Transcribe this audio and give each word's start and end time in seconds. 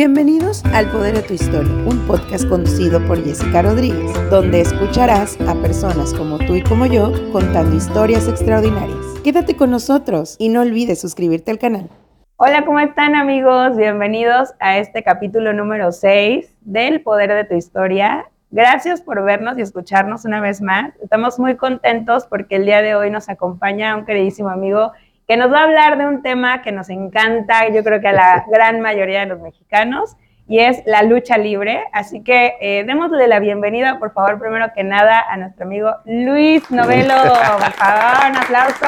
Bienvenidos 0.00 0.64
al 0.72 0.90
Poder 0.90 1.14
de 1.14 1.22
tu 1.22 1.34
Historia, 1.34 1.70
un 1.84 2.06
podcast 2.06 2.48
conducido 2.48 3.06
por 3.06 3.22
Jessica 3.22 3.60
Rodríguez, 3.60 4.10
donde 4.30 4.62
escucharás 4.62 5.38
a 5.42 5.54
personas 5.56 6.14
como 6.14 6.38
tú 6.38 6.56
y 6.56 6.62
como 6.62 6.86
yo 6.86 7.12
contando 7.32 7.76
historias 7.76 8.26
extraordinarias. 8.26 8.96
Quédate 9.22 9.56
con 9.56 9.70
nosotros 9.70 10.36
y 10.38 10.48
no 10.48 10.62
olvides 10.62 11.02
suscribirte 11.02 11.50
al 11.50 11.58
canal. 11.58 11.90
Hola, 12.36 12.64
¿cómo 12.64 12.80
están 12.80 13.14
amigos? 13.14 13.76
Bienvenidos 13.76 14.54
a 14.58 14.78
este 14.78 15.02
capítulo 15.02 15.52
número 15.52 15.92
6 15.92 16.50
del 16.62 17.02
Poder 17.02 17.34
de 17.34 17.44
tu 17.44 17.54
Historia. 17.54 18.24
Gracias 18.50 19.02
por 19.02 19.22
vernos 19.22 19.58
y 19.58 19.60
escucharnos 19.60 20.24
una 20.24 20.40
vez 20.40 20.62
más. 20.62 20.94
Estamos 21.02 21.38
muy 21.38 21.56
contentos 21.56 22.24
porque 22.24 22.56
el 22.56 22.64
día 22.64 22.80
de 22.80 22.94
hoy 22.94 23.10
nos 23.10 23.28
acompaña 23.28 23.94
un 23.96 24.06
queridísimo 24.06 24.48
amigo 24.48 24.92
que 25.30 25.36
nos 25.36 25.52
va 25.52 25.60
a 25.60 25.62
hablar 25.62 25.96
de 25.96 26.08
un 26.08 26.22
tema 26.22 26.60
que 26.60 26.72
nos 26.72 26.90
encanta, 26.90 27.68
yo 27.68 27.84
creo 27.84 28.00
que 28.00 28.08
a 28.08 28.12
la 28.12 28.44
gran 28.50 28.80
mayoría 28.80 29.20
de 29.20 29.26
los 29.26 29.38
mexicanos, 29.40 30.16
y 30.48 30.58
es 30.58 30.82
la 30.86 31.04
lucha 31.04 31.38
libre. 31.38 31.84
Así 31.92 32.24
que 32.24 32.54
eh, 32.60 32.82
démosle 32.84 33.28
la 33.28 33.38
bienvenida, 33.38 34.00
por 34.00 34.12
favor, 34.12 34.40
primero 34.40 34.66
que 34.74 34.82
nada, 34.82 35.20
a 35.20 35.36
nuestro 35.36 35.66
amigo 35.66 35.92
Luis 36.04 36.68
Novelo. 36.72 37.14
Por 37.60 37.72
favor, 37.74 38.28
un 38.28 38.36
aplauso. 38.38 38.86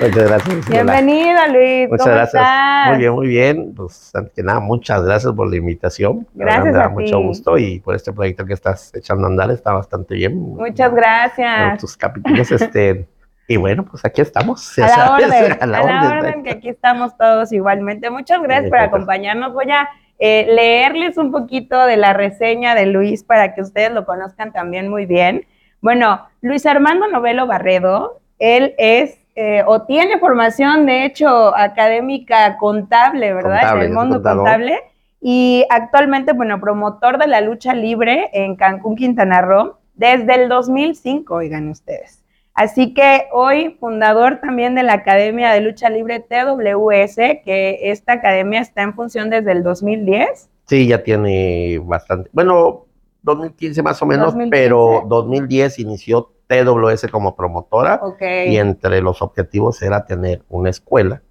Muchas 0.00 0.28
gracias. 0.28 0.68
Bienvenido, 0.68 1.48
Luis. 1.48 1.90
Muchas 1.90 2.06
gracias. 2.06 2.88
Muy 2.88 2.98
bien, 2.98 3.12
muy 3.12 3.26
bien. 3.26 3.74
Pues, 3.74 4.14
antes 4.14 4.34
que 4.34 4.44
nada, 4.44 4.60
muchas 4.60 5.02
gracias 5.02 5.32
por 5.32 5.50
la 5.50 5.56
invitación. 5.56 6.28
Gracias. 6.32 6.64
Me 6.64 6.70
da 6.70 6.84
a 6.84 6.88
mucho 6.90 7.18
ti. 7.18 7.24
gusto 7.24 7.58
y 7.58 7.80
por 7.80 7.96
este 7.96 8.12
proyecto 8.12 8.46
que 8.46 8.52
estás 8.52 8.94
echando 8.94 9.26
a 9.26 9.30
andar 9.30 9.50
está 9.50 9.72
bastante 9.72 10.14
bien. 10.14 10.38
Muchas 10.38 10.94
gracias. 10.94 11.80
tus 11.80 11.96
capítulos, 11.96 12.52
este. 12.52 13.08
Y 13.48 13.56
bueno, 13.56 13.84
pues 13.84 14.04
aquí 14.04 14.20
estamos. 14.20 14.78
A 14.78 14.86
la 14.86 15.14
orden, 15.14 15.56
a 15.60 15.66
la 15.66 15.78
a 15.78 15.82
la 15.82 16.02
orden. 16.02 16.18
orden, 16.18 16.42
que 16.42 16.50
aquí 16.50 16.68
estamos 16.68 17.16
todos 17.16 17.52
igualmente. 17.52 18.10
Muchas 18.10 18.42
gracias 18.42 18.70
por 18.70 18.78
acompañarnos. 18.78 19.52
Voy 19.52 19.70
a 19.70 19.88
eh, 20.18 20.46
leerles 20.48 21.16
un 21.18 21.30
poquito 21.30 21.84
de 21.86 21.96
la 21.96 22.12
reseña 22.12 22.74
de 22.74 22.86
Luis 22.86 23.22
para 23.22 23.54
que 23.54 23.60
ustedes 23.60 23.92
lo 23.92 24.04
conozcan 24.04 24.52
también 24.52 24.88
muy 24.88 25.06
bien. 25.06 25.46
Bueno, 25.80 26.26
Luis 26.40 26.66
Armando 26.66 27.06
Novelo 27.08 27.46
Barredo, 27.46 28.20
él 28.38 28.74
es 28.78 29.18
eh, 29.38 29.62
o 29.66 29.82
tiene 29.82 30.18
formación, 30.18 30.86
de 30.86 31.04
hecho, 31.04 31.54
académica 31.54 32.56
contable, 32.56 33.34
¿verdad? 33.34 33.60
Contable, 33.60 33.84
en 33.84 33.90
el 33.90 33.94
mundo 33.94 34.22
contable. 34.22 34.80
Y 35.20 35.66
actualmente, 35.68 36.32
bueno, 36.32 36.58
promotor 36.58 37.18
de 37.18 37.26
la 37.26 37.42
lucha 37.42 37.74
libre 37.74 38.30
en 38.32 38.56
Cancún, 38.56 38.96
Quintana 38.96 39.42
Roo, 39.42 39.76
desde 39.94 40.34
el 40.34 40.48
2005, 40.48 41.34
oigan 41.34 41.68
ustedes. 41.68 42.25
Así 42.56 42.94
que 42.94 43.28
hoy 43.32 43.76
fundador 43.78 44.40
también 44.40 44.74
de 44.74 44.82
la 44.82 44.94
Academia 44.94 45.52
de 45.52 45.60
Lucha 45.60 45.90
Libre 45.90 46.20
TWS, 46.20 47.16
que 47.44 47.78
esta 47.82 48.14
academia 48.14 48.60
está 48.60 48.82
en 48.82 48.94
función 48.94 49.28
desde 49.28 49.52
el 49.52 49.62
2010. 49.62 50.48
Sí, 50.64 50.86
ya 50.88 51.02
tiene 51.02 51.78
bastante. 51.84 52.30
Bueno, 52.32 52.86
2015 53.22 53.82
más 53.82 54.00
o 54.00 54.06
menos, 54.06 54.28
2015. 54.28 54.50
pero 54.50 55.04
2010 55.06 55.80
inició 55.80 56.32
TWS 56.46 57.08
como 57.10 57.36
promotora. 57.36 58.00
Ok. 58.02 58.22
y 58.48 58.56
entre 58.56 59.02
los 59.02 59.20
objetivos 59.20 59.82
era 59.82 60.06
tener 60.06 60.42
una 60.48 60.70
escuela 60.70 61.22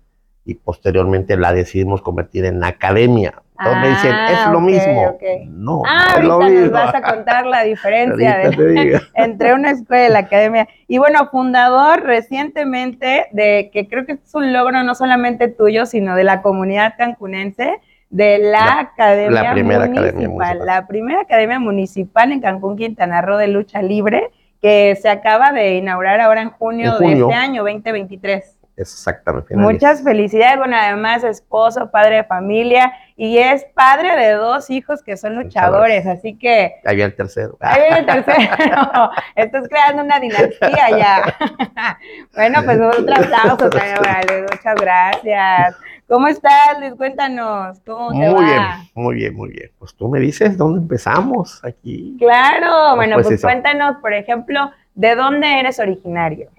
y 0.45 0.53
posteriormente 0.53 1.37
la 1.37 1.53
decidimos 1.53 2.03
convertir 2.03 2.45
en 2.45 2.63
academia. 2.63 3.41
Entonces 3.57 3.81
me 3.81 3.89
dicen, 3.89 4.11
Ah, 4.13 4.27
es 4.31 4.51
lo 4.51 4.59
mismo. 4.59 5.17
No, 5.49 5.81
Ah, 5.87 6.15
es 6.17 6.23
lo 6.23 6.33
ahorita 6.33 6.61
nos 6.61 6.71
vas 6.71 6.95
a 6.95 7.01
contar 7.01 7.45
la 7.45 7.63
diferencia 7.63 8.37
de- 8.37 9.01
entre 9.13 9.53
una 9.53 9.71
escuela 9.71 10.07
y 10.07 10.11
la 10.11 10.19
academia. 10.19 10.67
Y 10.87 10.97
bueno, 10.97 11.29
fundador 11.31 12.03
recientemente 12.03 13.27
de, 13.31 13.69
que 13.71 13.87
creo 13.87 14.05
que 14.05 14.13
es 14.13 14.35
un 14.35 14.51
logro 14.53 14.83
no 14.83 14.93
solamente 14.95 15.47
tuyo, 15.47 15.85
sino 15.85 16.15
de 16.15 16.23
la 16.23 16.41
comunidad 16.41 16.95
cancunense, 16.97 17.79
de 18.09 18.37
la, 18.39 18.59
La- 18.65 18.79
academia 18.79 19.43
la 19.43 19.51
primera 19.53 19.79
municipal, 19.85 20.05
academia 20.09 20.29
municipal. 20.29 20.65
la 20.65 20.87
primera 20.87 21.21
academia 21.21 21.59
municipal 21.59 22.31
en 22.31 22.41
Cancún, 22.41 22.77
Quintana 22.77 23.21
Roo 23.21 23.37
de 23.37 23.47
lucha 23.47 23.81
libre, 23.81 24.29
que 24.61 24.95
se 25.01 25.09
acaba 25.09 25.51
de 25.51 25.75
inaugurar 25.75 26.19
ahora 26.21 26.41
en 26.41 26.49
junio, 26.49 26.91
En 26.91 26.97
junio. 26.97 27.27
de 27.27 27.33
este 27.33 27.33
año 27.35 27.63
2023. 27.63 28.54
Exactamente. 28.77 29.55
Muchas 29.55 30.03
felicidades, 30.03 30.57
bueno, 30.57 30.75
además 30.77 31.23
esposo, 31.23 31.89
padre 31.91 32.17
de 32.17 32.23
familia 32.25 32.91
y 33.15 33.37
es 33.37 33.65
padre 33.73 34.15
de 34.17 34.31
dos 34.33 34.69
hijos 34.69 35.01
que 35.01 35.15
son 35.15 35.35
luchadores, 35.35 36.05
así 36.05 36.37
que 36.37 36.75
Ahí 36.85 36.97
viene 36.97 37.11
el 37.11 37.15
tercero. 37.15 37.57
Ahí 37.61 37.81
viene 37.81 37.99
el 37.99 38.05
tercero. 38.05 39.11
Estás 39.35 39.67
creando 39.69 40.03
una 40.03 40.19
dinastía 40.19 40.89
ya. 40.97 41.37
bueno, 42.35 42.61
pues 42.65 42.77
un 42.77 43.13
aplauso 43.13 43.69
también. 43.69 44.45
Muchas 44.51 44.75
gracias. 44.75 45.75
¿Cómo 46.07 46.27
estás, 46.27 46.79
Luis? 46.79 46.93
Cuéntanos. 46.95 47.79
¿Cómo 47.85 48.11
te 48.11 48.17
Muy 48.17 48.27
va? 48.27 48.41
bien, 48.45 48.61
muy 48.93 49.15
bien, 49.15 49.35
muy 49.35 49.49
bien. 49.49 49.71
Pues 49.79 49.95
tú 49.95 50.07
me 50.07 50.19
dices 50.19 50.55
dónde 50.57 50.81
empezamos 50.81 51.63
aquí. 51.65 52.15
Claro. 52.19 52.95
Bueno, 52.95 53.15
Pues 53.15 53.27
pues, 53.27 53.41
cuéntanos, 53.41 53.95
por 54.01 54.13
ejemplo, 54.13 54.71
¿de 54.93 55.15
dónde 55.15 55.59
eres 55.59 55.79
originario? 55.79 56.49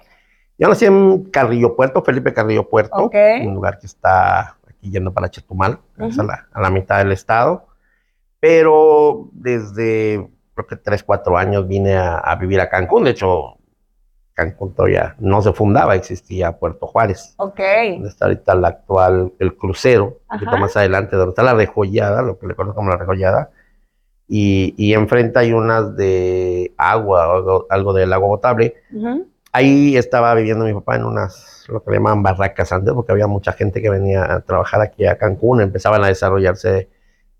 Yo 0.58 0.68
nací 0.68 0.86
en 0.86 1.24
Carrillo 1.30 1.76
Puerto, 1.76 2.02
Felipe 2.02 2.32
Carrillo 2.32 2.68
Puerto, 2.68 2.96
Ok. 2.96 3.14
un 3.44 3.54
lugar 3.54 3.78
que 3.78 3.86
está 3.86 4.56
aquí 4.68 4.90
yendo 4.90 5.12
para 5.12 5.28
Chetumal, 5.30 5.78
es 5.98 6.14
Ujú. 6.14 6.22
a, 6.22 6.24
la, 6.24 6.48
a 6.52 6.60
la 6.62 6.70
mitad 6.70 6.98
del 6.98 7.12
estado. 7.12 7.66
Pero 8.40 9.28
desde 9.32 10.28
creo 10.54 10.66
que 10.66 10.76
3, 10.76 11.02
4 11.02 11.36
años 11.36 11.66
vine 11.68 11.96
a, 11.96 12.16
a 12.18 12.36
vivir 12.36 12.60
a 12.60 12.68
Cancún. 12.70 13.04
De 13.04 13.10
hecho, 13.10 13.56
Cancún 14.32 14.74
todavía 14.74 15.14
no 15.18 15.42
se 15.42 15.52
fundaba, 15.52 15.94
existía 15.94 16.52
Puerto 16.58 16.86
Juárez. 16.86 17.34
Ok. 17.38 17.60
Donde 17.92 18.08
está 18.08 18.26
ahorita 18.26 18.54
la 18.54 18.68
actual, 18.68 19.32
el 19.38 19.56
crucero, 19.56 20.04
un 20.30 20.38
poquito 20.38 20.50
Ajá. 20.52 20.60
más 20.60 20.76
adelante, 20.76 21.16
donde 21.16 21.30
está 21.30 21.42
la 21.42 21.54
rejollada, 21.54 22.22
lo 22.22 22.38
que 22.38 22.46
le 22.46 22.54
conozco 22.54 22.76
como 22.76 22.90
la 22.90 22.96
rejollada. 22.96 23.50
Y, 24.28 24.74
y 24.76 24.94
enfrente 24.94 25.38
hay 25.38 25.52
unas 25.52 25.96
de 25.96 26.72
agua, 26.76 27.24
algo, 27.36 27.66
algo 27.70 27.92
del 27.92 28.12
agua 28.12 28.28
potable. 28.28 28.74
Ujú. 28.92 29.28
Ahí 29.56 29.96
estaba 29.96 30.34
viviendo 30.34 30.66
mi 30.66 30.74
papá 30.74 30.96
en 30.96 31.04
unas, 31.06 31.64
lo 31.68 31.82
que 31.82 31.90
le 31.90 31.96
llamaban 31.96 32.22
barracas 32.22 32.72
antes, 32.72 32.92
porque 32.92 33.12
había 33.12 33.26
mucha 33.26 33.52
gente 33.54 33.80
que 33.80 33.88
venía 33.88 34.30
a 34.30 34.40
trabajar 34.40 34.82
aquí 34.82 35.06
a 35.06 35.16
Cancún, 35.16 35.62
empezaban 35.62 36.04
a 36.04 36.08
desarrollarse 36.08 36.90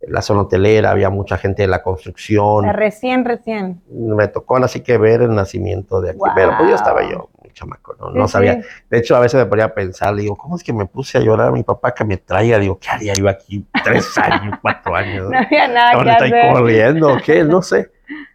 la 0.01 0.23
zona 0.23 0.41
hotelera, 0.41 0.93
había 0.93 1.11
mucha 1.11 1.37
gente 1.37 1.61
de 1.61 1.69
la 1.69 1.83
construcción. 1.83 2.73
Recién, 2.73 3.27
recién. 3.27 3.83
Me 3.91 4.29
tocó 4.29 4.57
así 4.57 4.81
que 4.81 4.97
ver 4.97 5.21
el 5.21 5.35
nacimiento 5.35 6.01
de 6.01 6.13
aquí, 6.13 6.21
pero 6.35 6.57
pues 6.57 6.71
yo 6.71 6.75
estaba 6.75 7.03
yo, 7.03 7.29
muy 7.43 7.53
chamaco, 7.53 7.95
no, 8.01 8.11
no 8.11 8.29
sabía. 8.29 8.63
sí. 8.63 8.69
De 8.89 8.97
hecho, 8.97 9.15
a 9.15 9.21
veces 9.21 9.39
me 9.39 9.45
ponía 9.45 9.67
a 9.67 9.75
pensar, 9.75 10.15
digo, 10.15 10.37
¿cómo 10.37 10.57
es 10.57 10.65
que 10.65 10.73
me 10.73 10.87
puse 10.87 11.19
a 11.19 11.21
llorar 11.21 11.49
a 11.49 11.53
mi 11.53 11.65
papá 11.65 11.93
que 11.93 12.07
me 12.07 12.17
traiga? 12.17 12.59
Digo, 12.59 12.79
¿qué 12.79 12.89
haría 12.89 13.13
yo 13.13 13.29
aquí 13.29 13.67
tres 13.85 14.17
años, 14.17 14.59
cuatro 14.63 14.97
años? 14.97 15.29
No 15.29 15.37
había 15.37 15.69
nada 15.69 15.91
que 15.91 15.97
Ahora 15.99 16.13
estoy 16.15 16.33
corriendo, 16.51 17.13
¿o 17.13 17.19
¿qué? 17.23 17.45
No 17.45 17.61
sé. 17.61 17.91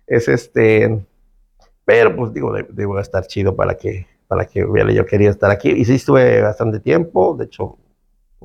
Es 0.05 0.27
este. 0.27 1.03
Pero 1.91 2.15
pues 2.15 2.31
digo, 2.33 2.53
de- 2.53 2.65
debo 2.69 2.97
estar 2.99 3.27
chido 3.27 3.53
para 3.53 3.75
que, 3.75 4.07
para 4.29 4.45
que 4.45 4.65
yo 4.93 5.05
quería 5.05 5.29
estar 5.29 5.51
aquí. 5.51 5.71
Y 5.71 5.83
sí 5.83 5.95
estuve 5.95 6.41
bastante 6.41 6.79
tiempo. 6.79 7.35
De 7.37 7.43
hecho, 7.45 7.77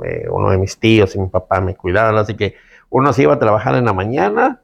eh, 0.04 0.26
uno 0.28 0.50
de 0.50 0.58
mis 0.58 0.76
tíos 0.80 1.14
y 1.14 1.20
mi 1.20 1.28
papá 1.28 1.60
me 1.60 1.76
cuidaban, 1.76 2.16
así 2.16 2.34
que 2.34 2.54
uno 2.90 3.12
se 3.12 3.22
iba 3.22 3.34
a 3.34 3.38
trabajar 3.38 3.76
en 3.76 3.84
la 3.84 3.92
mañana 3.92 4.60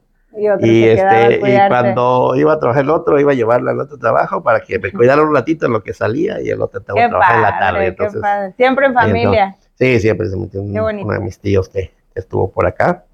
Y, 0.59 0.67
y 0.67 0.83
este 0.89 1.05
y 1.37 1.39
cuando 1.69 2.35
iba 2.35 2.51
a 2.53 2.59
trabajar 2.59 2.83
el 2.83 2.89
otro, 2.89 3.19
iba 3.21 3.31
a 3.31 3.35
llevarle 3.35 3.71
al 3.71 3.79
otro 3.79 3.97
trabajo 3.97 4.43
para 4.43 4.59
que 4.59 4.79
me 4.79 4.91
cuidara 4.91 5.21
un 5.21 5.33
ratito 5.33 5.65
en 5.67 5.71
lo 5.71 5.81
que 5.81 5.93
salía 5.93 6.41
y 6.41 6.49
el 6.49 6.61
otro 6.61 6.81
estaba 6.81 6.99
trabajar 7.09 7.35
en 7.37 7.41
la 7.41 7.47
tarde. 7.59 7.79
Entonces, 7.87 8.21
padre. 8.21 8.53
Siempre 8.57 8.85
en 8.87 8.93
familia. 8.93 9.29
Sí, 9.75 9.99
siempre 10.01 10.27
se 10.27 10.35
metió 10.37 10.61
un- 10.61 10.73
uno 11.05 11.13
de 11.13 11.19
mis 11.21 11.39
tíos 11.39 11.69
que 11.69 11.91
estuvo 12.15 12.51
por 12.51 12.65
acá. 12.65 13.05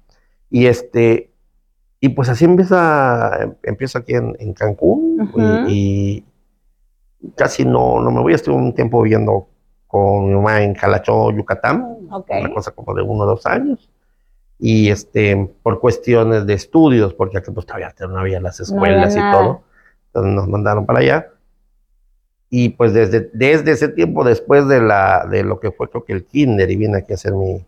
Y 0.50 0.66
este, 0.66 1.29
y 2.00 2.08
pues 2.10 2.28
así 2.28 2.44
empieza, 2.44 3.42
em- 3.42 3.54
empiezo 3.62 3.98
aquí 3.98 4.14
en, 4.14 4.36
en 4.40 4.52
Cancún 4.54 5.20
Ujú. 5.20 5.40
y, 5.40 6.24
y 7.20 7.30
casi 7.36 7.64
no, 7.64 8.00
no 8.00 8.10
me 8.10 8.20
voy, 8.20 8.32
estuve 8.34 8.56
un 8.56 8.74
tiempo 8.74 9.02
viviendo 9.02 9.48
con 9.86 10.28
mi 10.28 10.34
mamá 10.34 10.62
en 10.62 10.74
Calachó, 10.74 11.30
Yucatán, 11.32 11.98
Ok. 12.10 12.30
una 12.30 12.52
cosa 12.54 12.70
como 12.70 12.94
de 12.94 13.02
uno 13.02 13.24
o 13.24 13.26
dos 13.26 13.44
años. 13.46 13.90
Y 14.58 14.90
este, 14.90 15.50
por 15.62 15.80
cuestiones 15.80 16.46
de 16.46 16.54
estudios, 16.54 17.14
porque 17.14 17.38
aquí 17.38 17.50
pues 17.50 17.66
todavía 17.66 17.94
no 18.08 18.18
había 18.18 18.40
las 18.40 18.60
No 18.60 18.82
había 18.84 18.92
escuelas 18.92 19.16
y 19.16 19.18
nada. 19.20 19.32
todo, 19.32 19.62
entonces 20.06 20.32
nos 20.34 20.48
mandaron 20.48 20.86
para 20.86 21.00
allá. 21.00 21.26
Y 22.50 22.70
pues 22.70 22.92
desde, 22.92 23.30
desde 23.32 23.72
ese 23.72 23.88
tiempo, 23.88 24.24
después 24.24 24.66
de, 24.68 24.80
la, 24.82 25.26
de 25.30 25.44
lo 25.44 25.60
que 25.60 25.70
fue 25.70 25.88
creo 25.88 26.04
que 26.04 26.12
el 26.12 26.24
kinder 26.24 26.70
y 26.70 26.76
vine 26.76 26.98
aquí 26.98 27.12
a 27.12 27.14
hacer 27.14 27.32
mi, 27.32 27.64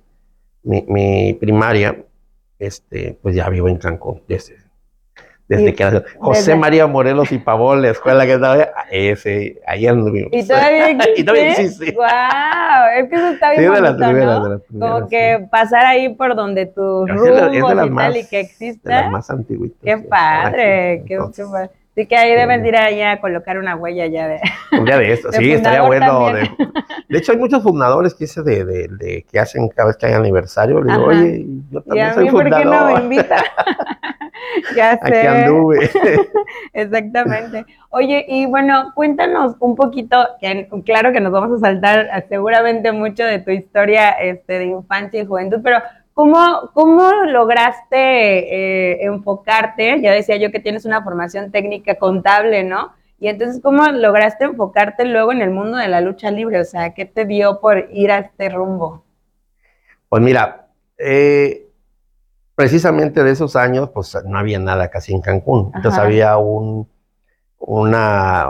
mi, 0.64 0.82
mi 0.88 1.34
primaria, 1.34 2.05
este, 2.67 3.19
pues 3.23 3.35
ya 3.35 3.49
vivo 3.49 3.69
en 3.69 3.76
Cancún. 3.79 4.23
Desde, 4.29 4.56
desde 5.49 5.70
Y- 5.70 5.73
que 5.75 5.82
era 5.82 6.03
José 6.19 6.41
desde- 6.41 6.56
María 6.56 6.87
Morelos 6.87 7.31
y 7.32 7.38
Pavón, 7.38 7.82
la 7.82 7.91
escuela 7.91 8.25
que 8.25 8.35
estaba, 8.35 8.69
ese, 8.91 9.61
ahí 9.67 9.87
anduvimos. 9.87 10.31
¿Y 10.32 10.47
todavía 10.47 10.88
existe? 10.91 11.20
y 11.20 11.25
todavía 11.25 11.50
existe. 11.53 11.93
¡Wow! 11.93 12.05
Es 12.99 13.09
que 13.11 13.17
eso 13.17 13.29
está 13.31 13.53
Sí, 13.55 13.61
bien 13.61 13.73
de 13.75 13.81
las 13.81 13.93
bonito, 13.93 14.09
primeras, 14.09 14.38
¿no? 14.38 14.44
de 14.44 14.50
las 14.55 14.62
primeras, 14.62 14.93
Como 14.94 15.05
sí. 15.09 15.11
que 15.17 15.47
pasar 15.50 15.87
ahí 15.87 16.09
por 16.14 16.35
donde 16.37 16.67
tus 16.67 17.11
Es 17.11 17.23
de, 17.23 17.31
la- 17.31 17.47
es 17.47 17.53
de 17.53 17.59
rumbos 17.61 17.75
las 17.75 17.87
y 17.87 17.91
más, 17.91 18.05
tal 18.09 18.17
y 18.17 18.25
que 18.26 18.37
de 18.37 18.43
las 18.44 18.53
exista. 18.53 19.11
más 19.11 19.31
antiguitas. 19.31 19.79
Qué 19.82 19.97
sí, 19.99 20.05
padre, 20.08 20.93
Entonces, 20.94 21.44
qué 21.47 21.50
padre. 21.53 21.70
Así 21.93 22.06
que 22.06 22.17
ahí 22.17 22.35
deben 22.35 22.65
ir 22.65 22.75
allá 22.75 23.12
a 23.12 23.21
colocar 23.21 23.59
una 23.59 23.77
huella 23.77 24.06
ya 24.06 24.27
de. 24.27 24.41
De 24.83 25.12
esto, 25.12 25.29
de 25.31 25.37
sí, 25.37 25.53
estaría 25.53 25.83
bueno. 25.83 26.33
De, 26.33 27.19
hecho, 27.19 27.33
hay 27.33 27.39
muchos 27.39 27.62
fundadores 27.62 28.15
que, 28.15 28.25
de, 28.43 29.27
que 29.31 29.39
hacen 29.39 29.69
cada 29.69 29.89
vez 29.89 29.99
que 29.99 30.06
hay 30.06 30.15
aniversario. 30.15 30.83
Le 30.83 30.91
digo, 30.93 31.11
Ajá. 31.11 31.21
oye, 31.21 31.44
yo 31.71 31.81
Y 31.81 31.83
también 31.83 32.06
a 32.06 32.15
soy 32.15 32.25
mí, 32.25 32.31
¿por 32.31 32.44
qué 32.44 32.65
no 32.65 32.87
me 32.87 32.94
invita? 33.03 33.44
ya 34.77 34.93
Aquí 34.93 35.12
sé. 35.12 35.29
anduve. 35.29 35.91
Exactamente. 36.73 37.67
Oye, 37.91 38.25
y 38.27 38.47
bueno, 38.47 38.93
cuéntanos 38.94 39.56
un 39.61 39.77
poquito, 39.77 40.27
que 40.41 40.69
claro 40.87 41.12
que 41.12 41.21
nos 41.21 41.33
vamos 41.33 41.59
a 41.59 41.67
saltar 41.67 42.09
a 42.11 42.23
seguramente 42.23 42.91
mucho 42.93 43.25
de 43.25 43.39
tu 43.41 43.50
historia 43.50 44.12
este, 44.12 44.59
de 44.59 44.65
infancia 44.67 45.21
y 45.21 45.27
juventud, 45.27 45.61
pero 45.62 45.83
¿cómo, 46.14 46.70
cómo 46.75 47.12
lograste 47.26 47.97
eh, 47.97 49.05
enfocarte? 49.05 50.00
Ya 50.00 50.12
decía 50.12 50.37
yo 50.37 50.50
que 50.50 50.61
tienes 50.61 50.85
una 50.85 51.03
formación 51.03 51.50
técnica 51.50 51.97
contable, 51.97 52.64
¿no? 52.64 52.93
Y 53.19 53.29
entonces, 53.29 53.62
¿cómo 53.62 53.87
lograste 53.87 54.44
enfocarte 54.44 55.05
luego 55.05 55.32
en 55.32 55.43
el 55.43 55.50
mundo 55.50 55.76
de 55.79 55.88
la 55.88 56.00
lucha 56.00 56.31
libre? 56.31 56.61
O 56.61 56.64
sea, 56.64 56.93
¿qué 56.93 57.05
te 57.05 57.25
dio 57.25 57.61
por 57.61 57.88
ir 57.93 58.11
a 58.11 58.19
este 58.19 58.49
rumbo? 58.49 59.05
Pues 60.09 60.20
mira, 60.20 60.69
eh, 60.99 61.69
precisamente 62.55 63.23
de 63.23 63.31
esos 63.31 63.55
años, 63.55 63.91
pues 63.91 64.17
no 64.26 64.38
había 64.38 64.58
nada 64.58 64.88
casi 64.88 65.15
en 65.15 65.20
Cancún. 65.20 65.70
Entonces 65.75 66.00
había 66.00 66.37
un, 66.37 66.88
una, 67.58 68.49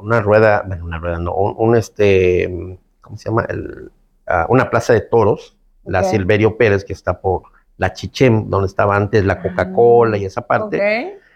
una 0.00 0.20
rueda, 0.20 0.64
bueno, 0.66 0.84
una 0.84 0.98
rueda, 0.98 1.18
no, 1.18 1.34
un, 1.34 1.54
un, 1.56 1.76
este, 1.76 2.78
¿cómo 3.00 3.16
se 3.16 3.28
llama? 3.28 3.46
El, 3.48 3.92
ah, 4.26 4.46
una 4.48 4.70
plaza 4.70 4.92
de 4.92 5.02
toros, 5.02 5.56
la. 5.86 6.04
Silverio 6.04 6.56
Pérez, 6.56 6.84
que 6.84 6.92
está 6.92 7.20
por 7.20 7.42
la 7.76 7.92
Chichem, 7.92 8.48
donde 8.48 8.66
estaba 8.66 8.96
antes 8.96 9.24
la 9.24 9.40
Coca-Cola 9.42 10.16
y 10.16 10.24
esa 10.24 10.46
parte. 10.46 10.78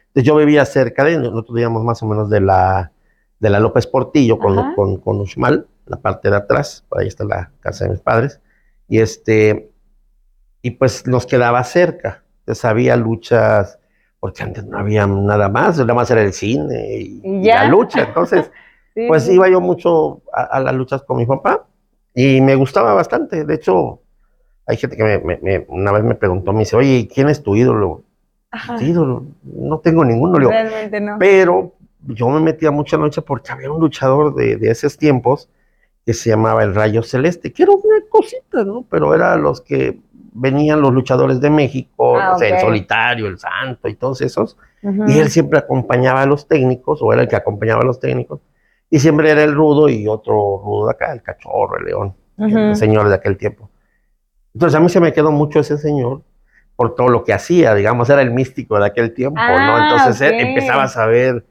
Entonces 0.08 0.22
yo 0.24 0.36
vivía 0.36 0.64
cerca 0.64 1.04
de, 1.04 1.18
nosotros 1.18 1.54
vivíamos 1.54 1.82
más 1.84 2.02
o 2.02 2.06
menos 2.06 2.30
de 2.30 2.40
la, 2.40 2.92
de 3.40 3.50
la 3.50 3.60
López 3.60 3.86
Portillo 3.86 4.38
con, 4.38 4.74
con, 4.74 4.96
con 4.98 5.20
Uxmal, 5.20 5.66
la 5.86 5.96
parte 5.96 6.30
de 6.30 6.36
atrás, 6.36 6.84
por 6.88 7.00
ahí 7.00 7.08
está 7.08 7.24
la 7.24 7.50
casa 7.60 7.84
de 7.84 7.90
mis 7.90 8.00
padres, 8.00 8.40
y 8.88 9.00
este, 9.00 9.70
y 10.62 10.72
pues 10.72 11.06
nos 11.06 11.26
quedaba 11.26 11.62
cerca, 11.64 12.22
entonces 12.40 12.64
había 12.64 12.96
luchas, 12.96 13.78
porque 14.20 14.42
antes 14.42 14.64
no 14.64 14.78
había 14.78 15.06
nada 15.06 15.48
más, 15.48 15.78
nada 15.78 15.94
más 15.94 16.10
era 16.10 16.22
el 16.22 16.32
cine 16.32 16.96
y, 16.98 17.20
Y 17.22 17.38
y 17.40 17.42
ya. 17.44 17.64
la 17.64 17.68
lucha, 17.70 18.02
entonces 18.08 18.50
Sí, 18.94 19.06
pues 19.06 19.24
sí. 19.24 19.34
iba 19.34 19.48
yo 19.48 19.60
mucho 19.60 20.22
a, 20.32 20.42
a 20.42 20.60
las 20.60 20.74
luchas 20.74 21.02
con 21.04 21.18
mi 21.18 21.26
papá 21.26 21.66
y 22.14 22.40
me 22.40 22.56
gustaba 22.56 22.94
bastante. 22.94 23.44
De 23.44 23.54
hecho, 23.54 24.00
hay 24.68 24.76
gente 24.76 24.96
que 24.96 25.02
me, 25.04 25.18
me- 25.18 25.38
me- 25.42 25.64
una 25.68 25.90
vez 25.92 26.04
me 26.04 26.14
preguntó, 26.14 26.52
me 26.52 26.60
dice, 26.60 26.76
oye, 26.76 27.08
¿quién 27.12 27.28
es 27.28 27.42
tu 27.42 27.56
ídolo? 27.56 28.02
"Tu 28.78 28.84
ídolo, 28.84 29.24
no 29.42 29.78
tengo 29.80 30.04
ninguno. 30.04 30.34
Le 30.34 30.40
digo, 30.40 30.50
Realmente 30.50 31.00
no. 31.00 31.16
pero 31.18 31.72
yo 32.06 32.28
me 32.30 32.40
metía 32.40 32.70
la 32.70 32.98
lucha 32.98 33.20
porque 33.22 33.52
había 33.52 33.70
un 33.70 33.80
luchador 33.80 34.34
de, 34.34 34.56
de 34.56 34.70
esos 34.70 34.96
tiempos 34.96 35.48
que 36.06 36.14
se 36.14 36.30
llamaba 36.30 36.62
el 36.64 36.74
Rayo 36.74 37.02
Celeste, 37.02 37.52
que 37.52 37.64
era 37.64 37.72
una 37.72 38.02
cosita, 38.08 38.64
¿no? 38.64 38.84
Pero 38.88 39.14
era 39.14 39.36
los 39.36 39.60
que 39.60 39.98
venían 40.32 40.80
los 40.80 40.92
luchadores 40.94 41.40
de 41.40 41.50
México, 41.50 42.16
Ah, 42.18 42.32
o 42.36 42.38
sea, 42.38 42.48
ok. 42.48 42.54
el 42.54 42.60
Solitario, 42.60 43.26
el 43.26 43.38
Santo 43.38 43.88
y 43.88 43.94
todos 43.96 44.20
esos. 44.22 44.56
Y 45.08 45.18
él 45.18 45.28
siempre 45.30 45.58
acompañaba 45.58 46.22
a 46.22 46.26
los 46.26 46.46
técnicos, 46.48 47.00
o 47.02 47.12
era 47.12 47.22
el 47.22 47.28
que 47.28 47.36
acompañaba 47.36 47.82
a 47.82 47.84
los 47.84 48.00
técnicos, 48.00 48.40
y 48.88 48.98
siempre 49.00 49.30
era 49.30 49.42
el 49.44 49.54
rudo 49.54 49.88
y 49.90 50.06
otro 50.08 50.62
rudo 50.64 50.86
de 50.86 50.92
acá, 50.92 51.12
el 51.12 51.20
cachorro, 51.22 51.76
el 51.78 51.84
león, 51.84 52.14
el 52.70 52.76
señor 52.76 53.08
de 53.08 53.14
aquel 53.16 53.36
tiempo. 53.36 53.68
Entonces 54.58 54.76
a 54.76 54.80
mí 54.80 54.88
se 54.88 54.98
me 54.98 55.12
quedó 55.12 55.30
mucho 55.30 55.60
ese 55.60 55.78
señor 55.78 56.22
por 56.74 56.96
todo 56.96 57.08
lo 57.10 57.22
que 57.22 57.32
hacía, 57.32 57.76
digamos, 57.76 58.10
era 58.10 58.22
el 58.22 58.32
místico 58.32 58.76
de 58.80 58.86
aquel 58.86 59.14
tiempo, 59.14 59.38
¿no? 59.40 59.76
Ah, 59.76 59.86
Entonces 59.88 60.20
él 60.20 60.34
ok. 60.34 60.40
empezaba 60.40 60.82
a 60.82 60.88
saber 60.88 61.46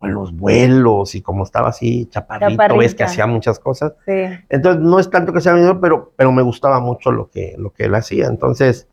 pues, 0.00 0.12
los 0.12 0.32
vuelos 0.36 1.14
y 1.14 1.22
como 1.22 1.44
estaba 1.44 1.68
así 1.68 2.06
chaparrito, 2.06 2.76
ves 2.76 2.96
que 2.96 3.04
hacía 3.04 3.28
muchas 3.28 3.60
cosas. 3.60 3.92
Sí. 4.04 4.12
Entonces 4.48 4.82
no 4.82 4.98
es 4.98 5.08
tanto 5.08 5.32
que 5.32 5.40
sea 5.40 5.52
mi 5.54 5.72
pero, 5.80 6.12
pero 6.16 6.32
me 6.32 6.42
gustaba 6.42 6.80
mucho 6.80 7.12
lo 7.12 7.30
que, 7.30 7.54
lo 7.56 7.72
que 7.72 7.84
él 7.84 7.94
hacía. 7.94 8.26
Entonces 8.26 8.88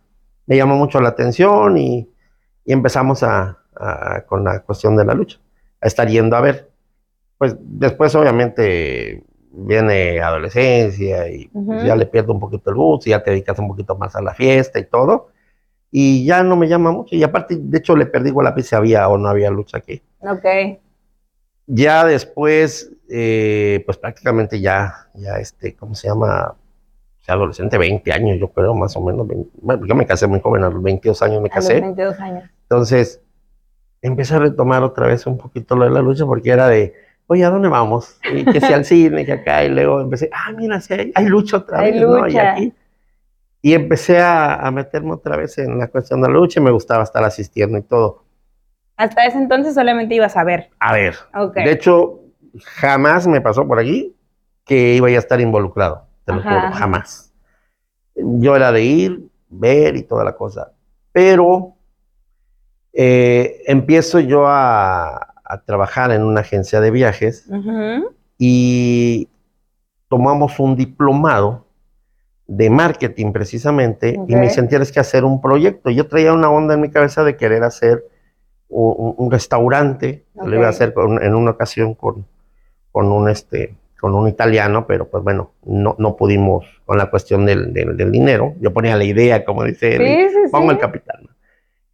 me 0.46 0.58
llamó 0.58 0.76
mucho 0.76 1.02
la 1.02 1.10
atención 1.10 1.76
y, 1.80 2.08
y 2.66 2.72
empezamos 2.72 3.24
a, 3.24 3.58
a- 3.76 4.22
con 4.28 4.44
la 4.44 4.60
cuestión 4.60 4.96
de 4.96 5.06
la 5.06 5.16
lucha, 5.16 5.40
a 5.82 5.88
estar 5.88 6.08
yendo 6.08 6.36
a 6.36 6.42
ver. 6.42 6.70
Pues 7.40 7.56
después 7.60 8.14
obviamente 8.14 9.24
viene 9.58 10.20
adolescencia 10.22 11.28
y 11.30 11.48
pues, 11.48 11.80
Ujú. 11.80 11.86
ya 11.88 11.96
le 11.96 12.06
pierdo 12.06 12.34
un 12.34 12.40
poquito 12.40 12.70
el 12.70 12.76
gusto, 12.76 13.10
y 13.10 13.12
ya 13.12 13.24
te 13.24 13.32
dedicas 13.32 13.58
un 13.60 13.68
poquito 13.68 13.96
más 13.96 14.16
a 14.16 14.22
la 14.22 14.34
fiesta 14.34 14.80
y 14.80 14.86
todo. 14.86 15.30
Y 15.92 16.26
ya 16.26 16.44
no 16.44 16.56
me 16.58 16.68
llama 16.68 16.92
mucho. 16.92 17.16
Y 17.16 17.24
aparte, 17.24 17.56
de 17.58 17.78
hecho, 17.78 17.96
le 17.96 18.06
perdí 18.06 18.30
igual 18.30 18.54
pista 18.54 18.70
si 18.70 18.76
había 18.76 19.08
o 19.08 19.18
no 19.18 19.30
había 19.30 19.50
lucha 19.50 19.78
aquí. 19.78 20.02
Ok. 20.20 20.80
Ya 21.68 22.06
después, 22.06 22.92
eh, 23.10 23.82
pues 23.86 23.98
prácticamente 23.98 24.60
ya, 24.60 25.08
ya 25.14 25.38
este, 25.40 25.76
¿cómo 25.76 25.96
se 25.96 26.10
llama? 26.10 26.56
O 27.22 27.24
sea, 27.24 27.36
adolescente, 27.36 27.78
20 27.78 28.12
años, 28.12 28.38
yo 28.40 28.50
creo, 28.50 28.76
más 28.76 28.96
o 28.98 29.02
menos. 29.02 29.26
20 29.28 29.50
bueno, 29.62 29.86
yo 29.88 29.96
me 29.96 30.06
casé 30.06 30.28
muy 30.28 30.42
joven, 30.42 30.64
a 30.64 30.70
los 30.70 30.84
22 30.84 31.22
años 31.22 31.42
me 31.42 31.50
A 31.50 31.56
los 31.56 31.66
casé. 31.66 31.80
22 31.80 32.20
años. 32.20 32.44
Entonces, 32.64 33.22
empecé 34.02 34.36
a 34.36 34.40
retomar 34.40 34.84
otra 34.84 35.08
vez 35.08 35.26
un 35.26 35.38
poquito 35.38 35.76
lo 35.76 35.86
de 35.86 35.92
la 35.92 36.02
lucha 36.02 36.26
porque 36.26 36.52
era 36.52 36.68
de, 36.68 36.94
oye, 37.28 37.44
¿a 37.44 37.50
dónde 37.50 37.68
vamos? 37.68 38.20
Y 38.34 38.46
que 38.46 38.60
sea 38.60 38.76
al 38.76 38.86
cine, 38.86 39.26
que 39.26 39.34
acá, 39.34 39.64
y 39.64 39.70
luego 39.70 40.02
empecé, 40.02 40.30
ah, 40.34 40.52
mira, 40.52 40.80
sí 40.82 40.94
hay, 40.94 41.12
hay 41.16 41.26
lucha 41.26 41.58
otra 41.58 41.80
Hay 41.80 41.94
vez, 41.94 42.02
¿no? 42.02 42.28
Y 42.28 42.32
lucha. 42.32 42.52
aquí. 42.52 42.74
Y 43.62 43.74
empecé 43.74 44.20
a, 44.20 44.56
a 44.56 44.72
meterme 44.72 45.14
otra 45.14 45.38
vez 45.38 45.58
en 45.58 45.80
la 45.80 45.88
cuestión 45.88 46.22
de 46.22 46.28
la 46.28 46.36
lucha 46.36 46.60
y 46.60 46.64
me 46.64 46.72
gustaba 46.72 47.04
estar 47.04 47.24
asistiendo 47.24 47.78
y 47.78 47.82
todo. 47.82 48.24
Hasta 48.98 49.26
ese 49.26 49.38
entonces 49.38 49.74
solamente 49.74 50.16
ibas 50.16 50.38
a 50.38 50.44
ver. 50.44 50.70
A 50.80 50.94
ver, 50.94 51.16
de 51.54 51.72
hecho, 51.72 52.22
jamás 52.64 53.28
me 53.28 53.42
pasó 53.42 53.68
por 53.68 53.80
aquí 53.80 54.16
que 54.64 54.94
iba 54.94 55.08
a 55.08 55.12
estar 55.12 55.42
involucrado, 55.42 56.08
te 56.26 56.34
lo 56.34 56.42
juro, 56.42 56.72
jamás. 56.72 57.34
Yo 58.16 58.56
era 58.56 58.72
de 58.72 58.84
ir, 58.84 59.28
ver 59.50 59.96
y 59.98 60.04
toda 60.04 60.24
la 60.24 60.36
cosa. 60.36 60.72
Pero 61.12 61.76
eh, 62.94 63.64
empiezo 63.68 64.20
yo 64.22 64.48
a, 64.48 65.35
a 65.46 65.62
trabajar 65.62 66.12
en 66.12 66.24
una 66.24 66.42
agencia 66.42 66.82
de 66.82 66.92
viajes 66.92 67.48
y 68.38 69.30
tomamos 70.10 70.60
un 70.60 70.76
diplomado 70.76 71.66
de 72.48 72.70
marketing 72.70 73.32
precisamente 73.32 74.20
y 74.28 74.36
me 74.36 74.42
dicen 74.44 74.68
tienes 74.68 74.92
que 74.92 75.00
hacer 75.00 75.24
un 75.24 75.42
proyecto. 75.42 75.90
Yo 75.90 76.08
traía 76.08 76.34
una 76.34 76.50
onda 76.50 76.74
en 76.76 76.82
mi 76.82 76.90
cabeza 76.90 77.24
de 77.24 77.38
querer 77.38 77.64
hacer 77.64 78.06
un, 78.68 79.32
restaurante, 79.32 80.26
lo 80.36 80.54
iba 80.56 80.66
a 80.68 80.70
hacer 80.70 80.94
con- 80.94 81.24
en 81.24 81.34
una 81.36 81.52
ocasión 81.52 81.94
con, 81.94 82.26
con 82.92 83.12
un 83.12 83.30
este 83.30 83.76
con 84.00 84.14
un 84.14 84.28
italiano, 84.28 84.86
pero 84.86 85.08
pues 85.08 85.24
bueno, 85.24 85.52
no, 85.64 85.96
no 85.98 86.16
pudimos 86.16 86.66
con 86.86 86.98
la 86.98 87.10
cuestión 87.10 87.46
del, 87.46 87.74
del- 87.74 87.98
del 87.98 88.12
dinero. 88.12 88.54
Yo 88.60 88.72
ponía 88.74 88.96
la 88.98 89.04
idea, 89.04 89.44
como 89.46 89.64
dice 89.64 89.96
él, 89.96 90.30
Sí, 90.30 90.36
sí. 90.46 90.52
pongo 90.52 90.70
el 90.72 90.78
capital. 90.78 91.15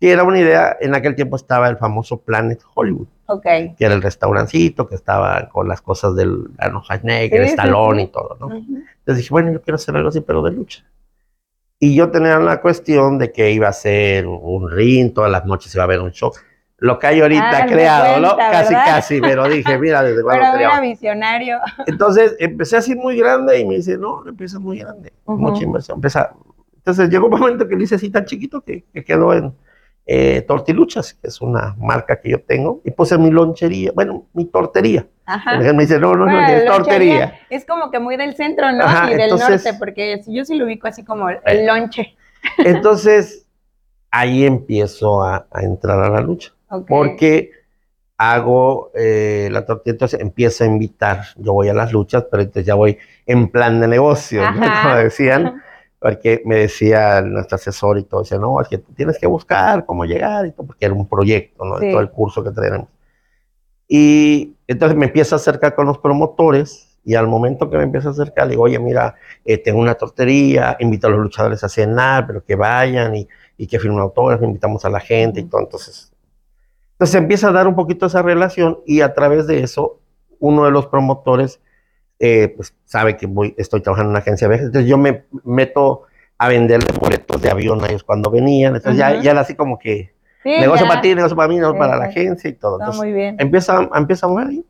¿No? 0.01 0.07
Y 0.07 0.11
era 0.11 0.23
una 0.23 0.39
idea, 0.39 0.77
en 0.79 0.95
aquel 0.95 1.15
tiempo 1.15 1.35
estaba 1.35 1.69
el 1.69 1.77
famoso 1.77 2.17
Planet 2.21 2.61
Hollywood 2.73 3.07
Ok. 3.27 3.43
que 3.43 3.75
era 3.79 3.93
el 3.93 4.01
restaurancito, 4.01 4.87
que 4.87 4.95
estaba 4.95 5.47
con 5.49 5.67
las 5.67 5.81
cosas 5.81 6.15
del 6.15 6.49
Arnold 6.57 6.83
Schwarzenegger, 6.85 7.43
Sí, 7.45 7.49
Stallone 7.51 8.01
sí. 8.01 8.07
y 8.07 8.11
todo, 8.11 8.37
¿no? 8.39 8.47
Ujú. 8.47 8.57
Entonces 8.59 9.17
dije, 9.17 9.29
bueno, 9.29 9.51
yo 9.53 9.61
quiero 9.61 9.75
hacer 9.75 9.95
algo 9.95 10.09
así, 10.09 10.21
pero 10.21 10.41
de 10.41 10.51
lucha. 10.51 10.83
Y 11.79 11.95
yo 11.95 12.11
tenía 12.11 12.37
la 12.39 12.61
cuestión 12.61 13.17
de 13.17 13.31
que 13.31 13.51
iba 13.51 13.67
a 13.67 13.73
ser 13.73 14.27
un 14.27 14.69
ring, 14.69 15.13
todas 15.13 15.31
las 15.31 15.45
noches 15.45 15.73
iba 15.73 15.83
a 15.83 15.85
haber 15.85 15.99
un 16.01 16.11
show. 16.11 16.31
Lo 16.77 16.97
que 16.99 17.07
hay 17.07 17.21
ahorita 17.21 17.63
Ah, 17.63 17.65
creado, 17.67 18.19
¿no? 18.19 18.35
cuenta, 18.35 18.51
Casi, 18.51 18.73
¿verdad? 18.73 18.85
casi, 18.85 19.21
pero 19.21 19.47
dije, 19.47 19.77
mira, 19.77 20.01
desde 20.03 20.23
cuando 20.23 20.43
Pero 20.53 20.57
era 20.69 20.81
visionario. 20.81 21.59
Entonces 21.87 22.35
empecé 22.39 22.77
así 22.77 22.95
muy 22.95 23.17
grande 23.17 23.59
y 23.59 23.65
me 23.65 23.75
dice, 23.75 23.97
no, 23.97 24.27
empieza 24.27 24.59
muy 24.59 24.79
grande, 24.79 25.13
Ujú. 25.25 25.37
mucha 25.39 25.63
inversión. 25.63 25.97
Empieza. 25.97 26.33
Entonces 26.75 27.09
llegó 27.09 27.27
un 27.27 27.39
momento 27.39 27.67
que 27.67 27.75
lo 27.75 27.83
hice 27.83 27.95
así 27.95 28.09
tan 28.09 28.25
chiquito 28.25 28.61
que, 28.61 28.83
que 28.93 29.03
quedó 29.03 29.33
en 29.33 29.53
eh, 30.05 30.41
Tortiluchas, 30.41 31.13
que 31.13 31.27
es 31.27 31.39
una 31.41 31.75
marca 31.79 32.19
que 32.19 32.29
yo 32.31 32.41
tengo, 32.41 32.81
y 32.83 32.91
puse 32.91 33.17
mi 33.17 33.29
lonchería, 33.29 33.91
bueno, 33.93 34.25
mi 34.33 34.45
tortería. 34.45 35.05
Ajá. 35.25 35.57
Me 35.57 35.83
dice, 35.83 35.99
no, 35.99 36.11
no, 36.13 36.25
no, 36.25 36.31
Bueno, 36.33 36.47
es 36.47 36.65
la 36.65 36.71
tortería. 36.77 37.39
Es 37.49 37.65
como 37.65 37.89
que 37.91 37.99
muy 37.99 38.17
del 38.17 38.35
centro, 38.35 38.71
¿no? 38.71 38.83
Ajá, 38.83 39.07
y 39.07 39.11
del 39.11 39.21
entonces- 39.21 39.63
norte, 39.63 39.79
porque 39.79 40.21
yo 40.27 40.43
sí 40.43 40.55
lo 40.57 40.65
ubico 40.65 40.87
así 40.87 41.03
como 41.05 41.29
el 41.29 41.39
Eh. 41.45 41.65
lonche. 41.65 42.15
Entonces, 42.57 43.45
ahí 44.09 44.45
empiezo 44.45 45.23
a, 45.23 45.47
a 45.51 45.61
entrar 45.63 45.99
a 45.99 46.09
la 46.09 46.21
lucha, 46.21 46.51
Ok. 46.69 46.87
porque 46.87 47.51
hago 48.17 48.91
eh, 48.93 49.49
la 49.51 49.65
tortilla, 49.65 49.93
entonces 49.93 50.19
empiezo 50.19 50.63
a 50.63 50.67
invitar, 50.67 51.21
yo 51.37 51.53
voy 51.53 51.69
a 51.69 51.73
las 51.73 51.91
luchas, 51.91 52.25
pero 52.29 52.43
entonces 52.43 52.65
ya 52.65 52.75
voy 52.75 52.97
en 53.25 53.47
plan 53.49 53.79
de 53.79 53.87
negocio, 53.87 54.41
¿no? 54.51 54.59
Como 54.83 54.95
decían, 54.95 55.61
porque 56.01 56.41
me 56.45 56.57
decía 56.57 57.21
nuestro 57.21 57.55
asesor 57.57 57.99
y 57.99 58.03
todo, 58.03 58.23
decía, 58.23 58.39
no, 58.39 58.59
es 58.59 58.67
que 58.67 58.79
tú 58.79 58.91
tienes 58.93 59.19
que 59.19 59.27
buscar 59.27 59.85
cómo 59.85 60.05
llegar 60.05 60.47
y 60.47 60.51
todo, 60.51 60.67
porque 60.67 60.85
era 60.87 60.95
un 60.95 61.07
proyecto, 61.07 61.63
¿no? 61.65 61.77
De 61.79 61.87
Sí. 61.87 61.91
todo 61.93 62.01
el 62.01 62.09
curso 62.11 62.43
que 62.43 62.51
tenemos. 62.51 62.89
Y 63.87 64.55
entonces 64.67 64.97
me 64.97 65.05
empiezo 65.07 65.35
a 65.35 65.37
acercar 65.37 65.75
con 65.75 65.85
los 65.85 65.97
promotores 65.99 66.97
y 67.03 67.15
al 67.15 67.27
momento 67.27 67.69
que 67.69 67.77
me 67.77 67.83
empiezo 67.83 68.09
a 68.09 68.11
acercar, 68.13 68.47
le 68.47 68.51
digo, 68.51 68.63
oye, 68.63 68.79
mira, 68.79 69.15
eh, 69.45 69.57
tengo 69.57 69.79
una 69.79 69.95
tortería, 69.95 70.77
invito 70.79 71.07
a 71.07 71.09
los 71.11 71.19
luchadores 71.19 71.63
a 71.63 71.69
cenar, 71.69 72.27
pero 72.27 72.43
que 72.43 72.55
vayan 72.55 73.15
y, 73.15 73.27
y 73.57 73.67
que 73.67 73.79
firmen 73.79 73.99
autógrafos, 73.99 74.45
invitamos 74.45 74.85
a 74.85 74.89
la 74.89 74.99
gente 74.99 75.41
y 75.41 75.43
todo. 75.45 75.61
Entonces, 75.61 76.11
Entonces 76.93 77.15
empieza 77.15 77.49
a 77.49 77.51
dar 77.51 77.67
un 77.67 77.75
poquito 77.75 78.05
esa 78.05 78.21
relación 78.21 78.79
y 78.85 79.01
a 79.01 79.13
través 79.13 79.47
de 79.47 79.61
eso, 79.63 79.99
uno 80.39 80.65
de 80.65 80.71
los 80.71 80.87
promotores 80.87 81.59
eh, 82.21 82.53
pues 82.55 82.73
sabe 82.85 83.17
que 83.17 83.25
voy, 83.25 83.53
estoy 83.57 83.81
trabajando 83.81 84.09
en 84.09 84.11
una 84.11 84.19
agencia 84.19 84.47
de 84.47 84.51
viajes, 84.53 84.67
entonces 84.67 84.89
yo 84.89 84.97
me 84.97 85.25
meto 85.43 86.03
a 86.37 86.47
vender 86.47 86.79
boletos 86.99 87.41
de 87.41 87.49
avión 87.51 87.83
a 87.83 87.87
ellos 87.87 88.03
cuando 88.03 88.29
venían, 88.31 88.75
entonces 88.75 88.97
ya, 88.99 89.11
Ujú. 89.13 89.21
ya 89.23 89.31
era 89.31 89.41
así 89.41 89.55
como 89.55 89.77
que 89.79 90.13
Sí, 90.43 90.49
negocio 90.59 90.85
ya. 90.85 90.89
para 90.89 91.01
ti, 91.01 91.13
negocio 91.13 91.35
para 91.35 91.47
mí, 91.49 91.55
negocio 91.57 91.77
para 91.77 91.97
la 91.97 92.05
agencia 92.05 92.49
y 92.49 92.53
todo. 92.53 92.77
Entonces, 92.79 92.99
muy 92.99 93.11
bien. 93.13 93.35
empieza, 93.39 93.89
empieza 93.93 94.25
a 94.25 94.29
mover 94.29 94.47
ahí. 94.47 94.65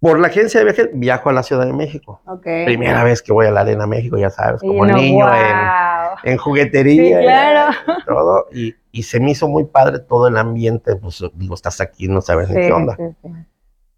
Por 0.00 0.20
la 0.20 0.28
agencia 0.28 0.60
de 0.60 0.64
viajes 0.64 0.90
viajo 0.94 1.28
a 1.28 1.32
la 1.32 1.42
Ciudad 1.42 1.66
de 1.66 1.72
México. 1.72 2.20
Ok. 2.26 2.46
Primera 2.64 3.02
vez 3.02 3.20
que 3.20 3.32
voy 3.32 3.46
a 3.46 3.50
la 3.50 3.60
Arena 3.62 3.86
México, 3.86 4.16
ya 4.16 4.30
sabes, 4.30 4.62
Y 4.62 4.68
como 4.68 4.82
uno, 4.82 4.94
niño 4.96 5.26
en, 5.34 5.56
guau. 5.56 6.16
en 6.22 6.36
juguetería. 6.38 7.18
Sí, 7.18 7.24
ya, 7.26 7.52
claro. 7.52 7.76
todo, 8.06 8.46
y, 8.52 8.76
y 8.92 9.02
se 9.02 9.18
me 9.18 9.32
hizo 9.32 9.48
muy 9.48 9.64
padre 9.64 9.98
todo 9.98 10.28
el 10.28 10.36
ambiente, 10.36 10.94
pues 10.96 11.22
digo, 11.34 11.54
estás 11.54 11.80
aquí, 11.80 12.06
no 12.06 12.20
sabes 12.20 12.48
ni 12.48 12.54
Sí, 12.54 12.60
qué 12.68 12.72
onda. 12.72 12.96
sí, 12.96 13.02
sí. 13.22 13.28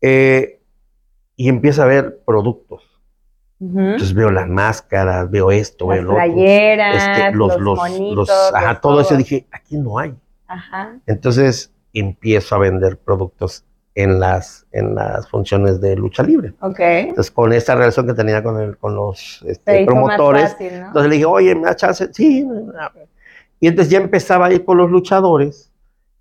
Eh, 0.01 0.60
y 1.41 1.49
empieza 1.49 1.85
a 1.85 1.87
ver 1.87 2.21
productos. 2.27 2.83
Entonces 3.61 4.13
veo 4.13 4.31
las 4.31 4.47
máscaras, 4.47 5.31
veo 5.31 5.51
esto, 5.51 5.87
veo 5.87 6.03
lo 6.03 6.13
otro. 6.13 6.23
Este, 6.37 7.33
los, 7.33 7.53
los, 7.53 7.61
los, 7.63 7.79
monitos, 7.79 8.29
los- 8.29 8.55
ajá, 8.55 8.73
los 8.73 8.81
todo 8.83 9.01
eso 9.01 9.17
dije, 9.17 9.47
aquí 9.51 9.79
no 9.79 9.99
hay. 9.99 10.15
Ajá. 10.47 10.99
Entonces 11.07 11.73
empiezo 11.95 12.57
a 12.57 12.59
vender 12.59 12.99
productos 12.99 13.65
en 13.95 14.21
las, 14.21 14.67
en 14.71 14.95
las 14.95 15.31
funciones 15.31 15.81
de 15.81 15.97
lucha 15.97 16.23
libre. 16.23 16.53
Ok. 16.61 16.79
Entonces, 16.79 17.31
con 17.31 17.55
esta 17.55 17.75
relación 17.75 18.07
que 18.07 18.13
tenía 18.13 18.43
con, 18.43 18.61
el, 18.61 18.77
con 18.77 18.95
los 18.95 19.43
este, 19.47 19.87
promotores, 19.87 20.53
fácil, 20.53 20.79
¿no? 20.79 20.87
entonces 20.89 21.09
le 21.09 21.15
dije, 21.15 21.25
oye, 21.25 21.55
¿me 21.55 21.63
da 21.63 21.75
chance? 21.75 22.13
Sí. 22.13 22.45
no, 22.45 22.55
no. 22.55 22.73
Y 23.61 23.67
entonces 23.69 23.91
ya 23.91 23.99
empezaba 23.99 24.45
a 24.45 24.53
ir 24.53 24.63
con 24.63 24.77
los 24.77 24.91
luchadores, 24.91 25.70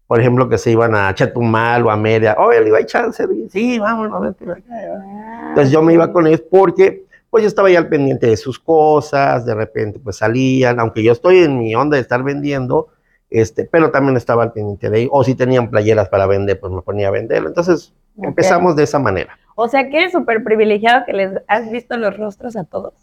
por 0.09 0.19
ejemplo, 0.19 0.49
que 0.49 0.57
se 0.57 0.71
iban 0.71 0.95
a 0.95 1.13
Chetumal 1.13 1.85
o 1.85 1.91
a 1.91 1.95
Media. 1.95 2.35
Oye, 2.39 2.61
le 2.61 2.75
¿hay 2.75 2.85
chance? 2.85 3.23
Sí, 3.51 3.77
vámonos. 3.77 4.19
vente 4.19 4.43
acá". 4.51 4.63
Ah, 4.71 5.45
Entonces 5.49 5.71
yo 5.71 5.83
me 5.83 5.93
iba 5.93 6.11
con 6.11 6.25
ellos 6.25 6.41
porque 6.49 7.03
pues 7.29 7.43
yo 7.43 7.47
estaba 7.47 7.69
ya 7.69 7.77
al 7.77 7.89
pendiente 7.89 8.25
de 8.25 8.35
sus 8.35 8.57
cosas, 8.57 9.45
de 9.45 9.53
repente 9.53 9.99
pues 9.99 10.17
salían, 10.17 10.79
aunque 10.79 11.03
yo 11.03 11.11
estoy 11.11 11.43
en 11.43 11.59
mi 11.59 11.75
onda 11.75 11.95
de 11.97 12.01
estar 12.01 12.23
vendiendo, 12.23 12.87
este, 13.29 13.65
pero 13.65 13.91
también 13.91 14.17
estaba 14.17 14.41
al 14.41 14.51
pendiente 14.51 14.89
de 14.89 15.01
ellos, 15.01 15.11
o 15.13 15.23
si 15.23 15.35
tenían 15.35 15.69
playeras 15.69 16.09
para 16.09 16.25
vender, 16.25 16.59
pues 16.59 16.73
me 16.73 16.81
ponía 16.81 17.09
a 17.09 17.11
venderlo. 17.11 17.47
Entonces 17.49 17.93
Ok. 18.17 18.23
empezamos 18.29 18.75
de 18.75 18.81
esa 18.85 18.97
manera. 18.97 19.37
O 19.53 19.67
sea 19.67 19.87
que 19.91 19.97
eres 19.99 20.11
súper 20.11 20.43
privilegiado 20.43 21.05
que 21.05 21.13
les 21.13 21.33
has 21.47 21.69
visto 21.69 21.95
los 21.97 22.17
rostros 22.17 22.55
a 22.55 22.63
todos. 22.63 22.93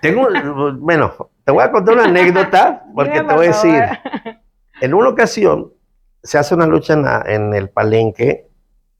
Tengo, 0.00 0.28
bueno, 0.78 1.12
te 1.44 1.52
voy 1.52 1.62
a 1.62 1.70
contar 1.70 1.92
una 1.92 2.04
anécdota, 2.04 2.84
porque 2.94 3.12
Dime, 3.20 3.28
te 3.28 3.34
voy 3.34 3.44
a 3.44 3.48
decir, 3.48 3.82
en 4.80 4.94
una 4.94 5.10
ocasión 5.10 5.70
se 6.24 6.38
hace 6.38 6.54
una 6.54 6.66
lucha 6.66 7.22
en, 7.26 7.54
el 7.54 7.68
palenque 7.68 8.48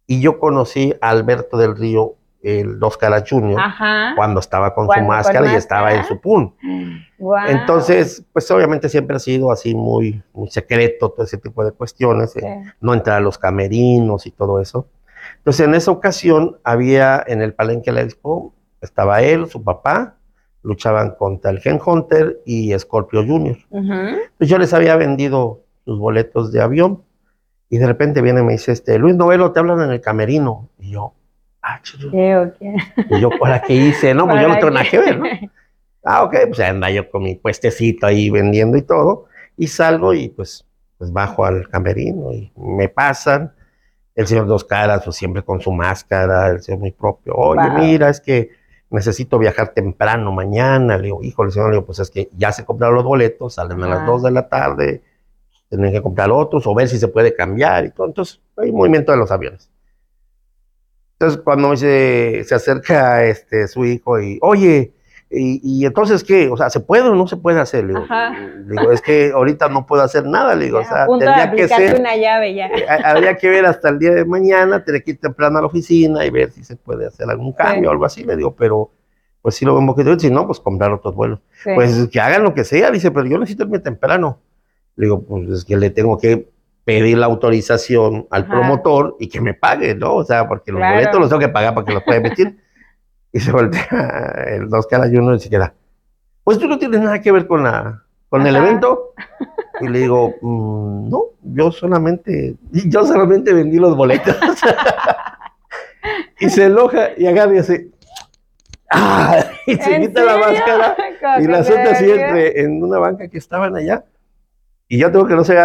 y 0.07 0.21
yo 0.21 0.39
conocí 0.39 0.95
a 1.01 1.11
Alberto 1.11 1.57
del 1.57 1.75
Río, 1.77 2.17
el 2.43 2.79
Dos 2.79 2.99
Caras 2.99 3.25
Junior, 3.29 3.59
cuando 4.15 4.41
estaba 4.41 4.75
con 4.75 4.87
Cuando 4.87 5.03
su 5.03 5.09
con 5.09 5.17
máscara 5.17 5.53
y 5.53 5.57
estaba 5.57 5.95
en 5.95 6.05
su 6.05 6.21
pun. 6.21 6.55
Guau. 7.19 7.49
Entonces, 7.49 8.23
pues 8.33 8.51
obviamente 8.51 8.91
siempre 8.91 9.17
ha 9.17 9.19
sido 9.19 9.51
así 9.51 9.75
muy, 9.75 10.23
muy 10.35 10.51
secreto 10.51 11.09
todo 11.09 11.25
ese 11.25 11.39
tipo 11.39 11.65
de 11.65 11.73
cuestiones, 11.73 12.37
eh, 12.37 12.63
no 12.83 12.93
entrar 12.93 13.17
a 13.17 13.21
los 13.21 13.39
camerinos 13.39 14.27
y 14.27 14.31
todo 14.31 14.61
eso. 14.61 14.87
Entonces, 15.39 15.67
en 15.67 15.75
esa 15.75 15.91
ocasión 15.91 16.59
había 16.63 17.25
en 17.27 17.41
el 17.41 17.55
Palenque 17.55 17.91
de 17.91 17.93
la 17.93 18.03
Expo, 18.03 18.53
estaba 18.83 19.23
él, 19.23 19.49
su 19.49 19.65
papá, 19.65 20.17
luchaban 20.63 21.15
contra 21.15 21.51
el 21.51 21.61
Gen 21.61 21.81
Hunter 21.85 22.43
y 22.45 22.79
Scorpio 22.79 23.25
Junior. 23.25 23.57
Entonces 23.71 24.49
yo 24.49 24.59
les 24.59 24.75
había 24.75 24.97
vendido 24.97 25.63
sus 25.87 25.99
boletos 25.99 26.53
de 26.53 26.61
avión 26.61 27.03
y 27.71 27.79
de 27.79 27.87
repente 27.87 28.21
viene 28.21 28.41
y 28.41 28.45
me 28.45 28.53
dice, 28.53 28.73
este, 28.73 28.99
Luis 28.99 29.17
Novelo, 29.17 29.53
te 29.53 29.61
hablan 29.61 29.81
en 29.83 29.91
el 29.91 30.01
camerino. 30.01 30.69
Y 30.79 30.91
yo, 30.93 31.15
ah. 31.63 31.81
¿Qué 32.11 32.37
o 32.37 32.53
qué? 32.59 32.77
Y 33.11 33.21
yo, 33.21 33.31
¿para 33.41 33.61
qué 33.63 33.75
hice? 33.75 34.15
No, 34.15 34.27
pues 34.29 34.41
yo 34.41 34.49
no 34.49 34.55
¿Para 34.55 34.61
tengo 34.61 34.71
nada 34.75 34.87
que 34.91 34.99
ver, 34.99 35.19
¿no? 35.19 35.27
Ah, 36.07 36.23
ok, 36.23 36.35
pues 36.49 36.61
anda 36.61 36.91
yo 36.91 37.09
con 37.11 37.23
mi 37.23 37.35
puestecito 37.35 38.07
ahí 38.07 38.29
vendiendo 38.29 38.77
y 38.77 38.83
todo. 38.83 39.25
Y 39.57 39.69
salgo 39.69 40.13
y 40.13 40.29
pues, 40.29 40.67
pues 40.99 41.11
bajo 41.11 41.47
al 41.47 41.67
camerino 41.71 42.31
y 42.31 42.53
me 42.57 42.91
pasan. 42.91 43.55
El 44.15 44.27
señor 44.27 44.47
Dos 44.47 44.65
Caras, 44.65 45.03
pues 45.03 45.17
siempre 45.17 45.43
con 45.43 45.63
su 45.63 45.73
máscara, 45.73 46.49
el 46.49 46.61
señor 46.63 46.81
muy 46.81 46.93
propio. 46.93 47.35
Oye, 47.35 47.69
Wow. 47.71 47.79
mira, 47.79 48.11
es 48.11 48.21
que 48.21 48.51
necesito 48.91 49.39
viajar 49.39 49.71
temprano 49.71 50.31
mañana. 50.31 50.99
Le 50.99 51.05
digo, 51.05 51.23
híjole, 51.23 51.51
señor, 51.51 51.71
le 51.71 51.77
digo, 51.77 51.87
pues 51.87 51.99
es 52.01 52.11
que 52.11 52.29
ya 52.37 52.53
se 52.53 52.67
compraron 52.67 52.97
los 52.97 53.05
boletos, 53.05 53.55
salen 53.55 53.83
a 53.83 53.89
las 53.89 53.99
Ajá. 54.01 54.07
2 54.07 54.23
de 54.25 54.31
la 54.31 54.47
tarde, 54.51 55.03
tienen 55.77 55.93
que 55.93 56.03
comprar 56.03 56.31
otros 56.31 56.67
o 56.67 56.75
ver 56.75 56.89
si 56.89 56.99
se 56.99 57.09
puede 57.09 57.35
cambiar 57.35 57.85
y 57.87 57.91
todo. 57.91 58.07
Entonces, 58.07 58.41
hay 58.57 58.73
movimiento 58.73 59.13
de 59.13 59.19
los 59.19 59.31
aviones. 59.31 59.71
Entonces, 61.19 61.41
cuando 61.43 61.77
se, 61.77 62.43
se 62.45 62.55
acerca 62.55 63.25
este, 63.25 63.69
su 63.69 63.85
hijo 63.85 64.21
y, 64.21 64.39
oye, 64.43 64.93
y, 65.31 65.61
y 65.63 65.87
entonces 65.87 66.23
qué? 66.23 66.49
O 66.49 66.57
sea, 66.57 66.71
¿se 66.71 66.81
puede 66.81 67.09
o 67.09 67.15
no 67.15 67.27
se 67.27 67.37
puede 67.37 67.61
hacer? 67.61 67.85
Le 67.85 67.95
digo, 67.95 68.07
le 68.67 68.81
digo, 68.81 68.93
es 68.93 69.01
que 69.01 69.33
ahorita 69.35 69.69
no 69.69 69.87
puedo 69.87 70.03
hacer 70.03 70.27
nada. 70.27 70.55
Le 70.55 70.67
digo, 70.67 70.81
Ya, 70.81 70.87
o 70.87 70.89
sea, 70.89 71.07
tendría 71.07 71.51
que 71.53 71.69
ser, 71.69 72.01
una 72.01 72.17
llave 72.17 72.55
ya. 72.55 72.67
eh, 72.67 72.87
habría 73.05 73.37
que 73.37 73.49
ver 73.49 73.67
hasta 73.67 73.89
el 73.89 73.99
día 73.99 74.13
de 74.13 74.25
mañana, 74.25 74.85
tener 74.85 75.03
que 75.03 75.13
ir 75.13 75.21
temprano 75.21 75.59
a 75.59 75.61
la 75.63 75.67
oficina 75.67 76.25
y 76.25 76.31
ver 76.31 76.51
si 76.51 76.63
se 76.63 76.77
puede 76.77 77.07
hacer 77.07 77.29
algún 77.29 77.53
cambio 77.53 77.89
o 77.89 77.93
algo 77.93 78.05
así. 78.05 78.23
Le 78.25 78.37
digo, 78.37 78.55
pero 78.55 78.91
pues 79.43 79.57
sí 79.57 79.65
lo 79.65 79.77
un 79.77 79.87
poquito, 79.87 80.19
si 80.19 80.31
no, 80.31 80.47
pues 80.47 80.61
comprar 80.61 80.91
otros 80.93 81.15
vuelos. 81.15 81.41
Sí. 81.63 81.71
Pues 81.75 82.09
que 82.09 82.21
hagan 82.21 82.43
lo 82.43 82.55
que 82.55 82.65
sea, 82.65 82.91
dice, 82.91 83.11
pero 83.11 83.27
yo 83.27 83.39
necesito 83.39 83.65
irme 83.65 83.79
temprano. 83.79 84.39
Le 84.97 85.07
digo, 85.07 85.23
pues 85.23 85.49
es 85.51 85.65
que 85.65 85.77
le 85.77 85.91
tengo 85.91 86.19
que 86.19 86.49
pedir 86.85 87.19
la 87.19 87.27
autorización 87.27 88.27
al 88.31 88.43
Ajá. 88.43 88.51
promotor 88.51 89.17
y 89.19 89.29
que 89.29 89.41
me 89.41 89.55
pague, 89.55 89.95
¿no? 89.95 90.15
O 90.17 90.25
sea, 90.25 90.47
porque 90.47 90.71
los 90.71 90.81
Claro. 90.81 90.95
boletos 90.97 91.21
los 91.21 91.29
tengo 91.29 91.41
que 91.41 91.49
pagar 91.49 91.75
para 91.75 91.87
que 91.87 91.93
los 91.95 92.03
pueda 92.03 92.19
emitir. 92.19 92.59
y 93.33 93.41
se 93.41 93.51
voltea 93.51 94.45
el 94.49 94.69
dos 94.69 94.87
caras 94.87 95.11
y 95.13 95.17
uno 95.17 95.35
y 95.35 95.41
se 95.41 95.51
queda, 95.51 95.75
pues 96.45 96.59
tú 96.59 96.69
no 96.69 96.79
tienes 96.79 97.01
nada 97.01 97.21
que 97.21 97.33
ver 97.33 97.47
con 97.47 97.65
la 97.65 98.03
con 98.29 98.47
el 98.47 98.57
Ajá. 98.57 98.67
evento. 98.67 99.13
Y 99.81 99.89
le 99.89 99.99
digo, 99.99 100.37
"Mm, 100.41 101.11
no, 101.11 101.23
yo 101.43 101.73
solamente, 101.73 102.55
yo 102.71 103.05
solamente 103.05 103.53
vendí 103.53 103.79
los 103.79 103.97
boletos. 103.97 104.37
y 106.39 106.49
se 106.49 106.67
enoja 106.67 107.09
y 107.17 107.27
agarra 107.27 107.57
y 107.57 107.59
hace, 107.59 107.89
¡ah! 108.91 109.37
Y 109.67 109.75
se 109.75 109.97
¿En 109.97 110.03
quita 110.03 110.23
la 110.25 110.35
serio? 110.35 110.47
máscara 110.47 110.97
Como 111.21 111.41
y 111.41 111.47
la 111.49 111.65
suelta 111.65 111.91
así 111.91 112.09
entre, 112.09 112.61
en 112.61 112.85
una 112.85 113.01
banca 113.01 113.27
que 113.27 113.37
estaban 113.39 113.75
allá. 113.75 114.05
Y 114.89 114.99
yo 114.99 115.11
tengo 115.11 115.27
que 115.27 115.35
no 115.35 115.45
sé 115.45 115.57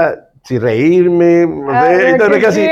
si 0.43 0.57
reírme, 0.59 1.45
no 1.45 1.71
Ah, 1.71 1.85
sé, 1.87 2.09
entonces 2.09 2.55
me 2.57 2.69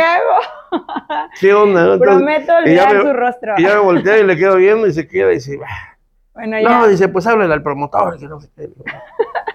¿qué 1.39 1.54
onda? 1.54 1.86
no? 1.86 1.94
Entonces, 1.94 2.16
Prometo 2.18 2.48
ya 2.48 2.58
olvidar 2.58 2.96
me- 2.96 3.01
su 3.01 3.13
rostro. 3.13 3.54
y 3.58 3.63
ya 3.63 3.74
me 3.75 3.80
volteo 3.82 4.18
y 4.18 4.24
le 4.25 4.38
quedo 4.38 4.56
viendo 4.58 4.88
y 4.88 4.94
se 4.94 5.08
queda 5.08 5.32
y 5.32 5.36
dice, 5.36 5.60
"Ah". 5.66 5.98
Bueno, 6.34 6.60
ya. 6.60 6.70
no, 6.70 6.88
dice, 6.88 7.08
pues 7.08 7.25
háblale 7.25 7.54
al 7.54 7.63
promotor, 7.63 8.18
que 8.20 8.27
no 8.27 8.39
sé 8.39 8.50
qué. 8.56 8.62
Le 8.63 8.68
digo, 8.68 8.84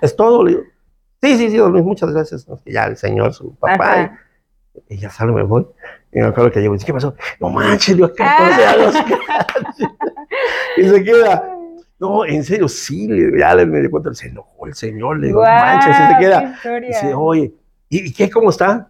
es 0.00 0.16
todo, 0.16 0.42
le 0.44 0.50
digo. 0.52 0.62
Sí, 1.22 1.37
sí, 1.37 1.50
sí, 1.50 1.56
don 1.56 1.70
Luis, 1.72 1.84
muchas 1.84 2.11
gracias. 2.12 2.44
Ya 2.66 2.87
el 2.87 2.96
señor, 2.96 3.32
su 3.32 3.54
papá, 3.54 4.18
y 4.88 4.99
ya 4.99 5.08
salgo, 5.11 5.37
me 5.37 5.44
voy. 5.44 5.64
Y 6.12 6.18
me 6.18 6.26
acuerdo 6.26 6.50
que 6.50 6.61
llego 6.61 6.75
y 6.75 6.78
dice, 6.78 6.87
¿qué 6.87 6.92
pasó? 6.92 7.14
No 7.38 7.50
manches, 7.50 7.96
Dios, 7.96 8.11
¿qué 8.16 8.25
Ah. 8.25 9.04
Y 10.76 10.88
se 10.88 11.04
queda, 11.04 11.44
no, 12.02 12.25
en 12.26 12.42
serio, 12.44 12.68
sí, 12.68 13.09
ya 13.38 13.54
le 13.54 13.64
me 13.66 13.80
di 13.80 13.88
cuenta, 13.88 14.12
se 14.14 14.28
enojó 14.28 14.66
el 14.66 14.75
señor, 14.75 15.18
le 15.21 15.28
digo, 15.28 15.40
Guau, 15.40 15.50
manches, 15.54 15.97
y 15.97 16.12
se 16.12 16.18
queda. 16.18 16.52
historia. 16.56 16.88
Dice, 16.88 17.14
oye, 17.14 17.52
¿y, 17.88 18.09
y 18.09 18.12
qué, 18.12 18.28
cómo 18.30 18.50
está? 18.50 18.88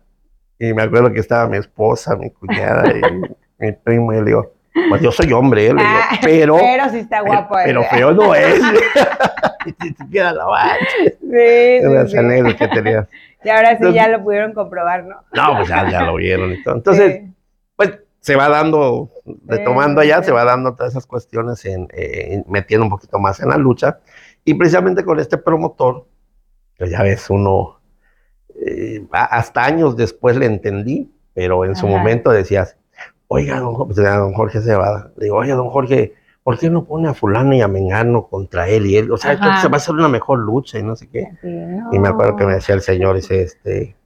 Y 0.58 0.72
me 0.74 0.82
acuerdo 0.82 1.12
que 1.12 1.20
estaba 1.20 1.48
mi 1.48 1.58
esposa, 1.58 2.16
mi 2.16 2.30
cuñada 2.30 2.84
y 2.90 3.00
mi 3.58 3.72
primo, 3.72 4.12
y 4.12 4.16
le 4.16 4.24
digo, 4.24 4.52
pues 4.88 5.02
yo 5.02 5.12
soy 5.12 5.32
hombre, 5.32 5.66
¿eh? 5.66 5.74
le 5.74 5.82
digo, 5.82 5.94
Ah, 6.10 6.18
pero, 6.22 6.56
Pero 6.56 6.88
sí 6.90 6.98
está 6.98 7.20
guapo. 7.20 7.54
pero 7.64 7.82
eh. 7.82 7.86
feo 7.90 8.12
no 8.12 8.34
es. 8.34 8.58
y 9.66 9.88
se 9.94 10.10
queda 10.10 10.32
la 10.32 10.46
mancha. 10.46 10.86
Sí, 11.04 11.80
sí, 11.82 12.08
sí. 12.10 12.16
anécdota 12.16 12.56
que 12.56 12.68
tenía. 12.68 13.08
Y 13.44 13.48
ahora 13.50 13.68
sí 13.70 13.74
Entonces- 13.76 13.94
ya 14.02 14.08
lo 14.08 14.22
pudieron 14.22 14.52
comprobar, 14.54 15.04
¿no? 15.04 15.16
No, 15.34 15.56
pues 15.58 15.68
ya, 15.68 15.90
ya 15.90 16.02
lo 16.02 16.14
vieron 16.16 16.52
y 16.52 16.62
todo. 16.62 16.76
Entonces, 16.76 17.20
Sí. 17.22 17.32
Pues 18.22 18.26
se 18.26 18.36
va 18.36 18.48
dando, 18.48 19.10
retomando 19.46 20.00
allá, 20.00 20.18
sí. 20.20 20.26
se 20.26 20.32
va 20.32 20.44
dando 20.44 20.74
todas 20.74 20.92
esas 20.92 21.06
cuestiones, 21.06 21.64
en, 21.64 21.88
eh, 21.92 22.34
en- 22.34 22.44
metiendo 22.48 22.84
un 22.84 22.90
poquito 22.90 23.18
más 23.18 23.40
en 23.40 23.48
la 23.48 23.56
lucha. 23.56 23.98
Y 24.44 24.54
precisamente 24.54 25.04
con 25.04 25.18
este 25.18 25.38
promotor, 25.38 26.06
que 26.76 26.88
ya 26.88 27.02
ves, 27.02 27.28
uno, 27.30 27.80
eh, 28.64 29.04
hasta 29.10 29.64
años 29.64 29.96
después 29.96 30.36
le 30.36 30.46
entendí, 30.46 31.12
pero 31.34 31.64
en 31.64 31.74
su 31.76 31.86
momento 31.88 32.30
decías, 32.30 32.76
oiga, 33.28 33.58
don, 33.58 33.76
pues, 33.86 33.96
don 33.96 34.32
Jorge 34.34 34.60
Cebada, 34.60 35.10
le 35.16 35.24
digo, 35.24 35.38
oiga, 35.38 35.54
don 35.54 35.70
Jorge, 35.70 36.14
¿por 36.44 36.58
qué 36.58 36.70
no 36.70 36.84
pone 36.84 37.08
a 37.08 37.14
fulano 37.14 37.54
y 37.54 37.60
a 37.60 37.68
Mengano 37.68 38.26
contra 38.28 38.68
él 38.68 38.86
y 38.86 38.96
él? 38.96 39.10
O 39.10 39.16
sea, 39.16 39.32
creo 39.36 39.48
que 39.50 39.52
Ajá. 39.54 39.62
se 39.62 39.68
va 39.68 39.74
a 39.74 39.76
hacer 39.78 39.94
una 39.94 40.08
mejor 40.08 40.38
lucha 40.38 40.78
y 40.78 40.82
no 40.82 40.94
sé 40.96 41.08
qué. 41.08 41.28
Sí, 41.40 41.48
no. 41.48 41.90
Y 41.92 41.98
me 41.98 42.08
acuerdo 42.08 42.36
que 42.36 42.44
me 42.46 42.54
decía 42.54 42.74
el 42.74 42.82
señor, 42.82 43.16
dice, 43.16 43.42
este, 43.42 43.96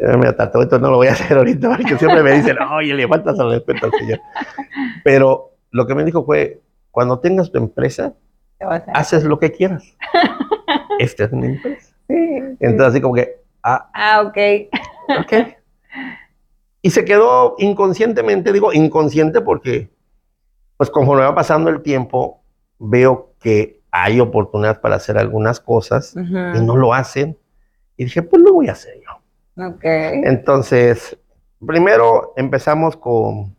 mira, 0.00 0.36
Tato, 0.36 0.62
esto 0.62 0.78
no 0.78 0.90
lo 0.90 0.96
voy 0.96 1.06
a 1.08 1.12
hacer 1.12 1.36
ahorita, 1.36 1.76
porque 1.76 1.96
siempre 1.98 2.22
me 2.22 2.32
dicen, 2.32 2.56
oye, 2.72 2.94
le 2.94 3.06
faltas 3.08 3.38
al 3.38 3.50
respeto 3.50 3.86
al 3.86 3.92
señor. 3.92 4.20
Pero 5.04 5.52
lo 5.70 5.86
que 5.86 5.94
me 5.94 6.04
dijo 6.04 6.24
fue, 6.24 6.60
cuando 6.90 7.18
tengas 7.20 7.50
tu 7.50 7.58
empresa, 7.58 8.14
haces 8.94 9.24
lo 9.24 9.38
que 9.38 9.52
quieras. 9.52 9.84
Esta 10.98 11.24
es 11.24 11.32
mi 11.32 11.46
empresa. 11.48 11.90
Sí, 12.06 12.14
sí. 12.14 12.56
Entonces, 12.60 12.88
así 12.88 13.00
como 13.00 13.14
que, 13.14 13.40
ah, 13.62 13.88
Ah, 13.94 14.20
ok. 14.20 14.36
ok. 15.20 15.32
Y 16.82 16.90
se 16.90 17.02
quedó 17.06 17.54
inconscientemente, 17.56 18.52
digo 18.52 18.74
inconsciente 18.74 19.40
porque, 19.40 19.88
pues 20.76 20.90
conforme 20.90 21.24
va 21.24 21.34
pasando 21.34 21.70
el 21.70 21.80
tiempo, 21.80 22.42
veo 22.78 23.32
que 23.40 23.80
hay 23.90 24.20
oportunidad 24.20 24.82
para 24.82 24.96
hacer 24.96 25.16
algunas 25.16 25.60
cosas 25.60 26.14
y 26.14 26.60
no 26.60 26.76
lo 26.76 26.92
hacen. 26.92 27.38
Y 27.96 28.04
dije, 28.04 28.20
pues 28.20 28.42
lo 28.42 28.52
voy 28.52 28.68
a 28.68 28.72
hacer 28.72 29.00
yo. 29.56 29.68
Ok. 29.68 29.84
Entonces, 29.84 31.16
primero 31.66 32.32
empezamos 32.36 32.96
con 32.96 33.56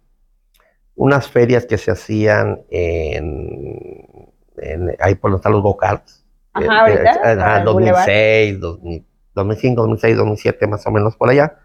unas 0.95 1.29
ferias 1.29 1.65
que 1.65 1.77
se 1.77 1.91
hacían 1.91 2.61
en, 2.69 4.31
en- 4.57 4.95
ahí 4.99 5.15
por 5.15 5.31
donde 5.31 5.39
están 5.41 5.51
los 5.53 5.61
go-karts. 5.61 6.23
Ajá, 6.53 6.65
Eh, 6.65 6.69
ahorita, 6.93 7.11
eh, 7.33 7.41
ajá, 7.41 7.57
el 7.59 7.65
Boulevard. 7.65 8.05
2006, 8.05 8.59
2000, 8.61 9.05
2005, 9.35 9.81
2006, 9.81 10.17
2007, 10.17 10.67
más 10.67 10.87
o 10.87 10.91
menos 10.91 11.15
por 11.17 11.29
allá. 11.29 11.57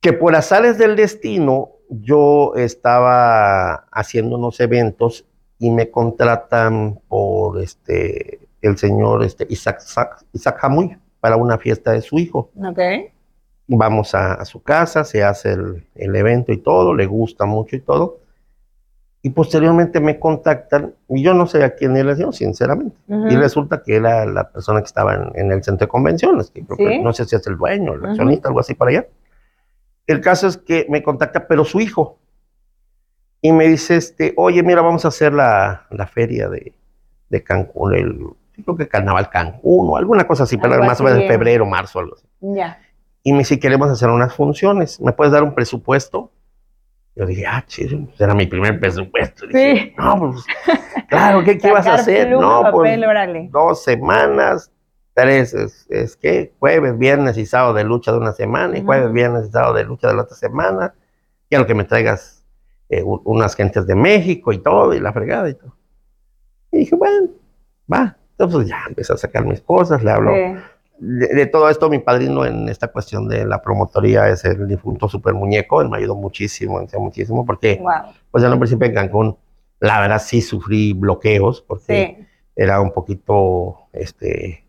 Que 0.00 0.14
por 0.14 0.34
azares 0.34 0.78
del 0.78 0.96
destino, 0.96 1.72
yo 1.90 2.54
estaba 2.56 3.86
haciendo 3.92 4.36
unos 4.36 4.58
eventos 4.60 5.26
y 5.58 5.70
me 5.70 5.90
contratan 5.90 6.98
por 7.08 7.60
este, 7.60 8.48
el 8.62 8.78
señor 8.78 9.22
este, 9.24 9.46
Isaac, 9.50 9.80
Isaac, 9.84 10.24
Isaac 10.32 10.56
Jamuy 10.58 10.96
para 11.20 11.36
una 11.36 11.58
fiesta 11.58 11.92
de 11.92 12.00
su 12.02 12.18
hijo 12.18 12.50
Ok. 12.56 12.78
vamos 13.68 14.14
a, 14.14 14.34
a 14.34 14.44
su 14.44 14.62
casa, 14.62 15.04
se 15.04 15.22
hace 15.22 15.52
el, 15.52 15.86
el 15.94 16.16
evento 16.16 16.52
y 16.52 16.58
todo, 16.58 16.94
le 16.94 17.06
gusta 17.06 17.44
mucho 17.46 17.76
y 17.76 17.80
todo. 17.80 18.18
Y 19.22 19.30
posteriormente 19.30 20.00
me 20.00 20.18
contactan, 20.18 20.94
y 21.10 21.22
yo 21.22 21.34
no 21.34 21.46
sé 21.46 21.62
a 21.62 21.74
quién 21.74 21.94
era, 21.94 22.16
yo, 22.16 22.32
sinceramente. 22.32 22.96
Ujú. 23.06 23.28
Y 23.28 23.36
resulta 23.36 23.82
que 23.82 23.96
era 23.96 24.24
la 24.24 24.50
persona 24.50 24.80
que 24.80 24.86
estaba 24.86 25.14
en, 25.14 25.30
en 25.34 25.52
el 25.52 25.62
centro 25.62 25.84
de 25.86 25.88
convenciones, 25.90 26.50
que 26.50 26.64
creo 26.64 26.78
que- 26.78 26.88
Sí. 26.88 26.98
no 27.02 27.12
sé 27.12 27.26
si 27.26 27.36
es 27.36 27.46
el 27.46 27.58
dueño, 27.58 27.92
el 27.92 28.04
accionista, 28.06 28.48
algo 28.48 28.60
así 28.60 28.72
para 28.74 28.90
allá. 28.92 29.06
El 30.06 30.22
caso 30.22 30.46
es 30.46 30.56
que 30.56 30.86
me 30.88 31.02
contacta, 31.02 31.46
pero 31.46 31.64
su 31.66 31.80
hijo. 31.80 32.18
Y 33.42 33.52
me 33.52 33.68
dice, 33.68 33.96
este, 33.96 34.32
oye, 34.38 34.62
mira, 34.62 34.80
vamos 34.80 35.04
a 35.04 35.08
hacer 35.08 35.34
la, 35.34 35.86
la 35.90 36.06
feria 36.06 36.48
de, 36.48 36.72
de 37.28 37.42
Cancún, 37.44 37.94
el, 37.94 38.18
creo 38.62 38.76
que 38.76 38.88
Carnaval 38.88 39.28
Cancún 39.30 39.88
o 39.90 39.96
alguna 39.96 40.26
cosa 40.26 40.44
así, 40.44 40.56
pero 40.56 40.74
Algo 40.74 40.86
más 40.86 41.00
o 41.00 41.04
menos 41.04 41.20
en 41.20 41.28
febrero, 41.28 41.66
marzo, 41.66 41.98
algo 42.00 42.14
así 42.16 42.26
Ya. 42.40 42.78
y 43.22 43.32
me 43.32 43.38
dice, 43.40 43.58
queremos 43.58 43.88
hacer 43.90 44.08
unas 44.08 44.34
funciones, 44.34 45.00
¿me 45.00 45.12
puedes 45.12 45.32
dar 45.32 45.42
un 45.42 45.54
presupuesto? 45.54 46.30
Yo 47.16 47.26
dije, 47.26 47.44
ah, 47.46 47.62
chido, 47.66 48.06
pues 48.06 48.20
era 48.20 48.34
mi 48.34 48.46
primer 48.46 48.78
presupuesto. 48.80 49.46
Dije, 49.46 49.74
Sí. 49.88 49.94
no, 49.98 50.32
pues, 50.32 50.44
claro, 51.08 51.42
¿qué, 51.44 51.58
qué 51.58 51.70
vas 51.72 51.86
a 51.86 51.94
hacer? 51.94 52.28
pluma, 52.28 52.42
No, 52.42 52.60
pues, 52.70 52.90
papel, 52.90 53.04
órale. 53.04 53.48
dos 53.50 53.82
semanas, 53.82 54.70
tres, 55.12 55.52
es, 55.52 55.86
es 55.90 56.16
que 56.16 56.54
jueves, 56.60 56.96
viernes 56.96 57.36
y 57.36 57.46
sábado 57.46 57.74
de 57.74 57.84
lucha 57.84 58.12
de 58.12 58.18
una 58.18 58.32
semana, 58.32 58.78
y 58.78 58.84
jueves, 58.84 59.12
viernes 59.12 59.48
y 59.48 59.50
sábado 59.50 59.74
de 59.74 59.84
lucha 59.84 60.08
de 60.08 60.14
la 60.14 60.22
otra 60.22 60.36
semana. 60.36 60.94
Quiero 61.48 61.66
que 61.66 61.74
me 61.74 61.84
traigas 61.84 62.44
eh, 62.88 63.02
unas 63.04 63.54
gentes 63.56 63.86
de 63.88 63.96
México 63.96 64.52
y 64.52 64.58
todo, 64.58 64.94
y 64.94 65.00
la 65.00 65.12
fregada 65.12 65.48
y 65.50 65.54
todo. 65.54 65.76
Y 66.70 66.78
dije, 66.78 66.94
bueno, 66.94 67.26
va. 67.92 68.16
Entonces 68.40 68.70
ya 68.70 68.78
empecé 68.88 69.12
a 69.12 69.16
sacar 69.16 69.44
mis 69.44 69.60
cosas, 69.60 70.02
le 70.02 70.10
hablo. 70.10 70.32
Sí. 70.34 70.56
De, 70.98 71.28
de 71.28 71.46
todo 71.46 71.68
esto, 71.70 71.88
mi 71.88 71.98
padrino 71.98 72.44
en 72.44 72.68
esta 72.68 72.88
cuestión 72.88 73.28
de 73.28 73.46
la 73.46 73.62
promotoría 73.62 74.28
es 74.28 74.44
el 74.44 74.66
difunto 74.68 75.08
Super 75.08 75.34
Muñeco. 75.34 75.80
Él 75.82 75.88
me 75.88 75.98
ayudó 75.98 76.14
muchísimo, 76.14 76.76
me 76.76 76.82
enseñó 76.84 77.02
muchísimo, 77.04 77.44
porque, 77.46 77.78
Wow. 77.80 78.12
pues, 78.30 78.44
en 78.44 78.52
un 78.52 78.58
principio 78.58 78.86
en 78.86 78.94
Cancún, 78.94 79.36
la 79.78 80.00
verdad 80.00 80.20
sí 80.22 80.40
sufrí 80.42 80.92
bloqueos, 80.92 81.62
porque 81.62 82.16
Sí. 82.18 82.26
era 82.56 82.80
un 82.82 82.92
poquito, 82.92 83.78
este, 83.94 84.64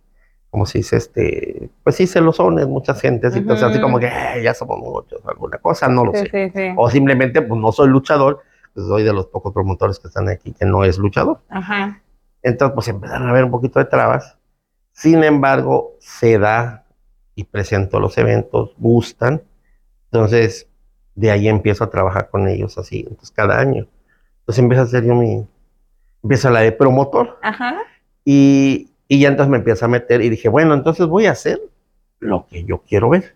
¿cómo 0.50 0.66
se 0.66 0.78
dice? 0.80 0.96
Este, 0.98 1.70
pues 1.84 1.98
sí, 1.98 2.08
celosones, 2.08 2.68
muchas 2.68 3.02
gentes, 3.02 3.36
y 3.36 3.40
entonces 3.40 3.66
así 3.66 3.82
como 3.82 4.00
que 4.00 4.08
"Eh, 4.08 4.42
ya 4.44 4.54
somos 4.54 4.80
muchos, 4.80 5.20
alguna 5.28 5.58
cosa, 5.58 5.88
no 5.90 6.06
lo 6.06 6.14
Sí, 6.14 6.28
sé. 6.30 6.52
sí. 6.56 6.74
O 6.78 6.90
simplemente, 6.90 7.42
pues 7.42 7.60
no 7.60 7.72
soy 7.74 7.90
luchador, 7.90 8.40
pues 8.74 8.88
soy 8.88 9.04
de 9.04 9.12
los 9.12 9.26
pocos 9.28 9.54
promotores 9.54 10.00
que 10.00 10.08
están 10.08 10.30
aquí 10.30 10.54
que 10.54 10.66
no 10.66 10.86
es 10.86 10.98
luchador. 10.98 11.40
Ajá. 11.50 12.02
Entonces, 12.44 12.74
pues 12.74 12.88
empezaron 12.88 13.28
a 13.28 13.32
haber 13.32 13.46
un 13.46 13.52
poquito 13.52 13.80
de 13.80 13.86
trabas. 13.86 14.38
Sin 14.92 15.24
embargo, 15.24 15.96
se 16.00 16.38
da 16.38 16.86
y 17.36 17.44
presento 17.44 18.00
los 18.00 18.18
eventos, 18.18 18.74
gustan. 18.78 19.42
Entonces, 20.12 20.68
de 21.16 21.32
ahí 21.32 21.48
empiezo 21.48 21.84
a 21.84 21.90
trabajar 21.90 22.30
con 22.30 22.48
ellos 22.48 22.78
así, 22.78 23.02
entonces 23.02 23.32
cada 23.32 23.60
año. 23.60 23.88
Entonces 24.40 24.64
empieza 24.64 24.84
a 24.84 24.88
ser 24.88 25.06
yo 25.06 25.16
mi, 25.16 25.46
empieza 26.24 26.50
la 26.50 26.62
de 26.62 26.72
promotor 26.72 27.38
Ajá. 27.42 27.78
y, 28.26 28.92
y 29.08 29.20
ya 29.20 29.30
entonces 29.30 29.50
me 29.50 29.58
empieza 29.58 29.86
a 29.86 29.90
meter 29.90 30.22
y 30.22 30.30
dije, 30.30 30.50
bueno, 30.50 30.74
entonces 30.74 31.06
voy 31.08 31.26
a 31.26 31.32
hacer 31.32 31.62
lo 32.20 32.48
que 32.48 32.64
yo 32.64 32.80
quiero 32.80 33.10
ver. 33.10 33.36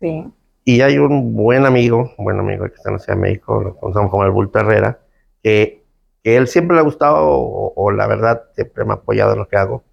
Sí. 0.00 0.32
Y 0.64 0.80
hay 0.80 0.98
un 0.98 1.34
buen 1.34 1.64
amigo, 1.64 2.12
un 2.18 2.24
buen 2.24 2.38
amigo 2.38 2.66
que 2.66 2.74
está 2.74 2.90
en 2.90 2.94
la 2.94 2.98
Ciudad 2.98 3.16
de 3.16 3.22
México, 3.22 3.62
lo 3.62 3.76
conocemos 3.76 4.10
como 4.10 4.24
el 4.24 4.32
Bulto 4.32 4.58
Herrera, 4.58 4.98
que, 5.42 5.84
que 6.26 6.36
él 6.36 6.48
siempre 6.48 6.74
le 6.74 6.80
ha 6.80 6.82
gustado, 6.82 7.18
o, 7.24 7.72
o 7.76 7.92
la 7.92 8.08
verdad, 8.08 8.42
siempre 8.56 8.84
me 8.84 8.90
ha 8.90 8.96
apoyado 8.96 9.34
en 9.34 9.38
lo 9.38 9.46
que 9.46 9.56
hago, 9.56 9.84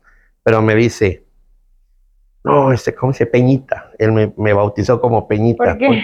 pero 0.41 0.63
me 0.63 0.73
dice, 0.73 1.23
no, 2.43 2.71
este, 2.71 2.95
¿cómo 2.95 3.13
se? 3.13 3.27
Peñita. 3.27 3.91
Él 3.99 4.13
me, 4.13 4.33
me 4.35 4.51
bautizó 4.51 4.99
como 4.99 5.27
Peñita. 5.27 5.63
¿Por 5.63 5.77
qué? 5.77 6.03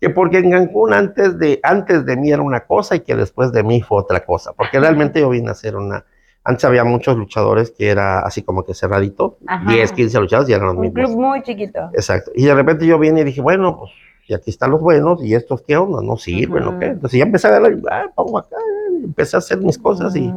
Que 0.00 0.10
porque 0.10 0.38
en 0.38 0.52
Cancún 0.52 0.92
antes 0.94 1.40
de, 1.40 1.58
antes 1.64 2.06
de 2.06 2.16
mí 2.16 2.30
era 2.30 2.40
una 2.40 2.60
cosa 2.60 2.94
y 2.94 3.00
que 3.00 3.16
después 3.16 3.50
de 3.50 3.64
mí 3.64 3.82
fue 3.82 3.98
otra 3.98 4.24
cosa. 4.24 4.52
Porque 4.52 4.78
realmente 4.78 5.18
yo 5.18 5.28
vine 5.30 5.48
a 5.48 5.52
hacer 5.52 5.74
una... 5.74 6.04
Antes 6.44 6.64
había 6.66 6.84
muchos 6.84 7.16
luchadores 7.16 7.72
que 7.76 7.88
era 7.88 8.20
así 8.20 8.42
como 8.44 8.62
que 8.64 8.74
cerradito, 8.74 9.38
Ajá. 9.44 9.72
10, 9.72 9.90
15 9.90 10.20
luchadores 10.20 10.50
y 10.50 10.52
eran 10.52 10.66
los 10.66 10.76
Un 10.76 10.82
mismos. 10.82 11.04
club 11.06 11.18
muy 11.20 11.42
chiquito. 11.42 11.90
Exacto. 11.94 12.30
Y 12.36 12.44
de 12.44 12.54
repente 12.54 12.86
yo 12.86 12.96
vine 12.96 13.22
y 13.22 13.24
dije, 13.24 13.40
bueno, 13.40 13.76
pues, 13.76 13.90
y 14.26 14.34
aquí 14.34 14.50
están 14.50 14.70
los 14.70 14.80
buenos, 14.80 15.22
y 15.24 15.34
estos 15.34 15.62
qué 15.62 15.76
onda, 15.76 16.00
no 16.02 16.16
sirven. 16.16 16.64
¿o 16.64 16.78
qué? 16.78 16.86
Entonces 16.86 17.18
ya 17.18 17.24
empecé 17.24 17.48
a 17.48 17.58
ver, 17.58 17.78
ah, 17.90 18.06
pongo 18.14 18.38
acá, 18.38 18.56
y 19.00 19.04
empecé 19.04 19.36
a 19.36 19.38
hacer 19.38 19.58
mis 19.58 19.78
cosas, 19.78 20.14
y, 20.16 20.32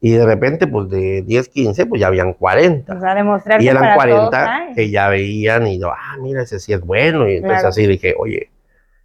y 0.00 0.12
de 0.12 0.24
repente, 0.26 0.66
pues 0.66 0.88
de 0.88 1.22
10, 1.22 1.48
15, 1.48 1.86
pues 1.86 2.00
ya 2.00 2.08
habían 2.08 2.32
40. 2.32 2.94
O 2.94 3.00
sea, 3.00 3.14
demostrar 3.14 3.62
Y 3.62 3.68
eran 3.68 3.82
para 3.82 3.94
todos 4.08 4.30
40 4.30 4.54
hay. 4.56 4.74
que 4.74 4.90
ya 4.90 5.08
veían, 5.08 5.66
y 5.66 5.78
yo, 5.78 5.90
ah, 5.90 6.16
mira, 6.20 6.42
ese 6.42 6.58
sí 6.58 6.72
es 6.72 6.80
bueno, 6.80 7.28
y 7.28 7.36
entonces 7.36 7.58
Claro. 7.60 7.68
así 7.68 7.86
dije, 7.86 8.14
oye. 8.18 8.50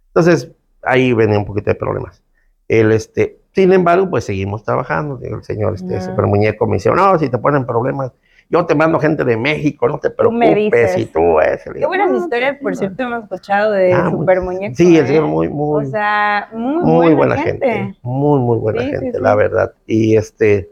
Entonces 0.08 0.50
ahí 0.82 1.12
venía 1.12 1.38
un 1.38 1.44
poquito 1.44 1.70
de 1.70 1.74
problemas. 1.74 2.22
El, 2.68 2.92
este, 2.92 3.38
sin 3.52 3.72
embargo, 3.72 4.08
pues 4.10 4.24
seguimos 4.24 4.64
trabajando. 4.64 5.18
El 5.22 5.42
señor, 5.44 5.74
este, 5.74 6.00
super 6.00 6.26
muñeco, 6.26 6.66
me 6.66 6.74
dice, 6.74 6.90
no, 6.90 7.18
si 7.18 7.28
te 7.28 7.38
ponen 7.38 7.64
problemas, 7.66 8.12
yo 8.48 8.64
te 8.66 8.74
mando 8.74 8.98
gente 9.00 9.24
de 9.24 9.36
México, 9.36 9.88
no 9.88 9.98
te 9.98 10.10
preocupes, 10.10 10.96
y 10.98 11.06
tú 11.06 11.40
es. 11.40 11.66
Le 11.66 11.80
Qué 11.80 11.86
buenas 11.86 12.10
"No, 12.10 12.18
historias, 12.18 12.52
por 12.60 12.72
tranquila". 12.72 12.78
cierto, 12.96 13.02
hemos 13.02 13.22
escuchado 13.24 13.72
de 13.72 13.92
Ah, 13.92 14.08
Super 14.10 14.40
Muñeco. 14.40 14.74
Sí, 14.76 14.96
el 14.96 15.04
¿eh? 15.04 15.08
señor 15.08 15.26
muy, 15.26 15.48
muy, 15.48 15.84
O 15.84 15.88
sea, 15.90 16.48
muy, 16.52 16.82
muy 16.84 17.14
buena 17.14 17.36
gente. 17.36 17.96
Muy, 18.02 18.38
muy 18.40 18.58
buena 18.58 18.82
Sí, 18.82 18.90
gente, 18.90 19.12
sí. 19.12 19.18
la 19.20 19.34
verdad. 19.34 19.72
Y 19.86 20.16
este, 20.16 20.70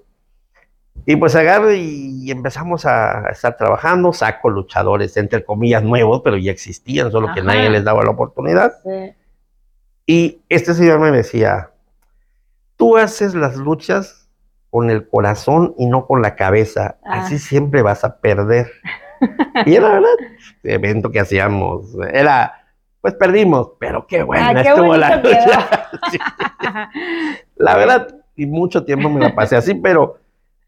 y 1.06 1.16
pues 1.16 1.34
agarro 1.34 1.72
y 1.72 2.30
empezamos 2.30 2.86
a 2.86 3.28
estar 3.30 3.56
trabajando, 3.56 4.12
saco 4.12 4.48
luchadores, 4.50 5.16
entre 5.16 5.44
comillas, 5.44 5.82
nuevos, 5.82 6.22
pero 6.22 6.36
ya 6.36 6.52
existían, 6.52 7.10
solo 7.10 7.28
que 7.34 7.42
nadie 7.42 7.68
les 7.70 7.84
daba 7.84 8.04
la 8.04 8.10
oportunidad. 8.10 8.72
Sí. 8.84 9.12
Y 10.06 10.40
este 10.48 10.74
señor 10.74 11.00
me 11.00 11.10
decía, 11.10 11.70
tú 12.76 12.96
haces 12.96 13.34
las 13.34 13.56
luchas 13.56 14.23
con 14.74 14.90
el 14.90 15.08
corazón 15.08 15.72
y 15.78 15.86
no 15.86 16.04
con 16.04 16.20
la 16.20 16.34
cabeza, 16.34 16.96
Ah. 17.04 17.20
así 17.20 17.38
siempre 17.38 17.80
vas 17.82 18.02
a 18.02 18.16
perder. 18.18 18.72
y 19.66 19.76
era 19.76 19.88
verdad, 19.90 20.08
el 20.64 20.70
evento 20.72 21.12
que 21.12 21.20
hacíamos, 21.20 21.94
era, 22.12 22.54
pues 23.00 23.14
perdimos, 23.14 23.70
pero 23.78 24.04
qué 24.08 24.24
buena 24.24 24.48
Ah, 24.48 24.60
estuvo 24.62 24.96
la 24.96 25.16
lucha. 25.18 25.90
Sí. 26.10 26.18
La 27.54 27.76
verdad, 27.76 28.08
y 28.34 28.46
mucho 28.46 28.84
tiempo 28.84 29.08
me 29.08 29.20
la 29.20 29.32
pasé 29.32 29.54
así, 29.54 29.74
pero 29.76 30.18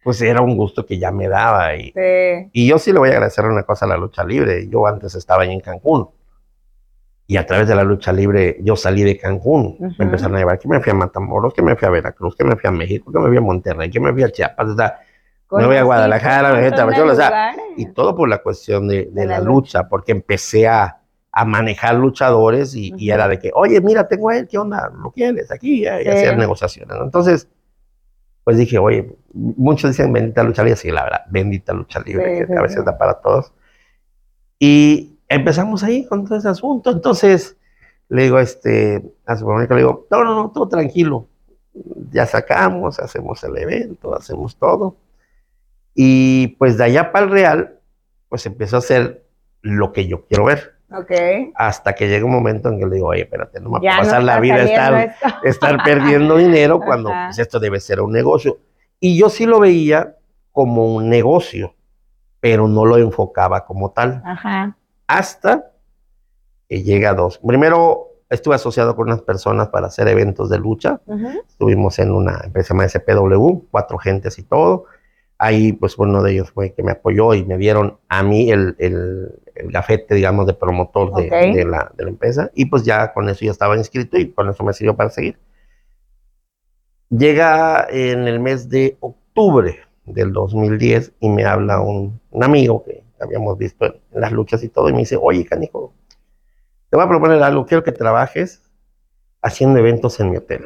pues 0.05 0.23
era 0.23 0.41
un 0.41 0.57
gusto 0.57 0.87
que 0.87 0.99
ya 1.01 1.11
me 1.11 1.27
daba. 1.27 1.75
Y, 1.75 1.87
Sí. 1.93 2.49
y 2.53 2.69
yo 2.69 2.79
sí 2.79 2.93
le 2.93 3.01
voy 3.01 3.09
a 3.09 3.13
agradecer 3.15 3.45
una 3.45 3.65
cosa 3.65 3.87
a 3.87 3.89
la 3.89 3.97
lucha 3.97 4.23
libre. 4.23 4.69
Yo 4.69 4.87
antes 4.87 5.17
estaba 5.17 5.43
ahí 5.43 5.53
en 5.53 5.59
Cancún. 5.61 6.09
Y 7.29 7.37
a 7.39 7.47
través 7.47 7.67
de 7.67 7.75
la 7.75 7.83
lucha 7.83 8.13
libre 8.13 8.59
yo 8.63 8.77
salí 8.77 9.03
de 9.03 9.19
Cancún. 9.19 9.77
Ujú. 9.81 9.95
Me 9.99 10.05
empezaron 10.05 10.37
a 10.37 10.39
llevar 10.39 10.59
que 10.59 10.69
me 10.69 10.81
fui 10.81 10.93
a 10.93 10.95
Matamoros, 10.95 11.53
que 11.53 11.63
me 11.63 11.75
fui 11.75 11.89
a 11.89 11.91
Veracruz, 11.91 12.37
que 12.37 12.45
me 12.45 12.57
fui 12.57 12.69
a 12.69 12.71
México, 12.71 13.11
que 13.13 13.19
me 13.19 13.29
fui 13.29 13.37
a 13.37 13.41
Monterrey, 13.41 13.91
que 13.91 13.99
me 14.01 14.13
fui 14.13 14.23
a 14.23 14.31
Chiapas. 14.31 14.69
o 14.69 14.77
sea, 14.77 15.01
Me 15.51 15.67
voy 15.67 15.77
a 15.77 15.83
Guadalajara, 15.83 16.53
me 16.53 16.71
voy 16.71 16.95
a 16.99 17.05
o 17.05 17.15
sea, 17.15 17.57
y 17.77 17.87
todo 17.87 18.15
por 18.15 18.29
la 18.29 18.39
cuestión 18.39 18.87
de, 18.87 19.07
de 19.07 19.11
De 19.13 19.27
la, 19.27 19.39
la 19.39 19.45
lucha, 19.45 19.89
porque 19.89 20.13
empecé 20.13 20.69
a, 20.69 20.99
a 21.33 21.45
manejar 21.45 21.97
luchadores 21.97 22.75
y, 22.77 22.89
y 22.97 23.11
Ujú. 23.11 23.15
era 23.15 23.29
de 23.29 23.39
que, 23.39 23.51
oye, 23.55 23.81
mira, 23.81 24.07
tengo 24.07 24.29
a 24.31 24.37
él, 24.39 24.47
¿qué 24.49 24.59
onda? 24.59 24.91
¿Lo 24.97 25.11
quieres? 25.11 25.51
Aquí, 25.51 25.83
y 25.83 25.85
Sí. 25.85 26.09
hacer 26.09 26.39
negociaciones. 26.39 26.97
Entonces, 27.03 27.49
pues 28.45 28.57
dije, 28.57 28.79
oye, 28.79 29.17
muchos 29.35 29.91
dicen 29.91 30.13
bendita 30.13 30.45
lucha 30.45 30.63
libre, 30.63 30.77
sí, 30.77 30.93
la 30.93 31.03
verdad, 31.03 31.23
bendita 31.29 31.73
lucha 31.73 31.99
libre, 31.99 32.33
Sí, 32.35 32.41
que 32.43 32.47
sí, 32.47 32.53
a 32.57 32.63
veces 32.63 32.85
da 32.85 32.97
para 32.97 33.15
todos. 33.15 33.53
Y 34.59 35.16
empezamos 35.29 35.83
ahí 35.83 36.07
con 36.07 36.25
todo 36.25 36.39
ese 36.39 36.49
asunto. 36.49 36.91
Entonces, 36.91 37.57
le 38.09 38.25
digo 38.25 38.39
este, 38.39 39.03
a 39.27 39.37
su 39.37 39.47
mamá, 39.47 39.67
le 39.69 39.77
digo, 39.77 40.07
no, 40.11 40.25
no, 40.25 40.35
no, 40.35 40.51
todo 40.51 40.69
tranquilo. 40.69 41.27
Ya 42.11 42.27
sacamos, 42.27 42.99
hacemos 43.01 43.43
el 43.45 43.57
evento, 43.59 44.15
hacemos 44.15 44.57
todo. 44.57 44.97
Y 45.95 46.49
pues 46.59 46.79
de 46.79 46.85
allá 46.85 47.13
para 47.13 47.27
el 47.27 47.33
Real, 47.33 47.79
pues 48.29 48.47
empezó 48.47 48.77
a 48.77 48.79
hacer 48.81 49.25
lo 49.63 49.93
que 49.93 50.07
yo 50.07 50.27
quiero 50.27 50.45
ver. 50.45 50.77
Ok. 50.89 51.11
hasta 51.57 51.97
que 51.97 52.07
llega 52.07 52.25
un 52.25 52.31
momento 52.31 52.69
en 52.69 52.79
que 52.79 52.87
le 52.87 52.95
digo, 52.95 53.09
oye, 53.09 53.23
espérate, 53.23 53.59
no 53.61 53.71
me 53.71 53.81
Ya 53.83 53.97
puedo 53.97 54.03
pasar 54.05 54.21
no 54.21 54.27
la 54.27 54.39
vida 54.39 54.63
estar, 54.63 55.17
estar 55.43 55.83
perdiendo 55.83 56.37
dinero 56.37 56.79
cuando 56.79 57.11
pues, 57.11 57.41
esto 57.41 57.59
debe 57.59 57.81
ser 57.81 58.01
un 58.01 58.13
negocio. 58.13 58.59
Y 59.01 59.19
yo 59.19 59.29
sí 59.29 59.47
lo 59.47 59.59
veía 59.59 60.15
como 60.53 60.95
un 60.95 61.09
negocio, 61.09 61.75
pero 62.39 62.69
no 62.69 62.85
lo 62.85 62.99
enfocaba 62.99 63.65
como 63.65 63.91
tal. 63.91 64.23
Ajá. 64.25 64.77
Hasta 65.07 65.73
que 66.69 66.83
llega 66.83 67.15
dos. 67.15 67.39
Primero 67.39 68.09
estuve 68.29 68.57
asociado 68.57 68.97
con 68.97 69.09
unas 69.09 69.23
personas 69.23 69.69
para 69.69 69.87
hacer 69.87 70.09
eventos 70.09 70.51
de 70.51 70.59
lucha. 70.59 71.01
Estuvimos 71.49 71.99
en 71.99 72.11
una 72.11 72.41
empresa 72.45 72.75
llamada 72.75 72.89
SPW, 72.89 73.67
cuatro 73.71 73.99
gentes 73.99 74.39
y 74.39 74.43
todo. 74.43 74.85
Ahí, 75.39 75.73
pues, 75.75 75.99
uno 75.99 76.23
de 76.23 76.33
ellos 76.33 76.51
fue 76.51 76.73
que 76.73 76.83
me 76.83 76.93
apoyó 76.93 77.35
y 77.35 77.45
me 77.45 77.59
dieron 77.59 77.99
a 78.09 78.23
mí 78.23 78.51
el, 78.51 78.75
el, 78.79 79.39
el 79.55 79.71
gafete, 79.71 80.15
digamos, 80.15 80.47
de 80.47 80.55
promotor 80.55 81.13
de 81.15 81.65
la, 81.65 81.93
de 81.95 82.05
la 82.05 82.11
empresa. 82.11 82.51
Y 82.55 82.67
pues 82.67 82.85
ya 82.85 83.13
con 83.13 83.29
eso 83.29 83.45
ya 83.45 83.51
estaba 83.51 83.77
inscrito 83.77 84.17
y 84.19 84.31
con 84.31 84.49
eso 84.49 84.65
me 84.65 84.73
sirvió 84.73 84.97
para 84.97 85.11
seguir. 85.11 85.39
Llega 87.11 87.87
en 87.91 88.27
el 88.27 88.41
mes 88.41 88.69
de 88.69 88.97
octubre 89.01 89.79
del 90.07 90.33
2010 90.33 91.13
y 91.21 91.29
me 91.29 91.45
habla 91.45 91.81
un, 91.81 92.19
un 92.31 92.45
amigo 92.45 92.83
que 92.85 93.06
habíamos 93.21 93.57
visto 93.59 93.87
en, 93.87 93.95
en 94.13 94.21
las 94.21 94.33
luchas 94.33 94.63
y 94.63 94.69
todo 94.69 94.89
y 94.89 94.93
me 94.93 95.01
dice, 95.01 95.19
oye, 95.21 95.45
canijo, 95.45 95.93
te 96.91 96.97
voy 96.97 97.05
a 97.05 97.09
proponer 97.09 97.43
algo, 97.43 97.67
quiero 97.67 97.83
que 97.83 97.93
trabajes 97.93 98.63
haciendo 99.43 99.79
eventos 99.79 100.19
en 100.21 100.31
mi 100.31 100.37
hotel. 100.37 100.65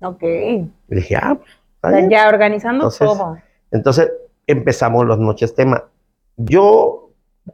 Ok. 0.00 0.22
Y 0.22 0.70
dije, 0.88 1.16
ah, 1.16 1.38
pues, 1.80 2.08
ya 2.08 2.28
organizando 2.28 2.84
Entonces, 2.84 3.06
todo. 3.06 3.38
Entonces 3.70 4.12
empezamos 4.46 5.06
las 5.06 5.18
noches 5.18 5.54
tema. 5.54 5.84
Yo, 6.36 7.10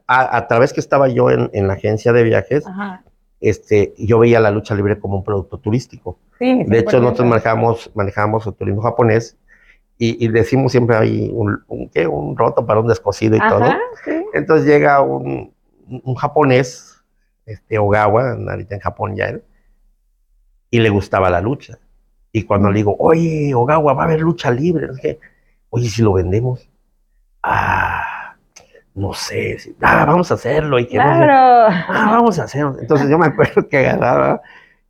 a, 0.07 0.37
a 0.37 0.47
través 0.47 0.73
que 0.73 0.79
estaba 0.79 1.07
yo 1.07 1.29
en, 1.29 1.49
en 1.53 1.67
la 1.67 1.73
agencia 1.73 2.13
de 2.13 2.23
viajes, 2.23 2.65
Ajá. 2.67 3.03
este, 3.39 3.93
yo 3.97 4.19
veía 4.19 4.39
la 4.39 4.51
lucha 4.51 4.75
libre 4.75 4.99
como 4.99 5.15
un 5.17 5.23
producto 5.23 5.57
turístico. 5.57 6.17
Sí, 6.39 6.63
De 6.65 6.79
hecho, 6.79 6.97
100%. 6.97 7.01
nosotros 7.01 7.27
manejamos, 7.27 7.91
manejamos 7.93 8.45
el 8.47 8.53
turismo 8.53 8.81
japonés 8.81 9.37
y, 10.05 10.25
y 10.25 10.27
decimos 10.27 10.71
siempre 10.71 10.95
hay 10.97 11.29
un, 11.33 11.63
un, 11.67 11.89
¿qué? 11.89 12.05
un 12.07 12.35
roto 12.37 12.65
para 12.65 12.79
un 12.79 12.87
descosido 12.87 13.35
y 13.35 13.39
todo. 13.39 13.63
Ajá, 13.63 13.79
sí. 14.03 14.11
Entonces 14.33 14.67
llega 14.67 15.01
un, 15.01 15.53
un 15.87 16.15
japonés, 16.15 17.01
este 17.45 17.77
Ogawa, 17.79 18.31
ahorita 18.33 18.75
en 18.75 18.81
Japón 18.81 19.15
ya 19.15 19.25
él, 19.29 19.43
y 20.69 20.79
le 20.79 20.89
gustaba 20.89 21.29
la 21.29 21.39
lucha. 21.41 21.77
Y 22.31 22.43
cuando 22.43 22.69
le 22.69 22.77
digo, 22.77 22.95
oye, 22.99 23.53
Ogawa, 23.55 23.93
va 23.93 24.01
a 24.03 24.05
haber 24.05 24.21
lucha 24.21 24.49
libre, 24.51 24.87
no 24.87 24.93
sé 24.95 25.19
oye, 25.69 25.89
si 25.89 26.01
lo 26.03 26.13
vendemos, 26.13 26.69
ah, 27.41 28.35
no 28.95 29.13
sé, 29.13 29.57
si- 29.59 29.75
ah, 29.81 30.05
vamos 30.05 30.29
a 30.31 30.35
hacerlo. 30.35 30.77
Y 30.79 30.85
que 30.87 30.97
no 30.97 31.03
sé- 31.03 31.23
Claro. 31.23 31.75
ah, 31.89 32.07
vamos 32.11 32.37
a 32.39 32.43
hacerlo. 32.43 32.75
Entonces 32.79 33.09
yo 33.09 33.17
me 33.17 33.25
acuerdo 33.27 33.67
que 33.67 33.77
agarraba 33.77 34.41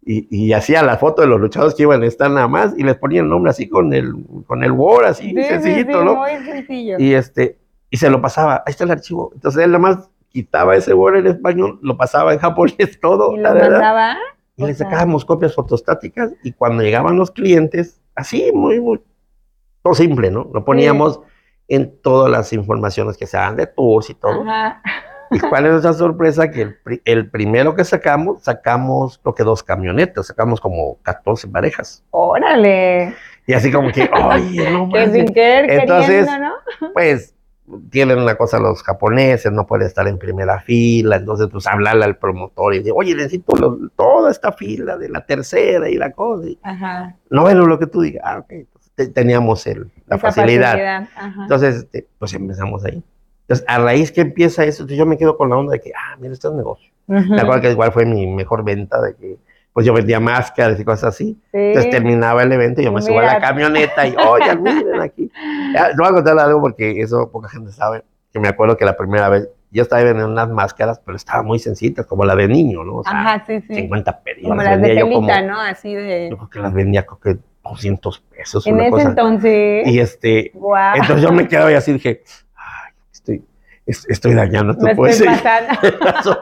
y, 0.05 0.27
y 0.29 0.53
hacía 0.53 0.83
la 0.83 0.97
foto 0.97 1.21
de 1.21 1.27
los 1.27 1.39
luchadores 1.39 1.75
que 1.75 1.83
iban 1.83 2.03
a 2.03 2.05
estar 2.07 2.29
nada 2.29 2.47
más 2.47 2.73
y 2.77 2.83
les 2.83 2.95
ponía 2.97 3.21
el 3.21 3.29
nombre 3.29 3.51
así 3.51 3.69
con 3.69 3.93
el, 3.93 4.13
con 4.47 4.63
el 4.63 4.71
Word, 4.71 5.05
así 5.05 5.29
Sí, 5.29 5.35
sí, 5.35 5.43
sencillito, 5.43 5.99
sí, 5.99 6.05
¿no? 6.05 6.15
Muy 6.15 6.31
sencillo. 6.45 6.97
y 6.99 7.13
este 7.13 7.57
y 7.89 7.97
se 7.97 8.09
lo 8.09 8.21
pasaba 8.21 8.63
ahí 8.65 8.71
está 8.71 8.83
el 8.85 8.91
archivo 8.91 9.31
entonces 9.35 9.63
él 9.63 9.71
nada 9.71 9.81
más 9.81 10.09
quitaba 10.29 10.75
ese 10.75 10.93
Word 10.93 11.17
en 11.17 11.27
español 11.27 11.79
lo 11.81 11.95
pasaba 11.95 12.33
en 12.33 12.39
japonés 12.45 12.99
todo 12.99 13.33
Y 13.33 13.37
lo 13.39 13.53
verdad, 13.53 13.69
mandaba. 13.71 14.17
y 14.57 14.65
le 14.65 14.73
sacábamos 14.73 15.25
copias 15.25 15.53
fotostáticas 15.55 16.31
y 16.43 16.51
cuando 16.53 16.81
llegaban 16.83 17.15
los 17.17 17.31
clientes 17.31 18.01
así 18.15 18.51
muy 18.53 18.79
muy 18.81 18.99
todo 19.83 19.93
simple 19.95 20.31
no 20.31 20.49
lo 20.53 20.65
poníamos 20.65 21.19
en 21.67 21.97
todas 22.01 22.29
las 22.31 22.51
informaciones 22.51 23.15
que 23.15 23.25
se 23.27 23.37
dan 23.37 23.55
de 23.55 23.67
tours 23.67 24.09
y 24.09 24.15
todo 24.15 24.41
Ajá. 24.41 24.81
Y 25.33 25.39
cuál 25.39 25.65
es 25.65 25.71
nuestra 25.71 25.93
sorpresa 25.93 26.49
que 26.51 26.61
el, 26.61 26.75
pri- 26.75 27.01
el 27.05 27.29
primero 27.29 27.75
que 27.75 27.83
sacamos 27.83 28.43
sacamos 28.43 29.17
creo 29.17 29.35
que 29.35 29.43
dos 29.43 29.63
camionetas 29.63 30.27
sacamos 30.27 30.61
como 30.61 30.97
14 31.03 31.47
parejas 31.47 32.03
Órale. 32.11 33.13
y 33.47 33.53
así 33.53 33.71
como 33.71 33.91
que 33.91 34.09
oye 34.13 34.69
no 34.71 34.89
Que 34.89 34.97
manches". 34.99 35.13
sin 35.13 35.33
querer 35.33 35.69
Entonces, 35.71 36.25
queriendo, 36.27 36.39
¿no? 36.79 36.93
pues 36.93 37.33
tienen 37.89 38.19
una 38.19 38.35
cosa 38.35 38.59
los 38.59 38.83
japoneses, 38.83 39.49
no 39.51 39.65
puede 39.65 39.85
estar 39.85 40.05
en 40.07 40.17
primera 40.17 40.59
fila, 40.59 41.15
entonces 41.15 41.47
pues 41.49 41.65
hablarle 41.65 42.03
al 42.03 42.17
promotor 42.17 42.73
y 42.75 42.79
decir, 42.79 42.91
oye, 42.93 43.15
necesito 43.15 43.55
lo- 43.55 43.89
toda 43.95 44.31
esta 44.31 44.51
fila 44.51 44.97
de 44.97 45.07
la 45.09 45.25
tercera 45.25 45.89
y 45.89 45.95
la 45.95 46.11
cosa. 46.11 46.49
y, 46.49 46.59
Ajá. 46.61 47.15
no, 47.29 47.43
bueno, 47.43 47.65
lo 47.65 47.79
que 47.79 47.87
tú 47.87 48.01
digas, 48.01 48.21
ah, 48.25 48.39
ok. 48.39 48.53
Teníamos 49.13 49.65
el, 49.65 49.89
la 50.07 50.17
Esa 50.17 50.31
facilidad. 50.31 51.07
Entonces, 51.41 51.77
este, 51.77 52.05
pues 52.19 52.33
empezamos 52.35 52.83
ahí. 52.85 53.01
Entonces, 53.53 53.65
a 53.67 53.79
raíz 53.79 54.11
que 54.11 54.21
empieza 54.21 54.63
eso, 54.65 54.85
yo 54.87 55.05
me 55.05 55.17
quedo 55.17 55.37
con 55.37 55.49
la 55.49 55.57
onda 55.57 55.73
de 55.73 55.79
que, 55.81 55.91
ah, 55.95 56.15
mira, 56.19 56.33
este 56.33 56.47
es 56.47 56.51
un 56.51 56.57
negocio. 56.57 56.91
Ujú. 57.07 57.33
Me 57.33 57.41
acuerdo 57.41 57.61
que 57.61 57.71
igual 57.71 57.91
fue 57.91 58.05
mi 58.05 58.25
mejor 58.27 58.63
venta 58.63 59.01
de 59.01 59.15
que, 59.15 59.37
pues 59.73 59.85
yo 59.85 59.93
vendía 59.93 60.19
máscaras 60.19 60.79
y 60.79 60.83
cosas 60.85 61.15
así. 61.15 61.37
Sí. 61.51 61.57
Entonces 61.57 61.91
terminaba 61.91 62.43
el 62.43 62.51
evento 62.51 62.81
y 62.81 62.85
yo 62.85 62.91
me 62.91 63.01
subo 63.01 63.19
a 63.19 63.23
la 63.23 63.33
mira. 63.35 63.41
camioneta 63.47 64.07
y, 64.07 64.15
oye, 64.15 64.55
miren 64.61 65.01
aquí. 65.01 65.29
Te 65.73 65.97
voy 65.97 66.07
a 66.07 66.11
contar 66.11 66.37
algo 66.39 66.61
porque 66.61 67.01
eso 67.01 67.29
poca 67.31 67.49
gente 67.49 67.71
sabe. 67.71 68.03
Que 68.31 68.39
me 68.39 68.47
acuerdo 68.47 68.77
que 68.77 68.85
la 68.85 68.95
primera 68.95 69.29
vez 69.29 69.49
yo 69.71 69.81
estaba 69.81 70.03
vendiendo 70.03 70.31
unas 70.31 70.49
máscaras, 70.49 70.99
pero 71.03 71.15
estaban 71.15 71.45
muy 71.45 71.57
sencillas, 71.59 72.05
como 72.05 72.23
la 72.25 72.35
de 72.35 72.47
niño, 72.47 72.83
¿no? 72.83 72.97
O 72.97 73.03
sea, 73.03 73.11
Ajá, 73.19 73.43
sí, 73.47 73.61
sí. 73.67 73.73
50 73.75 74.19
pesos. 74.21 74.43
Como 74.43 74.55
las 74.55 74.65
las 74.65 74.81
de 74.81 74.95
telita, 74.95 75.41
¿no? 75.41 75.59
Así 75.59 75.93
de. 75.95 76.29
yo 76.29 76.37
creo 76.37 76.49
que 76.49 76.59
las 76.59 76.73
vendía 76.73 77.03
creo 77.05 77.19
que 77.19 77.37
200 77.63 78.19
pesos, 78.35 78.67
En 78.67 78.75
una 78.75 78.83
ese 78.83 78.91
cosa. 78.91 79.09
entonces. 79.09 79.87
Y 79.87 79.99
este, 79.99 80.51
Guau. 80.53 80.95
entonces 80.97 81.21
yo 81.23 81.31
me 81.31 81.47
quedaba 81.47 81.71
y 81.71 81.75
así 81.75 81.93
dije, 81.93 82.21
estoy, 83.85 83.91
es- 83.91 84.05
estoy 84.09 84.33
dañando 84.33 84.75
tu 84.75 84.85
Me 84.85 84.95
pues. 84.95 85.19
estoy 85.19 85.35
pasando. 85.35 86.39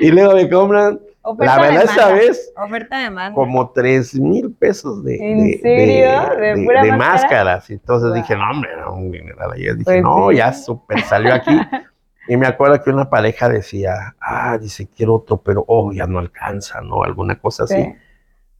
y 0.00 0.10
luego 0.10 0.34
me 0.34 0.48
compran, 0.48 1.00
Oferta 1.22 1.56
la 1.56 1.62
verdad, 1.62 1.84
esa 1.84 2.12
vez, 2.12 2.52
Oferta 2.56 3.32
como 3.34 3.70
3 3.72 4.14
mil 4.20 4.52
pesos 4.54 5.04
de, 5.04 5.16
¿En 5.16 5.44
de- 5.46 5.58
serio? 5.60 6.36
de- 6.36 6.36
¿De 6.40 6.54
de- 6.56 6.64
pura 6.64 6.82
de 6.82 6.92
máscara? 6.92 7.12
máscaras. 7.12 7.70
Entonces 7.70 8.08
Wow. 8.08 8.16
dije, 8.16 8.36
no, 8.36 8.50
hombre, 8.50 8.70
no, 8.80 8.94
un 8.94 9.10
dineral 9.10 9.52
ahí. 9.52 9.62
Dije, 9.64 9.84
Pues 9.84 10.02
no, 10.02 10.30
sí. 10.30 10.36
ya 10.36 10.52
súper 10.54 11.02
salió 11.02 11.34
aquí. 11.34 11.50
y 12.28 12.36
me 12.38 12.46
acuerdo 12.46 12.82
que 12.82 12.88
una 12.90 13.10
pareja 13.10 13.48
decía, 13.50 14.14
ah, 14.18 14.56
dice, 14.56 14.88
quiero 14.88 15.16
otro, 15.16 15.42
pero 15.42 15.62
oh, 15.68 15.92
ya 15.92 16.06
no 16.06 16.18
alcanza, 16.18 16.80
¿no? 16.80 17.02
Alguna 17.02 17.38
cosa 17.38 17.64
así. 17.64 17.74
Sí. 17.74 17.94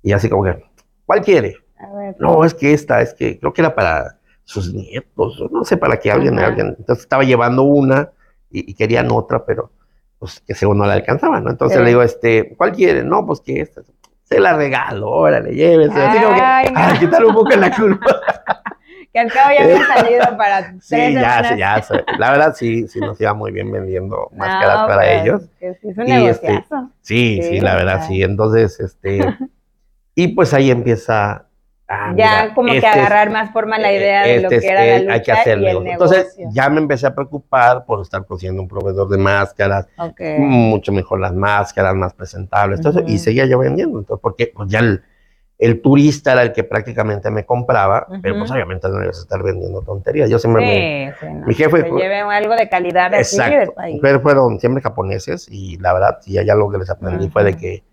Y 0.03 0.13
así 0.13 0.29
como 0.29 0.45
que, 0.45 0.63
¿cuál 1.07 1.23
quiere? 1.23 1.57
A 1.79 1.91
ver. 1.95 2.17
No, 2.19 2.45
es 2.45 2.53
que 2.53 2.75
esta, 2.75 3.01
es 3.01 3.15
que 3.15 3.39
creo 3.39 3.55
que 3.55 3.63
era 3.63 3.75
para 3.75 4.19
sus 4.51 4.75
nietos, 4.75 5.41
no 5.53 5.65
sé, 5.65 5.77
para 5.77 5.97
que 5.99 6.11
alguien, 6.11 6.37
alguien. 6.41 6.75
Entonces 6.77 7.05
estaba 7.05 7.23
llevando 7.23 7.63
una 7.63 8.11
y, 8.51 8.69
y 8.71 8.75
querían 8.75 9.09
otra, 9.13 9.45
pero 9.45 9.71
pues 10.19 10.41
que 10.41 10.55
según 10.55 10.79
no 10.79 10.87
la 10.87 10.95
alcanzaba, 10.95 11.41
¿no? 11.41 11.51
Entonces 11.51 11.79
Sí. 11.79 11.85
le 11.85 11.89
digo, 11.91 12.03
este, 12.03 12.55
¿cuál 12.57 12.73
quiere? 12.73 13.05
No, 13.05 13.25
pues 13.25 13.41
que 13.41 13.61
esta. 13.61 13.83
Se 14.25 14.41
la 14.41 14.57
regalo, 14.57 15.09
órale, 15.09 15.55
llévese. 15.55 15.95
Así 16.01 16.19
como 16.21 16.35
que, 16.35 16.41
Ay, 16.43 16.67
no. 16.95 16.99
quitar 16.99 17.25
un 17.25 17.35
poco 17.35 17.51
la 17.57 17.71
culpa. 17.77 18.07
Que 19.13 19.19
al 19.21 19.33
cabo 19.33 19.51
ya 19.57 19.65
habían 19.65 19.87
salido 19.95 20.37
para 20.37 20.61
tres 20.71 20.85
Sí, 20.85 21.15
ya, 21.15 21.45
sí, 21.45 21.57
ya. 21.57 21.85
La 22.19 22.31
verdad, 22.33 22.55
sí, 22.57 22.89
sí 22.89 22.99
nos 23.01 23.21
iba 23.21 23.33
muy 23.35 23.53
bien 23.53 23.71
vendiendo 23.71 24.29
No, 24.33 24.37
máscaras 24.37 24.87
para 24.89 25.03
pues, 25.03 25.23
ellos. 25.23 25.43
es 25.61 25.97
un 25.97 26.09
Y, 26.09 26.27
este. 26.27 26.65
Sí, 27.03 27.39
sí, 27.41 27.49
Sí, 27.51 27.61
la 27.61 27.77
verdad, 27.77 28.05
sí. 28.09 28.23
Entonces, 28.23 28.79
este, 28.81 29.37
y 30.17 30.29
pues 30.29 30.53
ahí 30.55 30.71
empieza. 30.73 31.47
Ah, 31.91 32.15
ya 32.17 32.43
mira, 32.45 32.55
como 32.55 32.71
que 32.71 32.77
este 32.79 32.89
es- 32.89 32.95
agarrar 32.97 33.31
más 33.31 33.51
forma 33.53 33.79
la 33.79 33.93
idea 33.93 34.23
de 34.23 34.41
lo 34.41 34.49
este 34.49 34.61
que 34.61 34.69
era 34.73 34.81
la 34.81 34.97
eh, 34.97 35.01
lucha 35.01 35.13
hay 35.13 35.23
que 35.23 35.33
hacer 35.33 35.59
y 35.59 35.67
el 35.67 35.67
negocio. 35.67 35.91
negocio. 35.93 36.17
Entonces, 36.19 36.47
ya 36.55 36.71
me 36.71 36.81
empecé 36.81 37.07
a 37.07 37.15
preocupar 37.15 37.85
por 37.85 38.01
estar 38.01 38.25
consiguiendo 38.25 38.63
un 38.63 38.69
proveedor 38.69 39.09
de 39.09 39.19
máscaras, 39.19 39.89
mucho 40.39 40.93
mejor 40.93 41.21
las 41.21 41.35
máscaras, 41.35 41.95
más 41.95 42.15
presentables, 42.15 42.81
todo 42.81 43.01
eso, 43.01 43.09
y 43.09 43.19
seguía 43.19 43.45
yo 43.47 43.59
vendiendo. 43.59 43.99
Entonces, 43.99 44.21
porque 44.23 44.51
pues 44.55 44.69
ya 44.71 44.79
el, 44.79 45.03
el 45.59 45.83
turista 45.83 46.33
era 46.33 46.43
el 46.43 46.53
que 46.53 46.65
prácticamente 46.65 47.31
me 47.31 47.45
compraba, 47.45 48.07
pero 48.23 48.39
pues 48.39 48.51
obviamente 48.51 48.89
no 48.89 49.03
ibas 49.03 49.19
a 49.19 49.23
estar 49.23 49.43
vendiendo 49.43 49.83
tonterías. 49.83 50.31
Yo 50.31 50.39
siempre 50.39 50.65
me, 50.65 51.15
Sí, 51.21 51.27
no. 51.27 51.47
mi 51.47 51.55
jefe 51.55 51.85
Que 51.85 51.91
lleve 51.91 52.21
algo 52.21 52.57
de 52.57 52.69
calidad 52.71 53.11
de 53.11 53.19
Exacto. 53.19 53.73
país. 53.75 53.99
Pero 54.01 54.21
fueron 54.21 54.59
siempre 54.59 54.83
japoneses 54.83 55.49
y 55.51 55.77
la 55.79 55.93
verdad, 55.93 56.19
sí, 56.23 56.39
allá 56.39 56.55
lo 56.55 56.71
que 56.71 56.79
les 56.79 56.89
aprendí 56.89 57.29
fue 57.29 57.45
de 57.45 57.57
que, 57.59 57.85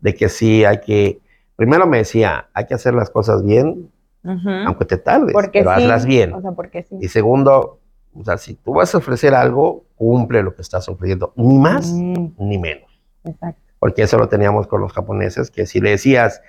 de 0.00 0.14
que 0.14 0.28
sí 0.28 0.64
hay 0.64 0.78
que, 0.78 1.18
primero 1.58 1.86
me 1.88 1.98
decía, 1.98 2.48
hay 2.54 2.66
que 2.66 2.74
hacer 2.74 2.94
las 2.94 3.10
cosas 3.10 3.42
bien, 3.44 3.90
aunque 4.22 4.84
te 4.84 4.96
tardes, 4.96 5.32
Porque 5.32 5.58
pero 5.60 5.74
sí. 5.74 5.82
hazlas 5.82 6.06
bien. 6.06 6.32
O 6.34 6.40
sea, 6.40 6.52
porque 6.52 6.84
sí. 6.84 6.96
Y 7.00 7.08
segundo, 7.08 7.80
o 8.14 8.24
sea, 8.24 8.38
si 8.38 8.54
tú 8.54 8.74
vas 8.74 8.94
a 8.94 8.98
ofrecer 8.98 9.34
algo, 9.34 9.84
cumple 9.96 10.42
lo 10.44 10.54
que 10.54 10.62
estás 10.62 10.88
ofreciendo, 10.88 11.32
ni 11.36 11.58
más 11.58 11.90
Mm, 11.92 12.28
ni 12.38 12.58
menos. 12.58 12.88
exacto. 13.24 13.60
Porque 13.80 14.02
eso 14.02 14.16
lo 14.18 14.28
teníamos 14.28 14.68
con 14.68 14.80
los 14.80 14.92
japoneses, 14.92 15.50
que 15.50 15.66
si 15.66 15.80
le 15.80 15.90
decías, 15.90 16.40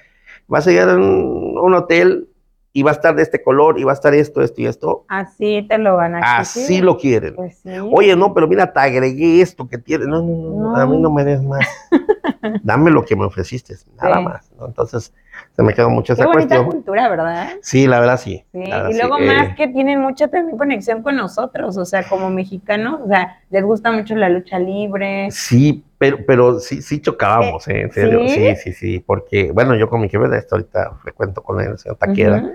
vas 0.47 0.67
a 0.67 0.69
llegar 0.71 0.89
a 0.89 0.95
un, 0.95 1.55
a 1.57 1.61
un 1.61 1.73
hotel 1.73 2.28
y 2.71 2.83
va 2.83 2.91
a 2.91 2.93
estar 2.93 3.15
de 3.15 3.23
este 3.23 3.41
color 3.41 3.79
y 3.79 3.83
va 3.83 3.91
a 3.91 3.95
estar 3.95 4.13
esto, 4.13 4.41
esto 4.41 4.61
y 4.61 4.67
esto, 4.67 5.05
Así 5.07 5.65
te 5.67 5.77
lo 5.79 5.95
van 5.95 6.15
a 6.15 6.37
así 6.37 6.59
exigir. 6.61 6.83
lo 6.83 6.97
quieren. 6.97 7.35
Pues 7.35 7.57
sí. 7.63 7.69
Oye, 7.91 8.15
no, 8.15 8.33
pero 8.33 8.47
mira, 8.47 8.71
te 8.71 8.79
agregué 8.79 9.41
esto 9.41 9.67
que 9.67 9.77
tiene. 9.79 10.05
No, 10.05 10.21
no, 10.21 10.27
no, 10.27 10.71
no, 10.71 10.75
a 10.75 10.85
mí 10.85 10.97
no 10.97 11.11
me 11.11 11.23
des 11.25 11.41
más. 11.43 11.65
Dame 12.63 12.91
lo 12.91 13.03
que 13.03 13.15
me 13.15 13.25
ofreciste, 13.25 13.75
nada 14.01 14.17
Sí. 14.17 14.23
más. 14.23 14.51
¿no? 14.59 14.67
Entonces, 14.67 15.13
Se 15.59 15.63
me 15.65 15.73
quedó 15.73 15.89
mucho 15.89 16.15
Qué 16.15 16.21
esa 16.21 16.31
bonita 16.31 16.55
cuestión. 16.55 16.65
cultura, 16.67 17.09
¿verdad? 17.09 17.49
Sí, 17.61 17.85
la 17.85 17.99
verdad 17.99 18.17
sí. 18.17 18.45
Sí, 18.53 18.63
la 18.65 18.77
verdad, 18.77 18.89
y 18.91 18.93
sí. 18.93 18.99
luego 19.01 19.17
Eh, 19.19 19.25
más 19.27 19.55
que 19.57 19.67
tienen 19.67 19.99
mucha 19.99 20.29
también 20.29 20.57
conexión 20.57 21.03
con 21.03 21.17
nosotros, 21.17 21.75
o 21.75 21.83
sea, 21.83 22.07
como 22.07 22.29
mexicanos, 22.29 23.01
o 23.03 23.07
sea, 23.09 23.41
les 23.49 23.65
gusta 23.65 23.91
mucho 23.91 24.15
la 24.15 24.29
lucha 24.29 24.57
libre. 24.57 25.27
Sí, 25.31 25.83
pero, 25.97 26.19
pero 26.25 26.61
sí, 26.61 26.81
sí 26.81 27.01
chocábamos, 27.01 27.67
eh, 27.67 27.81
en 27.81 27.91
serio. 27.91 28.21
¿sí? 28.29 28.35
¿sí? 28.35 28.55
sí, 28.55 28.71
sí, 28.71 28.99
porque, 29.05 29.51
bueno, 29.51 29.75
yo 29.75 29.89
con 29.89 29.99
mi 29.99 30.07
jefe 30.07 30.29
de 30.29 30.37
esto 30.37 30.55
ahorita 30.55 30.93
frecuento 31.03 31.43
con 31.43 31.59
él, 31.59 31.71
el 31.71 31.77
señor 31.77 31.97
Taquera. 31.97 32.53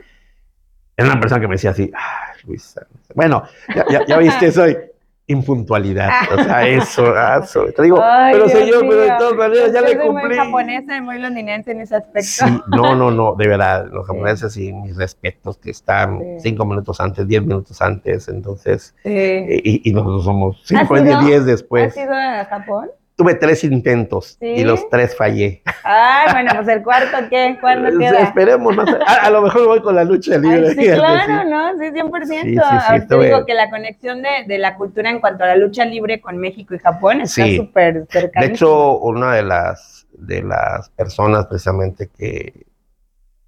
Era 0.96 1.06
una 1.10 1.20
persona 1.20 1.42
que 1.42 1.48
me 1.48 1.56
decía 1.56 1.72
así, 1.72 1.92
ay, 1.94 2.40
Luisa. 2.46 2.86
Bueno, 3.14 3.42
ya, 3.76 3.84
ya, 3.90 4.06
ya 4.06 4.16
viste, 4.16 4.50
soy 4.50 4.78
impuntualidad. 5.26 6.10
O 6.38 6.42
sea, 6.44 6.66
eso, 6.68 7.04
ah, 7.16 7.40
eso. 7.42 7.64
Te 7.74 7.82
digo, 7.82 7.98
Ay, 8.02 8.34
pero 8.34 8.46
Dios 8.46 8.58
señor, 8.58 8.80
pero 8.88 9.00
de 9.00 9.12
todas 9.18 9.34
maneras 9.34 9.72
ya 9.72 9.80
Yo 9.80 9.86
le 9.86 9.92
soy 9.94 10.06
cumplí. 10.06 10.26
muy 10.28 10.36
japonesa 10.36 10.96
y 10.96 11.00
muy 11.00 11.18
londinense 11.18 11.70
en 11.72 11.80
ese 11.80 11.96
aspecto. 11.96 12.46
Sí, 12.46 12.60
no, 12.68 12.94
no, 12.94 13.10
no, 13.10 13.34
de 13.34 13.48
verdad, 13.48 13.86
los 13.90 14.06
japoneses 14.06 14.52
sí, 14.52 14.72
mis 14.72 14.96
respetos, 14.96 15.56
que 15.58 15.70
están 15.70 16.18
Sí. 16.20 16.50
cinco 16.50 16.66
minutos 16.66 17.00
antes, 17.00 17.26
diez 17.26 17.42
minutos 17.42 17.80
antes, 17.80 18.28
entonces, 18.28 18.94
Sí. 19.02 19.10
eh, 19.10 19.60
y, 19.64 19.90
y 19.90 19.92
nosotros 19.94 20.24
somos 20.24 20.60
cinco 20.64 20.94
¿Has 20.94 21.00
y 21.00 21.04
diez 21.26 21.40
¿Has 21.40 21.46
después. 21.46 21.96
ido 21.96 22.12
a 22.14 22.44
Japón? 22.44 22.90
Tuve 23.16 23.34
tres 23.36 23.62
intentos 23.62 24.36
¿Sí? 24.40 24.46
y 24.46 24.64
los 24.64 24.88
tres 24.90 25.16
fallé. 25.16 25.62
Ay, 25.84 26.32
bueno, 26.32 26.50
pues 26.56 26.66
el 26.68 26.82
cuarto, 26.82 27.16
¿qué? 27.30 27.56
¿Cuándo 27.60 27.88
Eh, 27.90 27.98
queda? 27.98 28.18
Esperemos 28.20 28.74
más. 28.76 28.88
A, 29.06 29.26
a 29.26 29.30
lo 29.30 29.42
mejor 29.42 29.66
voy 29.66 29.80
con 29.82 29.94
la 29.94 30.02
lucha 30.02 30.36
libre. 30.36 30.68
Ay, 30.70 30.74
sí, 30.74 30.84
claro, 30.94 31.42
sí. 31.44 31.48
¿no? 31.48 31.78
Sí, 31.78 31.84
100%. 31.92 32.24
Sí, 32.26 32.54
sí, 32.54 32.54
sí, 32.88 32.94
estuve- 32.96 33.26
digo 33.26 33.46
que 33.46 33.54
la 33.54 33.70
conexión 33.70 34.20
de, 34.22 34.28
de 34.48 34.58
la 34.58 34.74
cultura 34.76 35.10
en 35.10 35.20
cuanto 35.20 35.44
a 35.44 35.46
la 35.46 35.56
lucha 35.56 35.84
libre 35.84 36.20
con 36.20 36.38
México 36.38 36.74
y 36.74 36.78
Japón 36.80 37.20
está 37.20 37.46
súper 37.54 38.04
cercana. 38.10 38.46
De 38.46 38.52
hecho, 38.52 38.98
una 38.98 39.32
de 39.34 39.42
las, 39.44 40.08
de 40.18 40.42
las 40.42 40.90
personas 40.90 41.46
precisamente 41.46 42.08
que 42.08 42.66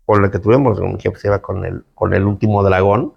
con 0.05 0.23
la 0.23 0.31
que 0.31 0.39
tuvimos 0.39 0.79
un 0.79 1.01
jefe 1.01 1.19
se 1.19 1.27
iba 1.27 1.41
con 1.43 1.65
el, 1.65 1.83
con 1.93 2.15
el 2.15 2.23
último 2.25 2.63
dragón. 2.63 3.15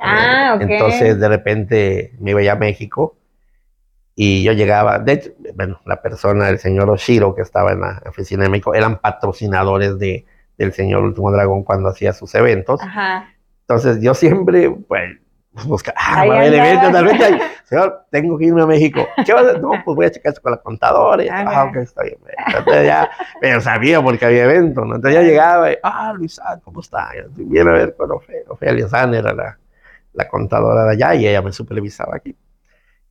Ah, 0.00 0.52
ok. 0.54 0.60
Eh, 0.62 0.66
Entonces, 0.74 1.18
de 1.18 1.28
repente 1.28 2.12
me 2.20 2.30
iba 2.30 2.40
ya 2.40 2.52
a 2.52 2.56
México 2.56 3.16
y 4.20 4.42
yo 4.42 4.50
llegaba. 4.52 4.98
De 4.98 5.12
hecho, 5.12 5.30
bueno, 5.54 5.80
la 5.86 6.02
persona, 6.02 6.48
el 6.48 6.58
señor 6.58 6.90
Oshiro, 6.90 7.36
que 7.36 7.42
estaba 7.42 7.70
en 7.70 7.80
la 7.82 8.02
oficina 8.06 8.42
de 8.42 8.48
México, 8.50 8.74
eran 8.74 8.98
patrocinadores 8.98 9.96
de, 10.00 10.26
del 10.56 10.72
señor 10.72 11.04
Último 11.04 11.30
Dragón 11.30 11.62
cuando 11.62 11.88
hacía 11.90 12.12
sus 12.12 12.34
eventos. 12.34 12.80
Ajá. 12.82 13.28
Entonces, 13.60 14.00
yo 14.00 14.14
siempre, 14.14 14.70
pues, 14.88 15.18
buscaba, 15.66 15.96
ah, 16.00 16.26
va 16.26 16.34
a 16.34 16.38
haber 16.38 16.54
eventos, 16.54 16.90
tal 16.90 17.04
vez, 17.18 17.42
señor, 17.62 18.06
tengo 18.10 18.36
que 18.38 18.46
irme 18.46 18.62
a 18.62 18.66
México. 18.66 19.06
¿Qué 19.24 19.32
vas 19.32 19.44
a 19.44 19.48
hacer? 19.50 19.62
No, 19.62 19.70
pues 19.84 19.94
voy 19.94 20.06
a 20.06 20.10
checar 20.10 20.30
esto 20.30 20.42
con 20.42 20.50
la 20.50 20.58
contadora. 20.58 21.22
Y, 21.22 21.28
Ajá. 21.28 21.44
ah, 21.46 21.64
ok, 21.66 21.76
está 21.76 22.02
bien. 22.02 22.18
Entonces 22.56 22.86
ya, 22.86 23.08
pero 23.40 23.60
sabía 23.60 24.02
porque 24.02 24.26
había 24.26 24.44
eventos, 24.46 24.84
¿no? 24.84 24.96
Entonces 24.96 25.20
ya 25.20 25.24
llegaba 25.24 25.70
y, 25.70 25.76
ah, 25.84 26.12
Luisa, 26.16 26.60
¿cómo 26.64 26.80
está? 26.80 27.10
Viene 27.36 27.70
a 27.70 27.74
ver 27.74 27.94
con 27.96 28.10
Ofe- 28.10 28.42
Ofelia 28.48 28.88
San, 28.88 29.14
era 29.14 29.32
la, 29.32 29.56
la 30.12 30.26
contadora 30.26 30.86
de 30.86 30.92
allá 30.94 31.14
y 31.14 31.28
ella 31.28 31.40
me 31.40 31.52
supervisaba 31.52 32.16
aquí. 32.16 32.34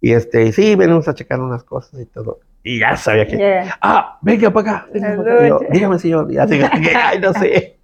Y 0.02 0.12
este, 0.14 0.44
y 0.46 0.52
sí, 0.52 0.76
venimos 0.76 1.08
a 1.08 1.14
checar 1.16 1.40
unas 1.40 1.64
cosas 1.64 2.00
y 2.00 2.06
todo. 2.06 2.40
Y 2.64 2.80
ya 2.80 2.96
sabía 2.98 3.26
que, 3.26 3.38
Yeah. 3.38 3.78
ah, 3.82 4.18
venga 4.22 4.52
para 4.52 4.70
acá. 4.72 4.88
venga 4.94 5.16
para 5.18 5.34
acá. 5.36 5.48
Yo. 5.48 5.60
Dígame, 5.72 6.00
señor. 6.00 6.32
Ya 6.32 6.48
se- 6.48 6.64
ay, 6.64 7.20
no 7.20 7.34
sé. 7.34 7.80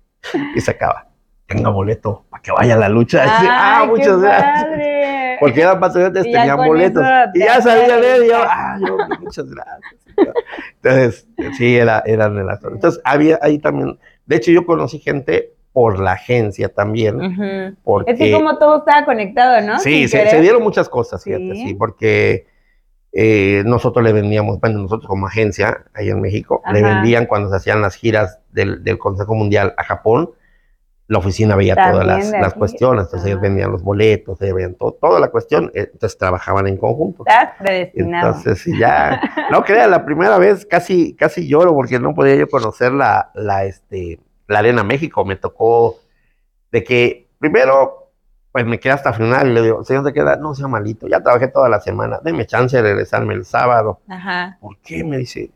Y 0.55 0.61
se 0.61 0.71
acaba. 0.71 1.07
Tenga 1.47 1.69
boleto 1.69 2.25
para 2.29 2.41
que 2.41 2.51
vaya 2.51 2.75
a 2.75 2.77
la 2.77 2.89
lucha. 2.89 3.23
Ah, 3.27 3.85
muchas 3.87 4.19
gracias. 4.21 4.63
padre. 4.65 5.37
Porque 5.39 5.61
eran 5.61 5.79
patriotas, 5.79 6.23
tenían 6.23 6.57
boletos. 6.57 7.03
Y 7.33 7.39
ya 7.39 7.61
sabía 7.61 7.97
leer. 7.97 8.23
Y 8.23 8.27
yo, 8.29 8.37
ah, 8.41 8.77
yo, 8.79 8.97
muchas 9.19 9.45
gracias. 9.49 9.81
Entonces, 10.81 11.27
sí, 11.57 11.75
era, 11.77 12.03
eran 12.05 12.35
de 12.35 12.43
las 12.43 12.63
Entonces, 12.63 13.01
había 13.03 13.39
ahí 13.41 13.59
también. 13.59 13.97
De 14.25 14.35
hecho, 14.37 14.51
yo 14.51 14.65
conocí 14.65 14.99
gente 14.99 15.53
por 15.73 15.99
la 15.99 16.13
agencia 16.13 16.69
también. 16.69 17.75
Porque, 17.83 18.11
Es 18.11 18.19
que 18.19 18.31
como 18.31 18.57
todo 18.57 18.77
estaba 18.77 19.05
conectado, 19.05 19.65
¿no? 19.65 19.79
Sí, 19.79 20.07
se, 20.07 20.39
dieron 20.39 20.61
muchas 20.61 20.87
cosas, 20.87 21.23
fíjate, 21.23 21.55
Sí. 21.55 21.67
sí, 21.67 21.73
porque 21.73 22.45
eh, 23.11 23.63
nosotros 23.65 24.05
le 24.05 24.13
vendíamos, 24.13 24.59
bueno, 24.59 24.79
nosotros 24.79 25.07
como 25.07 25.27
agencia 25.27 25.85
ahí 25.93 26.09
en 26.09 26.21
México, 26.21 26.61
le 26.71 26.81
vendían 26.81 27.25
cuando 27.25 27.49
se 27.49 27.57
hacían 27.57 27.81
las 27.81 27.95
giras 27.95 28.39
del, 28.51 28.83
del 28.83 28.97
Consejo 28.99 29.33
Mundial 29.33 29.73
a 29.77 29.83
Japón, 29.83 30.31
la 31.07 31.17
oficina 31.19 31.55
veía 31.55 31.75
También 31.75 32.03
todas 32.03 32.07
las, 32.07 32.31
las 32.31 32.53
cuestiones, 32.53 33.05
entonces 33.05 33.27
ellos 33.29 33.41
vendían 33.41 33.71
los 33.71 33.83
boletos, 33.83 34.41
ellos 34.41 34.55
veían 34.55 34.75
todo, 34.75 34.93
toda 34.93 35.19
la 35.19 35.29
cuestión, 35.29 35.71
eh, 35.73 35.89
entonces 35.91 36.17
trabajaban 36.17 36.67
en 36.67 36.77
conjunto. 36.77 37.23
Estás 37.27 37.51
predestinado. 37.59 38.27
Entonces, 38.27 38.59
sí, 38.59 38.77
ya, 38.77 39.21
no 39.51 39.63
crea, 39.63 39.87
la 39.87 40.05
primera 40.05 40.37
vez 40.37 40.65
casi, 40.65 41.13
casi 41.15 41.47
lloro 41.47 41.73
porque 41.73 41.99
no 41.99 42.13
podía 42.13 42.35
yo 42.35 42.47
conocer 42.47 42.93
la, 42.93 43.31
la, 43.35 43.65
este, 43.65 44.19
la 44.53 44.59
Arena 44.59 44.83
México. 44.83 45.25
Me 45.25 45.35
tocó 45.35 45.99
de 46.71 46.83
que, 46.83 47.27
primero, 47.39 48.11
pues 48.51 48.65
me 48.65 48.79
quedé 48.79 48.93
hasta 48.93 49.13
final 49.13 49.49
y 49.49 49.53
le 49.53 49.61
digo, 49.63 49.83
señor, 49.83 50.05
¿te 50.05 50.13
queda? 50.13 50.35
No, 50.37 50.53
sea 50.55 50.67
malito, 50.67 51.07
ya 51.07 51.21
trabajé 51.21 51.47
toda 51.47 51.67
la 51.69 51.79
semana, 51.81 52.19
deme 52.23 52.45
chance 52.45 52.77
de 52.77 52.83
regresarme 52.83 53.33
el 53.33 53.45
sábado. 53.45 53.99
Ajá. 54.07 54.57
¿Por 54.61 54.77
qué? 54.77 55.03
Me 55.03 55.17
dice, 55.17 55.49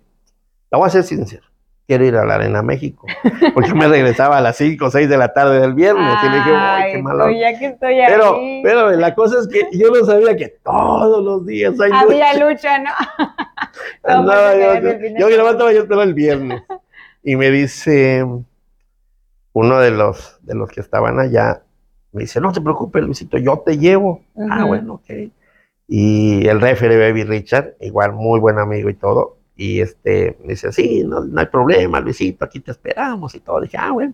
la 0.72 0.78
voy 0.80 0.88
a 0.88 0.90
ser 0.90 1.04
sincero, 1.04 1.44
quiero 1.88 2.06
ir 2.06 2.16
a 2.18 2.26
la 2.26 2.36
Arena 2.36 2.64
México. 2.64 3.06
Porque 3.54 3.74
me 3.76 3.88
regresaba 3.88 4.38
a 4.38 4.42
las 4.42 4.58
5 4.58 4.86
o 4.86 4.90
6 4.92 5.08
de 5.10 5.18
la 5.18 5.32
tarde 5.32 5.60
del 5.60 5.74
viernes 5.76 6.18
y 6.24 6.30
le 6.30 6.36
dije, 6.38 6.52
¡ay, 6.56 6.92
qué 6.92 6.98
Ay, 6.98 7.04
malo! 7.04 7.30
ya 7.30 7.58
que 7.60 7.66
estoy 7.68 7.98
Pero, 8.08 8.36
ahí. 8.36 8.62
pero 8.64 8.90
la 8.92 9.14
cosa 9.16 9.40
es 9.42 9.48
que 9.48 9.68
yo 9.78 9.90
no 9.92 10.04
sabía 10.04 10.36
que 10.36 10.50
todos 10.64 11.24
los 11.24 11.46
días 11.46 11.80
hay 11.80 11.92
Había 11.94 12.34
lucha. 12.34 12.50
lucha, 12.50 12.80
¿no? 12.80 12.92
Andaba 14.04 14.52
pues, 14.54 14.84
yo, 14.84 15.00
final. 15.00 15.22
yo 15.22 15.28
que 15.28 15.38
levantaba 15.38 15.72
yo 15.74 15.84
estaba 15.84 16.04
el 16.04 16.14
viernes. 16.16 16.64
Y 17.24 17.36
me 17.36 17.52
dice 17.52 18.26
uno 19.60 19.80
de 19.80 19.90
los, 19.90 20.38
de 20.44 20.54
los 20.54 20.70
que 20.70 20.82
estaban 20.82 21.20
allá, 21.20 21.64
me 22.12 22.22
dice, 22.22 22.40
no 22.40 22.52
te 22.52 22.62
preocupes, 22.62 23.04
Luisito, 23.04 23.38
yo 23.40 23.64
te 23.66 23.78
llevo. 23.78 24.22
Ah, 24.52 24.66
bueno, 24.66 24.96
ok. 24.96 25.32
Y 25.88 26.48
el 26.48 26.62
referee 26.62 27.00
Baby 27.00 27.24
Richard, 27.24 27.76
igual 27.82 28.14
muy 28.14 28.40
buen 28.40 28.60
amigo 28.60 28.88
y 28.90 28.94
todo, 28.94 29.38
y 29.56 29.82
este, 29.82 30.38
me 30.42 30.50
dice, 30.50 30.72
sí, 30.72 31.04
no, 31.04 31.22
no 31.26 31.40
hay 31.40 31.48
problema, 31.48 32.00
Luisito, 32.00 32.46
aquí 32.46 32.60
te 32.60 32.70
esperamos 32.72 33.34
y 33.34 33.40
todo. 33.40 33.62
Dije, 33.62 33.78
ah, 33.80 33.92
bueno. 33.92 34.14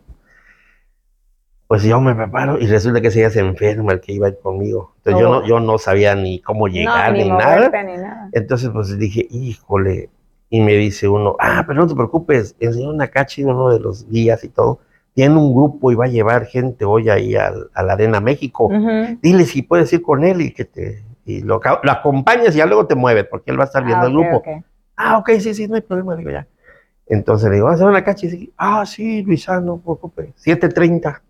Pues 1.67 1.83
yo 1.83 1.99
me 1.99 2.15
preparo 2.15 2.57
y 2.59 2.67
resulta 2.67 3.01
que 3.01 3.09
día 3.09 3.29
se 3.29 3.39
enferma 3.39 3.93
el 3.93 3.99
que 3.99 4.13
iba 4.13 4.27
a 4.27 4.29
ir 4.29 4.37
conmigo. 4.39 4.93
Entonces 4.97 5.21
yo, 5.21 5.29
Oh. 5.29 5.33
no, 5.41 5.47
yo 5.47 5.59
no 5.59 5.77
sabía 5.77 6.15
ni 6.15 6.39
cómo 6.39 6.67
llegar 6.67 7.11
no, 7.11 7.17
ni, 7.17 7.23
ni 7.23 7.29
nada. 7.31 7.55
moverte 7.57 7.83
ni 7.83 7.97
nada. 7.97 8.29
Entonces, 8.31 8.69
pues 8.69 8.97
dije, 8.97 9.27
híjole. 9.29 10.09
Y 10.49 10.61
me 10.61 10.73
dice 10.75 11.07
uno, 11.07 11.35
ah, 11.39 11.63
pero 11.65 11.79
no 11.81 11.87
te 11.87 11.95
preocupes, 11.95 12.55
el 12.59 12.73
señor 12.73 12.95
Nakachi, 12.95 13.43
uno 13.43 13.69
de 13.71 13.79
los 13.79 14.07
guías 14.07 14.43
y 14.43 14.49
todo, 14.49 14.79
tiene 15.13 15.35
un 15.37 15.53
grupo 15.53 15.91
y 15.91 15.95
va 15.95 16.05
a 16.05 16.09
llevar 16.09 16.45
gente 16.45 16.85
hoy 16.85 17.09
ahí 17.09 17.35
al- 17.35 17.69
a 17.73 17.83
la 17.83 17.93
Arena 17.93 18.19
México. 18.19 18.65
Ujú. 18.65 19.17
Dile 19.21 19.45
si 19.45 19.61
puedes 19.61 19.91
ir 19.93 20.01
con 20.01 20.23
él 20.23 20.41
y 20.41 20.51
que 20.51 20.65
te 20.65 21.03
y 21.25 21.41
lo, 21.41 21.61
lo 21.83 21.91
acompañas 21.91 22.53
y 22.53 22.57
ya 22.57 22.65
luego 22.65 22.85
te 22.85 22.95
mueves, 22.95 23.25
porque 23.25 23.51
él 23.51 23.57
va 23.59 23.63
a 23.63 23.67
estar 23.67 23.83
viendo 23.85 24.05
Ah, 24.05 24.09
el 24.09 24.13
grupo. 24.13 24.43
Ah, 24.97 25.17
ok, 25.17 25.29
sí, 25.39 25.53
sí, 25.53 25.67
no 25.69 25.75
hay 25.75 25.81
problema, 25.81 26.15
digo 26.17 26.29
ya. 26.31 26.45
Entonces 27.07 27.49
le 27.49 27.55
digo, 27.55 27.69
ah, 27.69 27.77
señor 27.77 27.93
Nakachi, 27.93 28.29
sí. 28.29 28.53
ah, 28.57 28.85
sí, 28.85 29.23
Luisa, 29.23 29.61
no 29.61 29.77
te 29.77 29.83
preocupes, 29.83 30.29
7.30. 30.43 31.21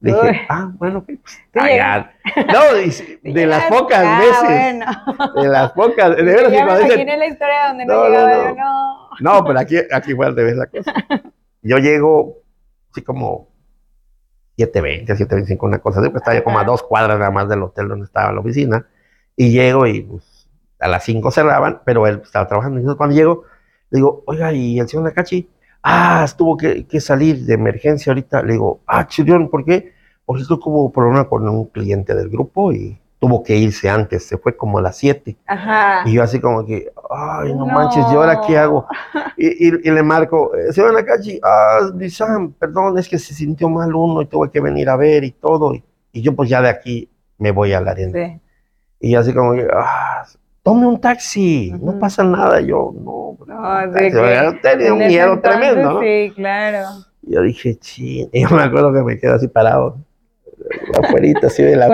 Le 0.00 0.12
dije, 0.14 0.26
Uy. 0.30 0.36
ah, 0.48 0.70
bueno, 0.78 1.04
pues, 1.04 1.18
Sí, 1.26 1.36
ay, 1.54 1.76
ya. 1.76 2.12
No, 2.50 2.78
y 2.80 3.30
de 3.34 3.46
las 3.46 3.64
pocas 3.64 4.02
Ah, 4.06 4.18
veces, 4.18 4.60
bueno. 4.60 5.42
de 5.42 5.48
las 5.48 5.72
pocas, 5.72 6.16
de 6.16 6.22
veras, 6.22 6.52
ya 6.52 6.64
me 6.64 7.16
la 7.18 7.26
historia 7.26 7.68
donde 7.68 7.84
no, 7.84 7.94
No, 7.94 8.08
no, 8.08 8.48
yo, 8.48 8.54
no. 8.54 9.08
No, 9.20 9.44
pero 9.44 9.58
aquí, 9.58 9.76
aquí 9.92 10.14
fue 10.14 10.26
al 10.26 10.34
revés 10.36 10.56
la 10.56 10.66
cosa. 10.66 10.94
Yo 11.62 11.76
llego, 11.76 12.38
así 12.90 13.02
como 13.02 13.48
7.20, 14.58 15.06
7.25, 15.06 15.58
una 15.62 15.78
cosa 15.78 16.00
así, 16.00 16.10
pues 16.10 16.20
estaba 16.20 16.36
yo 16.36 16.44
como 16.44 16.58
a 16.58 16.64
dos 16.64 16.82
cuadras 16.82 17.18
nada 17.18 17.30
más 17.30 17.48
del 17.48 17.62
hotel 17.62 17.88
donde 17.88 18.04
estaba 18.04 18.32
la 18.32 18.40
oficina. 18.40 18.86
Y 19.36 19.50
llego 19.52 19.86
y 19.86 20.02
pues, 20.02 20.48
a 20.78 20.88
las 20.88 21.04
5 21.04 21.30
cerraban, 21.30 21.82
pero 21.84 22.06
él 22.06 22.20
estaba 22.22 22.46
trabajando. 22.46 22.78
Entonces 22.78 22.98
cuando 22.98 23.16
llego, 23.16 23.44
le 23.90 23.98
digo, 23.98 24.22
oiga, 24.26 24.52
¿y 24.52 24.78
el 24.78 24.88
señor 24.88 25.04
Nakachi? 25.04 25.48
Ah, 25.82 26.26
tuvo 26.36 26.56
que, 26.56 26.86
que 26.86 27.00
salir 27.00 27.44
de 27.46 27.54
emergencia 27.54 28.10
ahorita. 28.10 28.42
Le 28.42 28.52
digo, 28.54 28.82
ah, 28.86 29.06
chillón, 29.06 29.48
¿por 29.48 29.64
qué? 29.64 29.94
Porque 30.24 30.44
tuvo 30.44 30.92
problema 30.92 31.28
con 31.28 31.48
un 31.48 31.66
cliente 31.66 32.14
del 32.14 32.28
grupo 32.28 32.72
y 32.72 33.00
tuvo 33.20 33.42
que 33.42 33.54
irse 33.56 33.88
antes, 33.88 34.26
se 34.26 34.38
fue 34.38 34.56
como 34.56 34.78
a 34.78 34.82
las 34.82 34.96
7. 34.96 35.36
Ajá. 35.46 36.02
Y 36.06 36.14
yo 36.14 36.22
así 36.22 36.40
como 36.40 36.64
que, 36.64 36.90
ay, 37.10 37.52
no, 37.54 37.66
No. 37.66 37.72
manches, 37.74 38.10
¿y 38.10 38.14
ahora 38.16 38.40
qué 38.40 38.56
hago? 38.58 38.86
Y, 39.36 39.68
y- 39.68 39.80
y 39.84 39.90
le 39.90 40.02
marco, 40.02 40.54
eh, 40.56 40.72
señor 40.72 40.94
Nakachi, 40.94 41.38
ah, 41.42 41.80
Sam, 42.10 42.54
perdón, 42.58 42.96
es 42.98 43.08
que 43.08 43.18
se 43.18 43.34
sintió 43.34 43.68
mal 43.68 43.94
uno 43.94 44.22
y 44.22 44.26
tuve 44.26 44.50
que 44.50 44.60
venir 44.60 44.88
a 44.88 44.96
ver 44.96 45.22
y 45.24 45.32
todo. 45.32 45.74
Y, 45.74 45.84
y 46.12 46.22
yo 46.22 46.34
pues 46.34 46.48
ya 46.48 46.62
de 46.62 46.70
aquí 46.70 47.10
me 47.38 47.50
voy 47.50 47.74
a 47.74 47.80
la 47.82 47.90
arena. 47.90 48.12
Sí. 48.26 48.40
Y 49.00 49.14
así 49.14 49.34
como 49.34 49.52
que, 49.52 49.68
ah, 49.72 50.24
tome 50.62 50.86
un 50.86 50.98
taxi, 51.00 51.72
no 51.72 51.90
Ujú. 51.92 51.98
pasa 51.98 52.24
nada. 52.24 52.60
Yo, 52.62 52.92
no, 52.96 53.36
No, 53.46 53.82
sí 53.82 53.92
taxi". 53.92 54.10
que 54.12 54.40
Yo 54.44 54.60
tenía 54.62 54.92
un 54.94 54.98
miedo 54.98 55.32
entonces, 55.34 55.60
tremendo, 55.60 55.92
¿no? 55.92 56.00
Sí, 56.00 56.32
claro. 56.34 56.88
Yo 57.22 57.42
dije, 57.42 57.78
sí, 57.82 58.28
y 58.32 58.42
yo 58.42 58.48
me 58.56 58.62
acuerdo 58.62 58.94
que 58.94 59.02
me 59.02 59.18
quedé 59.18 59.32
así 59.34 59.46
parado, 59.48 59.98
afuera, 61.02 61.28
así 61.42 61.62
de 61.62 61.76
la 61.76 61.88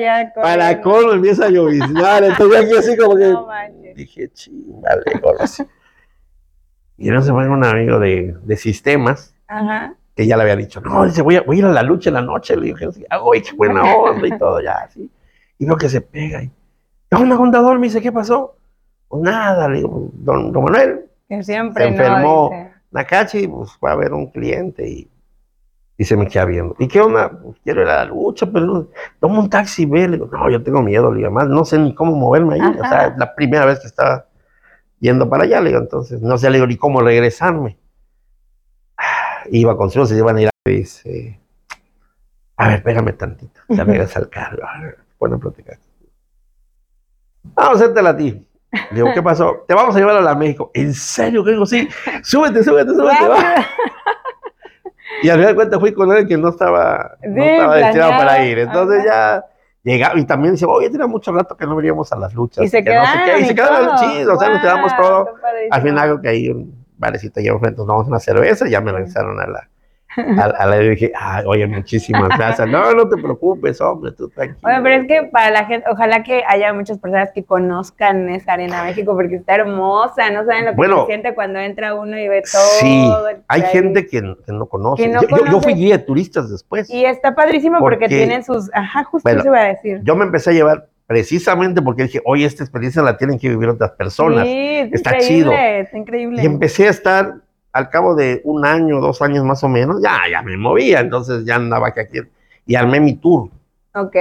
ya 0.00 0.32
Para 0.34 0.80
colmo 0.80 1.12
empieza 1.12 1.46
a 1.46 1.50
lloviznar, 1.50 2.24
entonces 2.24 2.64
aquí 2.64 2.76
así 2.76 2.96
como 2.96 3.16
que 3.16 3.28
No 3.32 3.46
dije, 3.94 4.28
chingale, 4.32 5.02
así. 5.38 5.64
Y 6.98 7.10
no 7.10 7.20
se 7.22 7.32
fue 7.32 7.48
un 7.48 7.64
amigo 7.64 7.98
de, 7.98 8.34
de 8.42 8.56
sistemas 8.56 9.34
Ajá. 9.48 9.94
que 10.14 10.26
ya 10.26 10.36
le 10.36 10.42
había 10.42 10.56
dicho, 10.56 10.80
no, 10.80 11.04
dice, 11.04 11.22
voy 11.22 11.36
a, 11.36 11.42
voy 11.42 11.56
a 11.56 11.58
ir 11.60 11.64
a 11.66 11.72
la 11.72 11.82
lucha 11.82 12.10
en 12.10 12.14
la 12.14 12.22
noche. 12.22 12.56
Le 12.56 12.66
dije, 12.66 12.88
ah, 13.10 13.20
oye, 13.20 13.42
qué 13.42 13.52
buena 13.52 13.82
onda 13.94 14.26
y 14.26 14.38
todo, 14.38 14.60
ya, 14.60 14.74
así. 14.84 15.10
Y 15.58 15.64
veo 15.66 15.76
que 15.76 15.88
se 15.88 16.00
pega. 16.00 16.42
Y, 16.42 16.50
un 17.14 17.36
contador 17.36 17.78
me 17.78 17.86
dice, 17.88 18.00
¿qué 18.00 18.12
pasó? 18.12 18.56
Pues 19.08 19.22
nada, 19.22 19.68
le 19.68 19.78
digo, 19.78 20.10
don, 20.14 20.52
don 20.52 20.64
Manuel. 20.64 21.06
Que 21.28 21.42
siempre 21.42 21.84
se 21.84 21.88
enfermó 21.90 22.70
Nakachi, 22.90 23.48
pues 23.48 23.72
fue 23.72 23.90
a 23.90 23.96
ver 23.96 24.12
un 24.12 24.28
cliente 24.28 24.88
y, 24.88 25.10
y 25.98 26.04
se 26.04 26.16
me 26.16 26.26
queda 26.26 26.44
viendo. 26.44 26.74
¿Y 26.78 26.88
qué 26.88 27.00
onda? 27.00 27.30
Pues, 27.30 27.56
quiero 27.62 27.82
ir 27.82 27.88
a 27.88 27.96
la 27.98 28.04
lucha, 28.06 28.46
pero 28.46 28.90
toma 29.20 29.40
un 29.40 29.50
taxi, 29.50 29.86
ve. 29.86 30.08
Le 30.08 30.16
digo, 30.16 30.28
no, 30.32 30.50
yo 30.50 30.62
tengo 30.62 30.82
miedo, 30.82 31.10
le 31.10 31.18
digo, 31.18 31.28
además 31.28 31.48
no 31.48 31.64
sé 31.64 31.78
ni 31.78 31.94
cómo 31.94 32.16
moverme 32.16 32.54
ahí. 32.54 32.60
O 32.60 32.88
sea, 32.88 33.08
es 33.08 33.18
la 33.18 33.34
primera 33.34 33.64
vez 33.64 33.80
que 33.80 33.86
estaba 33.86 34.26
yendo 34.98 35.28
para 35.28 35.44
allá, 35.44 35.60
le 35.60 35.70
digo, 35.70 35.80
entonces 35.80 36.22
no 36.22 36.38
sé, 36.38 36.48
le 36.48 36.56
digo, 36.56 36.66
ni 36.66 36.76
cómo 36.76 37.00
regresarme. 37.00 37.78
Iba 39.50 39.76
con 39.76 39.90
su 39.90 40.06
se 40.06 40.16
iban 40.16 40.36
a 40.36 40.42
ir 40.42 40.48
a 40.48 40.70
dice, 40.70 41.40
a 42.56 42.68
ver, 42.68 42.82
pégame 42.84 43.12
tantito, 43.12 43.60
ya 43.68 43.82
regresa 43.82 44.20
al 44.20 44.28
carro, 44.28 44.62
bueno, 45.18 45.40
platicar. 45.40 45.78
Vamos 47.42 47.80
a 47.80 47.84
hacértela 47.84 48.10
a 48.10 48.16
ti. 48.16 48.48
Digo, 48.92 49.08
¿qué 49.12 49.20
pasó? 49.20 49.64
Te 49.66 49.74
vamos 49.74 49.94
a 49.94 49.98
llevar 49.98 50.16
a 50.16 50.22
la 50.22 50.34
México. 50.34 50.70
¿En 50.72 50.94
serio? 50.94 51.44
¿Qué 51.44 51.50
digo? 51.50 51.66
Sí, 51.66 51.88
súbete, 52.22 52.62
súbete, 52.64 52.92
súbete. 52.94 53.16
Y 55.22 55.28
al 55.28 55.36
final 55.36 55.48
de 55.48 55.54
cuentas 55.54 55.80
fui 55.80 55.92
con 55.92 56.12
él 56.12 56.26
que 56.26 56.36
no 56.36 56.48
estaba, 56.48 57.16
no 57.22 57.44
estaba 57.44 57.76
destinado 57.76 58.10
para 58.12 58.44
ir. 58.44 58.58
Entonces 58.58 59.04
ya 59.04 59.44
llegaba 59.82 60.18
y 60.18 60.24
también 60.24 60.54
decía, 60.54 60.68
oye, 60.68 60.90
tenía 60.90 61.06
mucho 61.06 61.32
rato 61.32 61.56
que 61.56 61.66
no 61.66 61.76
veníamos 61.76 62.12
a 62.12 62.16
las 62.16 62.34
luchas. 62.34 62.64
Y 62.64 62.68
se 62.68 62.82
quedaron. 62.82 63.40
y 63.40 63.44
se 63.44 63.54
quedaron 63.54 63.96
chidos, 63.96 64.36
o 64.36 64.38
sea, 64.38 64.50
nos 64.50 64.60
quedamos 64.60 64.96
todo. 64.96 65.34
Al 65.70 65.82
final, 65.82 65.98
algo 65.98 66.20
que 66.20 66.28
ahí 66.28 66.48
un 66.48 66.84
barecito 66.96 67.40
llevamos 67.40 67.62
frente, 67.62 67.78
nos 67.78 67.86
damos 67.86 68.08
una 68.08 68.20
cerveza 68.20 68.66
y 68.66 68.70
ya 68.70 68.80
me 68.80 68.92
lanzaron 68.92 69.40
a 69.40 69.46
la, 69.46 69.68
a, 70.16 70.66
la 70.66 70.78
dije, 70.78 71.12
Ay, 71.18 71.44
oye, 71.46 71.66
muchísimas 71.66 72.28
gracias. 72.38 72.68
No, 72.68 72.92
no 72.92 73.08
te 73.08 73.16
preocupes, 73.16 73.80
hombre, 73.80 74.12
tú 74.12 74.28
tranquilo. 74.28 74.60
Oye, 74.62 74.80
pero 74.82 75.02
es 75.02 75.06
que 75.06 75.28
para 75.30 75.50
la 75.50 75.64
gente, 75.64 75.86
ojalá 75.90 76.22
que 76.22 76.42
haya 76.46 76.72
muchas 76.72 76.98
personas 76.98 77.30
que 77.34 77.44
conozcan 77.44 78.28
esa 78.28 78.54
Arena 78.54 78.84
México 78.84 79.14
porque 79.14 79.36
está 79.36 79.54
hermosa, 79.56 80.30
no 80.30 80.44
saben 80.44 80.66
lo 80.66 80.76
que 80.76 80.88
se 80.88 81.06
siente 81.06 81.34
cuando 81.34 81.58
entra 81.58 81.94
uno 81.94 82.18
y 82.18 82.28
ve 82.28 82.42
todo. 82.42 82.62
Sí, 82.80 83.10
hay 83.48 83.62
gente 83.62 84.06
que, 84.06 84.22
no 84.22 84.66
conoce. 84.66 85.10
yo, 85.10 85.60
fui 85.60 85.74
guía 85.74 85.98
de 85.98 86.04
turistas 86.04 86.50
después. 86.50 86.90
Y 86.90 87.04
está 87.04 87.34
padrísimo 87.34 87.78
porque, 87.78 88.08
tienen 88.08 88.44
sus, 88.44 88.70
ajá, 88.74 89.04
justo 89.04 89.28
eso 89.28 89.46
iba 89.46 89.60
a 89.60 89.64
decir. 89.66 90.00
Yo 90.02 90.16
me 90.16 90.24
empecé 90.24 90.50
a 90.50 90.52
llevar 90.52 90.88
precisamente 91.06 91.82
porque 91.82 92.04
dije, 92.04 92.20
oye, 92.24 92.44
esta 92.44 92.62
experiencia 92.62 93.02
la 93.02 93.16
tienen 93.16 93.38
que 93.38 93.48
vivir 93.48 93.68
otras 93.68 93.92
personas. 93.92 94.46
Sí, 94.46 94.90
está 94.92 95.18
chido. 95.18 95.52
Está 95.52 95.98
increíble. 95.98 96.42
Y 96.42 96.46
empecé 96.46 96.86
a 96.86 96.90
estar 96.90 97.34
al 97.72 97.88
cabo 97.88 98.14
de 98.14 98.40
un 98.44 98.64
año, 98.64 99.00
dos 99.00 99.22
años 99.22 99.44
más 99.44 99.64
o 99.64 99.68
menos, 99.68 100.02
ya, 100.02 100.20
ya 100.30 100.42
me 100.42 100.56
movía, 100.56 101.00
entonces 101.00 101.44
ya 101.44 101.56
andaba 101.56 101.88
aquí 101.88 102.18
y 102.66 102.74
armé 102.74 103.00
mi 103.00 103.14
tour. 103.14 103.48
Ok. 103.94 104.16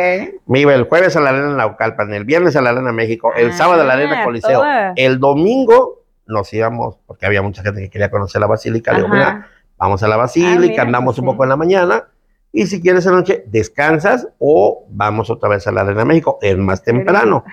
Me 0.47 0.59
iba 0.61 0.73
el 0.73 0.83
jueves 0.83 1.15
a 1.15 1.21
la 1.21 1.29
Arena 1.29 1.55
Naucalpan, 1.55 2.13
el 2.13 2.25
viernes 2.25 2.55
a 2.55 2.61
la 2.61 2.71
Arena 2.71 2.91
México, 2.91 3.33
el 3.35 3.51
ah, 3.51 3.53
sábado 3.53 3.81
a 3.81 3.85
la 3.85 3.93
Arena 3.93 4.23
Coliseo, 4.23 4.63
el 4.95 5.19
domingo 5.19 6.03
nos 6.27 6.51
íbamos, 6.53 6.97
porque 7.05 7.25
había 7.25 7.41
mucha 7.41 7.61
gente 7.61 7.81
que 7.81 7.89
quería 7.89 8.09
conocer 8.09 8.39
la 8.39 8.47
Basílica, 8.47 8.93
le 8.93 8.99
digo, 8.99 9.09
mira, 9.09 9.47
vamos 9.77 10.01
a 10.03 10.07
la 10.07 10.17
Basílica, 10.17 10.81
ah, 10.81 10.85
andamos 10.85 11.17
un 11.19 11.25
poco 11.25 11.43
en 11.43 11.49
la 11.49 11.57
mañana, 11.57 12.05
y 12.53 12.67
si 12.67 12.81
quieres 12.81 13.05
en 13.05 13.13
la 13.13 13.19
noche, 13.19 13.43
descansas 13.47 14.27
o 14.37 14.85
vamos 14.89 15.29
otra 15.29 15.49
vez 15.49 15.67
a 15.67 15.71
la 15.71 15.81
Arena 15.81 16.03
México, 16.03 16.37
el 16.41 16.57
más 16.57 16.83
temprano. 16.83 17.45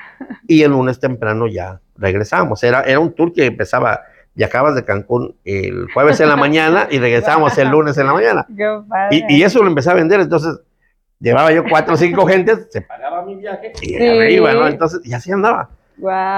Y 0.48 0.62
el 0.62 0.72
lunes 0.72 0.98
temprano 0.98 1.46
ya 1.46 1.80
regresamos. 1.96 2.64
Era, 2.64 2.82
era 2.82 2.98
un 2.98 3.14
tour 3.14 3.32
que 3.32 3.46
empezaba 3.46 4.00
y 4.38 4.44
acabas 4.44 4.76
de 4.76 4.84
Cancún 4.84 5.34
el 5.44 5.88
jueves 5.92 6.20
en 6.20 6.28
la 6.28 6.36
mañana 6.36 6.86
y 6.88 7.00
regresamos 7.00 7.58
el 7.58 7.70
lunes 7.70 7.98
en 7.98 8.06
la 8.06 8.12
mañana. 8.12 8.46
Y, 9.10 9.34
y, 9.34 9.42
eso 9.42 9.60
lo 9.60 9.68
empecé 9.68 9.90
a 9.90 9.94
vender, 9.94 10.20
entonces 10.20 10.60
llevaba 11.18 11.50
yo 11.50 11.64
cuatro 11.68 11.94
o 11.94 11.96
cinco 11.96 12.24
gentes, 12.24 12.68
se 12.70 12.80
pagaba 12.82 13.24
mi 13.24 13.34
viaje 13.34 13.72
y 13.82 13.96
arriba, 13.96 14.52
¿no? 14.54 14.68
Entonces, 14.68 15.00
y 15.02 15.12
así 15.12 15.32
andaba. 15.32 15.70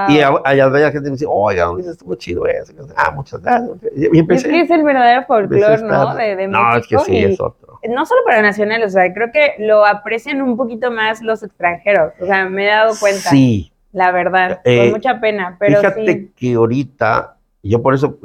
Y 0.09 0.19
allá 0.19 0.67
la 0.67 0.91
gente 0.91 1.09
me 1.09 1.11
dice, 1.11 1.27
oiga, 1.29 1.65
¿dónde 1.65 1.91
estuvo 1.91 2.15
chido 2.15 2.47
eso? 2.47 2.73
Ah, 2.95 3.11
muchas 3.11 3.39
gracias. 3.39 3.77
Y 3.95 4.17
empecé, 4.17 4.47
es 4.47 4.51
que 4.51 4.61
es 4.61 4.71
el 4.71 4.81
verdadero 4.81 5.23
folclore, 5.27 5.83
¿no? 5.83 6.15
De, 6.15 6.35
de 6.35 6.47
no, 6.47 6.77
es 6.77 6.87
que 6.87 6.97
sí, 6.97 7.17
es 7.19 7.39
otro. 7.39 7.79
No 7.87 8.03
solo 8.07 8.21
para 8.25 8.41
nacionales, 8.41 8.87
o 8.87 8.89
sea, 8.89 9.13
creo 9.13 9.31
que 9.31 9.53
lo 9.59 9.85
aprecian 9.85 10.41
un 10.41 10.57
poquito 10.57 10.89
más 10.89 11.21
los 11.21 11.43
extranjeros. 11.43 12.13
O 12.19 12.25
sea, 12.25 12.49
me 12.49 12.65
he 12.65 12.69
dado 12.69 12.95
cuenta. 12.99 13.29
Sí. 13.29 13.71
La 13.91 14.11
verdad, 14.11 14.61
con 14.63 14.73
eh, 14.73 14.89
mucha 14.89 15.19
pena. 15.19 15.57
Pero 15.59 15.81
fíjate 15.81 16.31
que 16.35 16.53
ahorita 16.55 17.35
y 17.61 17.69
yo 17.69 17.81
por 17.81 17.93
eso, 17.93 18.19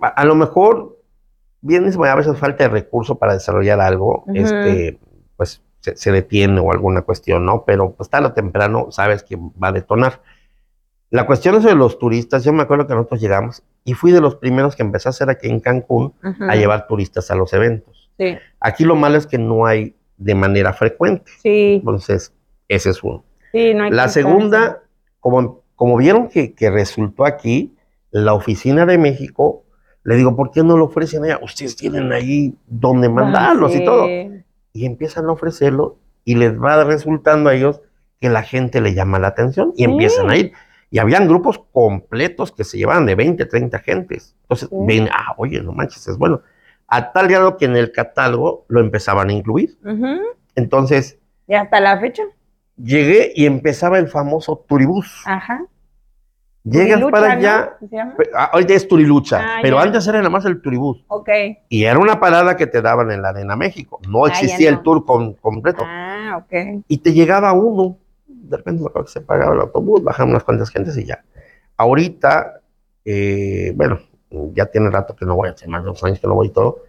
a, 0.00 0.24
lo 0.24 0.34
mejor, 0.34 0.98
bien 1.60 1.84
a 1.84 2.14
veces 2.14 2.38
falta 2.38 2.64
de 2.64 2.70
recurso 2.70 3.18
para 3.18 3.34
desarrollar 3.34 3.80
algo, 3.80 4.24
este, 4.34 4.98
pues 5.36 5.62
se, 5.80 6.12
detiene 6.12 6.60
o 6.60 6.72
alguna 6.72 7.02
cuestión, 7.02 7.44
¿no? 7.44 7.64
Pero 7.64 7.92
pues 7.92 8.08
tarde 8.08 8.28
o 8.28 8.32
temprano 8.32 8.88
sabes 8.90 9.22
que 9.22 9.36
va 9.36 9.68
a 9.68 9.72
detonar. 9.72 10.22
La 11.10 11.26
cuestión 11.26 11.56
es 11.56 11.64
de 11.64 11.74
los 11.74 11.98
turistas, 11.98 12.44
yo 12.44 12.52
me 12.52 12.62
acuerdo 12.62 12.86
que 12.86 12.94
nosotros 12.94 13.20
llegamos 13.20 13.64
y 13.84 13.94
fui 13.94 14.12
de 14.12 14.20
los 14.20 14.36
primeros 14.36 14.76
que 14.76 14.82
empecé 14.82 15.08
a 15.08 15.10
hacer 15.10 15.28
aquí 15.28 15.48
en 15.48 15.60
Cancún 15.60 16.14
a 16.22 16.54
llevar 16.54 16.86
turistas 16.86 17.30
a 17.30 17.34
los 17.34 17.52
eventos. 17.52 18.10
Sí. 18.16 18.36
Aquí 18.60 18.84
lo 18.84 18.94
malo 18.94 19.16
es 19.16 19.26
que 19.26 19.38
no 19.38 19.66
hay 19.66 19.96
de 20.18 20.34
manera 20.34 20.72
frecuente. 20.72 21.32
Sí. 21.42 21.76
Entonces, 21.80 22.32
ese 22.68 22.90
es 22.90 23.02
uno. 23.02 23.24
Sí, 23.50 23.74
no 23.74 23.84
hay 23.84 23.90
La 23.90 24.08
segunda, 24.08 24.82
como, 25.18 25.62
como 25.74 25.96
vieron 25.96 26.28
que, 26.28 26.54
que 26.54 26.70
resultó 26.70 27.24
aquí, 27.24 27.74
la 28.10 28.34
oficina 28.34 28.86
de 28.86 28.98
México, 28.98 29.64
le 30.02 30.16
digo, 30.16 30.34
¿por 30.34 30.50
qué 30.50 30.62
no 30.62 30.76
lo 30.76 30.86
ofrecen 30.86 31.24
allá? 31.24 31.38
Ustedes 31.42 31.76
tienen 31.76 32.12
ahí 32.12 32.54
donde 32.66 33.08
ah, 33.08 33.10
mandarlos 33.10 33.74
y 33.74 33.84
todo. 33.84 34.06
Y 34.72 34.86
empiezan 34.86 35.26
a 35.26 35.32
ofrecerlo 35.32 35.98
y 36.24 36.36
les 36.36 36.58
va 36.60 36.84
resultando 36.84 37.50
a 37.50 37.54
ellos 37.54 37.80
que 38.20 38.28
la 38.28 38.42
gente 38.42 38.80
le 38.80 38.94
llama 38.94 39.18
la 39.18 39.28
atención 39.28 39.72
y 39.76 39.84
empiezan 39.84 40.30
a 40.30 40.36
ir. 40.36 40.52
Y 40.90 40.98
habían 40.98 41.28
grupos 41.28 41.60
completos 41.72 42.52
que 42.52 42.64
se 42.64 42.76
llevaban 42.76 43.06
de 43.06 43.14
20, 43.14 43.46
30 43.46 43.78
gentes. 43.80 44.34
Entonces, 44.42 44.68
ven, 44.72 45.08
ah, 45.12 45.34
oye, 45.36 45.62
no 45.62 45.72
manches, 45.72 46.06
es 46.08 46.18
bueno. 46.18 46.42
A 46.88 47.12
tal 47.12 47.28
grado 47.28 47.56
que 47.56 47.66
en 47.66 47.76
el 47.76 47.92
catálogo 47.92 48.64
lo 48.68 48.80
empezaban 48.80 49.28
a 49.28 49.32
incluir. 49.32 49.78
Entonces. 50.56 51.18
¿Y 51.46 51.54
hasta 51.54 51.80
la 51.80 52.00
fecha? 52.00 52.24
Llegué 52.76 53.32
y 53.34 53.46
empezaba 53.46 53.98
el 53.98 54.08
famoso 54.08 54.64
turibús. 54.68 55.22
Ajá. 55.26 55.64
Llegas 56.62 57.02
para 57.10 57.32
allá, 57.32 57.78
ahorita 58.52 58.74
es 58.74 58.86
Turilucha, 58.86 59.40
ah, 59.40 59.58
pero 59.62 59.78
antes 59.78 60.06
era 60.06 60.18
nada 60.18 60.28
más 60.28 60.44
el 60.44 60.60
Turibús. 60.60 61.02
Ok. 61.08 61.30
Y 61.70 61.84
era 61.84 61.98
una 61.98 62.20
parada 62.20 62.54
que 62.56 62.66
te 62.66 62.82
daban 62.82 63.10
en 63.10 63.22
la 63.22 63.30
Arena 63.30 63.56
México. 63.56 63.98
No 64.06 64.26
ah, 64.26 64.28
existía 64.28 64.68
el 64.68 64.82
tour 64.82 65.06
completo. 65.06 65.84
Ah, 65.86 66.44
ok. 66.44 66.84
Y 66.86 66.98
te 66.98 67.14
llegaba 67.14 67.54
uno, 67.54 67.96
de 68.26 68.56
repente 68.58 68.84
se 69.06 69.22
pagaba 69.22 69.54
el 69.54 69.60
autobús, 69.60 70.04
bajaban 70.04 70.30
unas 70.30 70.44
cuantas 70.44 70.68
gentes 70.70 70.98
y 70.98 71.06
ya. 71.06 71.24
Ahorita, 71.78 72.60
eh, 73.06 73.72
bueno, 73.74 73.98
ya 74.52 74.66
tiene 74.66 74.90
rato 74.90 75.16
que 75.16 75.24
no 75.24 75.36
voy, 75.36 75.48
hace 75.48 75.66
más 75.66 75.82
de 75.82 75.88
dos 75.88 76.04
años 76.04 76.20
que 76.20 76.26
no 76.26 76.34
voy 76.34 76.48
y 76.48 76.50
todo. 76.50 76.84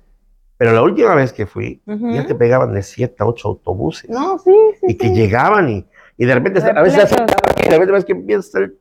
Pero 0.58 0.74
la 0.74 0.84
última 0.84 1.16
vez 1.16 1.32
que 1.32 1.46
fui, 1.46 1.82
ya 1.88 2.28
te 2.28 2.36
pegaban 2.36 2.74
de 2.74 2.84
siete 2.84 3.16
a 3.20 3.26
ocho 3.26 3.48
autobuses. 3.48 4.10
No, 4.10 4.38
sí, 4.38 4.54
sí. 4.80 4.88
Y 4.90 4.96
que 4.96 5.10
llegaban 5.10 5.70
y, 5.70 5.86
y 6.18 6.26
de 6.26 6.36
repente, 6.36 6.62
a 6.62 6.82
veces, 6.84 7.10
de 7.10 7.70
repente 7.70 7.92
ves 7.92 8.06
que 8.06 8.12
empieza 8.12 8.60
el 8.60 8.78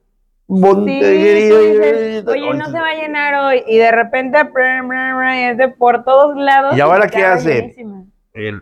Oye, 2.27 2.55
no 2.55 2.67
se 2.67 2.81
va 2.81 2.89
a 2.89 2.95
llenar 2.95 3.35
hoy. 3.35 3.63
Y 3.69 3.79
de 3.79 3.93
repente 3.93 4.41
es 4.41 5.57
de 5.57 5.69
por 5.69 6.03
todos 6.05 6.37
lados. 6.37 6.77
¿Y 6.77 6.81
ahora 6.81 7.09
qué 7.09 7.25
hace? 7.25 7.77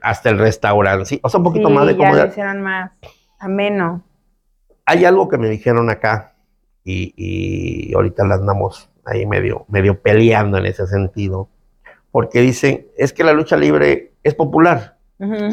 hasta 0.02 0.30
el 0.30 0.38
restaurante, 0.38 1.04
sí. 1.04 1.20
O 1.22 1.28
sea, 1.28 1.38
un 1.38 1.44
poquito 1.44 1.70
más 1.70 1.86
de 1.86 1.96
comodidad. 1.96 2.24
Ya 2.24 2.30
hicieron 2.30 2.62
más 2.62 2.90
ameno. 3.38 4.02
Hay 4.86 5.04
algo 5.04 5.28
que 5.28 5.38
me 5.38 5.48
dijeron 5.48 5.88
acá 5.90 6.34
y, 6.84 7.12
y 7.16 7.94
ahorita 7.94 8.24
la 8.24 8.36
andamos 8.36 8.90
ahí 9.04 9.26
medio, 9.26 9.64
medio 9.68 10.00
peleando 10.00 10.58
en 10.58 10.66
ese 10.66 10.86
sentido. 10.86 11.48
Porque 12.10 12.40
dicen, 12.40 12.86
es 12.96 13.12
que 13.12 13.24
la 13.24 13.32
lucha 13.32 13.56
libre 13.56 14.12
es 14.22 14.34
popular. 14.34 14.98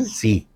Sí. 0.04 0.48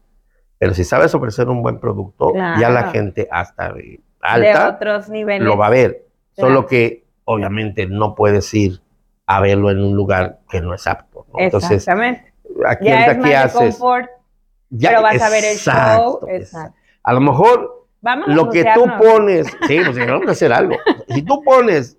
Pero 0.58 0.74
si 0.74 0.84
sabes 0.84 1.16
ofrecer 1.16 1.48
un 1.48 1.62
buen 1.62 1.80
producto, 1.80 2.34
ya 2.34 2.70
la 2.70 2.92
gente 2.92 3.28
hasta 3.32 3.74
alta, 4.22 4.70
otros 4.70 5.10
niveles. 5.10 5.48
lo 5.48 5.58
va 5.58 5.68
a 5.68 5.72
ver. 5.72 6.06
Solo 6.34 6.66
que 6.66 7.06
obviamente 7.26 7.86
no 7.86 8.16
puedes 8.16 8.54
ir 8.54 8.82
a 9.26 9.42
verlo 9.42 9.70
en 9.70 9.84
un 9.84 9.96
lugar 9.96 10.40
que 10.50 10.62
no 10.62 10.74
es 10.74 10.88
apto. 10.88 11.28
Entonces, 11.38 11.72
Exactamente. 11.72 12.34
Aquí, 12.66 12.86
ya 12.86 13.12
aquí 13.12 13.34
haces. 13.34 13.78
Confort, 13.78 14.10
ya, 14.70 14.90
pero 14.90 15.02
vas 15.02 15.22
a 15.22 15.30
ver 15.30 15.44
el 15.44 15.58
show. 15.58 16.20
Exacto. 16.28 16.76
A 17.04 17.14
lo 17.14 17.22
mejor 17.22 17.88
lo 18.28 18.50
que 18.50 18.66
tú 18.74 18.86
pones, 18.98 19.48
sí, 19.68 19.80
pues 19.84 19.98
vamos 19.98 20.28
a 20.28 20.32
hacer 20.32 20.54
algo. 20.54 20.76
Si 21.10 21.22
tú 21.22 21.44
pones 21.44 21.98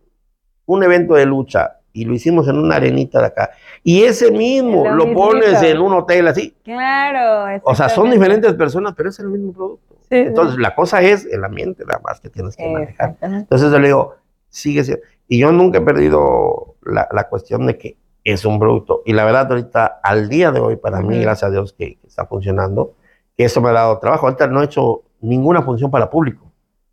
un 0.66 0.82
evento 0.82 1.14
de 1.14 1.26
lucha 1.26 1.79
y 1.92 2.04
lo 2.04 2.14
hicimos 2.14 2.48
en 2.48 2.58
una 2.58 2.76
arenita 2.76 3.20
de 3.20 3.26
acá. 3.26 3.50
Y 3.82 4.02
ese 4.02 4.30
mismo 4.30 4.88
lo, 4.90 5.12
pones 5.12 5.62
en 5.62 5.78
un 5.78 5.92
hotel 5.92 6.28
así. 6.28 6.54
Claro. 6.64 7.60
O 7.64 7.74
sea, 7.74 7.88
son 7.88 8.10
diferentes 8.10 8.54
personas, 8.54 8.94
pero 8.96 9.08
es 9.08 9.18
el 9.18 9.28
mismo 9.28 9.52
producto. 9.52 9.96
Entonces, 10.10 10.58
la 10.58 10.74
cosa 10.74 11.02
es 11.02 11.26
el 11.26 11.44
ambiente 11.44 11.84
nada 11.84 12.00
más 12.04 12.20
que 12.20 12.28
tienes 12.28 12.56
que 12.56 12.68
manejar. 12.68 13.16
Entonces, 13.20 13.70
yo 13.70 13.78
le 13.78 13.88
digo, 13.88 14.14
sigue 14.48 14.84
siendo. 14.84 15.04
Y 15.28 15.38
yo 15.38 15.52
nunca 15.52 15.78
he 15.78 15.82
perdido 15.82 16.74
la, 16.82 17.28
cuestión 17.28 17.66
de 17.66 17.78
que 17.78 17.96
es 18.24 18.44
un 18.44 18.58
producto. 18.58 19.02
Y 19.06 19.12
la 19.12 19.24
verdad, 19.24 19.46
ahorita, 19.48 20.00
al 20.02 20.28
día 20.28 20.50
de 20.50 20.60
hoy, 20.60 20.76
para 20.76 21.00
mí, 21.00 21.20
gracias 21.20 21.48
a 21.48 21.52
Dios 21.52 21.72
que, 21.72 21.96
que 21.96 22.06
está 22.06 22.26
funcionando, 22.26 22.94
que 23.36 23.44
eso 23.44 23.60
me 23.60 23.68
ha 23.68 23.72
dado 23.72 23.98
trabajo. 23.98 24.26
Ahorita 24.26 24.48
no 24.48 24.60
he 24.60 24.64
hecho 24.64 25.02
ninguna 25.20 25.62
función 25.62 25.90
para 25.90 26.10
público, 26.10 26.49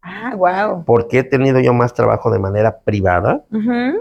Ah, 0.09 0.33
wow. 0.35 0.85
porque 0.85 1.19
he 1.19 1.23
tenido 1.23 1.59
yo 1.59 1.73
más 1.73 1.93
trabajo 1.93 2.31
de 2.31 2.39
manera 2.39 2.79
privada 2.79 3.43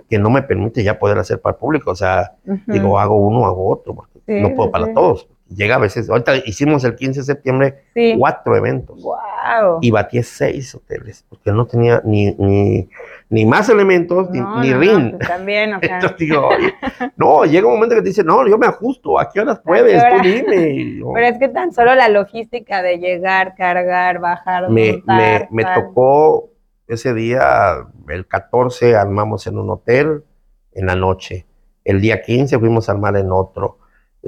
que 0.08 0.18
no 0.18 0.30
me 0.30 0.42
permite 0.42 0.84
ya 0.84 0.98
poder 0.98 1.18
hacer 1.18 1.40
para 1.40 1.56
público. 1.56 1.90
O 1.90 1.96
sea, 1.96 2.34
digo, 2.66 2.98
hago 2.98 3.16
uno, 3.16 3.44
hago 3.44 3.68
otro, 3.68 3.94
porque 3.94 4.20
Sí, 4.26 4.40
no 4.40 4.54
puedo 4.54 4.68
sí, 4.68 4.72
para 4.72 4.92
todos. 4.92 5.28
Llega 5.48 5.76
a 5.76 5.78
veces, 5.78 6.10
ahorita 6.10 6.38
hicimos 6.44 6.82
el 6.82 6.96
15 6.96 7.20
de 7.20 7.24
septiembre 7.24 7.84
sí. 7.94 8.16
cuatro 8.18 8.56
eventos 8.56 9.00
Wow. 9.00 9.78
y 9.80 9.92
batí 9.92 10.20
seis 10.24 10.74
hoteles, 10.74 11.24
porque 11.28 11.52
no 11.52 11.66
tenía 11.66 12.02
ni, 12.04 12.32
ni, 12.34 12.88
ni 13.30 13.46
más 13.46 13.68
elementos, 13.68 14.28
ni, 14.30 14.40
No, 14.40 14.60
ni 14.60 14.70
no, 14.70 14.74
no, 14.74 14.80
ring. 14.80 15.16
pues 15.16 15.28
también, 15.28 15.72
o 15.74 15.78
sea. 15.80 15.94
Entonces 15.94 16.18
digo, 16.18 16.48
oye, 16.48 16.74
no, 17.16 17.44
llega 17.44 17.68
un 17.68 17.74
momento 17.74 17.94
que 17.94 18.02
te 18.02 18.08
dice, 18.08 18.24
no, 18.24 18.44
yo 18.48 18.58
me 18.58 18.66
ajusto, 18.66 19.20
¿a 19.20 19.30
qué 19.30 19.38
horas 19.40 19.60
puedes? 19.64 20.02
hora? 20.02 20.16
Tú 20.16 20.28
dime. 20.28 20.96
Yo, 20.98 21.12
Pero 21.14 21.26
es 21.28 21.38
que 21.38 21.48
tan 21.48 21.72
solo 21.72 21.94
la 21.94 22.08
logística 22.08 22.82
de 22.82 22.98
llegar, 22.98 23.54
cargar, 23.54 24.18
bajar, 24.18 24.68
me, 24.68 24.84
me, 24.84 24.92
montar, 24.94 25.48
me 25.52 25.64
tocó 25.64 26.50
ese 26.88 27.14
día, 27.14 27.86
el 28.08 28.26
14 28.26 28.96
armamos 28.96 29.46
en 29.46 29.58
un 29.58 29.70
hotel 29.70 30.24
en 30.72 30.86
la 30.86 30.96
noche. 30.96 31.46
El 31.84 32.00
día 32.00 32.20
15 32.20 32.58
fuimos 32.58 32.88
a 32.88 32.92
armar 32.92 33.16
en 33.16 33.30
otro. 33.30 33.78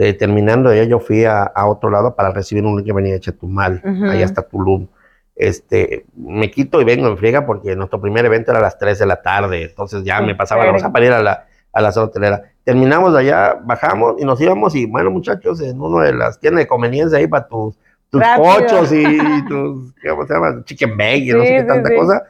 Eh, 0.00 0.12
terminando 0.12 0.70
ahí, 0.70 0.86
yo 0.86 1.00
fui 1.00 1.24
a, 1.24 1.42
a 1.42 1.66
otro 1.66 1.90
lado 1.90 2.14
para 2.14 2.30
recibir 2.30 2.64
un 2.64 2.84
que 2.84 2.92
venía 2.92 3.14
de 3.14 3.20
Chetumal, 3.20 3.82
ahí 4.08 4.22
hasta 4.22 4.42
Tulum. 4.42 4.86
Este, 5.34 6.06
me 6.14 6.52
quito 6.52 6.80
y 6.80 6.84
vengo 6.84 7.08
en 7.08 7.18
friega 7.18 7.44
porque 7.44 7.74
nuestro 7.74 8.00
primer 8.00 8.24
evento 8.24 8.52
era 8.52 8.60
a 8.60 8.62
las 8.62 8.78
3 8.78 8.96
de 8.96 9.06
la 9.06 9.20
tarde, 9.22 9.64
entonces 9.64 10.04
ya 10.04 10.20
me 10.20 10.36
pasaba 10.36 10.64
la 10.64 10.72
cosa 10.72 10.92
para 10.92 11.04
ir 11.04 11.12
a 11.12 11.20
la, 11.20 11.46
a 11.72 11.80
la 11.80 11.90
zona 11.90 12.06
hotelera. 12.06 12.42
Terminamos 12.62 13.12
allá, 13.16 13.58
bajamos 13.60 14.14
y 14.20 14.24
nos 14.24 14.40
íbamos 14.40 14.76
y 14.76 14.86
bueno 14.86 15.10
muchachos, 15.10 15.60
en 15.62 15.80
una 15.80 16.04
de 16.04 16.14
las 16.14 16.38
tiendas 16.38 16.62
de 16.62 16.68
conveniencia 16.68 17.18
ahí 17.18 17.26
para 17.26 17.48
tus, 17.48 17.76
tus 18.08 18.20
Rápido. 18.20 18.54
pochos 18.54 18.92
y 18.92 19.44
tus, 19.48 19.94
¿cómo 20.08 20.26
se 20.28 20.32
llama? 20.32 20.62
Chicken 20.64 20.96
bake 20.96 21.24
y 21.24 21.32
no 21.32 21.42
sé 21.42 21.48
qué 21.48 21.60
sí, 21.62 21.66
tanta 21.66 21.94
cosa. 21.96 22.22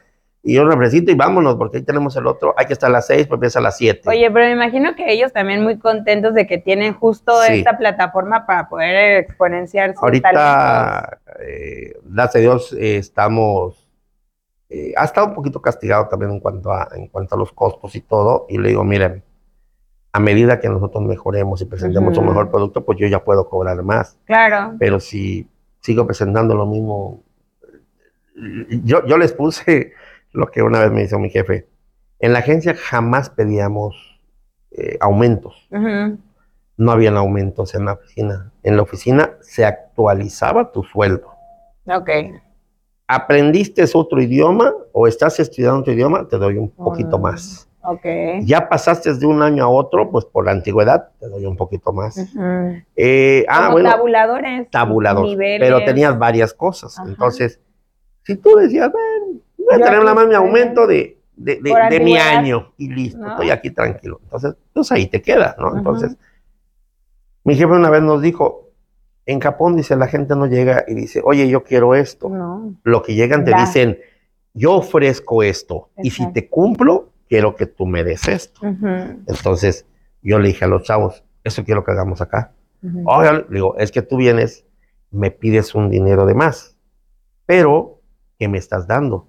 Y 0.49 0.57
un 0.59 0.71
refresquito 0.71 1.11
y 1.11 1.15
vámonos 1.15 1.57
porque 1.57 1.77
ahí 1.77 1.83
tenemos 1.83 2.17
el 2.17 2.27
otro, 2.27 2.55
hay 2.57 2.65
que 2.65 2.73
estar 2.73 2.89
a 2.89 2.93
las 2.95 3.07
6, 3.07 3.27
pues 3.27 3.37
empieza 3.37 3.59
a 3.59 3.63
las 3.63 3.77
7. 3.77 4.09
Oye, 4.09 4.31
pero 4.31 4.47
me 4.47 4.53
imagino 4.53 4.97
que 4.97 5.13
ellos 5.13 5.31
también 5.31 5.63
muy 5.63 5.79
contentos 5.79 6.33
de 6.33 6.47
que 6.47 6.57
tienen 6.57 6.95
justo 6.95 7.33
Sí. 7.43 7.59
esta 7.59 7.77
plataforma 7.77 8.47
para 8.47 8.67
poder 8.67 9.19
exponenciar 9.19 9.93
sus. 9.93 10.03
Ahorita, 10.03 11.19
eh, 11.41 11.93
gracias 12.03 12.37
a 12.37 12.39
Dios, 12.39 12.73
eh, 12.73 12.97
estamos. 12.97 13.85
eh, 14.71 14.93
ha 14.97 15.05
estado 15.05 15.27
un 15.29 15.35
poquito 15.35 15.61
castigado 15.61 16.09
también 16.09 16.31
en 16.33 16.41
cuanto, 16.41 16.73
a, 16.73 16.89
en 16.95 17.09
cuanto 17.09 17.35
a 17.35 17.39
los 17.39 17.53
costos 17.53 17.95
y 17.95 18.01
todo. 18.01 18.47
Y 18.49 18.57
le 18.59 18.69
digo, 18.71 18.85
miren, 18.85 19.23
a 20.13 20.21
medida 20.21 20.61
que 20.61 20.69
nosotros 20.71 21.05
mejoremos 21.05 21.61
y 21.61 21.67
presentemos 21.67 22.17
un 22.17 22.25
Ujú. 22.25 22.33
mejor 22.33 22.51
producto, 22.51 22.85
pues 22.87 22.99
yo 22.99 23.07
ya 23.07 23.23
puedo 23.23 23.49
cobrar 23.51 23.83
más. 23.83 24.19
Claro. 24.25 24.77
Pero 24.79 24.99
si 25.01 25.47
sigo 25.81 26.07
presentando 26.07 26.55
lo 26.55 26.65
mismo, 26.67 27.23
yo, 28.85 29.05
yo 29.07 29.19
les 29.19 29.33
puse 29.33 29.93
lo 30.39 30.51
que 30.51 30.63
una 30.63 30.81
vez 30.81 30.91
me 30.93 31.03
hizo 31.03 31.19
mi 31.19 31.31
jefe. 31.31 31.69
En 32.21 32.33
la 32.33 32.39
agencia 32.41 32.75
jamás 32.75 33.31
pedíamos 33.31 34.21
eh, 34.71 34.97
aumentos 35.01 35.69
no 36.77 36.93
habían 36.93 37.17
aumentos 37.17 37.75
en 37.75 37.87
la 37.87 37.95
oficina. 37.95 38.53
En 38.63 38.77
la 38.77 38.83
oficina 38.83 39.33
se 39.41 39.65
actualizaba 39.65 40.71
tu 40.71 40.85
sueldo. 40.85 41.27
Ok. 41.87 42.09
¿Aprendiste 43.09 43.85
otro 43.95 44.21
idioma 44.23 44.73
o 44.93 45.09
estás 45.09 45.41
estudiando 45.41 45.81
otro 45.81 45.93
idioma? 45.93 46.29
Te 46.29 46.37
doy 46.37 46.57
un 46.57 46.71
poquito 46.71 47.19
Mm. 47.19 47.23
más. 47.23 47.69
Ok. 47.83 48.05
Ya 48.43 48.69
pasaste 48.69 49.15
de 49.15 49.27
un 49.27 49.43
año 49.43 49.65
a 49.65 49.69
otro, 49.69 50.11
pues 50.11 50.25
por 50.27 50.45
la 50.45 50.53
antigüedad, 50.53 51.09
te 51.19 51.27
doy 51.29 51.47
un 51.47 51.57
poquito 51.57 51.93
más. 51.93 52.17
Ujú. 52.19 52.77
Eh, 52.95 53.45
ah, 53.49 53.61
Como 53.63 53.73
bueno, 53.73 53.91
tabuladores. 53.91 54.71
tabulador. 54.71 55.25
niveles. 55.25 55.61
Pero 55.67 55.85
tenías 55.85 56.19
varias 56.19 56.53
cosas. 56.55 56.97
Entonces, 57.07 57.61
si 58.25 58.37
tú 58.37 58.55
decías, 58.57 58.93
"Bueno, 58.93 59.08
voy 59.71 59.83
a 59.83 59.85
tener 59.85 60.01
nada 60.01 60.15
más 60.15 60.27
mi 60.29 60.35
aumento 60.35 60.87
de, 60.87 61.19
de, 61.37 61.57
de- 61.91 62.01
mi 62.01 62.17
año 62.17 62.73
y 62.77 62.89
listo, 62.89 63.19
¿No? 63.21 63.31
estoy 63.33 63.51
aquí 63.51 63.71
tranquilo. 63.71 64.21
Entonces, 64.25 64.55
pues 64.73 64.91
ahí 64.93 65.07
te 65.07 65.23
quedas, 65.23 65.57
¿no? 65.59 65.77
Entonces, 65.77 66.17
mi 67.45 67.55
jefe 67.55 67.73
una 67.73 67.91
vez 67.91 68.03
nos 68.03 68.21
dijo, 68.23 68.71
en 69.27 69.41
Japón 69.41 69.77
dice, 69.77 69.97
la 69.97 70.09
gente 70.09 70.35
no 70.37 70.47
llega 70.47 70.85
y 70.89 70.95
dice, 70.95 71.21
oye, 71.25 71.49
yo 71.49 71.63
quiero 71.65 71.95
esto. 71.95 72.29
No. 72.29 72.75
Lo 72.83 73.03
que 73.03 73.15
llegan 73.15 73.45
te 73.45 73.51
Da. 73.53 73.61
dicen, 73.61 73.99
yo 74.55 74.75
ofrezco 74.75 75.43
esto 75.43 75.91
y 76.03 76.11
si 76.11 76.31
te 76.33 76.49
cumplo, 76.49 77.11
quiero 77.29 77.55
que 77.57 77.67
tú 77.67 77.87
me 77.87 78.05
des 78.05 78.27
esto. 78.29 78.61
Entonces, 79.27 79.87
yo 80.23 80.39
le 80.39 80.49
dije 80.49 80.65
a 80.65 80.69
los 80.69 80.83
chavos, 80.83 81.25
eso 81.45 81.65
quiero 81.65 81.85
que 81.85 81.93
hagamos 81.93 82.21
acá. 82.21 82.53
Le 82.81 83.45
digo, 83.51 83.77
es 83.79 83.93
que 83.93 84.03
tú 84.03 84.17
vienes, 84.17 84.65
me 85.11 85.31
pides 85.31 85.75
un 85.75 85.91
dinero 85.91 86.27
de 86.27 86.35
más, 86.35 86.77
pero 87.47 88.01
¿qué 88.39 88.49
me 88.49 88.59
estás 88.59 88.87
dando? 88.87 89.27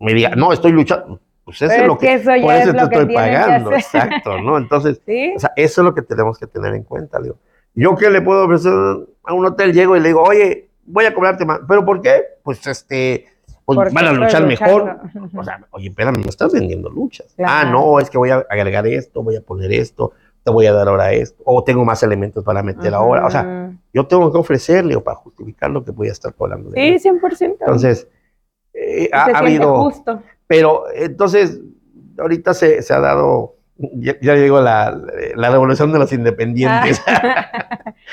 Me 0.00 0.12
diga, 0.14 0.30
no, 0.36 0.52
estoy 0.52 0.72
luchando. 0.72 1.20
Pues 1.44 1.60
eso 1.60 1.72
es 1.74 1.86
lo 1.86 1.92
es 1.94 1.98
que, 1.98 2.06
que 2.06 2.14
eso 2.14 2.30
por 2.42 2.54
es 2.54 2.60
eso 2.62 2.72
te 2.72 2.80
lo 2.80 2.88
que 2.88 2.94
estoy 2.94 3.08
que 3.08 3.14
pagando, 3.14 3.72
exacto, 3.74 4.40
¿no? 4.40 4.56
Entonces, 4.56 5.00
Sí. 5.04 5.32
o 5.36 5.38
sea, 5.38 5.52
eso 5.56 5.80
es 5.82 5.84
lo 5.84 5.94
que 5.94 6.02
tenemos 6.02 6.38
que 6.38 6.46
tener 6.46 6.74
en 6.74 6.84
cuenta, 6.84 7.20
digo. 7.20 7.36
Yo 7.74 7.96
qué 7.96 8.08
le 8.08 8.22
puedo 8.22 8.44
ofrecer 8.44 8.72
a 9.24 9.34
un 9.34 9.44
hotel, 9.46 9.72
llego 9.74 9.96
y 9.96 10.00
le 10.00 10.08
digo, 10.08 10.22
oye, 10.22 10.68
voy 10.86 11.04
a 11.04 11.12
cobrarte 11.14 11.44
más, 11.44 11.60
¿pero 11.68 11.84
por 11.84 12.00
qué? 12.00 12.22
Pues 12.42 12.66
este, 12.66 13.26
pues 13.66 13.92
van 13.92 14.06
a 14.06 14.12
luchar 14.12 14.46
mejor. 14.46 15.00
O 15.36 15.44
sea, 15.44 15.60
oye, 15.70 15.88
espérame, 15.88 16.16
me 16.18 16.28
estás 16.30 16.52
vendiendo 16.52 16.88
luchas. 16.88 17.34
Claro. 17.36 17.52
Ah, 17.52 17.70
no, 17.70 17.98
es 18.00 18.08
que 18.08 18.16
voy 18.16 18.30
a 18.30 18.44
agregar 18.48 18.86
esto, 18.86 19.22
voy 19.22 19.36
a 19.36 19.40
poner 19.42 19.72
esto, 19.72 20.12
te 20.44 20.50
voy 20.50 20.66
a 20.66 20.72
dar 20.72 20.88
ahora 20.88 21.12
esto, 21.12 21.42
o 21.44 21.62
tengo 21.64 21.84
más 21.84 22.02
elementos 22.02 22.42
para 22.44 22.62
meter 22.62 22.94
ahora. 22.94 23.26
O 23.26 23.30
sea, 23.30 23.70
yo 23.92 24.06
tengo 24.06 24.30
que 24.32 24.38
ofrecerle 24.38 24.94
o 24.96 25.02
para 25.04 25.16
justificar 25.16 25.70
lo 25.70 25.84
que 25.84 25.90
voy 25.90 26.08
a 26.08 26.12
estar 26.12 26.32
cobrando. 26.34 26.70
de 26.70 26.88
él. 26.94 27.00
Sí, 27.00 27.08
100%. 27.10 27.56
Entonces, 27.60 28.06
eh, 28.74 29.08
ha, 29.12 29.24
habido, 29.38 29.76
justo. 29.76 30.22
pero 30.46 30.84
entonces, 30.94 31.60
ahorita 32.18 32.54
se, 32.54 32.82
se 32.82 32.92
ha 32.92 33.00
dado, 33.00 33.54
ya, 33.76 34.14
ya 34.20 34.34
digo, 34.34 34.60
la, 34.60 35.00
la 35.36 35.50
revolución 35.50 35.92
de 35.92 35.98
los 35.98 36.12
independientes. 36.12 37.02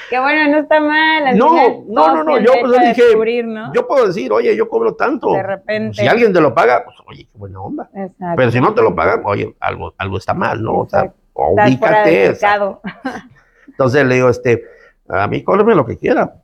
Que 0.10 0.20
bueno, 0.20 0.50
no 0.50 0.60
está 0.60 0.80
mal. 0.80 1.28
al 1.28 1.38
No, 1.38 1.50
final 1.50 1.84
no, 1.88 2.16
no, 2.16 2.24
no, 2.24 2.40
yo, 2.40 2.54
pues, 2.62 2.96
dije, 2.96 3.44
¿no? 3.44 3.74
Yo 3.74 3.88
puedo 3.88 4.08
decir, 4.08 4.32
oye, 4.32 4.56
yo 4.56 4.68
cobro 4.70 4.96
tanto. 4.96 5.34
De 5.34 5.44
repente. 5.44 6.02
Si 6.02 6.08
alguien 6.08 6.34
te 6.34 6.42
lo 6.42 6.54
paga, 6.54 6.84
pues 6.86 6.96
oye, 7.08 7.28
qué 7.32 7.38
buena 7.38 7.62
onda. 7.62 7.90
Exacto. 7.94 8.36
Pero 8.38 8.52
si 8.52 8.62
no 8.62 8.74
te 8.74 8.82
lo 8.82 8.96
pagan, 8.96 9.22
oye, 9.26 9.54
algo, 9.60 9.94
algo 9.98 10.18
está 10.18 10.34
mal, 10.34 10.62
¿no? 10.64 10.80
O 10.80 10.90
sea, 10.90 11.14
ubícate. 11.34 12.38
Entonces 13.68 14.06
le 14.06 14.16
digo, 14.16 14.30
este, 14.30 14.64
a 15.08 15.28
mí 15.28 15.44
cóbreme 15.44 15.76
lo 15.76 15.86
que 15.86 15.98
quiera, 15.98 16.36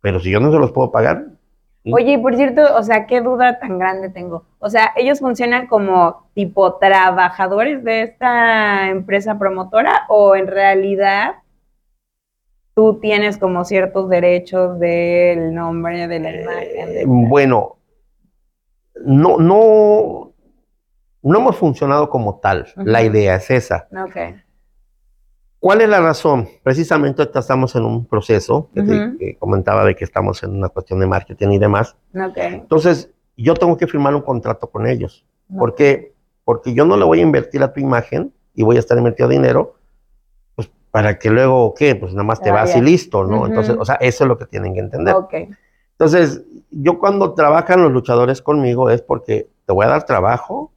pero 0.00 0.20
si 0.20 0.30
yo 0.30 0.40
no 0.40 0.50
se 0.52 0.58
los 0.58 0.72
puedo 0.72 0.90
pagar, 0.90 1.24
Oye, 1.84 2.12
y 2.12 2.18
por 2.18 2.36
cierto, 2.36 2.62
o 2.76 2.82
sea, 2.82 3.06
qué 3.06 3.20
duda 3.22 3.58
tan 3.58 3.78
grande 3.78 4.10
tengo. 4.10 4.44
O 4.58 4.68
sea, 4.68 4.92
ellos 4.96 5.20
funcionan 5.20 5.66
como 5.66 6.28
tipo 6.34 6.74
trabajadores 6.76 7.82
de 7.84 8.02
esta 8.02 8.88
empresa 8.90 9.38
promotora 9.38 10.02
o 10.08 10.36
en 10.36 10.46
realidad 10.46 11.36
tú 12.74 12.98
tienes 13.00 13.38
como 13.38 13.64
ciertos 13.64 14.08
derechos 14.10 14.78
del 14.78 15.54
nombre, 15.54 16.06
de 16.06 16.20
la 16.20 16.30
imagen. 16.42 16.68
Eh, 16.78 16.86
de- 16.86 17.04
bueno, 17.06 17.76
no, 19.04 19.38
no, 19.38 20.32
no 21.22 21.38
hemos 21.38 21.56
funcionado 21.56 22.10
como 22.10 22.40
tal. 22.40 22.66
La 22.76 23.02
idea 23.02 23.36
es 23.36 23.50
esa. 23.50 23.88
Ok. 24.04 24.16
¿Cuál 25.60 25.82
es 25.82 25.88
la 25.90 26.00
razón? 26.00 26.48
Precisamente 26.62 27.28
estamos 27.34 27.76
en 27.76 27.84
un 27.84 28.06
proceso 28.06 28.70
que, 28.74 28.82
te- 28.82 29.06
Ujú. 29.08 29.18
que 29.18 29.36
comentaba 29.38 29.84
de 29.84 29.94
que 29.94 30.04
estamos 30.04 30.42
en 30.42 30.56
una 30.56 30.70
cuestión 30.70 31.00
de 31.00 31.06
marketing 31.06 31.48
y 31.50 31.58
demás. 31.58 31.96
Ok. 32.14 32.36
Entonces, 32.38 33.10
yo 33.36 33.54
tengo 33.54 33.76
que 33.76 33.86
firmar 33.86 34.14
un 34.14 34.22
contrato 34.22 34.68
con 34.70 34.86
ellos. 34.86 35.24
¿Por 35.58 35.74
qué? 35.74 36.14
Porque 36.44 36.72
yo 36.72 36.84
no 36.86 36.96
le 36.96 37.04
voy 37.04 37.20
a 37.20 37.22
invertir 37.22 37.62
a 37.62 37.72
tu 37.72 37.80
imagen 37.80 38.32
y 38.54 38.62
voy 38.62 38.76
a 38.76 38.78
estar 38.78 38.96
invertido 38.96 39.28
dinero, 39.28 39.74
pues 40.54 40.70
para 40.90 41.18
que 41.18 41.28
luego, 41.28 41.74
¿qué? 41.74 41.94
Pues 41.94 42.12
nada 42.14 42.24
más 42.24 42.40
te 42.40 42.50
Ah, 42.50 42.54
vas 42.54 42.72
ya. 42.72 42.78
y 42.78 42.82
listo, 42.82 43.24
¿no? 43.24 43.38
Ujú. 43.38 43.46
Entonces, 43.46 43.76
o 43.78 43.84
sea, 43.84 43.96
eso 43.96 44.24
es 44.24 44.28
lo 44.28 44.38
que 44.38 44.46
tienen 44.46 44.72
que 44.74 44.80
entender. 44.80 45.14
Ok. 45.14 45.34
Entonces, 45.92 46.42
yo 46.70 46.98
cuando 46.98 47.34
trabajan 47.34 47.82
los 47.82 47.92
luchadores 47.92 48.40
conmigo 48.40 48.88
es 48.88 49.02
porque 49.02 49.50
te 49.66 49.72
voy 49.74 49.84
a 49.84 49.90
dar 49.90 50.04
trabajo, 50.06 50.72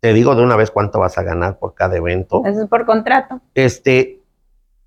te 0.00 0.12
digo 0.14 0.34
de 0.34 0.42
una 0.42 0.56
vez 0.56 0.70
cuánto 0.70 0.98
vas 0.98 1.18
a 1.18 1.22
ganar 1.22 1.58
por 1.58 1.74
cada 1.74 1.96
evento. 1.96 2.42
Eso 2.44 2.62
es 2.62 2.68
por 2.68 2.86
contrato. 2.86 3.40
Este, 3.54 4.20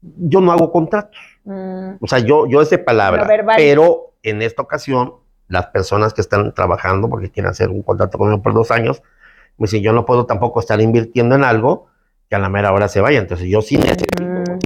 yo 0.01 0.41
no 0.41 0.51
hago 0.51 0.71
contratos, 0.71 1.19
Mm, 1.45 1.95
o 1.99 2.07
sea, 2.07 2.19
yo, 2.19 2.47
yo 2.47 2.61
es 2.61 2.69
de 2.69 2.77
palabra, 2.77 3.27
pero 3.57 4.13
en 4.23 4.41
esta 4.41 4.61
ocasión, 4.61 5.15
las 5.49 5.67
personas 5.67 6.13
que 6.13 6.21
están 6.21 6.53
trabajando 6.53 7.09
porque 7.09 7.29
quieren 7.29 7.49
hacer 7.51 7.69
un 7.69 7.81
contrato 7.83 8.17
conmigo 8.17 8.41
por 8.41 8.53
dos 8.53 8.71
años, 8.71 9.03
me 9.57 9.65
dicen, 9.65 9.81
yo 9.83 9.91
no 9.91 10.05
puedo 10.05 10.25
tampoco 10.25 10.61
estar 10.61 10.79
invirtiendo 10.79 11.35
en 11.35 11.43
algo 11.43 11.87
que 12.29 12.37
a 12.37 12.39
la 12.39 12.47
mera 12.47 12.71
hora 12.71 12.87
se 12.87 13.01
vaya. 13.01 13.19
Entonces, 13.19 13.47
yo 13.49 13.61
sí 13.61 13.75
necesito, 13.77 14.23
Mm. 14.23 14.59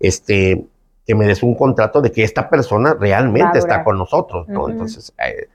este, 0.00 0.66
que 1.06 1.14
me 1.14 1.26
des 1.26 1.42
un 1.44 1.54
contrato 1.54 2.00
de 2.00 2.10
que 2.10 2.24
esta 2.24 2.50
persona 2.50 2.94
realmente 2.98 3.58
está 3.58 3.84
con 3.84 3.98
nosotros. 3.98 4.46
Entonces, 4.48 5.12
eh, 5.24 5.48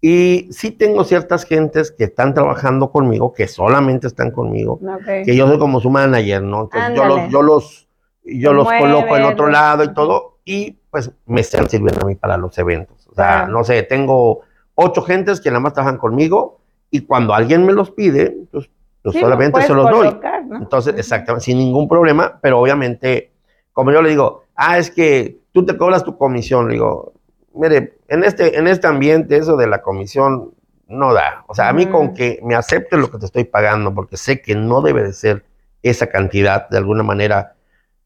Y 0.00 0.48
sí 0.50 0.70
tengo 0.70 1.04
ciertas 1.04 1.44
gentes 1.44 1.90
que 1.90 2.04
están 2.04 2.34
trabajando 2.34 2.90
conmigo, 2.90 3.32
que 3.32 3.48
solamente 3.48 4.06
están 4.06 4.30
conmigo, 4.30 4.78
que 5.24 5.34
yo 5.34 5.46
soy 5.46 5.58
como 5.58 5.80
su 5.80 5.90
manager, 5.90 6.42
¿no? 6.42 6.64
Entonces 6.64 6.94
yo 6.94 7.04
los, 7.04 7.30
yo 7.30 7.42
los, 7.42 7.88
yo 8.24 8.52
los 8.52 8.68
coloco 8.68 9.16
en 9.16 9.24
otro 9.24 9.48
lado 9.48 9.84
y 9.84 9.94
todo, 9.94 10.38
y 10.44 10.78
pues 10.90 11.10
me 11.26 11.40
están 11.40 11.68
sirviendo 11.68 12.02
a 12.02 12.08
mí 12.08 12.14
para 12.14 12.36
los 12.36 12.56
eventos. 12.58 13.06
O 13.08 13.14
sea, 13.14 13.46
no 13.46 13.64
sé, 13.64 13.82
tengo 13.82 14.40
ocho 14.74 15.02
gentes 15.02 15.40
que 15.40 15.50
nada 15.50 15.60
más 15.60 15.72
trabajan 15.72 15.98
conmigo, 15.98 16.60
y 16.90 17.00
cuando 17.00 17.34
alguien 17.34 17.64
me 17.64 17.72
los 17.72 17.90
pide, 17.90 18.36
pues, 18.52 18.68
pues 19.02 19.14
Sí, 19.14 19.20
solamente 19.20 19.62
se 19.62 19.74
los 19.74 19.90
doy. 19.90 20.16
Entonces, 20.52 20.94
exactamente, 20.96 21.44
sin 21.44 21.58
ningún 21.58 21.88
problema, 21.88 22.38
pero 22.40 22.60
obviamente, 22.60 23.32
como 23.72 23.92
yo 23.92 24.02
le 24.02 24.10
digo, 24.10 24.44
ah, 24.54 24.78
es 24.78 24.90
que 24.90 25.38
tú 25.52 25.64
te 25.64 25.76
cobras 25.76 26.04
tu 26.04 26.16
comisión, 26.16 26.68
le 26.68 26.74
digo, 26.74 27.12
mire, 27.56 27.98
en 28.08 28.24
este, 28.24 28.58
en 28.58 28.66
este 28.68 28.86
ambiente 28.86 29.36
eso 29.36 29.56
de 29.56 29.66
la 29.66 29.82
comisión 29.82 30.52
no 30.88 31.12
da. 31.12 31.44
O 31.48 31.54
sea, 31.54 31.68
a 31.68 31.72
mí 31.72 31.86
con 31.86 32.14
que 32.14 32.40
me 32.44 32.54
acepte 32.54 32.96
lo 32.96 33.10
que 33.10 33.18
te 33.18 33.26
estoy 33.26 33.44
pagando, 33.44 33.92
porque 33.94 34.16
sé 34.16 34.40
que 34.40 34.54
no 34.54 34.82
debe 34.82 35.02
de 35.02 35.12
ser 35.12 35.44
esa 35.82 36.06
cantidad, 36.08 36.68
de 36.68 36.78
alguna 36.78 37.02
manera, 37.02 37.54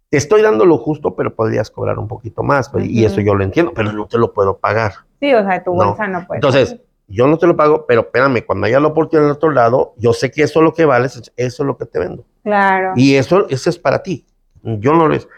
te 0.08 0.16
estoy 0.18 0.42
dando 0.42 0.64
lo 0.66 0.78
justo, 0.78 1.14
pero 1.14 1.34
podrías 1.34 1.70
cobrar 1.70 1.98
un 1.98 2.08
poquito 2.08 2.42
más, 2.42 2.68
pues, 2.68 2.86
y 2.86 3.04
eso 3.04 3.20
yo 3.20 3.34
lo 3.34 3.44
entiendo, 3.44 3.72
pero 3.74 3.92
no 3.92 4.06
te 4.06 4.18
lo 4.18 4.32
puedo 4.32 4.58
pagar. 4.58 4.92
Sí, 5.20 5.32
o 5.34 5.44
sea, 5.44 5.62
tu 5.62 5.74
No. 5.76 5.88
bolsa 5.88 6.06
no, 6.08 6.26
puede. 6.26 6.38
Entonces, 6.38 6.76
yo 7.06 7.26
no 7.26 7.38
te 7.38 7.46
lo 7.46 7.56
pago, 7.56 7.86
pero 7.86 8.02
espérame, 8.02 8.44
cuando 8.46 8.66
haya 8.66 8.80
la 8.80 8.88
oportunidad 8.88 9.28
en 9.28 9.36
otro 9.36 9.50
lado, 9.50 9.94
yo 9.98 10.12
sé 10.12 10.30
que 10.30 10.42
eso 10.42 10.60
es 10.60 10.64
lo 10.64 10.72
que 10.72 10.84
vales, 10.84 11.16
eso 11.36 11.62
es 11.62 11.66
lo 11.66 11.76
que 11.76 11.84
te 11.86 11.98
vendo. 11.98 12.24
Claro. 12.42 12.92
Y 12.96 13.16
eso, 13.16 13.46
eso 13.50 13.68
es 13.70 13.78
para 13.78 14.02
ti. 14.02 14.26
Yo 14.62 14.92
no 14.94 15.08
les, 15.08 15.28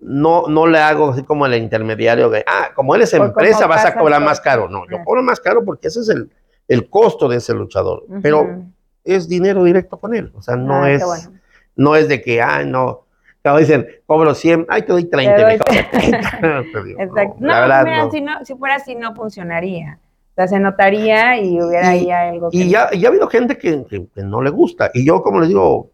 no, 0.00 0.44
no 0.48 0.66
le 0.66 0.78
hago 0.78 1.10
así 1.10 1.22
como 1.22 1.46
el 1.46 1.54
intermediario 1.54 2.30
de, 2.30 2.44
ah, 2.46 2.70
como 2.74 2.94
eres 2.94 3.10
Por 3.14 3.26
empresa 3.26 3.66
vas 3.66 3.84
a 3.84 3.94
cobrar 3.94 4.22
más 4.22 4.40
caro. 4.40 4.68
No, 4.68 4.84
yo 4.90 4.98
Ah. 4.98 5.04
cobro 5.04 5.22
más 5.22 5.40
caro 5.40 5.64
porque 5.64 5.88
ese 5.88 6.00
es 6.00 6.08
el, 6.08 6.30
el 6.68 6.88
costo 6.88 7.28
de 7.28 7.36
ese 7.38 7.52
luchador. 7.54 8.04
Ujú. 8.08 8.20
Pero 8.22 8.62
es 9.04 9.28
dinero 9.28 9.64
directo 9.64 9.98
con 9.98 10.14
él. 10.14 10.32
O 10.34 10.42
sea, 10.42 10.56
no 10.56 10.84
Ah, 10.84 10.90
es, 10.90 11.04
bueno. 11.04 11.32
no 11.76 11.96
es 11.96 12.08
de 12.08 12.20
que, 12.22 12.40
ah, 12.40 12.64
no. 12.64 13.06
Como 13.42 13.58
dicen, 13.58 13.86
cobro 14.06 14.34
100, 14.34 14.66
ay, 14.68 14.82
te 14.82 14.92
doy 14.92 15.04
30. 15.04 15.36
Te 15.36 15.42
doy 15.42 15.52
mijo. 15.54 15.64
Te 16.72 16.84
digo, 16.84 17.00
Exacto. 17.00 17.36
no, 17.40 17.46
No, 17.54 17.60
verdad, 17.60 17.84
mira, 17.84 18.04
no. 18.04 18.10
Si, 18.10 18.20
no, 18.20 18.44
si 18.44 18.54
fuera 18.54 18.74
así 18.76 18.94
no 18.94 19.14
funcionaría. 19.14 19.98
O 20.32 20.34
sea, 20.34 20.46
se 20.48 20.60
notaría 20.60 21.38
y 21.40 21.60
hubiera 21.60 21.96
Y- 21.96 22.10
ahí 22.10 22.10
algo 22.10 22.50
que... 22.50 22.56
Y 22.58 22.68
ya, 22.70 22.90
ya 22.92 23.08
ha 23.08 23.10
habido 23.10 23.28
gente 23.28 23.56
que, 23.58 23.84
que- 23.86 24.06
que 24.14 24.22
no 24.22 24.42
le 24.42 24.50
gusta. 24.50 24.90
Y 24.94 25.04
yo, 25.06 25.22
como 25.22 25.40
les 25.40 25.48
digo, 25.48 25.90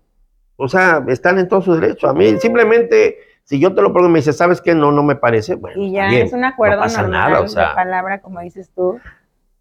o 0.57 0.69
sea, 0.69 1.05
están 1.09 1.39
en 1.39 1.49
todo 1.49 1.61
su 1.63 1.75
derecho. 1.75 2.09
A 2.09 2.15
mí, 2.15 2.37
simplemente, 2.41 3.17
si 3.47 3.59
yo 3.59 3.75
te 3.75 3.81
lo 3.81 3.93
pongo 3.93 4.07
y 4.09 4.11
me 4.11 4.19
dices, 4.19 4.37
¿sabes 4.37 4.61
qué? 4.61 4.75
No, 4.75 4.93
no 4.93 5.03
me 5.03 5.17
parece. 5.17 5.55
Bueno, 5.55 5.81
Y 5.81 5.93
ya 5.93 6.09
bien, 6.09 6.27
es 6.27 6.33
un 6.33 6.45
acuerdo 6.45 6.77
no 6.77 6.83
pasa 6.83 7.03
normal 7.03 7.31
nada, 7.31 7.41
o 7.41 7.43
de 7.45 7.49
sea. 7.49 7.75
palabra, 7.75 8.21
como 8.21 8.41
dices 8.41 8.71
tú. 8.75 9.01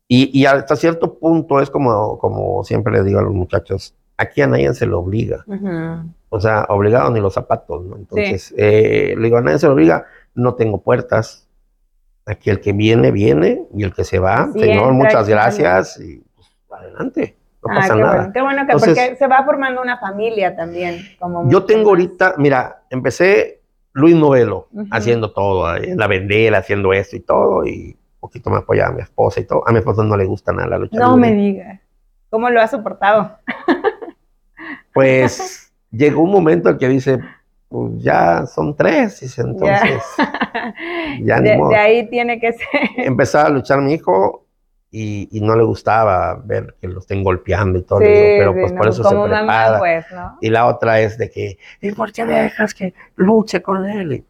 Y, 0.08 0.38
y 0.40 0.46
hasta 0.46 0.76
cierto 0.76 1.18
punto 1.18 1.60
es 1.62 1.70
como, 1.70 2.18
como 2.20 2.64
siempre 2.64 2.92
le 2.94 3.04
digo 3.04 3.20
a 3.20 3.24
los 3.24 3.34
muchachos, 3.34 3.96
aquí 4.18 4.42
a 4.42 4.48
nadie 4.48 4.74
se 4.74 4.86
le 4.86 4.94
obliga. 4.94 5.46
O 6.30 6.40
sea, 6.42 6.66
obligado 6.70 7.10
ni 7.12 7.20
los 7.22 7.34
zapatos, 7.34 7.84
¿no? 7.86 7.96
Entonces, 7.96 8.54
eh, 8.58 9.14
le 9.18 9.24
digo, 9.24 9.38
a 9.38 9.42
nadie 9.42 9.58
se 9.60 9.68
le 9.68 9.74
obliga, 9.74 10.06
no 10.34 10.56
tengo 10.56 10.82
puertas. 10.82 11.48
Aquí 12.26 12.50
el 12.50 12.60
que 12.60 12.74
viene, 12.74 13.12
viene, 13.12 13.66
y 13.74 13.84
el 13.84 13.94
que 13.94 14.04
se 14.04 14.18
va, 14.20 14.50
señor, 14.52 14.94
muchas 14.94 15.30
gracias, 15.30 16.00
y 16.00 16.24
pues, 16.36 16.48
adelante, 16.72 17.36
no 17.64 17.72
Ah, 17.72 17.76
pasa 17.76 17.94
qué 17.94 18.00
nada. 18.02 18.16
bueno. 18.16 18.34
Qué 18.34 18.42
bueno 18.42 18.56
que 18.66 18.72
Entonces- 18.74 18.96
porque 18.98 19.16
se 19.16 19.28
va 19.28 19.44
formando 19.46 19.82
una 19.82 20.00
familia 20.00 20.56
también. 20.56 21.02
Como 21.20 21.48
Yo 21.50 21.64
tengo 21.66 21.84
más. 21.84 21.90
ahorita, 21.90 22.34
mira, 22.38 22.82
empecé 22.90 23.62
Luis 23.96 24.14
Novelo, 24.16 24.68
haciendo 24.92 25.32
todo, 25.32 25.74
en 25.78 25.98
la 25.98 26.08
vendela, 26.08 26.58
haciendo 26.58 26.92
esto 26.92 27.16
y 27.16 27.22
todo, 27.22 27.66
y 27.66 27.92
un 28.16 28.20
poquito 28.20 28.50
me 28.50 28.58
apoyaba 28.58 28.90
a 28.90 28.94
mi 28.94 29.02
esposa 29.02 29.40
y 29.40 29.46
todo. 29.46 29.66
A 29.66 29.72
mi 29.72 29.80
esposa 29.80 30.04
no 30.04 30.18
le 30.18 30.26
gusta 30.26 30.52
nada 30.52 30.68
la 30.68 30.78
lucha 30.80 31.00
No 31.00 31.16
libre. 31.16 31.32
me 31.32 31.36
digas. 31.42 31.80
¿Cómo 32.30 32.50
lo 32.50 32.62
has 32.62 32.72
soportado? 32.72 33.38
Pues 34.94 35.74
llegó 35.92 36.22
un 36.22 36.32
momento 36.32 36.70
en 36.70 36.78
que 36.78 36.88
dice, 36.88 37.20
pues 37.68 37.94
ya 37.98 38.46
son 38.46 38.76
tres, 38.76 39.20
dice, 39.20 39.42
entonces 39.42 40.02
ya 41.22 41.40
ni 41.42 41.50
de, 41.50 41.58
modo. 41.58 41.70
de 41.70 41.76
ahí 41.76 42.10
tiene 42.10 42.40
que 42.40 42.54
ser. 42.54 42.68
empezaba 42.98 43.48
a 43.48 43.52
luchar 43.52 43.82
mi 43.82 43.94
hijo 43.94 44.45
y, 44.98 45.28
y 45.32 45.42
no 45.42 45.56
le 45.58 45.64
gustaba 45.64 46.36
ver 46.36 46.76
que 46.80 46.88
lo 46.88 47.00
estén 47.00 47.22
golpeando 47.24 47.78
y 47.80 47.82
todo, 47.84 48.00
Sí, 48.00 48.06
pero 48.38 48.54
sí, 48.54 48.60
pues 48.62 48.72
no, 48.72 48.78
por 48.78 48.88
eso 48.88 49.04
se 49.04 49.16
prepara. 49.16 49.78
pues, 49.80 50.06
¿no? 50.14 50.38
Y 50.40 50.50
la 50.50 50.66
otra 50.68 51.02
es 51.02 51.18
de 51.18 51.30
que, 51.30 51.58
¿y 51.82 51.92
por 51.92 52.14
qué 52.14 52.26
dejas 52.26 52.74
que 52.74 52.94
luche 53.18 53.62
con 53.62 53.86
él? 53.86 54.14
Y, 54.14 54.26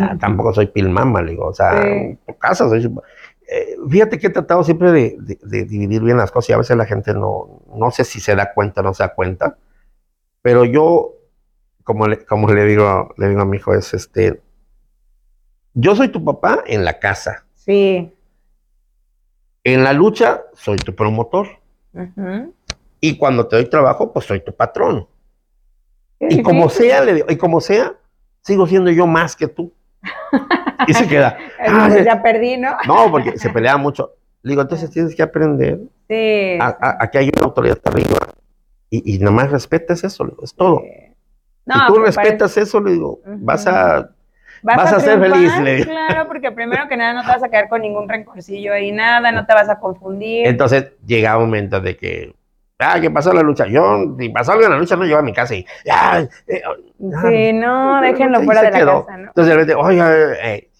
"Ah, 0.00 0.16
tampoco 0.20 0.54
soy 0.54 0.68
pilmama, 0.68 1.20
le 1.20 1.32
digo, 1.32 1.46
o 1.48 1.52
sea, 1.54 1.82
Sí. 1.82 2.18
en 2.26 2.34
casa 2.38 2.66
soy... 2.68 2.90
Eh, 3.46 3.76
fíjate 3.90 4.18
que 4.18 4.28
he 4.28 4.30
tratado 4.30 4.64
siempre 4.64 4.90
de, 4.90 5.16
de- 5.20 5.38
de 5.42 5.64
dividir 5.66 6.00
bien 6.02 6.16
las 6.16 6.30
cosas 6.30 6.48
y 6.48 6.52
a 6.54 6.56
veces 6.58 6.76
la 6.78 6.86
gente 6.86 7.12
no, 7.12 7.60
no 7.76 7.90
sé 7.90 8.04
si 8.04 8.18
se 8.20 8.34
da 8.34 8.54
cuenta 8.54 8.80
o 8.80 8.84
no 8.84 8.94
se 8.94 9.02
da 9.02 9.12
cuenta, 9.14 9.58
pero 10.40 10.64
yo, 10.64 11.12
como 11.82 12.06
le, 12.08 12.24
como 12.24 12.48
le 12.50 12.64
digo, 12.64 13.12
le 13.18 13.28
digo 13.28 13.42
a 13.42 13.44
mi 13.44 13.58
hijo, 13.58 13.74
es 13.74 13.92
este, 13.92 14.40
yo 15.74 15.94
soy 15.94 16.08
tu 16.08 16.24
papá 16.24 16.64
en 16.66 16.84
la 16.86 16.98
casa, 16.98 17.44
Sí. 17.54 18.13
En 19.64 19.82
la 19.84 19.92
lucha 19.92 20.42
soy 20.54 20.76
tu 20.76 20.94
promotor 20.94 21.48
y 23.00 23.16
cuando 23.16 23.46
te 23.46 23.56
doy 23.56 23.66
trabajo, 23.66 24.12
pues 24.12 24.26
soy 24.26 24.40
tu 24.40 24.54
patrón. 24.54 25.06
Qué 26.18 26.28
Y 26.36 26.42
como 26.42 26.68
sea, 26.68 27.02
le 27.04 27.14
digo, 27.14 27.26
y 27.30 27.36
como 27.36 27.60
sea, 27.60 27.94
sigo 28.42 28.66
siendo 28.66 28.90
yo 28.90 29.06
más 29.06 29.36
que 29.36 29.48
tú. 29.48 29.72
Y 30.86 30.94
se 30.94 31.06
queda. 31.06 31.36
Así, 31.60 31.70
"Ay, 31.76 31.90
pues, 31.92 32.04
ya 32.04 32.22
perdí, 32.22 32.56
¿no? 32.56 32.76
No, 32.86 33.10
porque 33.10 33.38
se 33.38 33.50
pelea 33.50 33.76
mucho. 33.76 34.12
Le 34.42 34.50
digo, 34.50 34.62
entonces 34.62 34.90
tienes 34.90 35.14
que 35.14 35.22
aprender 35.22 35.80
Sí. 36.08 36.58
a, 36.60 36.66
a- 36.80 36.96
a 37.04 37.10
que 37.10 37.18
hay 37.18 37.30
una 37.36 37.46
autoridad 37.46 37.78
arriba. 37.84 38.18
Y, 38.90 39.14
y 39.14 39.18
nada 39.18 39.30
más 39.32 39.50
respetas 39.50 40.04
eso, 40.04 40.26
es 40.42 40.54
todo. 40.54 40.80
sí. 40.80 40.90
si 41.72 41.86
tú 41.86 41.94
pues, 41.94 42.14
respetas 42.16 42.56
eso, 42.58 42.80
le 42.80 42.92
digo, 42.92 43.20
vas 43.24 43.66
a... 43.66 44.10
Vas, 44.64 44.76
Vas 44.78 44.92
a, 44.94 44.96
a 44.96 45.00
ser 45.00 45.20
feliz. 45.20 45.84
Claro, 45.84 46.26
porque 46.26 46.50
primero 46.50 46.88
que 46.88 46.96
nada 46.96 47.12
no 47.12 47.20
te 47.20 47.28
vas 47.28 47.42
a 47.42 47.50
quedar 47.50 47.68
con 47.68 47.82
ningún 47.82 48.08
rencorcillo 48.08 48.72
ahí, 48.72 48.92
nada, 48.92 49.30
no 49.30 49.44
te 49.44 49.52
vas 49.52 49.68
a 49.68 49.78
confundir. 49.78 50.46
Entonces 50.46 50.92
llega 51.06 51.36
un 51.36 51.44
momento 51.44 51.82
de 51.82 51.94
que, 51.98 52.34
ah, 52.78 52.98
¿qué 52.98 53.10
pasó 53.10 53.34
la 53.34 53.42
lucha? 53.42 53.66
Yo, 53.66 54.16
si 54.18 54.30
pasó 54.30 54.52
algo 54.52 54.64
en 54.64 54.70
la 54.70 54.78
lucha, 54.78 54.96
no 54.96 55.04
llego 55.04 55.18
a 55.18 55.22
mi 55.22 55.34
casa 55.34 55.54
y, 55.54 55.66
ah, 55.90 56.24
eh, 56.46 56.62
ah, 56.64 56.72
sí, 57.28 57.52
no, 57.52 58.00
déjenlo 58.00 58.42
fuera 58.42 58.62
de 58.62 58.70
la 58.70 58.78
quedó. 58.78 59.04
casa, 59.04 59.18
¿no? 59.18 59.28
Entonces 59.28 59.46
de 59.48 59.54
repente, 59.54 59.74
oiga, 59.74 60.12
eh, 60.42 60.70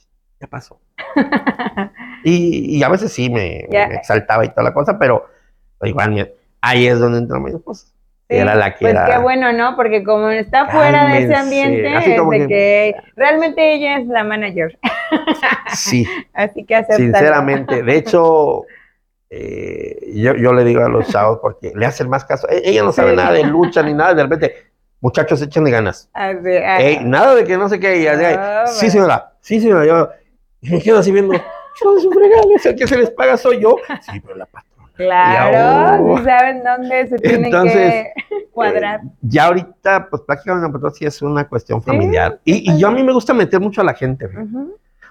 ¿qué 0.41 0.47
pasó? 0.47 0.81
y, 2.25 2.79
y 2.79 2.83
a 2.83 2.89
veces 2.89 3.13
sí 3.13 3.29
me, 3.29 3.67
Ya. 3.71 3.87
me 3.89 3.97
exaltaba 3.97 4.47
y 4.47 4.49
toda 4.49 4.63
la 4.63 4.73
cosa, 4.73 4.99
pero 4.99 5.27
igual 5.83 6.33
ahí 6.63 6.87
es 6.87 6.99
donde 6.99 7.19
entró 7.19 7.39
mi 7.39 7.51
esposa. 7.51 7.89
Sí, 8.29 8.37
era 8.37 8.55
la 8.55 8.73
que 8.73 8.79
pues 8.81 8.93
era- 8.95 9.07
qué 9.07 9.19
bueno, 9.19 9.53
¿no? 9.53 9.77
Porque 9.77 10.03
como 10.03 10.31
está 10.31 10.67
fuera 10.69 11.07
de 11.09 11.25
ese 11.25 11.35
ambiente, 11.35 11.89
Así 11.95 12.13
es 12.13 12.17
de 12.31 12.39
que- 12.39 12.47
que... 12.49 12.95
realmente 13.17 13.75
ella 13.75 13.99
es 13.99 14.07
la 14.07 14.25
manager, 14.25 14.79
Sí, 15.75 16.07
así 16.33 16.65
que 16.65 16.75
acepta. 16.75 16.97
sinceramente. 16.97 17.83
De 17.83 17.97
hecho, 17.97 18.63
eh, 19.31 20.13
yo, 20.15 20.35
yo 20.37 20.53
le 20.53 20.65
digo 20.65 20.83
a 20.85 20.89
los 20.89 21.09
chavos 21.09 21.39
porque 21.43 21.73
le 21.75 21.87
hacen 21.87 22.09
más 22.09 22.25
caso. 22.25 22.49
E- 22.49 22.63
Ella 22.65 22.83
no 22.83 22.93
sabe 22.93 23.11
Sí. 23.11 23.17
nada 23.17 23.33
de 23.33 23.45
lucha 23.45 23.83
ni 23.83 23.93
nada. 23.93 24.15
De 24.15 24.23
repente, 24.23 24.55
muchachos, 25.01 25.43
echan 25.43 25.65
de 25.65 25.71
ganas. 25.71 26.09
Así, 26.15 26.49
ah, 26.65 26.81
Ey, 26.81 27.01
nada 27.05 27.35
de 27.35 27.45
que 27.45 27.57
no 27.57 27.69
sé 27.69 27.79
qué. 27.81 27.97
Y 27.99 28.03
sí, 28.05 28.09
bueno. 28.09 28.67
señora. 28.91 29.33
Sí, 29.41 29.61
señora. 29.61 29.85
Yo 29.85 30.09
y 30.63 30.71
me 30.71 30.81
quedo 30.81 30.99
así 31.01 31.13
viendo. 31.13 31.35
Yo 31.35 31.95
de 31.95 32.01
su 32.01 32.11
regalo, 32.11 32.43
el 32.65 32.77
que 32.77 32.87
se 32.87 32.97
les 32.97 33.11
paga 33.11 33.37
soy 33.37 33.61
yo. 33.61 33.77
Sí, 34.01 34.19
pero 34.21 34.37
la 34.37 34.47
patrona. 34.47 34.74
Claro, 34.97 36.17
sí 36.19 36.25
saben 36.25 36.63
dónde 36.63 37.09
se 37.09 37.19
tienen 37.19 37.47
Entonces, 37.47 37.93
que 38.15 38.47
cuadrar. 38.53 39.01
Eh, 39.05 39.09
ya 39.23 39.47
ahorita, 39.47 40.09
pues 40.09 40.23
prácticamente 40.23 40.79
pues, 40.79 40.95
sí 40.97 41.05
es 41.05 41.21
una 41.23 41.47
cuestión 41.49 41.83
familiar. 41.83 42.39
Y, 42.45 42.71
y 42.73 42.79
yo 42.79 42.89
a 42.89 42.91
mí 42.93 43.03
me 43.03 43.13
gusta 43.13 43.35
meter 43.35 43.61
mucho 43.61 43.81
a 43.81 43.85
la 43.85 43.95
gente. 43.95 44.29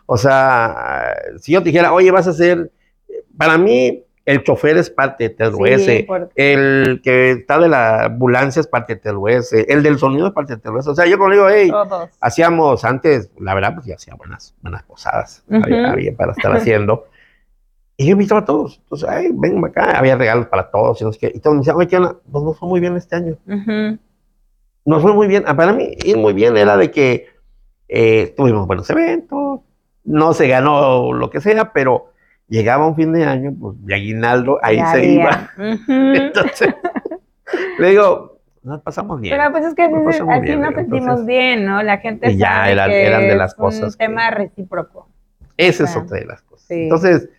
O 0.06 0.18
sea, 0.18 1.16
si 1.40 1.54
yo 1.54 1.60
te 1.62 1.66
dijera, 1.70 1.94
oye, 1.94 2.12
vas 2.12 2.28
a 2.28 2.32
hacer, 2.32 2.72
para 3.38 3.58
mí 3.58 4.04
el 4.26 4.42
chofer 4.44 4.78
es 4.78 4.90
parte 4.90 5.26
de 5.26 5.30
TLUS, 5.32 5.82
Sí, 5.84 6.04
por- 6.04 6.30
el 6.36 7.02
que 7.04 7.32
está 7.32 7.60
de 7.60 7.68
la 7.68 8.06
ambulancia 8.06 8.62
es 8.62 8.68
parte 8.68 8.96
de 8.96 9.02
TLUS, 9.02 9.52
el 9.52 9.84
del 9.84 9.98
sonido 10.00 10.28
es 10.28 10.34
parte 10.34 10.56
de 10.56 10.62
TLUS. 10.62 10.88
O 10.88 10.96
sea, 10.96 11.06
yo 11.06 11.18
como 11.18 11.30
le 11.30 11.36
digo, 11.36 11.50
hey, 11.50 11.70
todos. 11.70 12.10
hacíamos 12.22 12.86
antes, 12.86 13.32
la 13.38 13.54
verdad, 13.54 13.74
pues 13.76 13.86
yo 13.86 13.96
hacía 13.96 14.16
buenas, 14.16 14.56
buenas 14.62 14.84
posadas, 14.84 15.44
había 15.50 16.16
para 16.16 16.32
estar 16.32 16.56
haciendo. 16.56 17.06
Y 17.98 18.06
yo 18.08 18.12
invitaba 18.14 18.42
a 18.42 18.46
todos. 18.46 18.80
Entonces, 18.84 19.08
ay, 19.08 19.30
ven 19.34 19.64
acá, 19.64 19.98
había 19.98 20.16
regalos 20.16 20.48
para 20.48 20.70
todos. 20.72 21.00
Y, 21.02 21.04
no 21.06 21.14
sé 21.14 21.20
qué. 21.20 21.32
y 21.36 21.40
todos 21.40 21.56
me 21.56 21.60
decían, 21.62 21.76
oye, 21.78 21.88
¿qué 21.88 21.98
onda? 21.98 22.16
Pues 22.32 22.44
nos 22.44 22.58
fue 22.58 22.68
muy 22.70 22.80
bien 22.80 22.96
este 22.98 23.16
año. 23.16 23.38
Nos 24.86 25.02
fue 25.02 25.14
muy 25.14 25.28
bien. 25.28 25.44
Ah, 25.48 25.56
Para 25.56 25.74
mí, 25.74 25.96
ir 26.04 26.18
muy 26.18 26.34
bien 26.34 26.58
era 26.58 26.76
de 26.76 26.92
que 26.92 27.28
eh, 27.88 28.34
tuvimos 28.36 28.66
buenos 28.68 28.90
eventos, 28.90 29.62
no 30.04 30.34
se 30.34 30.48
ganó 30.48 31.14
lo 31.14 31.30
que 31.30 31.40
sea, 31.40 31.72
pero 31.72 32.10
llegaba 32.48 32.86
un 32.88 32.96
fin 32.96 33.14
de 33.14 33.24
año, 33.26 33.54
pues 33.60 33.76
de 33.86 33.96
aguinaldo, 33.96 34.60
ahí 34.62 34.78
Ya 34.78 34.92
se 34.92 34.98
había. 34.98 35.12
iba. 35.14 35.50
Entonces, 36.16 36.74
le 37.80 37.90
digo, 37.90 38.40
nos 38.64 38.82
pasamos 38.82 39.22
bien. 39.22 39.38
Pero 39.38 39.52
pues 39.52 39.66
es 39.66 39.76
que 39.76 39.84
así 39.84 39.92
bien, 40.42 40.62
nos 40.62 40.74
sentimos 40.74 41.02
entonces- 41.02 41.26
bien, 41.28 41.66
¿no? 41.66 41.82
La 41.84 41.98
gente 42.00 42.32
Y 42.32 42.38
ya 42.38 42.50
sabe 42.56 42.72
eran- 42.72 42.90
que 42.90 43.06
eran 43.08 43.22
de 43.22 43.30
es 43.32 43.38
las 43.38 43.54
cosas 43.56 43.84
un 43.84 43.92
que- 43.92 43.98
tema 43.98 44.32
recíproco. 44.32 45.08
Esa 45.56 45.84
es 45.84 45.96
otra 45.96 46.18
de 46.20 46.26
las 46.26 46.42
cosas. 46.42 46.68
sí. 46.68 46.84
Entonces, 46.84 47.30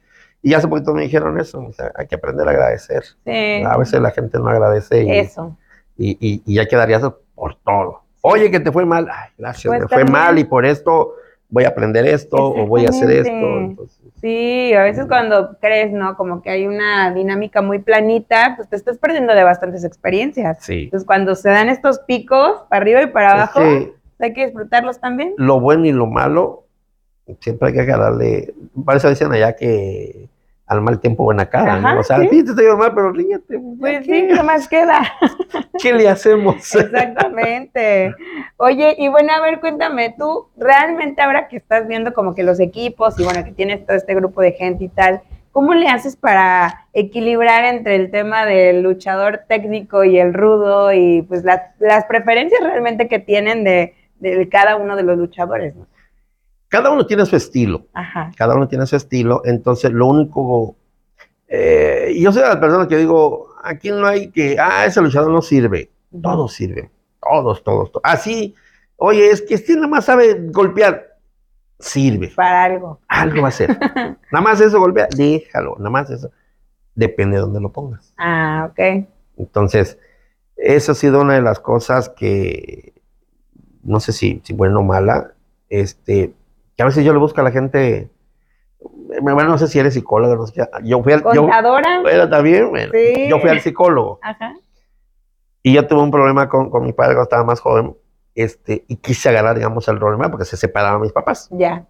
Y 0.45 0.55
hace 0.55 0.69
poquito 0.69 0.93
me 0.95 1.03
dijeron 1.03 1.41
eso, 1.41 1.59
o 1.61 1.73
sea, 1.73 1.91
hay 1.97 2.07
que 2.07 2.15
aprender 2.17 2.47
a 2.47 2.51
agradecer. 2.51 3.03
Sí. 3.25 3.63
A 3.67 3.77
veces 3.79 4.01
la 4.01 4.11
gente 4.11 4.39
no 4.39 4.49
agradece 4.49 5.03
y, 5.03 5.11
Eso. 5.11 5.57
y, 5.97 6.11
y, 6.21 6.43
y 6.45 6.55
ya 6.57 6.67
quedaría 6.67 6.99
eso 6.99 7.21
por 7.35 7.57
todo. 7.57 8.03
Oye, 8.21 8.51
que 8.51 8.61
te 8.61 8.71
fue 8.71 8.85
mal. 8.85 9.09
Ay, 9.11 9.31
gracias, 9.39 9.71
Pues 9.71 9.81
me 9.81 9.89
fue 9.89 10.05
mal 10.05 10.39
y 10.39 10.45
por 10.45 10.65
esto 10.67 11.15
voy 11.49 11.65
a 11.65 11.69
aprender 11.69 12.07
esto 12.07 12.37
o 12.37 12.67
voy 12.67 12.85
a 12.85 12.91
hacer 12.91 13.11
esto. 13.11 13.31
Entonces, 13.31 13.99
Sí, 14.21 14.73
a 14.75 14.83
veces 14.83 15.07
cuando 15.07 15.57
crees, 15.61 15.93
¿no? 15.93 16.17
Como 16.17 16.41
que 16.43 16.51
hay 16.51 16.67
una 16.67 17.13
dinámica 17.13 17.61
muy 17.63 17.79
planita, 17.79 18.55
pues 18.57 18.69
te 18.69 18.77
estás 18.77 18.99
perdiendo 18.99 19.35
de 19.35 19.45
bastantes 19.45 19.85
experiencias. 19.85 20.59
sí. 20.61 20.85
Entonces, 20.85 21.07
cuando 21.07 21.35
se 21.35 21.49
dan 21.51 21.69
estos 21.69 21.99
picos, 22.01 22.63
para 22.69 22.81
arriba 22.83 23.03
y 23.03 23.07
para 23.09 23.29
Es 23.29 23.35
abajo, 23.35 23.61
que 23.61 23.93
hay 24.21 24.33
que 24.33 24.47
disfrutarlos 24.47 25.01
también. 25.01 25.35
lo 25.37 25.61
bueno 25.61 25.85
y 25.87 25.93
lo 25.93 26.07
malo, 26.07 26.65
siempre 27.41 27.69
hay 27.69 27.75
que 27.75 27.81
agarrarle. 27.83 28.55
Para 28.85 28.99
eso 28.99 29.09
dicen 29.11 29.31
allá 29.33 29.55
que 29.55 30.29
al 30.67 30.81
mal 30.81 30.99
tiempo 30.99 31.25
buena 31.25 31.49
cara, 31.51 31.79
¿no? 31.79 31.89
Ajá, 31.89 31.99
O 32.01 32.03
sea, 32.03 32.19
sí. 32.21 32.29
sí, 32.31 32.45
te 32.45 32.51
estoy 32.51 32.67
mal, 32.77 32.95
pero 32.95 33.13
ríete. 33.13 33.61
Pues 33.79 34.07
¿qué? 34.07 34.29
sí, 34.29 34.35
¿qué 34.35 34.43
más 34.43 34.67
queda? 34.69 35.03
¿Qué 35.83 35.93
le 35.93 36.09
hacemos? 36.09 36.57
Exactamente. 36.75 38.15
Oye, 38.57 38.95
y 38.99 39.09
bueno, 39.09 39.33
a 39.33 39.41
ver, 39.41 39.61
cuéntame, 39.61 40.15
tú 40.19 40.49
realmente 40.57 41.21
ahora 41.21 41.49
que 41.49 41.57
estás 41.57 41.87
viendo 41.87 42.15
como 42.15 42.35
que 42.35 42.43
los 42.43 42.61
equipos 42.61 43.19
y 43.19 43.25
bueno, 43.25 43.45
que 43.45 43.53
tienes 43.53 43.85
todo 43.85 43.97
este 43.97 44.15
grupo 44.15 44.41
de 44.41 44.53
gente 44.53 44.85
y 44.85 44.89
tal, 44.89 45.21
¿cómo 45.53 45.75
le 45.75 45.89
haces 45.89 46.17
para 46.17 46.87
equilibrar 46.95 47.65
entre 47.65 47.97
el 47.97 48.11
tema 48.11 48.47
del 48.47 48.83
luchador 48.83 49.43
técnico 49.47 50.03
y 50.05 50.19
el 50.19 50.33
rudo 50.33 50.93
y 50.93 51.23
pues 51.23 51.45
las, 51.45 51.61
las 51.79 52.07
preferencias 52.07 52.63
realmente 52.63 53.07
que 53.07 53.19
tienen 53.19 53.65
de, 53.65 53.95
de 54.19 54.49
cada 54.49 54.77
uno 54.77 54.97
de 54.97 55.03
los 55.03 55.19
luchadores? 55.19 55.77
¿no? 55.77 55.87
Cada 56.75 56.91
uno 56.91 57.07
tiene 57.07 57.25
su 57.25 57.37
estilo. 57.37 57.87
Ajá. 57.95 58.33
cada 58.37 58.57
uno 58.57 58.67
tiene 58.67 58.85
su 58.85 58.97
estilo, 58.97 59.43
entonces 59.45 59.93
lo 59.93 60.09
único, 60.09 60.75
eh, 61.47 62.13
yo 62.19 62.33
soy 62.33 62.43
de 62.43 62.49
las 62.49 62.57
personas 62.57 62.89
que 62.89 62.97
digo, 62.97 63.55
aquí 63.63 63.91
no 63.91 64.05
hay 64.09 64.33
que, 64.33 64.57
ah, 64.59 64.85
ese 64.85 65.01
luchador 65.01 65.31
no 65.31 65.41
sirve, 65.41 65.93
todos 66.21 66.53
sirven, 66.53 66.91
todos, 67.21 67.63
todos, 67.63 67.93
todos. 67.93 68.03
Así, 68.03 68.57
oye, 68.97 69.31
es 69.31 69.41
que 69.43 69.55
este 69.55 69.77
nada 69.77 69.87
más 69.87 70.05
sabe 70.07 70.49
golpear, 70.51 71.17
sirve, 71.79 72.33
Para 72.35 72.65
algo. 72.65 72.99
algo 73.07 73.43
va 73.43 73.49
a 73.49 73.53
ser, 73.53 73.69
nada 74.33 74.43
más 74.43 74.61
eso 74.61 74.81
golpea, 74.81 75.07
déjalo, 75.17 75.77
nada 75.79 75.91
más 75.91 76.11
eso, 76.11 76.33
depende 76.97 77.37
de 77.37 77.43
dónde 77.43 77.61
lo 77.61 77.71
pongas. 77.71 78.13
Ah, 78.19 78.69
ok. 78.73 79.07
Entonces, 79.37 79.97
eso 80.57 80.91
ha 80.91 80.95
sido 80.97 81.21
una 81.21 81.35
de 81.35 81.43
las 81.43 81.61
cosas 81.61 82.09
que, 82.09 82.95
no 83.85 84.01
sé 84.01 84.11
si, 84.11 84.41
si 84.43 84.53
buena 84.53 84.81
o 84.81 84.83
mala, 84.83 85.35
este, 85.69 86.35
que 86.77 86.83
a 86.83 86.87
veces 86.87 87.05
yo 87.05 87.13
le 87.13 87.19
busco 87.19 87.41
a 87.41 87.45
la 87.45 87.51
gente, 87.51 88.11
bueno, 89.21 89.45
no 89.45 89.59
sé 89.59 89.69
si 89.69 89.79
eres 89.79 89.95
psicólogo, 89.95 90.35
no 90.37 90.47
sé 90.47 90.67
yo 90.83 91.03
fui 91.03 91.13
al, 91.13 91.23
yo, 91.35 91.43
Contadora. 91.43 92.01
bueno, 92.03 92.29
también, 92.29 92.71
bueno, 92.71 92.93
Sí. 92.93 93.29
yo 93.29 93.39
fui 93.39 93.51
al 93.51 93.61
psicólogo 93.61 94.19
Ajá. 94.23 94.55
y 95.63 95.73
yo 95.75 95.87
tuve 95.87 96.03
un 96.03 96.11
problema 96.11 96.49
con, 96.49 96.71
con 96.71 96.85
mi 96.85 96.93
padre 96.93 97.15
cuando 97.15 97.23
estaba 97.25 97.45
más 97.45 97.61
joven, 97.61 97.97
este, 98.35 98.85
y 98.89 98.97
quise 98.97 99.29
agarrar, 99.29 99.57
digamos, 99.57 99.87
el 99.89 99.99
problema 99.99 100.29
porque 100.31 100.45
se 100.45 100.57
separaron 100.57 101.01
mis 101.03 101.13
papás. 101.13 101.49
Ya. 101.53 101.87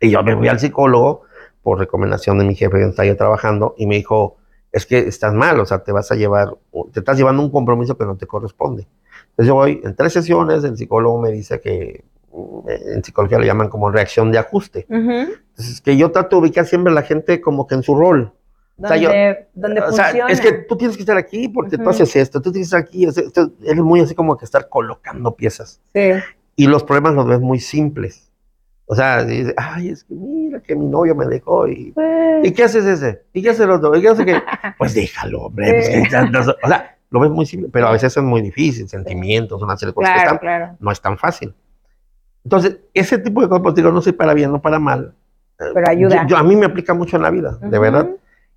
Y 0.00 0.10
yo 0.10 0.22
me 0.22 0.36
fui 0.36 0.48
al 0.48 0.58
psicólogo 0.58 1.22
por 1.62 1.78
recomendación 1.78 2.38
de 2.38 2.44
mi 2.44 2.54
jefe 2.54 2.78
que 2.78 2.84
estaba 2.84 3.06
yo 3.06 3.16
trabajando 3.16 3.74
y 3.76 3.86
me 3.86 3.96
dijo, 3.96 4.36
es 4.72 4.86
que 4.86 4.98
estás 4.98 5.32
mal, 5.34 5.60
o 5.60 5.66
sea, 5.66 5.84
te 5.84 5.92
vas 5.92 6.10
a 6.10 6.14
llevar, 6.14 6.56
te 6.92 7.00
estás 7.00 7.16
llevando 7.16 7.42
un 7.42 7.50
compromiso 7.50 7.96
que 7.96 8.04
no 8.04 8.16
te 8.16 8.26
corresponde. 8.26 8.86
Entonces 9.30 9.46
yo 9.46 9.54
voy 9.54 9.80
en 9.84 9.94
tres 9.94 10.12
sesiones, 10.12 10.64
el 10.64 10.76
psicólogo 10.76 11.20
me 11.20 11.30
dice 11.30 11.60
que 11.60 12.04
en 12.68 13.04
psicología 13.04 13.38
le 13.38 13.46
llaman 13.46 13.68
como 13.68 13.90
reacción 13.90 14.32
de 14.32 14.38
ajuste. 14.38 14.86
Ujú. 14.88 15.10
Entonces 15.10 15.80
que 15.80 15.96
yo 15.96 16.10
trato 16.10 16.36
de 16.36 16.42
ubicar 16.42 16.66
siempre 16.66 16.90
a 16.90 16.94
la 16.94 17.02
gente 17.02 17.40
como 17.40 17.66
que 17.66 17.74
en 17.76 17.82
su 17.82 17.94
rol. 17.94 18.32
O 18.76 18.88
sea, 18.88 18.96
Donde, 18.96 19.02
yo- 19.02 19.46
donde 19.54 19.80
o 19.82 19.92
sea, 19.92 20.10
es 20.28 20.40
que 20.40 20.52
tú 20.52 20.76
tienes 20.76 20.96
que 20.96 21.02
estar 21.04 21.16
aquí 21.16 21.48
porque 21.48 21.76
tú 21.76 21.82
Ujú. 21.82 21.90
haces 21.90 22.16
esto, 22.16 22.40
tú 22.42 22.50
tienes 22.50 22.68
que 22.70 22.76
estar 22.76 22.80
aquí, 22.80 23.04
es- 23.06 23.76
muy 23.76 24.00
así 24.00 24.14
como 24.16 24.36
que 24.36 24.44
estar 24.44 24.68
colocando 24.68 25.36
piezas. 25.36 25.80
Sí. 25.94 26.10
Y 26.56 26.66
los 26.66 26.82
problemas 26.82 27.14
los 27.14 27.26
ves 27.28 27.40
muy 27.40 27.60
simples. 27.60 28.30
O 28.86 28.94
sea, 28.96 29.24
dices, 29.24 29.54
ay, 29.56 29.88
es 29.90 30.04
que 30.04 30.14
mira 30.14 30.60
que 30.60 30.74
mi 30.76 30.86
novio 30.86 31.14
me 31.14 31.26
dejó 31.26 31.66
y 31.68 31.92
Pues, 31.92 32.46
¿Y 32.46 32.52
qué 32.52 32.64
haces 32.64 32.84
ese? 32.84 33.22
¿Y 33.32 33.42
qué 33.42 33.50
hace 33.50 33.62
el 33.64 33.70
otro? 33.70 33.94
¿Y 33.96 34.02
qué 34.02 34.08
hace 34.08 34.24
qué? 34.26 34.34
Pues 34.78 34.92
déjalo, 34.94 35.42
hombre. 35.44 35.72
pues, 35.72 35.86
Sí. 35.86 35.92
que 35.92 36.30
no- 36.30 36.40
o 36.40 36.68
sea, 36.68 36.96
lo 37.10 37.20
ves 37.20 37.30
muy 37.30 37.46
simple, 37.46 37.70
pero 37.72 37.86
a 37.86 37.92
veces 37.92 38.14
es 38.16 38.22
muy 38.22 38.42
difícil. 38.42 38.88
Sentimientos, 38.88 39.62
una 39.62 39.76
serie 39.76 39.92
de 39.92 39.94
cosas 39.94 40.10
que 40.10 40.14
claro, 40.16 40.34
están- 40.34 40.38
claro. 40.38 40.76
no 40.80 40.90
es 40.90 41.00
tan 41.00 41.16
fácil. 41.16 41.54
Entonces, 42.44 42.78
ese 42.92 43.18
tipo 43.18 43.40
de 43.40 43.48
cosas, 43.48 43.62
pues, 43.62 43.74
digo, 43.74 43.90
no 43.90 44.02
sé 44.02 44.12
para 44.12 44.34
bien, 44.34 44.52
no 44.52 44.60
para 44.60 44.78
mal. 44.78 45.14
eh, 45.60 45.64
Pero 45.72 45.88
ayuda. 45.88 46.22
yo- 46.22 46.28
yo- 46.30 46.36
a 46.36 46.42
mí 46.42 46.56
me 46.56 46.66
aplica 46.66 46.94
mucho 46.94 47.16
en 47.16 47.22
la 47.22 47.30
vida, 47.30 47.58
de 47.60 47.68
Ujú. 47.68 47.80
verdad. 47.80 48.08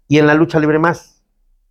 Y 0.07 0.17
en 0.17 0.25
la 0.27 0.33
lucha 0.33 0.59
libre 0.59 0.79
más. 0.79 1.21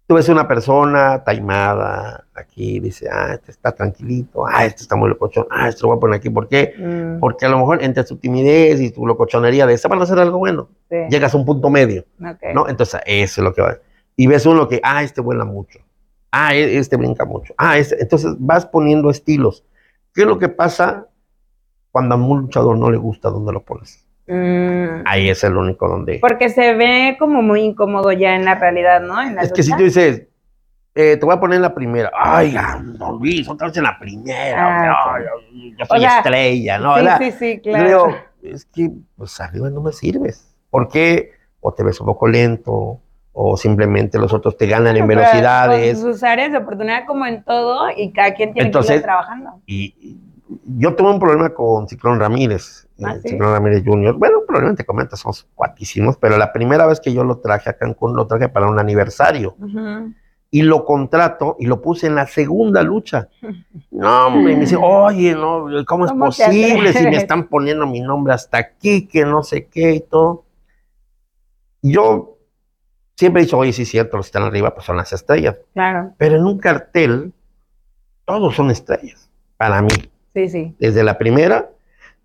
Tú 0.07 0.15
ves 0.15 0.29
una 0.29 0.47
persona 0.47 1.25
taimada 1.25 2.27
aquí, 2.33 2.79
dice, 2.79 3.09
ah, 3.11 3.33
este 3.35 3.51
está 3.51 3.73
tranquilito, 3.73 4.47
ah, 4.47 4.65
este 4.65 4.83
está 4.83 4.95
muy 4.95 5.09
locochón, 5.09 5.47
ah, 5.51 5.69
este 5.69 5.83
lo 5.83 5.89
voy 5.89 5.97
a 5.97 6.01
poner 6.01 6.17
aquí. 6.19 6.31
¿Por 6.31 6.47
qué? 6.47 6.75
Mm, 6.79 7.19
Porque 7.19 7.45
a 7.45 7.49
lo 7.49 7.59
mejor 7.59 7.83
entre 7.83 8.05
tu 8.05 8.17
timidez 8.17 8.81
y 8.81 8.93
tu 8.93 9.05
locochonería 9.05 9.67
de 9.67 9.75
esa 9.75 9.89
van 9.89 9.99
a 9.99 10.05
hacer 10.05 10.19
algo 10.21 10.39
bueno. 10.39 10.69
sí. 10.89 10.97
Llegas 11.11 11.35
a 11.35 11.39
un 11.39 11.45
punto 11.45 11.71
medio. 11.71 12.05
Ok. 12.21 12.55
¿no? 12.55 12.69
Entonces, 12.69 13.01
eso 13.05 13.41
es 13.41 13.45
lo 13.45 13.53
que 13.53 13.63
va. 13.63 13.79
Y 14.15 14.29
ves 14.29 14.47
uno 14.47 14.69
que, 14.69 14.81
ah, 14.85 15.03
este 15.03 15.21
vuela 15.21 15.45
mucho. 15.45 15.81
Ah, 16.31 16.55
e- 16.55 16.79
este 16.79 16.97
brinca 16.97 17.25
mucho. 17.25 17.53
Ah, 17.59 17.77
este. 17.79 18.01
Entonces 18.01 18.37
vas 18.39 18.65
poniendo 18.65 19.11
estilos. 19.11 19.65
¿Qué 20.15 20.21
es 20.23 20.27
lo 20.29 20.39
que 20.39 20.49
pasa 20.49 21.09
cuando 21.97 22.15
a 22.15 22.19
un 22.19 22.41
luchador 22.43 22.77
no 22.77 22.91
le 22.91 22.99
gusta 22.99 23.31
dónde 23.31 23.55
lo 23.55 23.63
pones? 23.63 24.05
Mm, 24.27 25.01
Ahí 25.07 25.31
es 25.31 25.43
el 25.45 25.57
único 25.57 25.89
donde. 25.89 26.19
porque 26.21 26.51
se 26.51 26.75
ve 26.75 27.17
como 27.19 27.41
muy 27.41 27.63
incómodo 27.63 28.13
ya 28.13 28.35
en 28.35 28.45
la 28.45 28.57
realidad, 28.57 29.01
¿no? 29.01 29.23
En 29.23 29.35
la 29.35 29.41
Es 29.41 29.51
que 29.51 29.63
si 29.63 29.75
tú 29.75 29.83
dices, 29.85 30.27
eh, 30.95 31.17
te 31.17 31.25
voy 31.25 31.35
a 31.35 31.41
poner 31.41 31.57
en 31.57 31.63
la 31.63 31.75
primera. 31.75 32.11
Ay, 32.15 32.55
don 32.99 33.19
Luis, 33.19 33.49
otra 33.49 33.69
vez 33.69 33.77
en 33.79 33.85
la 33.85 33.99
primera. 33.99 34.93
Ah, 35.07 35.21
yo 35.79 35.87
soy 35.87 35.99
O 35.99 36.01
sea, 36.03 36.19
estrella, 36.19 36.79
¿no? 36.79 36.97
sí, 36.97 37.01
¿Verdad? 37.03 37.19
sí, 37.19 37.33
sí, 37.33 37.55
Yo 37.65 37.73
claro. 37.73 37.87
digo, 37.87 38.17
es 38.43 38.67
que 38.67 38.91
pues 39.17 39.41
arriba 39.41 39.71
no 39.71 39.81
me 39.81 39.93
sirves. 39.93 40.55
¿Por 40.69 40.89
qué? 40.89 41.31
O 41.61 41.73
te 41.73 41.83
ves 41.83 41.99
un 42.01 42.07
poco 42.07 42.29
lento, 42.29 43.01
o 43.33 43.57
simplemente 43.57 44.19
los 44.19 44.35
otros 44.35 44.59
te 44.59 44.67
ganan 44.67 44.99
en 44.99 45.07
Pero 45.07 45.21
velocidades. 45.21 45.99
Sus 45.99 46.23
áreas 46.23 46.53
de 46.53 46.59
oportunidad 46.59 47.07
como 47.07 47.25
en 47.25 47.43
todo 47.43 47.89
y 47.97 48.13
cada 48.13 48.35
quien 48.35 48.53
tiene 48.53 48.71
que 48.71 48.95
ir 48.95 49.03
trabajando. 49.03 49.63
Y 49.67 50.19
yo 50.49 50.95
tuve 50.95 51.11
un 51.11 51.19
problema 51.19 51.51
con 51.51 51.89
Ciclón 51.89 52.21
Ramírez, 52.21 52.89
¿Ah, 53.03 53.15
eh, 53.15 53.21
sí? 53.23 53.31
Ciclón 53.31 53.53
Ramírez 53.53 53.83
Jr. 53.85 54.15
Bueno, 54.15 54.41
probablemente 54.47 54.85
comenta, 54.85 55.17
somos 55.17 55.47
cuatísimos, 55.55 56.17
pero 56.17 56.37
la 56.39 56.53
primera 56.53 56.87
vez 56.87 57.01
que 57.01 57.13
yo 57.13 57.25
lo 57.25 57.39
traje 57.39 57.71
a 57.71 57.77
Cancún, 57.77 58.15
lo 58.15 58.27
traje 58.27 58.49
para 58.49 58.69
un 58.69 58.79
aniversario. 58.79 59.57
Y 60.49 60.63
lo 60.63 60.85
contrato 60.85 61.57
y 61.59 61.67
lo 61.67 61.83
puse 61.83 62.07
en 62.07 62.15
la 62.15 62.27
segunda 62.27 62.83
lucha. 62.83 63.29
No, 63.91 64.27
hombre, 64.27 64.53
y 64.53 64.57
me 64.57 64.61
dice, 64.61 64.77
oye, 64.77 65.35
no, 65.35 65.69
¿cómo 65.87 66.05
es 66.05 66.11
¿Cómo 66.11 66.31
te 66.31 66.45
posible 66.45 66.93
si 66.93 67.05
me 67.05 67.17
están 67.17 67.49
poniendo 67.49 67.87
mi 67.87 68.01
nombre 68.01 68.35
hasta 68.35 68.59
aquí, 68.59 69.07
que 69.07 69.25
no 69.25 69.43
sé 69.43 69.69
qué 69.69 69.95
y 69.95 70.01
todo? 70.01 70.45
Yo 71.81 72.37
siempre 73.15 73.41
he 73.41 73.45
dicho, 73.47 73.57
oye, 73.57 73.73
sí 73.73 73.83
es 73.83 73.89
cierto, 73.89 74.19
los 74.19 74.27
que 74.27 74.29
están 74.29 74.43
arriba 74.43 74.75
pues 74.75 74.85
son 74.85 74.99
las 74.99 75.15
estrellas. 75.15 75.59
Claro, 75.73 76.13
Pero 76.19 76.37
en 76.37 76.45
un 76.45 76.59
cartel, 76.59 77.33
todos 78.27 78.55
son 78.55 78.71
estrellas, 78.71 79.31
para 79.57 79.81
mí 79.81 79.89
sí, 80.37 80.49
sí. 80.51 80.75
desde 80.79 81.03
la 81.03 81.17
primera. 81.19 81.71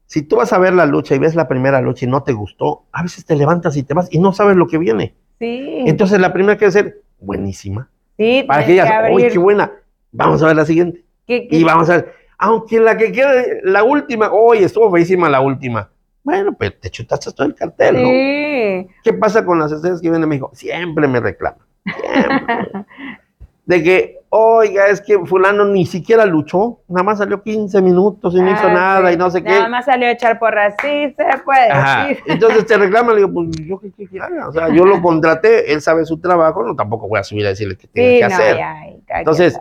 Si 0.06 0.22
tú 0.24 0.36
vas 0.36 0.52
a 0.52 0.60
ver 0.60 0.74
la 0.74 0.86
lucha 0.86 1.16
y 1.16 1.20
ves 1.20 1.36
la 1.36 1.48
primera 1.48 1.80
lucha 1.80 2.06
y 2.06 2.10
no 2.10 2.22
te 2.24 2.34
gustó, 2.34 2.84
a 2.92 3.02
veces 3.02 3.26
te 3.26 3.36
levantas 3.38 3.78
y 3.78 3.84
te 3.84 3.94
vas 3.94 4.10
y 4.12 4.20
no 4.20 4.34
sabes 4.34 4.58
lo 4.58 4.68
que 4.68 4.78
viene. 4.78 5.16
Sí, 5.40 5.84
Entonces 5.88 6.20
la 6.20 6.34
primera 6.34 6.58
que 6.58 6.70
ser 6.70 7.02
buenísima. 7.20 7.90
sí, 8.18 8.44
Para 8.46 8.66
que 8.66 8.76
que 8.76 8.84
uy, 9.14 9.28
qué 9.30 9.38
buena. 9.38 9.72
Vamos 10.12 10.44
a 10.44 10.48
ver 10.48 10.56
la 10.58 10.66
siguiente. 10.66 11.06
¿Qué- 11.26 11.48
qué- 11.48 11.56
Y 11.56 11.64
vamos 11.64 11.90
a 11.90 11.96
ver, 11.96 12.14
aunque 12.38 12.80
la 12.82 12.98
que 12.98 13.12
quede, 13.14 13.62
la 13.64 13.84
última, 13.84 14.32
oye, 14.34 14.66
estuvo 14.66 14.92
feísima 14.92 15.30
la 15.30 15.40
última. 15.40 15.90
Bueno, 16.24 16.54
pues 16.54 16.78
te 16.80 16.90
chutaste 16.90 17.32
todo 17.32 17.48
el 17.48 17.56
cartel, 17.56 17.96
¿no? 17.96 18.10
Sí, 18.10 18.88
¿Qué 19.04 19.14
pasa 19.14 19.46
con 19.46 19.58
las 19.60 19.72
estrellas 19.72 20.02
que 20.02 20.10
vienen 20.10 20.24
a 20.24 20.28
México? 20.28 20.52
Siempre 20.54 21.08
me 21.08 21.20
reclaman. 21.20 21.66
Siempre. 21.86 22.86
de 23.66 23.84
que, 23.84 24.20
oiga, 24.34 24.88
es 24.88 25.02
que 25.02 25.20
fulano 25.26 25.66
ni 25.66 25.86
siquiera 25.86 26.26
luchó, 26.26 26.80
nada 26.88 27.04
más 27.04 27.18
salió 27.18 27.44
15 27.44 27.82
minutos 27.82 28.34
y 28.34 28.40
no 28.42 28.50
hizo 28.50 28.68
Ah, 28.68 28.74
nada 28.74 29.10
sí. 29.10 29.14
y 29.14 29.18
no 29.18 29.30
sé 29.30 29.44
qué. 29.44 29.50
Nada 29.50 29.68
más 29.68 29.84
salió 29.86 30.08
a 30.08 30.12
echar 30.12 30.40
porras. 30.40 30.74
Sí, 30.82 31.14
se 31.18 31.38
puede. 31.44 31.70
Ajá. 31.70 32.08
sí. 32.08 32.18
Entonces 32.28 32.66
te 32.66 32.78
reclaman, 32.78 33.16
le 33.16 33.22
digo, 33.28 33.34
pues 33.34 33.50
yo 33.68 33.78
qué 33.80 33.92
qué 33.92 34.08
que 34.08 34.20
haga. 34.22 34.48
O 34.48 34.54
sea, 34.54 34.70
yo 34.70 34.86
lo 34.86 35.02
contraté, 35.02 35.74
él 35.74 35.82
sabe 35.82 36.06
su 36.06 36.18
trabajo, 36.20 36.64
no 36.64 36.76
tampoco 36.78 37.10
voy 37.10 37.20
a 37.20 37.24
subir 37.24 37.46
a 37.46 37.50
decirle 37.50 37.76
qué 37.78 37.88
tiene 37.88 38.20
que 38.20 38.28
no, 38.30 38.36
hacer. 38.36 38.58
ya, 38.58 38.76
ya, 39.08 39.20
Entonces. 39.20 39.60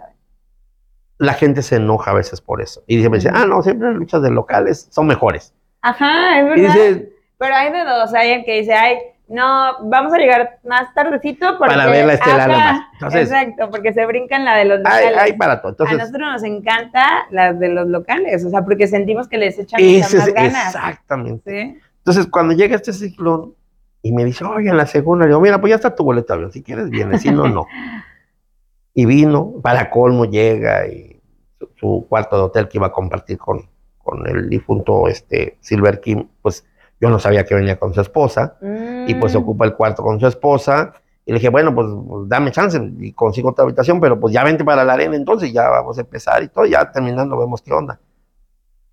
La 1.18 1.34
gente 1.34 1.60
se 1.60 1.76
enoja 1.76 2.12
a 2.12 2.14
veces 2.14 2.40
por 2.40 2.62
eso. 2.62 2.82
Y 2.86 2.96
dice, 2.96 3.10
me 3.10 3.18
dice, 3.18 3.28
ah, 3.30 3.44
no, 3.44 3.60
siempre 3.62 3.88
las 3.88 3.96
luchas 3.98 4.22
de 4.22 4.30
locales 4.30 4.88
son 4.90 5.06
mejores. 5.06 5.52
Ajá, 5.82 6.38
es 6.38 6.44
Y 6.44 6.48
verdad. 6.62 6.74
dice, 6.74 7.12
Pero 7.36 7.54
hay 7.56 7.70
de 7.72 7.84
dos, 7.84 8.14
hay 8.14 8.30
el 8.30 8.44
que 8.46 8.60
dice, 8.60 8.72
ay, 8.72 8.96
no, 9.30 9.88
vamos 9.88 10.12
a 10.12 10.18
llegar 10.18 10.58
más 10.64 10.92
tardecito 10.92 11.56
porque... 11.56 11.74
Para 11.74 11.88
ver 11.88 12.04
la 12.04 12.14
estelar. 12.14 12.80
Entonces- 12.94 13.30
exacto, 13.30 13.70
porque 13.70 13.92
se 13.92 14.04
brincan 14.04 14.44
la 14.44 14.56
de 14.56 14.64
los 14.64 14.78
locales. 14.78 15.18
hay 15.18 15.32
para 15.34 15.62
todo. 15.62 15.76
a 15.86 15.92
nosotros 15.92 16.32
nos 16.32 16.42
encanta 16.42 17.26
las 17.30 17.58
de 17.60 17.68
los 17.68 17.86
locales, 17.88 18.44
o 18.44 18.50
sea, 18.50 18.64
porque 18.64 18.88
sentimos 18.88 19.28
que 19.28 19.38
les 19.38 19.56
echan 19.56 19.80
muchas 19.80 20.14
más 20.14 20.28
es 20.28 20.34
ganas. 20.34 20.66
exactamente. 20.74 21.50
¿sí? 21.50 21.80
Entonces, 21.98 22.26
cuando 22.26 22.54
llega 22.54 22.74
este 22.74 22.92
ciclón, 22.92 23.54
Y 24.02 24.10
me 24.12 24.24
dice, 24.24 24.44
oye, 24.44 24.68
en 24.70 24.76
la 24.76 24.86
segunda, 24.86 25.26
le 25.26 25.28
digo, 25.28 25.40
mira, 25.40 25.60
pues 25.60 25.70
ya 25.70 25.76
está 25.76 25.94
tu 25.94 26.02
boleto 26.02 26.32
avión, 26.32 26.50
si 26.50 26.62
quieres 26.62 26.90
viene, 26.90 27.18
si 27.18 27.30
no, 27.30 27.46
no. 27.48 27.66
Y 28.94 29.06
vino, 29.06 29.54
para 29.62 29.90
colmo 29.90 30.24
llega 30.24 30.88
y 30.88 31.20
su, 31.58 31.70
su 31.76 32.06
cuarto 32.08 32.36
de 32.36 32.42
hotel 32.42 32.66
que 32.68 32.78
iba 32.78 32.88
a 32.88 32.92
compartir 32.92 33.38
con, 33.38 33.68
con 33.98 34.26
el 34.26 34.48
difunto 34.48 35.06
este, 35.06 35.56
Silver 35.60 36.00
King, 36.00 36.24
pues 36.42 36.66
yo 37.00 37.08
no 37.10 37.18
sabía 37.18 37.44
que 37.44 37.54
venía 37.54 37.78
con 37.78 37.94
su 37.94 38.00
esposa 38.00 38.56
y 39.06 39.14
pues 39.14 39.34
Mm. 39.34 39.38
ocupa 39.38 39.64
el 39.64 39.74
cuarto 39.74 40.02
con 40.02 40.20
su 40.20 40.26
esposa. 40.26 40.92
Y 41.26 41.32
le 41.32 41.38
dije, 41.38 41.48
bueno, 41.50 41.74
pues, 41.74 41.86
pues, 42.08 42.28
dame 42.28 42.50
chance 42.50 42.80
y 42.98 43.12
consigo 43.12 43.50
otra 43.50 43.64
habitación, 43.64 44.00
pero 44.00 44.18
pues 44.18 44.32
ya 44.34 44.42
vente 44.42 44.64
para 44.64 44.84
la 44.84 44.94
arena 44.94 45.14
entonces, 45.16 45.52
ya 45.52 45.68
vamos 45.68 45.96
a 45.98 46.00
empezar 46.00 46.42
y 46.42 46.48
todo, 46.48 46.64
ya 46.66 46.90
terminando 46.90 47.38
vemos 47.38 47.62
qué 47.62 47.72
onda. 47.72 48.00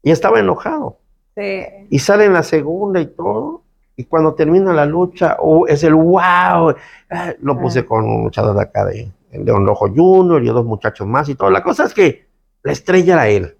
Y 0.03 0.11
estaba 0.11 0.39
enojado. 0.39 0.99
Sí. 1.35 1.63
Y 1.89 1.99
sale 1.99 2.25
en 2.25 2.33
la 2.33 2.43
segunda 2.43 2.99
y 2.99 3.07
todo. 3.07 3.63
Y 3.95 4.03
cuando 4.05 4.35
termina 4.35 4.71
la 4.73 4.85
lucha, 4.85 5.37
oh, 5.39 5.65
es 5.67 5.83
el 5.83 5.95
wow. 5.95 6.75
Ah, 7.09 7.33
Lo 7.41 7.57
puse 7.59 7.79
Ah. 7.79 7.85
con 7.85 8.05
un 8.05 8.23
luchador 8.25 8.55
de 8.55 8.61
acá 8.61 8.85
de 8.85 9.11
el 9.31 9.43
León 9.43 9.65
Rojo 9.65 9.87
Junior 9.93 10.41
y 10.43 10.47
dos 10.47 10.65
muchachos 10.65 11.07
más 11.07 11.27
y 11.29 11.35
todo. 11.35 11.49
La 11.49 11.63
cosa 11.63 11.85
es 11.85 11.93
que 11.93 12.27
la 12.63 12.71
estrella 12.71 13.13
era 13.15 13.27
él. 13.29 13.56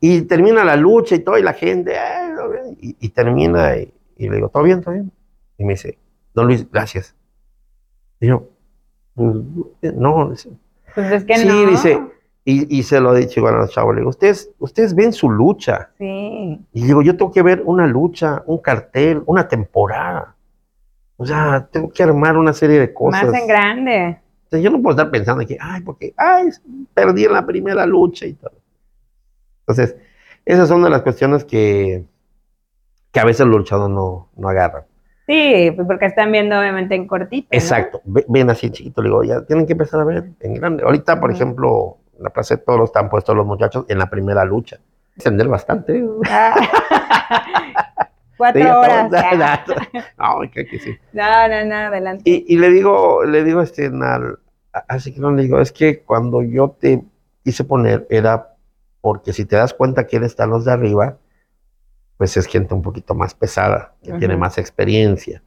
Y 0.00 0.22
termina 0.22 0.64
la 0.64 0.76
lucha 0.76 1.14
y 1.14 1.20
todo, 1.20 1.38
y 1.38 1.42
la 1.42 1.52
gente, 1.52 1.96
"Ay, 1.98 2.32
no, 2.34 2.48
bien", 2.48 2.76
y, 2.80 2.96
y 2.98 3.08
termina, 3.10 3.76
y, 3.76 3.92
y 4.16 4.28
le 4.28 4.36
digo, 4.36 4.48
¿todo 4.48 4.62
bien, 4.62 4.80
todo 4.80 4.94
bien? 4.94 5.12
Y 5.58 5.64
me 5.64 5.74
dice, 5.74 5.98
don 6.34 6.46
Luis, 6.46 6.68
gracias. 6.70 7.14
Y 8.20 8.28
yo, 8.28 8.48
"Pues, 9.14 9.36
no, 9.94 10.30
dice, 10.30 10.50
Pues 10.94 11.12
es 11.12 11.24
que 11.24 11.36
sí, 11.36 11.46
no. 11.48 11.66
dice, 11.70 12.00
y, 12.44 12.78
y 12.78 12.82
se 12.82 13.00
lo 13.00 13.14
he 13.14 13.20
dicho 13.20 13.40
igual 13.40 13.54
a 13.54 13.58
los 13.58 13.70
chavos, 13.70 13.94
le 13.94 14.00
digo, 14.00 14.10
ustedes, 14.10 14.50
ustedes 14.58 14.94
ven 14.94 15.12
su 15.12 15.30
lucha. 15.30 15.90
Sí. 15.98 16.58
Y 16.72 16.84
digo, 16.84 17.02
yo 17.02 17.16
tengo 17.16 17.30
que 17.30 17.42
ver 17.42 17.62
una 17.64 17.86
lucha, 17.86 18.42
un 18.46 18.58
cartel, 18.58 19.22
una 19.26 19.46
temporada. 19.46 20.34
O 21.18 21.26
sea, 21.26 21.68
tengo 21.70 21.90
que 21.90 22.02
armar 22.02 22.36
una 22.36 22.52
serie 22.52 22.80
de 22.80 22.92
cosas. 22.92 23.26
Más 23.30 23.40
en 23.42 23.46
grande. 23.46 24.18
O 24.46 24.48
sea, 24.50 24.58
yo 24.58 24.70
no 24.70 24.82
puedo 24.82 24.96
estar 24.96 25.10
pensando 25.10 25.46
que, 25.46 25.56
ay, 25.60 25.82
porque, 25.82 26.12
ay, 26.16 26.48
perdí 26.94 27.24
en 27.26 27.32
la 27.32 27.46
primera 27.46 27.86
lucha 27.86 28.26
y 28.26 28.32
todo. 28.32 28.52
Entonces, 29.66 29.96
esas 30.44 30.68
son 30.68 30.82
de 30.82 30.90
las 30.90 31.02
cuestiones 31.02 31.44
que, 31.44 32.04
que 33.12 33.20
a 33.20 33.24
veces 33.24 33.46
los 33.46 33.56
luchadores 33.56 33.94
no, 33.94 34.28
no 34.36 34.48
agarran. 34.48 34.84
Sí, 35.26 35.70
pues 35.76 35.86
porque 35.86 36.06
están 36.06 36.32
viendo 36.32 36.58
obviamente 36.58 36.94
en 36.94 37.06
cortito. 37.06 37.48
¿no? 37.50 37.56
Exacto. 37.58 38.00
Ve- 38.04 38.24
Ven 38.28 38.50
así 38.50 38.70
chiquito, 38.70 39.02
le 39.02 39.08
digo, 39.08 39.22
ya 39.24 39.42
tienen 39.46 39.66
que 39.66 39.72
empezar 39.72 40.00
a 40.00 40.04
ver 40.04 40.30
en 40.40 40.54
grande. 40.54 40.82
Ahorita, 40.82 41.20
por 41.20 41.30
ejemplo, 41.30 41.98
en 42.18 42.24
la 42.24 42.30
Plaza 42.30 42.56
de 42.56 42.62
Toros 42.62 42.90
están 42.90 43.08
puestos 43.08 43.36
los 43.36 43.46
muchachos 43.46 43.86
en 43.88 43.98
la 43.98 44.10
primera 44.10 44.44
lucha. 44.44 44.78
Extender 45.14 45.46
bastante. 45.48 46.04
Ah. 46.28 46.56
Cuatro 48.36 48.60
Sí, 48.62 48.68
horas. 48.68 49.10
No, 50.18 50.40
que 50.50 50.78
sí. 50.80 50.96
No, 51.12 51.48
no, 51.48 51.64
no, 51.64 51.74
adelante. 51.76 52.22
Y, 52.28 52.44
y 52.54 52.58
le 52.58 52.70
digo, 52.70 53.24
le 53.24 53.44
digo 53.44 53.60
este, 53.60 53.86
al, 53.86 54.38
así 54.88 55.14
que 55.14 55.20
no 55.20 55.30
le 55.30 55.42
digo, 55.42 55.60
es 55.60 55.70
que 55.70 56.00
cuando 56.00 56.42
yo 56.42 56.70
te 56.80 57.04
quise 57.44 57.62
poner 57.62 58.06
era 58.10 58.51
porque 59.02 59.34
si 59.34 59.44
te 59.44 59.56
das 59.56 59.74
cuenta 59.74 60.04
quién 60.04 60.24
están 60.24 60.48
los 60.48 60.64
de 60.64 60.72
arriba, 60.72 61.18
pues 62.16 62.36
es 62.38 62.46
gente 62.46 62.72
un 62.72 62.80
poquito 62.82 63.14
más 63.14 63.34
pesada, 63.34 63.94
que 64.02 64.12
tiene 64.14 64.36
más 64.38 64.56
experiencia. 64.56 65.42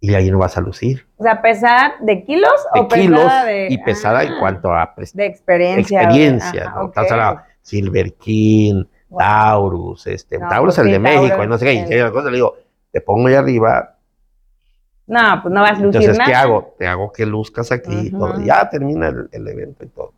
Y 0.00 0.14
ahí 0.14 0.32
no 0.32 0.38
vas 0.38 0.56
a 0.56 0.60
lucir. 0.60 1.06
O 1.16 1.22
sea, 1.22 1.40
pesada 1.40 1.94
de 2.00 2.24
kilos 2.24 2.50
De 2.74 2.80
o 2.80 2.88
kilos 2.88 3.20
pesada 3.22 3.44
de. 3.44 3.66
y 3.70 3.78
pesada 3.78 4.24
en 4.24 4.32
Ah, 4.32 4.36
cuanto 4.40 4.72
a 4.72 4.94
De 5.12 5.26
experiencia. 5.26 6.00
experiencia. 6.02 6.62
Ajá, 6.66 6.80
¿no? 6.80 6.86
Estás 6.88 7.10
hablando 7.12 7.42
Silver 7.60 8.14
King, 8.14 8.84
Wow. 9.08 9.18
Taurus, 9.20 10.06
este, 10.08 10.38
No, 10.38 10.48
Taurus 10.48 10.74
pues 10.74 10.78
el 10.78 10.86
sí, 10.86 10.92
de 10.92 10.98
México, 10.98 11.28
Taurus, 11.28 11.44
y 11.44 11.48
no 11.50 11.58
sé 11.58 11.64
qué, 11.66 11.74
y 11.74 11.92
el- 11.92 12.10
cosa, 12.12 12.30
le 12.30 12.36
digo, 12.36 12.56
te 12.90 13.00
pongo 13.02 13.28
ahí 13.28 13.34
arriba, 13.34 13.98
No, 15.06 15.40
pues 15.42 15.52
no 15.52 15.60
vas 15.60 15.72
a 15.72 15.74
lucir 15.74 15.86
Entonces, 15.86 16.16
nada. 16.18 16.30
¿qué 16.30 16.34
hago? 16.34 16.74
Te 16.78 16.86
hago 16.86 17.12
que 17.12 17.26
luzcas 17.26 17.70
aquí 17.72 18.06
y 18.06 18.10
todo. 18.10 18.40
Ya 18.42 18.68
termina 18.70 19.08
el, 19.08 19.28
el 19.30 19.46
evento 19.48 19.84
y 19.84 19.88
todo. 19.88 20.14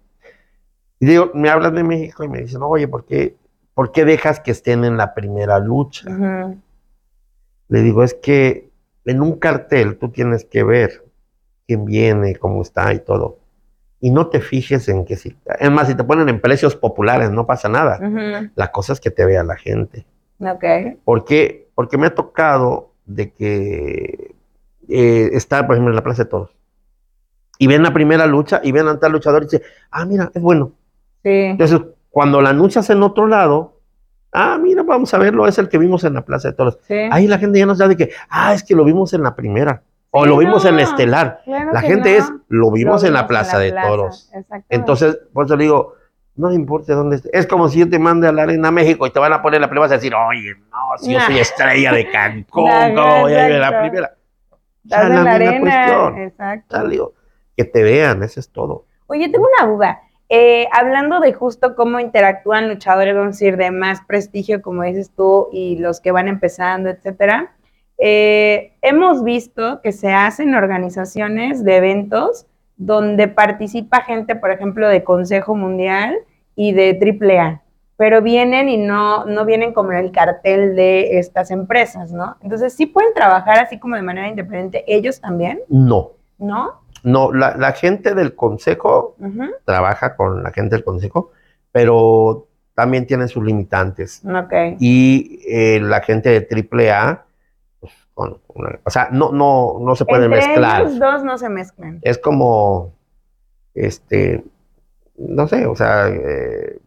Y 1.00 1.06
digo, 1.06 1.30
me 1.34 1.50
hablan 1.50 1.74
de 1.74 1.84
México 1.84 2.24
y 2.24 2.28
me 2.28 2.40
dicen, 2.40 2.62
oye, 2.62 2.88
¿por 2.88 3.04
qué, 3.04 3.36
¿por 3.74 3.92
qué 3.92 4.04
dejas 4.04 4.40
que 4.40 4.50
estén 4.50 4.84
en 4.84 4.96
la 4.96 5.14
primera 5.14 5.58
lucha? 5.58 6.08
Le 7.68 7.82
digo, 7.82 8.02
es 8.02 8.14
que 8.14 8.70
en 9.04 9.20
un 9.20 9.38
cartel 9.38 9.98
tú 9.98 10.10
tienes 10.10 10.44
que 10.44 10.62
ver 10.64 11.04
quién 11.66 11.84
viene, 11.84 12.36
cómo 12.36 12.62
está 12.62 12.92
y 12.92 13.00
todo. 13.00 13.38
Y 14.00 14.10
no 14.10 14.28
te 14.28 14.40
fijes 14.40 14.88
en 14.88 15.04
que 15.04 15.16
si... 15.16 15.36
Es 15.58 15.70
más, 15.70 15.88
si 15.88 15.94
te 15.94 16.04
ponen 16.04 16.28
en 16.28 16.40
precios 16.40 16.76
populares, 16.76 17.30
no 17.30 17.46
pasa 17.46 17.68
nada. 17.68 17.98
La 18.54 18.70
cosa 18.70 18.92
es 18.92 19.00
que 19.00 19.10
te 19.10 19.24
vea 19.24 19.42
la 19.42 19.56
gente. 19.56 20.06
Ok. 20.40 20.64
¿Por 21.04 21.24
qué? 21.24 21.68
Porque 21.74 21.96
me 21.96 22.06
ha 22.06 22.14
tocado 22.14 22.92
de 23.06 23.32
que 23.32 24.34
eh, 24.88 25.30
está, 25.32 25.66
por 25.66 25.74
ejemplo, 25.74 25.90
en 25.90 25.96
la 25.96 26.02
Plaza 26.02 26.24
de 26.24 26.30
Toros. 26.30 26.50
Y 27.58 27.66
ven 27.66 27.82
la 27.82 27.92
primera 27.92 28.26
lucha 28.26 28.60
y 28.62 28.72
ven 28.72 28.88
a 28.88 28.98
tal 28.98 29.12
luchador 29.12 29.42
y 29.42 29.46
dice, 29.46 29.62
ah, 29.90 30.04
mira, 30.04 30.30
es 30.34 30.42
bueno. 30.42 30.72
Entonces, 31.24 31.80
cuando 32.10 32.40
la 32.40 32.50
anuncias 32.50 32.88
en 32.90 33.02
otro 33.02 33.26
lado, 33.26 33.80
ah, 34.32 34.58
mira, 34.60 34.82
vamos 34.82 35.12
a 35.14 35.18
verlo, 35.18 35.46
es 35.46 35.58
el 35.58 35.68
que 35.68 35.78
vimos 35.78 36.04
en 36.04 36.14
la 36.14 36.24
Plaza 36.24 36.48
de 36.48 36.54
Toros. 36.54 36.78
Ahí 37.10 37.26
la 37.26 37.38
gente 37.38 37.58
ya 37.58 37.66
no 37.66 37.74
sabe 37.74 37.96
de 37.96 38.06
que, 38.06 38.14
ah, 38.28 38.54
es 38.54 38.62
que 38.62 38.74
lo 38.74 38.84
vimos 38.84 39.12
en 39.14 39.22
la 39.22 39.34
primera. 39.34 39.82
O 40.16 40.26
lo 40.26 40.36
vimos 40.36 40.64
en 40.64 40.76
la 40.76 40.82
no, 40.82 40.88
estelar. 40.88 41.40
Claro 41.44 41.72
La 41.72 41.80
gente 41.80 42.12
no. 42.12 42.18
es, 42.24 42.32
lo 42.48 42.70
vimos 42.70 43.02
Lo 43.02 43.08
en 43.08 43.14
la 43.14 43.26
Plaza 43.26 43.58
de 43.58 43.72
Toros. 43.72 44.30
Entonces, 44.68 45.18
por 45.32 45.46
eso 45.46 45.56
le 45.56 45.64
digo, 45.64 45.94
no 46.36 46.52
importa 46.52 46.94
dónde 46.94 47.16
esté. 47.16 47.36
Es 47.36 47.48
como 47.48 47.68
si 47.68 47.80
yo 47.80 47.90
te 47.90 47.98
mande 47.98 48.28
a 48.28 48.32
la 48.32 48.44
Arena 48.44 48.70
México 48.70 49.06
y 49.08 49.10
te 49.10 49.18
van 49.18 49.32
a 49.32 49.42
poner 49.42 49.60
la 49.60 49.66
primera, 49.66 49.82
vas 49.86 49.90
a 49.90 49.96
decir, 49.96 50.14
oye, 50.14 50.54
no, 50.70 50.98
si 50.98 51.12
yo 51.14 51.20
soy 51.20 51.38
estrella 51.38 51.92
de 51.92 52.08
Cancún, 52.10 52.70
¿cómo 52.94 53.20
voy 53.22 53.32
a 53.32 53.48
ir 53.48 53.54
a 53.56 53.70
la 53.70 53.80
primera? 53.80 54.14
Estás 54.84 55.00
Ya, 55.00 55.06
en 55.18 55.24
la 55.24 55.32
arena. 55.32 55.60
cuestión. 55.60 56.18
Exacto. 56.18 56.88
Digo, 56.88 57.14
que 57.56 57.64
te 57.64 57.82
vean, 57.82 58.22
eso 58.22 58.38
es 58.38 58.48
todo. 58.50 58.86
Oye, 59.06 59.28
tengo 59.28 59.48
una 59.58 59.68
duda. 59.72 60.00
Eh, 60.28 60.66
hablando 60.72 61.20
de 61.20 61.32
justo 61.32 61.76
cómo 61.76 62.00
interactúan 62.00 62.68
luchadores, 62.68 63.14
vamos 63.14 63.36
a 63.36 63.38
decir, 63.38 63.56
de 63.56 63.70
más 63.70 64.00
prestigio, 64.06 64.62
como 64.62 64.82
dices 64.82 65.10
tú, 65.14 65.48
y 65.52 65.76
los 65.76 66.00
que 66.00 66.12
van 66.12 66.28
empezando, 66.28 66.88
etcétera, 66.88 67.52
eh, 67.98 68.72
hemos 68.82 69.22
visto 69.22 69.80
que 69.82 69.92
se 69.92 70.12
hacen 70.12 70.54
organizaciones 70.54 71.62
de 71.62 71.76
eventos 71.76 72.46
donde 72.76 73.28
participa 73.28 74.00
gente, 74.00 74.34
por 74.34 74.50
ejemplo, 74.50 74.88
de 74.88 75.04
Consejo 75.04 75.54
Mundial 75.54 76.16
y 76.56 76.72
de 76.72 76.98
AAA, 76.98 77.62
pero 77.96 78.20
vienen 78.20 78.68
y 78.68 78.78
no, 78.78 79.26
no 79.26 79.44
vienen 79.44 79.72
como 79.72 79.92
en 79.92 79.98
el 79.98 80.10
cartel 80.10 80.74
de 80.74 81.18
estas 81.18 81.50
empresas, 81.50 82.12
¿no? 82.12 82.36
Entonces, 82.42 82.72
sí 82.72 82.86
pueden 82.86 83.14
trabajar 83.14 83.58
así 83.58 83.78
como 83.78 83.94
de 83.94 84.02
manera 84.02 84.26
independiente 84.26 84.84
ellos 84.88 85.20
también, 85.20 85.60
No, 85.68 86.12
¿no? 86.38 86.80
No, 87.04 87.32
la, 87.32 87.56
la 87.56 87.72
gente 87.72 88.14
del 88.14 88.34
consejo 88.34 89.16
trabaja 89.64 90.16
con 90.16 90.42
la 90.42 90.50
gente 90.50 90.74
del 90.76 90.84
consejo, 90.84 91.30
pero 91.70 92.46
también 92.74 93.06
tienen 93.06 93.28
sus 93.28 93.44
limitantes. 93.44 94.22
Ok. 94.24 94.52
Y 94.80 95.40
eh, 95.46 95.78
la 95.80 96.00
gente 96.00 96.28
de 96.30 96.46
AAA, 96.90 97.24
pues, 97.80 97.92
con 98.14 98.38
una- 98.48 98.78
o 98.84 98.90
sea, 98.90 99.08
no, 99.12 99.30
no, 99.32 99.76
no 99.80 99.94
se 99.94 100.04
pueden 100.04 100.32
Entre 100.32 100.48
mezclar. 100.48 100.80
ellos 100.82 100.98
dos 100.98 101.22
no 101.24 101.38
se 101.38 101.48
mezclan. 101.48 101.98
es 102.02 102.18
como, 102.18 102.92
este, 103.74 104.42
no 105.16 105.46
sé, 105.46 105.66
o 105.66 105.76
sea, 105.76 106.08
eh, 106.08 106.78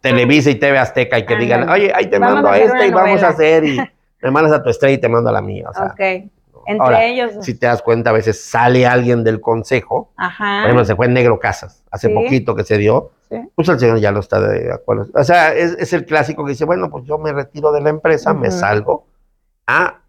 Televisa 0.00 0.50
y 0.50 0.56
TV 0.56 0.78
Azteca 0.78 1.18
y 1.18 1.24
que 1.26 1.36
digan, 1.36 1.68
oye, 1.68 1.92
ahí 1.94 2.06
te 2.08 2.18
Vamos 2.18 2.34
mando 2.36 2.48
a 2.50 2.52
a 2.52 2.86
y 2.86 2.90
vamos 2.90 3.22
a 3.22 3.28
hacer 3.28 3.64
y 3.64 3.78
me 4.22 4.30
mandas 4.30 4.52
a 4.52 4.62
tu 4.62 4.68
estrella 4.70 4.94
y 4.96 5.00
te 5.00 5.08
mando 5.08 5.30
a 5.30 5.32
la 5.32 5.40
mía. 5.42 5.68
O 5.70 5.74
sea, 5.74 5.84
ok. 5.86 6.30
Entre 6.66 6.84
Ahora, 6.84 7.04
ellos. 7.04 7.32
si 7.40 7.54
te 7.58 7.66
das 7.66 7.82
cuenta, 7.82 8.10
a 8.10 8.12
veces 8.12 8.42
sale 8.42 8.86
alguien 8.86 9.24
del 9.24 9.40
consejo, 9.40 10.12
Ajá. 10.16 10.60
por 10.62 10.64
ejemplo, 10.70 10.84
se 10.84 10.96
fue 10.96 11.08
Negro 11.08 11.38
Casas, 11.38 11.82
hace 11.90 12.08
Sí. 12.08 12.14
poquito 12.14 12.54
que 12.54 12.64
se 12.64 12.78
dio, 12.78 13.10
Sí. 13.30 13.36
pues 13.54 13.68
el 13.68 13.78
señor 13.80 13.98
ya 13.98 14.10
lo 14.12 14.20
está 14.20 14.40
de 14.40 14.72
acuerdo. 14.72 15.06
O 15.14 15.24
sea, 15.24 15.52
es, 15.54 15.72
es 15.78 15.92
el 15.92 16.04
clásico 16.06 16.44
que 16.44 16.50
dice, 16.50 16.64
bueno, 16.64 16.90
pues 16.90 17.04
yo 17.04 17.18
me 17.18 17.32
retiro 17.32 17.72
de 17.72 17.80
la 17.80 17.90
empresa, 17.90 18.32
me 18.34 18.48
Ujú. 18.48 18.58
salgo, 18.58 19.06
ah, 19.66 20.00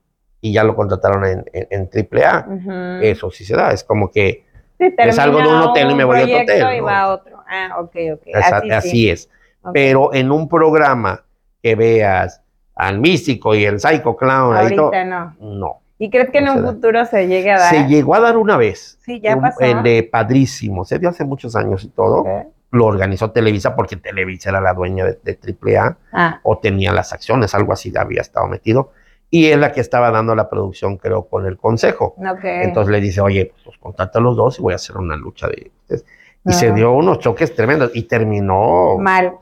y 0.41 0.51
ya 0.54 0.64
lo 0.64 0.76
contrataron 0.76 1.26
en, 1.26 1.45
en, 1.54 1.68
en 1.70 1.89
AAA. 1.89 2.45
Ujú. 2.49 2.72
Eso 3.01 3.32
sí 3.32 3.45
se 3.45 3.56
da, 3.56 3.72
es 3.72 3.84
como 3.84 4.12
que 4.12 4.45
Sí, 4.78 4.93
me 4.97 5.12
salgo 5.14 5.38
de 5.39 5.47
un 5.47 5.56
hotel 5.56 5.91
y 5.91 5.95
me 5.95 6.04
voy 6.04 6.20
a 6.20 6.24
otro 6.26 6.38
hotel, 6.41 6.76
Y 6.76 6.80
¿no? 6.80 6.86
va 6.86 6.99
a 6.99 7.08
otro. 7.14 7.38
Ah, 7.49 7.76
ok, 7.80 7.95
ok. 8.16 8.22
Esa- 8.26 8.58
así, 8.58 8.72
así, 8.72 8.89
sí. 8.89 9.10
es. 9.10 9.30
Ok. 9.62 9.72
Pero 9.74 10.14
en 10.14 10.32
un 10.32 10.49
programa 10.49 11.24
que 11.62 11.76
veas 11.76 12.41
al 12.76 12.99
místico 12.99 13.56
y 13.56 13.64
el 13.64 13.80
psycho 13.80 14.18
clown, 14.18 14.58
ahí 14.58 14.76
todo, 14.76 14.88
Ahorita 14.88 15.06
no. 15.06 15.36
no. 15.39 15.80
¿Y 16.04 16.10
crees 16.10 16.30
que 16.32 16.39
en 16.39 16.49
un 16.49 16.66
futuro 16.66 17.06
se 17.06 17.28
llegue 17.28 17.49
a 17.51 17.60
dar? 17.60 17.70
Se 17.74 17.88
llegó 17.88 18.16
a 18.16 18.20
dar 18.20 18.36
una 18.36 18.58
vez. 18.58 18.97
Sí, 19.06 19.22
ya 19.22 19.39
pasó. 19.39 19.62
El 19.62 19.84
de 19.84 20.04
Padrísimo, 20.04 20.84
se 20.84 20.99
dio 20.99 21.08
hace 21.08 21.24
muchos 21.24 21.56
años 21.56 21.82
y 21.86 21.88
todo. 21.89 22.26
Lo 22.72 22.86
organizó 22.88 23.32
Televisa 23.32 23.74
porque 23.74 23.95
Televisa 23.95 24.49
era 24.49 24.60
la 24.60 24.74
dueña 24.74 25.06
de, 25.06 25.20
de 25.24 25.38
AAA 25.78 25.97
Ah, 26.12 26.39
o 26.43 26.58
tenía 26.58 26.91
las 26.91 27.14
acciones, 27.14 27.54
algo 27.56 27.72
así 27.72 27.93
había 27.95 28.20
estado 28.20 28.47
metido. 28.47 28.91
Y 29.30 29.45
es 29.45 29.58
la 29.58 29.72
que 29.72 29.80
estaba 29.80 30.12
dando 30.12 30.36
la 30.36 30.49
producción, 30.49 30.97
creo, 30.97 31.24
con 31.28 31.45
el 31.45 31.56
consejo. 31.58 32.16
ok. 32.18 32.43
Entonces 32.43 32.91
le 32.91 32.99
dice, 32.99 33.22
oye, 33.22 33.54
pues 33.64 33.78
contacta 33.78 34.20
a 34.20 34.22
los 34.22 34.36
dos 34.36 34.60
y 34.60 34.62
voy 34.62 34.74
a 34.74 34.76
hacer 34.76 34.97
una 34.97 35.16
lucha 35.16 35.47
de. 35.47 35.72
Y 35.89 36.49
Ah. 36.49 36.51
se 36.51 36.74
dio 36.74 36.91
unos 36.91 37.20
choques 37.20 37.56
tremendos 37.56 37.91
y 37.93 38.04
terminó 38.04 38.97
Mal. 38.99 39.36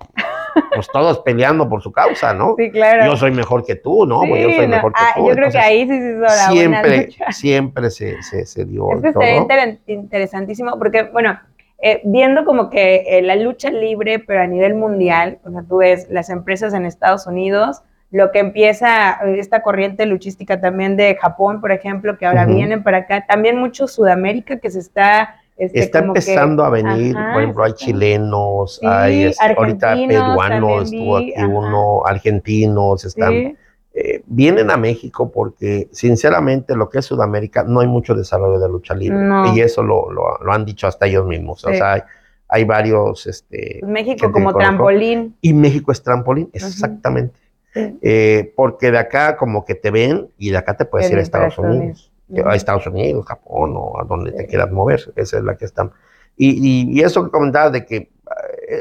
Pues 0.74 0.88
todos 0.92 1.20
peleando 1.20 1.68
por 1.70 1.82
su 1.82 1.92
causa, 1.92 2.34
¿no? 2.34 2.56
Sí, 2.58 2.72
claro. 2.72 3.06
Yo 3.06 3.16
soy 3.16 3.32
mejor 3.32 3.66
que 3.66 3.76
tú, 3.76 4.06
¿no? 4.06 4.22
Sí, 4.22 4.30
Pues 4.30 4.44
yo 4.44 4.50
soy 4.50 4.68
no, 4.68 4.76
mejor 4.76 4.94
que 4.94 5.00
ah, 5.02 5.14
tú. 5.16 5.28
Yo 5.30 5.36
creo 5.36 5.52
que 5.52 5.58
ahí 5.58 5.82
sí 5.88 6.00
se 6.00 6.10
hizo 6.12 6.20
la 6.20 6.28
buena 6.28 6.52
siempre, 6.52 6.98
lucha. 7.06 7.26
siempre 7.32 7.90
se, 7.90 8.22
se, 8.24 8.46
se 8.46 8.66
dio 8.66 8.92
Es 8.92 9.02
que 9.16 9.36
inter- 9.36 9.80
interesantísimo 9.88 10.78
porque, 10.78 11.04
bueno, 11.04 11.40
eh, 11.80 12.02
viendo 12.04 12.46
como 12.46 12.70
que 12.70 13.04
eh, 13.08 13.22
la 13.22 13.36
lucha 13.36 13.72
libre, 13.72 14.20
pero 14.20 14.42
a 14.42 14.48
nivel 14.48 14.76
mundial, 14.76 15.40
o 15.46 15.52
sea, 15.52 15.64
tú 15.68 15.78
ves 15.78 16.08
las 16.10 16.30
empresas 16.30 16.74
en 16.74 16.86
Estados 16.86 17.26
Unidos, 17.28 17.82
lo 18.12 18.32
que 18.32 18.40
empieza 18.40 19.14
eh, 19.26 19.40
esta 19.40 19.64
corriente 19.64 20.06
luchística 20.06 20.60
también 20.62 20.96
de 20.98 21.16
Japón, 21.16 21.62
por 21.62 21.72
ejemplo, 21.72 22.18
que 22.18 22.26
ahora 22.26 22.46
vienen 22.46 22.84
para 22.84 22.98
acá, 23.00 23.26
también 23.26 23.58
mucho 23.58 23.88
Sudamérica 23.88 24.60
que 24.60 24.70
se 24.70 24.80
está... 24.80 25.36
este, 25.66 25.80
Está 25.80 26.00
que- 26.02 26.08
empezando 26.08 26.64
a 26.66 26.70
venir, 26.70 27.16
Ajá, 27.16 27.34
por 27.34 27.42
ejemplo, 27.42 27.64
hay 27.64 27.74
chilenos, 27.74 28.78
Sí, 28.80 28.86
hay 28.88 29.32
ahorita 29.56 29.96
peruanos, 30.08 30.92
estuvo 30.92 31.18
aquí 31.18 31.34
ajá. 31.36 31.48
uno, 31.48 32.06
argentinos, 32.06 33.06
están, 33.06 33.32
Sí, 33.32 33.56
eh, 33.94 34.22
vienen 34.26 34.72
a 34.72 34.78
México 34.78 35.32
porque 35.32 35.88
sinceramente 35.92 36.76
lo 36.76 36.90
que 36.90 37.00
es 37.00 37.06
Sudamérica 37.06 37.64
no 37.64 37.82
hay 37.82 37.88
mucho 37.88 38.16
desarrollo 38.16 38.60
de 38.60 38.70
lucha 38.70 38.94
libre 38.96 39.20
No. 39.20 39.54
y 39.56 39.60
eso 39.62 39.84
lo, 39.84 40.10
lo- 40.12 40.38
lo 40.44 40.52
han 40.54 40.66
dicho 40.66 40.88
hasta 40.88 41.06
ellos 41.08 41.26
mismos, 41.28 41.64
o 41.66 41.70
sea, 41.74 41.94
hay, 41.94 42.02
hay 42.48 42.64
varios, 42.66 43.28
este, 43.28 43.78
pues 43.82 43.92
México 43.92 44.32
como 44.32 44.54
trampolín. 44.54 45.36
y 45.42 45.54
México 45.54 45.92
es 45.92 46.02
trampolín, 46.04 46.50
exactamente. 46.54 47.36
Eh, 47.74 48.52
porque 48.58 48.92
de 48.92 48.98
acá 48.98 49.38
como 49.38 49.64
que 49.64 49.76
te 49.76 49.92
ven 49.92 50.28
y 50.38 50.50
de 50.50 50.58
acá 50.58 50.76
te 50.76 50.84
puedes 50.84 51.10
ir 51.10 51.18
a 51.18 51.22
Estados 51.22 51.58
Unidos. 51.58 52.11
A 52.46 52.56
Estados 52.56 52.88
Unidos, 52.88 53.26
Japón 53.26 53.74
o 53.76 54.00
a 54.00 54.04
donde 54.06 54.32
te 54.32 54.46
quieras 54.48 54.72
mover. 54.72 55.12
Esa 55.16 55.38
es 55.38 55.44
la 55.44 55.56
que 55.58 55.66
están. 55.66 55.92
Y, 56.38 56.50
y, 56.52 57.00
y 57.00 57.02
eso 57.04 57.24
que 57.26 57.32
comentabas 57.32 57.72
de 57.74 57.86
que 57.86 57.96
eh, 57.98 58.10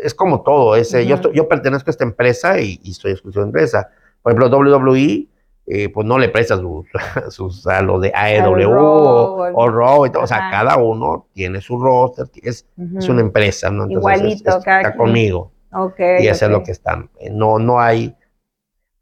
es 0.05 0.15
como 0.15 0.43
todo. 0.43 0.77
Ese, 0.77 1.05
yo, 1.07 1.15
Ujú. 1.17 1.23
estoy- 1.23 1.37
yo 1.37 1.49
pertenezco 1.49 1.91
a 1.91 1.93
esta 1.93 2.05
empresa 2.05 2.61
y, 2.61 2.79
y 2.83 2.93
estoy 2.93 3.13
exclusivo 3.13 3.43
de 3.43 3.49
empresa. 3.49 3.91
Por 4.23 4.33
ejemplo, 4.33 4.59
WWE, 4.59 5.27
eh, 5.67 5.89
pues 5.89 6.07
no 6.07 6.19
le 6.19 6.29
presta 6.29 6.57
sus, 6.57 6.87
sus 7.31 7.67
a 7.67 7.83
lo 7.83 7.99
de 8.01 8.13
AEW 8.15 8.71
o, 8.73 9.49
o 9.55 9.69
Raw 9.71 10.07
y 10.07 10.11
todo. 10.11 10.23
O 10.23 10.27
sea, 10.27 10.39
Ajá. 10.39 10.51
cada 10.51 10.77
uno 10.79 11.27
tiene 11.33 11.61
su 11.61 11.79
roster, 11.81 12.27
es, 12.43 12.67
Ujú. 12.77 12.99
es 12.99 13.09
una 13.09 13.21
empresa, 13.21 13.71
¿no? 13.71 13.85
Entonces, 13.85 13.99
Igualito, 14.21 14.51
es- 14.51 14.57
es- 14.57 14.65
cada 14.65 14.81
está 14.81 14.93
quien. 14.93 14.99
conmigo 14.99 15.53
Ok, 15.73 16.01
y 16.21 16.27
eso 16.27 16.45
es 16.47 16.51
ok. 16.51 16.51
lo 16.51 16.63
que 16.65 16.73
están. 16.73 17.11
No, 17.33 17.59
no 17.59 17.81
hay. 17.81 18.15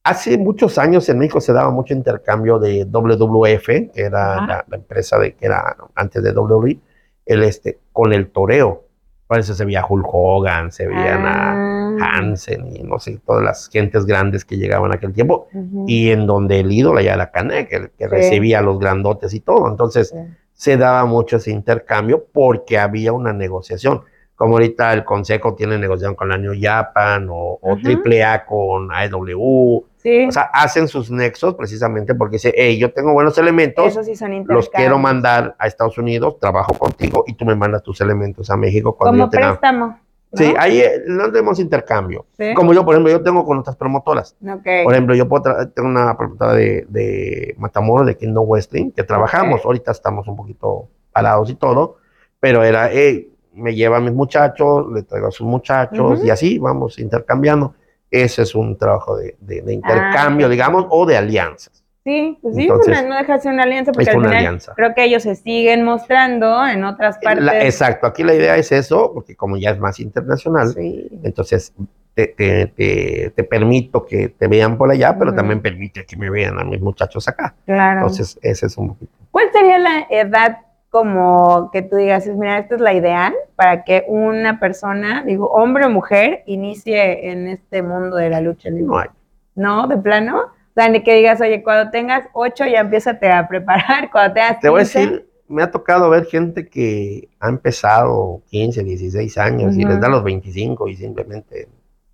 Hace 0.08 0.38
muchos 0.38 0.78
años 0.78 1.08
en 1.08 1.18
México 1.18 1.40
se 1.40 1.52
daba 1.52 1.70
mucho 1.70 1.92
intercambio 1.94 2.58
de 2.58 2.84
WWF, 2.84 3.66
que 3.66 4.02
era 4.02 4.36
la, 4.46 4.64
la 4.66 4.76
empresa 4.76 5.18
de 5.18 5.34
que 5.34 5.46
era 5.46 5.76
antes 5.94 6.22
de 6.22 6.32
WWE, 6.32 6.78
el 7.26 7.42
este, 7.42 7.78
con 7.92 8.12
el 8.12 8.30
toreo. 8.30 8.84
Por 9.26 9.38
eso 9.38 9.52
se 9.54 9.64
veía 9.66 9.84
Hulk 9.86 10.06
Hogan, 10.10 10.72
se 10.72 10.86
veían 10.86 11.26
Ah. 11.26 11.96
a 12.00 12.16
Hansen 12.18 12.74
y 12.74 12.82
no 12.82 12.98
sé, 12.98 13.20
todas 13.26 13.42
las 13.44 13.68
gentes 13.68 14.06
grandes 14.06 14.44
que 14.46 14.56
llegaban 14.56 14.90
en 14.90 14.96
aquel 14.96 15.12
tiempo. 15.12 15.48
Ujú. 15.52 15.84
Y 15.86 16.10
en 16.10 16.26
donde 16.26 16.60
el 16.60 16.72
ídolo 16.72 17.00
ya 17.00 17.12
era 17.14 17.30
Canek, 17.30 17.70
el 17.72 17.90
que 17.90 18.04
Sí. 18.04 18.10
recibía 18.10 18.60
a 18.60 18.62
los 18.62 18.78
grandotes 18.78 19.34
y 19.34 19.40
todo. 19.40 19.68
Entonces, 19.68 20.08
Sí. 20.10 20.16
se 20.54 20.76
daba 20.78 21.04
mucho 21.04 21.36
ese 21.36 21.50
intercambio 21.50 22.24
porque 22.32 22.78
había 22.78 23.12
una 23.12 23.34
negociación. 23.34 24.02
Como 24.34 24.54
ahorita 24.54 24.92
el 24.94 25.04
Consejo 25.04 25.54
tiene 25.56 25.76
negociación 25.78 26.14
con 26.14 26.28
la 26.30 26.38
New 26.38 26.54
Japan 26.58 27.26
o, 27.28 27.58
o. 27.60 27.76
AAA 27.76 28.46
con 28.46 28.88
AEW. 28.92 29.84
Sí, 30.08 30.24
O 30.26 30.32
sea, 30.32 30.44
hacen 30.54 30.88
sus 30.88 31.10
nexos 31.10 31.54
precisamente 31.54 32.14
porque 32.14 32.36
dice, 32.36 32.54
hey, 32.56 32.78
yo 32.78 32.92
tengo 32.94 33.12
buenos 33.12 33.36
elementos, 33.36 33.88
esos 33.88 34.06
sí 34.06 34.16
son 34.16 34.42
los 34.46 34.70
quiero 34.70 34.98
mandar 34.98 35.54
a 35.58 35.66
Estados 35.66 35.98
Unidos, 35.98 36.38
trabajo 36.38 36.72
contigo 36.72 37.24
y 37.26 37.34
tú 37.34 37.44
me 37.44 37.54
mandas 37.54 37.82
tus 37.82 38.00
elementos 38.00 38.48
a 38.48 38.56
México 38.56 38.96
cuando 38.96 39.24
Como 39.24 39.32
yo 39.32 39.38
préstamo. 39.38 39.86
¿no? 39.86 40.00
Sí, 40.32 40.54
ahí 40.58 40.80
eh, 40.80 41.02
no 41.06 41.30
tenemos 41.30 41.58
intercambio. 41.58 42.24
Sí. 42.38 42.54
Como 42.54 42.72
yo, 42.72 42.86
por 42.86 42.94
ejemplo, 42.94 43.10
yo 43.12 43.22
tengo 43.22 43.44
con 43.44 43.58
otras 43.58 43.76
promotoras. 43.76 44.34
Ok. 44.42 44.84
Por 44.84 44.92
ejemplo, 44.92 45.14
yo 45.14 45.28
puedo 45.28 45.68
tengo 45.68 45.88
una 45.88 46.16
promotora 46.16 46.54
de, 46.54 46.86
de 46.88 47.54
Matamoros, 47.58 48.06
de 48.06 48.16
Kingdom 48.16 48.48
Wrestling, 48.48 48.90
que 48.92 49.04
trabajamos. 49.04 49.60
Ok. 49.60 49.66
Ahorita 49.66 49.92
estamos 49.92 50.26
un 50.26 50.36
poquito 50.36 50.88
parados 51.12 51.50
y 51.50 51.54
todo, 51.54 51.96
pero 52.40 52.62
era, 52.62 52.90
hey, 52.90 53.30
me 53.54 53.74
lleva 53.74 53.98
a 53.98 54.00
mis 54.00 54.12
muchachos, 54.12 54.86
le 54.92 55.02
traigo 55.02 55.28
a 55.28 55.30
sus 55.30 55.46
muchachos 55.46 56.18
Ujú. 56.18 56.26
y 56.26 56.30
así 56.30 56.58
vamos 56.58 56.98
intercambiando. 56.98 57.74
Ese 58.10 58.42
es 58.42 58.54
un 58.54 58.76
trabajo 58.78 59.16
de, 59.16 59.36
de- 59.40 59.62
de 59.62 59.72
intercambio, 59.74 60.46
ok. 60.46 60.50
digamos, 60.52 60.86
o 60.90 61.04
de 61.06 61.16
alianzas. 61.16 61.84
Sí, 62.04 62.38
pues 62.40 62.54
sí, 62.56 62.62
Entonces, 62.62 62.96
pues, 62.96 63.08
no 63.08 63.16
deja 63.18 63.34
de 63.34 63.40
ser 63.40 63.52
una 63.52 63.64
alianza 63.64 63.92
porque 63.92 64.04
es 64.04 64.08
al 64.08 64.16
una 64.16 64.28
final 64.28 64.38
alianza. 64.38 64.72
creo 64.74 64.94
que 64.94 65.04
ellos 65.04 65.22
se 65.22 65.34
siguen 65.34 65.84
mostrando 65.84 66.66
en 66.66 66.84
otras 66.84 67.18
partes. 67.22 67.44
La- 67.44 67.62
exacto, 67.66 68.06
aquí 68.06 68.22
la 68.24 68.34
idea 68.34 68.56
es 68.56 68.72
eso, 68.72 69.10
porque 69.12 69.36
como 69.36 69.58
ya 69.58 69.70
es 69.72 69.78
más 69.78 70.00
internacional, 70.00 70.68
Sí. 70.72 71.06
entonces 71.22 71.74
te, 72.14 72.28
te- 72.28 72.66
te- 72.68 73.30
te 73.36 73.44
permito 73.44 74.06
que 74.06 74.30
te 74.30 74.48
vean 74.48 74.78
por 74.78 74.90
allá, 74.90 75.16
pero 75.18 75.34
también 75.34 75.60
permite 75.60 76.06
que 76.06 76.16
me 76.16 76.30
vean 76.30 76.58
a 76.58 76.64
mis 76.64 76.80
muchachos 76.80 77.28
acá. 77.28 77.54
Claro. 77.66 78.00
Entonces, 78.00 78.38
ese 78.42 78.66
es 78.66 78.78
un 78.78 78.88
poquito. 78.88 79.12
¿Cuál 79.30 79.46
sería 79.52 79.78
la 79.78 80.06
edad 80.08 80.58
como 80.90 81.70
que 81.72 81.82
tú 81.82 81.96
digas, 81.96 82.26
mira, 82.26 82.58
esta 82.58 82.76
es 82.76 82.80
la 82.80 82.94
ideal 82.94 83.34
para 83.56 83.84
que 83.84 84.04
una 84.08 84.58
persona, 84.58 85.22
digo, 85.24 85.46
hombre 85.50 85.84
o 85.86 85.90
mujer, 85.90 86.42
inicie 86.46 87.30
en 87.30 87.48
este 87.48 87.82
mundo 87.82 88.16
de 88.16 88.30
la 88.30 88.40
lucha 88.40 88.70
libre? 88.70 88.86
No 88.86 88.98
hay. 88.98 89.08
¿No? 89.54 89.86
¿De 89.86 89.96
plano? 89.98 90.38
O 90.40 90.80
sea, 90.80 90.88
ni 90.88 91.02
que 91.02 91.14
digas, 91.14 91.40
oye, 91.40 91.62
cuando 91.62 91.90
tengas 91.90 92.26
ocho 92.32 92.64
ya 92.64 92.80
empiézate 92.80 93.30
a 93.30 93.46
preparar, 93.48 94.10
cuando 94.12 94.34
tengas 94.34 94.60
Te 94.60 94.68
voy 94.68 94.80
a 94.80 94.84
15, 94.84 94.98
decir, 95.00 95.28
me 95.48 95.62
ha 95.62 95.70
tocado 95.70 96.08
ver 96.10 96.26
gente 96.26 96.68
que 96.68 97.28
ha 97.40 97.48
empezado 97.48 98.42
15, 98.50 98.84
16 98.84 99.38
años 99.38 99.76
y 99.76 99.80
Ujú. 99.82 99.88
les 99.92 100.00
da 100.00 100.08
los 100.08 100.22
25 100.22 100.88
y 100.88 100.94
simplemente 100.96 101.68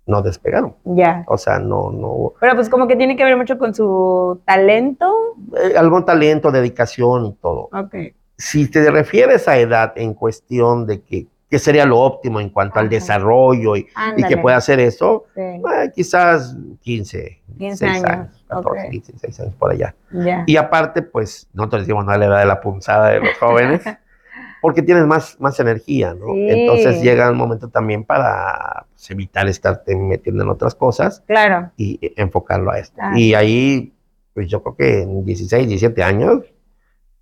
no 0.07 0.21
despegaron. 0.21 0.75
Ya. 0.85 1.23
O 1.27 1.37
sea, 1.37 1.59
no, 1.59 1.91
no, 1.91 2.33
Pero 2.39 2.55
pues 2.55 2.69
como 2.69 2.87
que 2.87 2.95
tiene 2.95 3.15
que 3.17 3.23
ver 3.23 3.37
mucho 3.37 3.57
con 3.57 3.73
su 3.73 4.39
talento. 4.45 5.11
eh, 5.57 5.77
algún 5.77 6.05
talento, 6.05 6.51
dedicación 6.51 7.25
y 7.27 7.33
todo. 7.33 7.69
Ok. 7.73 7.95
Si 8.37 8.67
te 8.69 8.89
refieres 8.91 9.47
a 9.47 9.57
edad 9.57 9.93
en 9.95 10.13
cuestión 10.13 10.85
de 10.85 11.01
que, 11.01 11.27
qué 11.49 11.59
sería 11.59 11.85
lo 11.85 11.99
óptimo 11.99 12.39
en 12.41 12.49
cuanto 12.49 12.79
al 12.79 12.85
Ajá. 12.87 12.95
desarrollo 12.95 13.75
y, 13.77 13.87
y 14.17 14.23
que 14.23 14.37
pueda 14.37 14.57
hacer 14.57 14.79
eso, 14.79 15.25
Sí. 15.35 15.41
eh, 15.41 15.61
quizás 15.95 16.55
15, 16.81 17.41
15 17.57 17.85
16 17.85 17.91
años, 17.91 18.09
años, 18.09 18.45
14, 18.49 18.85
ok. 18.87 18.91
15, 18.91 19.11
16 19.13 19.39
años 19.41 19.55
por 19.55 19.71
allá. 19.71 19.95
Ya. 20.11 20.43
Y 20.47 20.57
aparte, 20.57 21.01
pues, 21.01 21.47
nosotros 21.53 21.83
decimos, 21.83 22.05
no 22.05 22.17
la 22.17 22.25
edad 22.25 22.39
de 22.39 22.45
la 22.45 22.59
punzada 22.61 23.09
de 23.11 23.19
los 23.21 23.37
jóvenes, 23.39 23.81
porque 24.61 24.81
tienes 24.81 25.05
más, 25.05 25.39
más 25.39 25.59
energía, 25.59 26.13
¿no? 26.13 26.33
Sí. 26.33 26.47
Entonces 26.49 27.01
llega 27.01 27.29
un 27.29 27.37
momento 27.37 27.69
también 27.69 28.03
para 28.03 28.85
pues, 28.91 29.11
evitar 29.11 29.47
estarte 29.47 29.95
metiendo 29.95 30.43
en 30.43 30.49
otras 30.49 30.73
cosas 30.75 31.23
Claro. 31.27 31.71
y 31.77 31.99
eh, 32.01 32.13
enfocarlo 32.17 32.71
a 32.71 32.79
esto. 32.79 32.95
Claro. 32.95 33.15
Y 33.17 33.33
ahí, 33.35 33.93
pues 34.33 34.47
yo 34.49 34.61
creo 34.63 34.75
que 34.75 35.01
en 35.03 35.23
16, 35.23 35.67
17 35.67 36.03
años, 36.03 36.39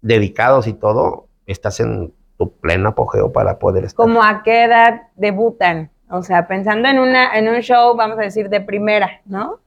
dedicados 0.04 0.68
y 0.68 0.74
todo, 0.74 1.28
estás 1.48 1.80
en 1.80 2.14
tu 2.38 2.52
pleno 2.52 2.90
apogeo 2.90 3.32
para 3.32 3.58
poder 3.58 3.86
estar. 3.86 4.06
¿Como 4.06 4.22
a 4.22 4.44
qué 4.44 4.66
edad 4.66 5.02
debutan? 5.16 5.90
O 6.10 6.22
sea, 6.22 6.48
pensando 6.48 6.88
en, 6.90 7.00
una, 7.00 7.36
en 7.38 7.48
un 7.48 7.62
show, 7.62 7.96
vamos 7.96 8.20
a 8.20 8.22
decir, 8.22 8.50
de 8.50 8.62
primera, 8.62 9.22
¿no? 9.26 9.60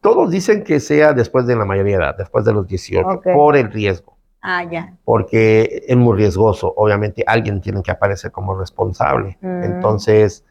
Todos 0.00 0.30
dicen 0.30 0.62
que 0.62 0.78
sea 0.78 1.12
después 1.12 1.46
de 1.46 1.56
la 1.56 1.64
mayoría 1.64 1.98
de 1.98 2.04
edad, 2.04 2.16
después 2.16 2.44
de 2.44 2.52
los 2.52 2.66
18, 2.68 3.08
Ok. 3.08 3.26
por 3.34 3.56
el 3.56 3.72
riesgo. 3.72 4.16
Ah, 4.40 4.62
ya. 4.62 4.94
porque 5.04 5.82
es 5.88 5.96
muy 5.96 6.16
riesgoso. 6.16 6.72
Obviamente 6.76 7.24
alguien 7.26 7.60
tiene 7.60 7.82
que 7.82 7.90
aparecer 7.90 8.30
como 8.30 8.56
responsable. 8.56 9.36
Mm. 9.40 9.64
Entonces, 9.64 10.44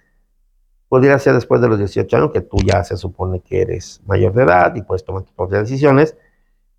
podría 0.89 1.17
ser 1.19 1.35
después 1.35 1.61
de 1.61 1.69
los 1.69 1.77
18 1.77 2.17
años 2.17 2.31
que 2.31 2.41
tú 2.41 2.57
ya 2.65 2.83
se 2.83 2.97
supone 2.97 3.39
que 3.39 3.61
eres 3.61 4.01
mayor 4.05 4.33
de 4.33 4.43
edad 4.43 4.75
y 4.75 4.81
puedes 4.81 5.05
tomar 5.05 5.23
tus 5.23 5.33
propias 5.33 5.61
decisiones, 5.61 6.17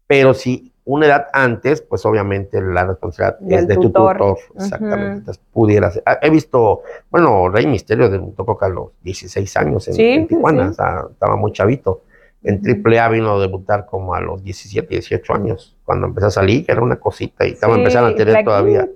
pero 0.06 0.34
si 0.34 0.74
una 0.88 1.04
edad 1.06 1.26
antes, 1.34 1.82
pues 1.82 2.06
obviamente 2.06 2.62
la 2.62 2.86
responsabilidad 2.86 3.38
Del 3.40 3.58
es 3.58 3.68
de 3.68 3.74
tu 3.74 3.80
tutor. 3.82 4.16
tutor. 4.16 4.38
Exactamente. 4.56 5.04
Ujú. 5.06 5.18
Entonces, 5.18 5.44
pudiera 5.52 5.90
ser. 5.90 6.02
Ah, 6.06 6.18
He 6.22 6.30
visto, 6.30 6.80
bueno, 7.10 7.48
Rey 7.50 7.66
Misterio 7.66 8.08
debutó 8.08 8.56
a 8.60 8.68
los 8.70 8.88
16 9.02 9.56
años 9.58 9.86
en, 9.88 9.94
Sí, 9.94 10.02
en 10.08 10.26
Tijuana, 10.26 10.64
sí. 10.64 10.70
o 10.70 10.72
sea, 10.74 11.04
estaba 11.10 11.36
muy 11.36 11.52
chavito. 11.52 12.00
En. 12.42 12.62
AAA 12.64 13.08
vino 13.10 13.32
a 13.36 13.40
debutar 13.40 13.84
como 13.84 14.14
a 14.14 14.20
los 14.20 14.42
17, 14.42 14.86
18 14.88 15.34
años, 15.34 15.76
cuando 15.84 16.06
empezó 16.06 16.28
a 16.28 16.30
salir, 16.30 16.64
que 16.64 16.72
era 16.72 16.80
una 16.80 16.96
cosita 16.96 17.46
y 17.46 17.50
estaba 17.50 17.74
Sí, 17.74 17.80
empezando 17.80 18.08
a 18.08 18.14
tener 18.14 18.44
todavía 18.44 18.88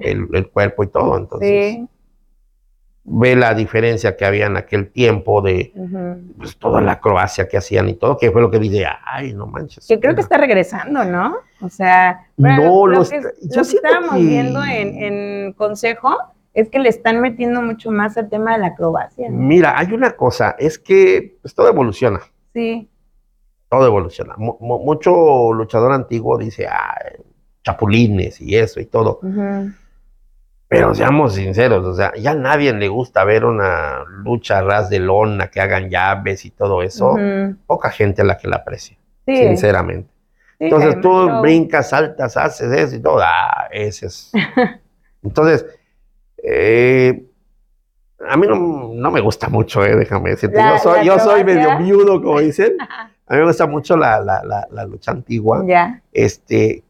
el, 0.00 0.28
el 0.30 0.50
cuerpo 0.50 0.84
y 0.84 0.88
todo. 0.88 1.16
Entonces, 1.16 1.74
Sí. 1.74 1.88
Ve 3.06 3.36
la 3.36 3.52
diferencia 3.54 4.16
que 4.16 4.24
había 4.24 4.46
en 4.46 4.56
aquel 4.56 4.90
tiempo 4.90 5.42
de 5.42 5.72
pues, 6.38 6.56
toda 6.56 6.80
la 6.80 6.92
acrobacia 6.92 7.46
que 7.48 7.58
hacían 7.58 7.88
y 7.88 7.94
todo, 7.94 8.16
que 8.16 8.30
fue 8.30 8.40
lo 8.40 8.50
que 8.50 8.58
dije, 8.58 8.84
ay, 9.04 9.34
no 9.34 9.46
manches. 9.46 9.86
Que 9.86 10.00
creo 10.00 10.14
que 10.14 10.22
está 10.22 10.38
regresando, 10.38 11.04
¿no? 11.04 11.36
O 11.60 11.68
sea, 11.68 12.26
No, 12.38 12.86
lo, 12.86 12.86
lo 12.86 12.98
que, 13.08 13.16
está- 13.16 13.28
lo 13.28 13.34
yo 13.54 13.60
que 13.60 13.64
siento 13.64 13.88
estábamos 13.88 14.14
que- 14.16 14.22
viendo 14.22 14.64
en, 14.64 15.02
en 15.02 15.52
consejo 15.52 16.16
es 16.54 16.70
que 16.70 16.78
le 16.78 16.88
están 16.88 17.20
metiendo 17.20 17.60
mucho 17.60 17.90
más 17.90 18.16
al 18.16 18.30
tema 18.30 18.52
de 18.54 18.58
la 18.60 18.66
acrobacia. 18.68 19.28
¿no? 19.28 19.36
Mira, 19.36 19.78
hay 19.78 19.92
una 19.92 20.12
cosa, 20.12 20.54
es 20.58 20.78
que 20.78 21.36
pues, 21.42 21.54
todo 21.54 21.68
evoluciona, 21.68 22.20
Sí. 22.54 22.88
todo 23.68 23.86
evoluciona. 23.86 24.34
Mu- 24.38 24.56
mu- 24.60 24.78
mucho 24.84 25.52
luchador 25.52 25.92
antiguo 25.92 26.38
dice, 26.38 26.66
ay, 26.68 27.20
chapulines 27.64 28.40
y 28.40 28.56
eso 28.56 28.80
y 28.80 28.86
todo. 28.86 29.18
Ujú. 29.22 29.72
Pero 30.74 30.94
seamos 30.94 31.34
sinceros, 31.34 31.84
o 31.86 31.94
sea, 31.94 32.12
ya 32.16 32.32
a 32.32 32.34
nadie 32.34 32.72
le 32.72 32.88
gusta 32.88 33.24
ver 33.24 33.44
una 33.44 34.04
lucha 34.24 34.60
ras 34.62 34.90
de 34.90 34.98
lona, 34.98 35.48
que 35.48 35.60
hagan 35.60 35.88
llaves 35.90 36.44
y 36.44 36.50
todo 36.50 36.82
eso. 36.82 37.16
Poca 37.66 37.90
gente 37.90 38.22
a 38.22 38.24
la 38.24 38.36
que 38.36 38.48
la 38.48 38.56
aprecia, 38.56 38.96
Sí, 39.26 39.36
sinceramente. 39.36 40.08
sí, 40.58 40.64
Entonces 40.66 41.00
tú 41.00 41.40
brincas, 41.40 41.90
saltas, 41.90 42.36
haces 42.36 42.70
eso 42.72 42.96
y 42.96 43.00
todo. 43.00 43.20
Ah, 43.22 43.68
ese 43.70 44.06
es. 44.06 44.32
Entonces, 45.22 45.64
eh, 46.42 47.24
a 48.26 48.36
mí 48.36 48.46
no, 48.46 48.90
no 48.94 49.10
me 49.10 49.20
gusta 49.20 49.48
mucho, 49.48 49.84
eh, 49.84 49.96
déjame 49.96 50.30
decirte. 50.30 50.56
La- 50.56 50.72
yo 50.76 50.78
soy, 50.78 51.04
yo 51.06 51.18
soy 51.18 51.44
medio 51.44 51.78
viudo, 51.78 52.22
como 52.22 52.40
dicen. 52.40 52.76
A 53.26 53.34
mí 53.34 53.40
me 53.40 53.46
gusta 53.46 53.66
mucho 53.66 53.96
la, 53.96 54.20
la, 54.20 54.42
la, 54.44 54.66
la 54.70 54.84
lucha 54.84 55.10
antigua. 55.12 55.62
Ya. 55.66 56.02
Este, 56.12 56.82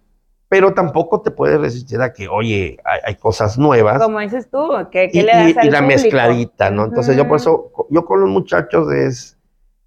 pero 0.49 0.73
tampoco 0.75 1.21
te 1.23 1.31
puedes 1.31 1.61
resistir 1.61 2.01
a 2.01 2.13
que, 2.13 2.29
oye, 2.29 2.79
hay, 2.85 3.01
hay 3.05 3.15
cosas 3.17 3.59
nuevas. 3.59 4.03
Como 4.03 4.21
dices 4.21 4.49
tú, 4.51 4.69
¿qué, 4.91 5.09
qué 5.11 5.19
y, 5.19 5.23
le 5.23 5.33
das 5.33 5.55
y- 5.55 5.59
al 5.59 5.67
y 5.67 5.71
la 5.71 5.79
público? 5.81 6.03
mezcladita, 6.03 6.71
¿no? 6.71 6.85
Entonces 6.85 7.17
yo 7.17 7.27
por 7.27 7.37
eso, 7.37 7.73
yo 7.91 8.05
con 8.05 8.21
los 8.21 8.29
muchachos 8.31 8.93
es, 8.93 9.37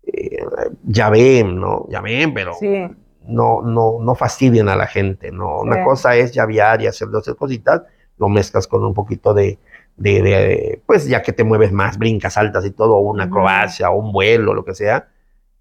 eh, 0.05 0.37
ya 0.83 1.09
ven, 1.09 1.59
¿no? 1.59 1.85
Ya 1.89 2.01
ven, 2.01 2.33
pero 2.33 2.53
Sí, 2.55 2.87
no, 3.27 3.61
no, 3.61 3.97
no 4.01 4.15
fastidien 4.15 4.69
a 4.69 4.75
la 4.75 4.87
gente, 4.87 5.31
¿no? 5.31 5.59
Una 5.59 5.83
cosa 5.83 6.15
es 6.15 6.31
llavear 6.33 6.81
y 6.81 6.87
hacer 6.87 7.09
dos 7.09 7.25
cositas, 7.37 7.83
lo 8.17 8.29
mezclas 8.29 8.67
con 8.67 8.83
un 8.83 8.93
poquito 8.93 9.33
de, 9.33 9.59
de, 9.95 10.21
de, 10.21 10.81
pues 10.85 11.07
ya 11.07 11.21
que 11.21 11.33
te 11.33 11.43
mueves 11.43 11.71
más, 11.71 11.97
brincas, 11.97 12.33
saltas 12.33 12.65
y 12.65 12.71
todo, 12.71 12.97
una 12.99 13.25
acrobacia, 13.25 13.89
o 13.91 13.99
un 13.99 14.11
vuelo, 14.11 14.53
lo 14.53 14.63
que 14.65 14.73
sea, 14.73 15.07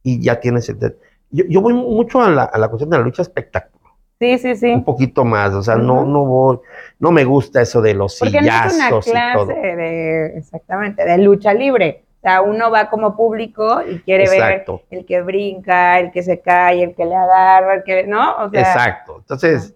y 0.03 0.21
ya 0.23 0.41
tienes 0.41 0.69
el... 0.69 0.79
Yo, 1.31 1.45
yo 1.49 1.61
voy 1.61 1.75
mucho 1.75 2.23
a 2.23 2.31
la, 2.31 2.45
a 2.45 2.57
la 2.59 2.69
cuestión 2.69 2.89
de 2.91 2.99
la 2.99 3.03
lucha 3.05 3.23
espectáculo, 3.23 3.76
sí, 4.19 4.39
sí, 4.39 4.57
sí. 4.57 4.71
un 4.73 4.85
poquito 4.85 5.25
más, 5.25 5.53
o 5.55 5.63
sea, 5.63 5.77
no, 5.77 6.05
no 6.05 6.25
voy, 6.25 6.59
no 6.99 7.11
me 7.13 7.25
gusta 7.25 7.61
eso 7.63 7.81
de 7.83 7.95
los 7.95 8.19
Porque 8.19 8.41
no 8.41 8.47
es 8.47 8.49
una 8.49 8.71
sillazos 8.71 9.07
y 9.07 9.11
todo. 9.11 9.47
clase 9.47 9.55
de, 9.77 10.39
exactamente, 10.39 11.05
de 11.05 11.19
lucha 11.19 11.53
libre. 11.55 12.03
O 12.19 12.29
sea, 12.29 12.41
uno 12.43 12.71
va 12.73 12.91
como 12.91 13.15
público 13.17 13.83
y 13.89 14.01
quiere 14.01 14.29
ver 14.29 14.65
el 14.91 15.07
que 15.07 15.23
brinca, 15.23 16.01
el 16.01 16.11
que 16.11 16.23
se 16.25 16.41
cae, 16.41 16.83
el 16.83 16.95
que 16.95 17.05
le 17.05 17.15
agarra, 17.15 17.75
el 17.75 17.85
que, 17.85 18.05
¿no? 18.07 18.37
O 18.39 18.51
sea, 18.51 18.61
Exacto. 18.63 19.19
Entonces, 19.19 19.75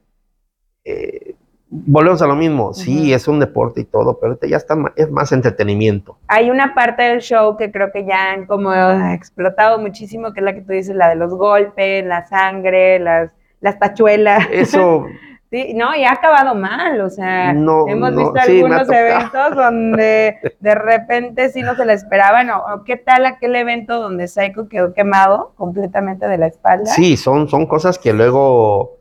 eh, 0.85 1.37
volvemos 1.69 2.21
a 2.23 2.27
lo 2.27 2.35
mismo. 2.35 2.73
Sí, 2.75 3.13
es 3.13 3.29
un 3.29 3.39
deporte 3.39 3.83
y 3.83 3.85
todo, 3.85 4.19
pero 4.19 4.37
ya 4.43 4.57
está, 4.57 4.75
ma- 4.75 4.93
es 4.97 5.09
más 5.11 5.31
entretenimiento. 5.31 6.19
hay 6.27 6.51
una 6.51 6.75
parte 6.75 7.03
del 7.05 7.21
show 7.21 7.57
que 7.57 7.71
creo 7.71 7.93
que 7.93 8.05
ya 8.05 8.33
han 8.33 8.47
como 8.47 8.73
explotado 9.13 9.79
muchísimo, 9.79 10.33
que 10.33 10.41
es 10.41 10.45
la 10.45 10.55
que 10.55 10.63
tú 10.63 10.73
dices, 10.73 10.97
la 10.97 11.09
de 11.11 11.15
los 11.17 11.33
golpes, 11.35 12.05
la 12.05 12.27
sangre, 12.27 12.99
las, 12.99 13.31
las 13.61 13.79
tachuelas. 13.79 14.47
Eso, 14.51 15.07
Sí, 15.51 15.75
no, 15.75 15.97
y 15.97 16.05
ha 16.05 16.13
acabado 16.13 16.55
mal, 16.55 17.01
o 17.01 17.11
sea, 17.11 17.53
No, 17.53 17.89
hemos 17.89 18.13
no, 18.13 18.19
visto 18.33 18.47
sí, 18.47 18.61
algunos 18.61 18.89
eventos 18.89 19.57
donde 19.57 20.37
de 20.61 20.75
repente 20.77 21.49
sí 21.49 21.63
no 21.63 21.75
se 21.75 21.85
la 21.85 21.93
esperaban, 21.93 22.51
o, 22.51 22.59
o 22.59 22.85
qué 22.85 22.97
tal 22.97 23.27
aquel 23.27 23.57
evento 23.57 24.01
donde 24.01 24.29
Psycho 24.29 24.69
quedó 24.69 24.95
quemado 24.95 25.53
completamente 25.57 26.29
de 26.29 26.39
la 26.39 26.47
espalda. 26.47 26.87
sí, 26.87 27.17
son, 27.17 27.49
son 27.49 27.67
cosas 27.67 27.99
que 27.99 28.13
luego 28.13 29.01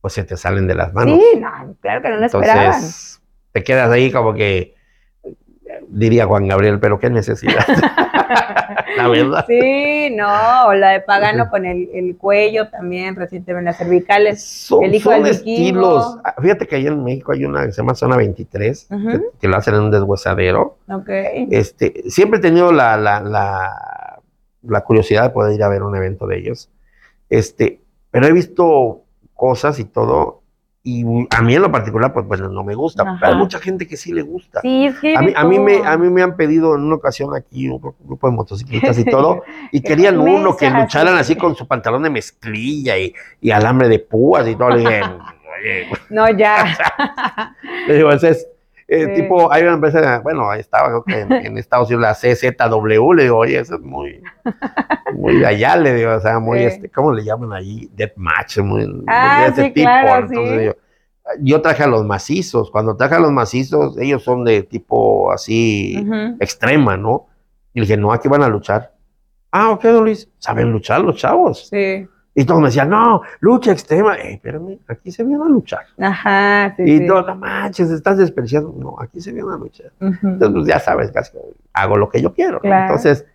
pues 0.00 0.14
se 0.14 0.22
te 0.22 0.36
salen 0.36 0.68
de 0.68 0.76
las 0.76 0.94
manos. 0.94 1.18
Sí, 1.18 1.40
no, 1.40 1.74
claro 1.80 2.00
que 2.00 2.10
no 2.10 2.16
lo 2.18 2.26
esperaban. 2.26 2.66
Entonces, 2.66 3.20
te 3.50 3.64
quedas 3.64 3.90
ahí 3.90 4.12
como 4.12 4.34
que, 4.34 4.76
diría 5.90 6.26
Juan 6.26 6.46
Gabriel, 6.48 6.78
pero 6.80 6.98
qué 6.98 7.10
necesidad. 7.10 7.64
la 8.96 9.08
verdad. 9.08 9.44
Sí, 9.48 10.10
no, 10.14 10.66
o 10.66 10.74
la 10.74 10.90
de 10.90 11.00
Pagano 11.00 11.48
con 11.50 11.64
el, 11.64 11.88
el 11.94 12.16
cuello 12.16 12.68
también, 12.68 13.16
recientemente 13.16 13.64
las 13.70 13.78
cervicales. 13.78 14.42
Son, 14.42 14.84
El 14.84 14.94
hijo 14.94 15.10
son 15.10 15.22
del 15.22 15.32
estilos. 15.32 16.18
Ah, 16.24 16.34
Fíjate 16.40 16.66
que 16.66 16.76
ahí 16.76 16.86
en 16.86 17.02
México 17.02 17.32
hay 17.32 17.44
una 17.44 17.64
que 17.66 17.72
se 17.72 17.78
llama 17.82 17.94
Zona 17.94 18.16
23, 18.16 18.88
Ujú. 18.90 19.08
que, 19.10 19.20
que 19.40 19.48
lo 19.48 19.56
hacen 19.56 19.74
en 19.74 19.80
un 19.82 19.90
deshuesadero. 19.90 20.76
Ok. 20.90 21.08
Este, 21.50 22.02
siempre 22.08 22.38
he 22.38 22.42
tenido 22.42 22.72
la, 22.72 22.96
la, 22.96 23.20
la, 23.20 24.20
la 24.62 24.80
curiosidad 24.82 25.22
de 25.24 25.30
poder 25.30 25.54
ir 25.54 25.62
a 25.62 25.68
ver 25.68 25.82
un 25.82 25.96
evento 25.96 26.26
de 26.26 26.38
ellos. 26.38 26.70
Este, 27.30 27.80
pero 28.10 28.26
he 28.26 28.32
visto 28.32 29.02
cosas 29.34 29.78
y 29.78 29.84
todo, 29.84 30.37
y 30.90 31.04
a 31.36 31.42
mí 31.42 31.54
en 31.54 31.60
lo 31.60 31.70
particular, 31.70 32.14
pues, 32.14 32.24
pues 32.26 32.40
no 32.40 32.64
me 32.64 32.74
gusta. 32.74 33.02
Ajá. 33.02 33.16
Pero 33.20 33.32
hay 33.32 33.38
mucha 33.38 33.58
gente 33.58 33.86
que 33.86 33.98
sí 33.98 34.12
le 34.12 34.22
gusta. 34.22 34.62
Sí, 34.62 34.86
es 34.86 34.98
que 34.98 35.14
A 35.14 35.20
mí, 35.20 35.32
a, 35.36 35.44
mí 35.44 35.58
me, 35.58 35.86
a 35.86 35.98
mí 35.98 36.08
me 36.08 36.22
han 36.22 36.34
pedido 36.34 36.74
en 36.74 36.82
una 36.84 36.94
ocasión 36.94 37.36
aquí 37.36 37.68
un 37.68 37.78
grupo 37.78 38.30
de 38.30 38.34
motociclistas 38.34 38.98
y 38.98 39.04
todo, 39.10 39.42
y 39.70 39.82
querían 39.82 40.18
uno 40.18 40.56
que 40.56 40.70
lucharan 40.70 41.14
sí. 41.16 41.20
así 41.20 41.36
con 41.36 41.54
su 41.54 41.66
pantalón 41.66 42.04
de 42.04 42.10
mezclilla 42.10 42.96
y, 42.96 43.12
y 43.40 43.50
alambre 43.50 43.88
de 43.88 43.98
púas 43.98 44.48
y 44.48 44.56
todo. 44.56 44.70
Le 44.70 44.78
dije, 44.78 45.02
oye, 45.02 45.88
No, 46.08 46.30
ya. 46.30 47.54
le 47.86 47.94
digo, 47.94 48.10
ese 48.10 48.30
es 48.30 48.48
eh, 48.88 49.06
Sí. 49.14 49.22
tipo, 49.22 49.52
hay 49.52 49.62
una 49.62 49.74
empresa, 49.74 50.20
bueno, 50.20 50.50
ahí 50.50 50.60
estaba 50.60 50.88
creo 50.88 51.04
que 51.04 51.20
en, 51.20 51.32
en 51.32 51.58
Estados 51.58 51.88
Unidos, 51.90 52.02
la 52.02 52.14
CZW, 52.14 53.12
le 53.14 53.22
digo, 53.24 53.36
oye, 53.36 53.58
eso 53.58 53.74
es 53.76 53.80
muy, 53.82 54.22
muy 55.14 55.44
allá, 55.44 55.76
le 55.76 55.94
digo, 55.94 56.12
o 56.14 56.20
sea, 56.20 56.38
muy, 56.40 56.58
Sí. 56.60 56.64
este, 56.64 56.90
¿cómo 56.90 57.12
le 57.12 57.24
llaman 57.24 57.52
allí? 57.52 57.90
Deathmatch, 57.94 58.58
muy 58.58 59.04
Ah, 59.06 59.42
de 59.44 59.48
ese 59.52 59.62
sí, 59.64 59.70
tipo. 59.72 59.84
claro, 59.90 60.26
Entonces, 60.26 60.64
yo, 60.66 60.72
yo 61.40 61.60
traje 61.60 61.82
a 61.84 61.86
los 61.86 62.04
macizos, 62.06 62.70
cuando 62.70 62.96
traje 62.96 63.14
a 63.16 63.20
los 63.20 63.30
macizos, 63.32 63.98
ellos 63.98 64.22
son 64.22 64.44
de 64.44 64.62
tipo 64.62 65.30
así, 65.30 66.06
extrema, 66.40 66.96
¿no? 66.96 67.26
Y 67.74 67.80
le 67.80 67.86
dije, 67.86 67.96
no, 67.98 68.12
aquí 68.12 68.28
van 68.28 68.42
a 68.42 68.48
luchar. 68.48 68.94
Ah, 69.52 69.70
ok, 69.70 69.82
don 69.84 70.04
Luis, 70.04 70.28
saben 70.38 70.72
luchar 70.72 71.00
los 71.02 71.16
chavos. 71.16 71.68
Sí. 71.68 72.06
Y 72.40 72.44
todos 72.44 72.60
me 72.60 72.66
decían, 72.68 72.88
no, 72.88 73.22
lucha 73.40 73.72
extrema. 73.72 74.14
Eh, 74.16 74.34
espérame, 74.34 74.78
aquí 74.86 75.10
se 75.10 75.24
viene 75.24 75.42
a 75.42 75.48
luchar. 75.48 75.86
Ajá, 75.98 76.72
sí, 76.76 76.82
y 76.84 76.98
sí. 76.98 77.06
todos, 77.08 77.26
no 77.26 77.34
manches, 77.34 77.90
estás 77.90 78.16
desperdiciando. 78.16 78.72
No, 78.78 78.94
aquí 79.00 79.20
se 79.20 79.32
viene 79.32 79.52
a 79.52 79.56
luchar. 79.56 79.90
Entonces, 80.00 80.50
pues, 80.52 80.66
ya 80.68 80.78
sabes, 80.78 81.10
casi 81.10 81.32
hago 81.72 81.96
lo 81.96 82.08
que 82.08 82.22
yo 82.22 82.32
quiero. 82.32 82.60
Entonces, 82.62 83.26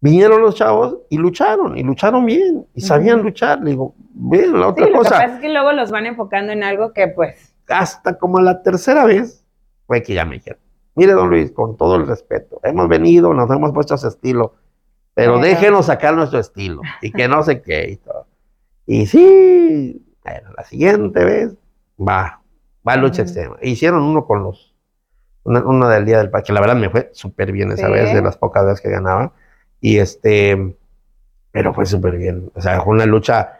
vinieron 0.00 0.42
los 0.42 0.54
chavos 0.54 0.98
y 1.08 1.16
lucharon, 1.16 1.78
y 1.78 1.82
lucharon 1.82 2.26
bien, 2.26 2.66
y 2.74 2.82
sabían 2.82 3.22
luchar. 3.22 3.60
Le 3.62 3.70
digo, 3.70 3.94
ven, 4.12 4.52
la 4.52 4.66
Sí, 4.66 4.70
otra 4.72 4.84
lo 4.86 4.92
que 4.92 4.98
cosa, 4.98 5.10
pasa 5.12 5.24
es 5.36 5.40
que 5.40 5.48
luego 5.50 5.72
los 5.72 5.90
van 5.90 6.04
enfocando 6.04 6.52
en 6.52 6.62
algo 6.62 6.92
que, 6.92 7.08
pues, 7.08 7.54
hasta 7.68 8.18
como 8.18 8.38
la 8.40 8.62
tercera 8.62 9.06
vez, 9.06 9.46
fue 9.86 10.02
que 10.02 10.12
ya 10.12 10.26
me 10.26 10.34
dijeron, 10.34 10.60
mire, 10.94 11.12
don 11.12 11.30
Luis, 11.30 11.52
con 11.52 11.78
todo 11.78 11.96
el 11.96 12.06
respeto, 12.06 12.60
hemos 12.64 12.86
venido, 12.86 13.32
nos 13.32 13.50
hemos 13.50 13.72
puesto 13.72 13.94
ese 13.94 14.08
estilo, 14.08 14.56
pero 15.14 15.36
Pero- 15.40 15.44
déjenos 15.46 15.86
sacar 15.86 16.14
nuestro 16.14 16.38
estilo, 16.38 16.82
y 17.00 17.12
que 17.12 17.28
no 17.28 17.42
sé 17.42 17.62
qué, 17.62 17.88
y 17.92 17.96
todo. 17.96 18.26
Y 18.86 19.06
sí, 19.06 20.04
bueno, 20.24 20.50
la 20.56 20.64
siguiente 20.64 21.24
vez, 21.24 21.54
va, 21.98 22.40
va 22.86 22.96
lucha 22.96 23.22
Ujú. 23.22 23.30
extrema. 23.30 23.56
E 23.60 23.70
Hicieron 23.70 24.02
uno 24.02 24.24
con 24.26 24.42
los, 24.42 24.74
una, 25.44 25.60
uno 25.64 25.88
del 25.88 26.04
Día 26.04 26.18
del 26.18 26.30
Padre, 26.30 26.44
que 26.46 26.52
la 26.52 26.60
verdad 26.60 26.76
me 26.76 26.90
fue 26.90 27.10
súper 27.12 27.52
bien 27.52 27.70
esa 27.72 27.86
Sí. 27.86 27.92
vez, 27.92 28.12
de 28.12 28.22
las 28.22 28.36
pocas 28.36 28.64
veces 28.64 28.80
que 28.80 28.90
ganaba, 28.90 29.32
y 29.80 29.98
este, 29.98 30.76
pero 31.50 31.72
fue 31.74 31.86
súper 31.86 32.16
bien, 32.16 32.50
o 32.54 32.60
sea, 32.60 32.80
fue 32.82 32.94
una 32.94 33.06
lucha, 33.06 33.58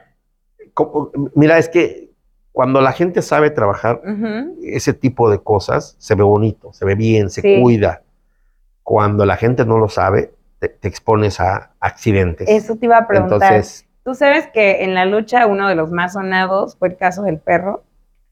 como- 0.75 1.11
mira, 1.35 1.59
es 1.59 1.69
que 1.69 2.11
cuando 2.53 2.81
la 2.81 2.93
gente 2.93 3.23
sabe 3.23 3.51
trabajar 3.51 4.03
ese 4.63 4.93
tipo 4.93 5.31
de 5.31 5.39
cosas, 5.39 5.97
se 5.99 6.15
ve 6.15 6.23
bonito, 6.23 6.73
se 6.73 6.85
ve 6.85 6.95
bien, 6.95 7.31
se 7.31 7.41
Sí. 7.41 7.61
cuida. 7.61 8.03
Cuando 8.83 9.25
la 9.25 9.37
gente 9.37 9.65
no 9.65 9.79
lo 9.79 9.89
sabe, 9.89 10.35
te, 10.59 10.69
te 10.69 10.87
expones 10.89 11.41
a 11.41 11.73
accidentes. 11.81 12.49
eso 12.51 12.77
te 12.77 12.85
iba 12.87 12.99
a 12.99 13.07
preguntar. 13.09 13.37
Entonces, 13.43 13.87
Tú 14.05 14.15
sabes 14.15 14.49
que 14.49 14.83
en 14.85 14.95
la 14.95 15.05
lucha 15.05 15.47
uno 15.47 15.69
de 15.69 15.75
los 15.75 15.91
más 15.91 16.15
sonados 16.15 16.77
fue 16.77 16.89
el 16.89 16.97
caso 16.97 17.23
del 17.23 17.39
perro. 17.39 17.85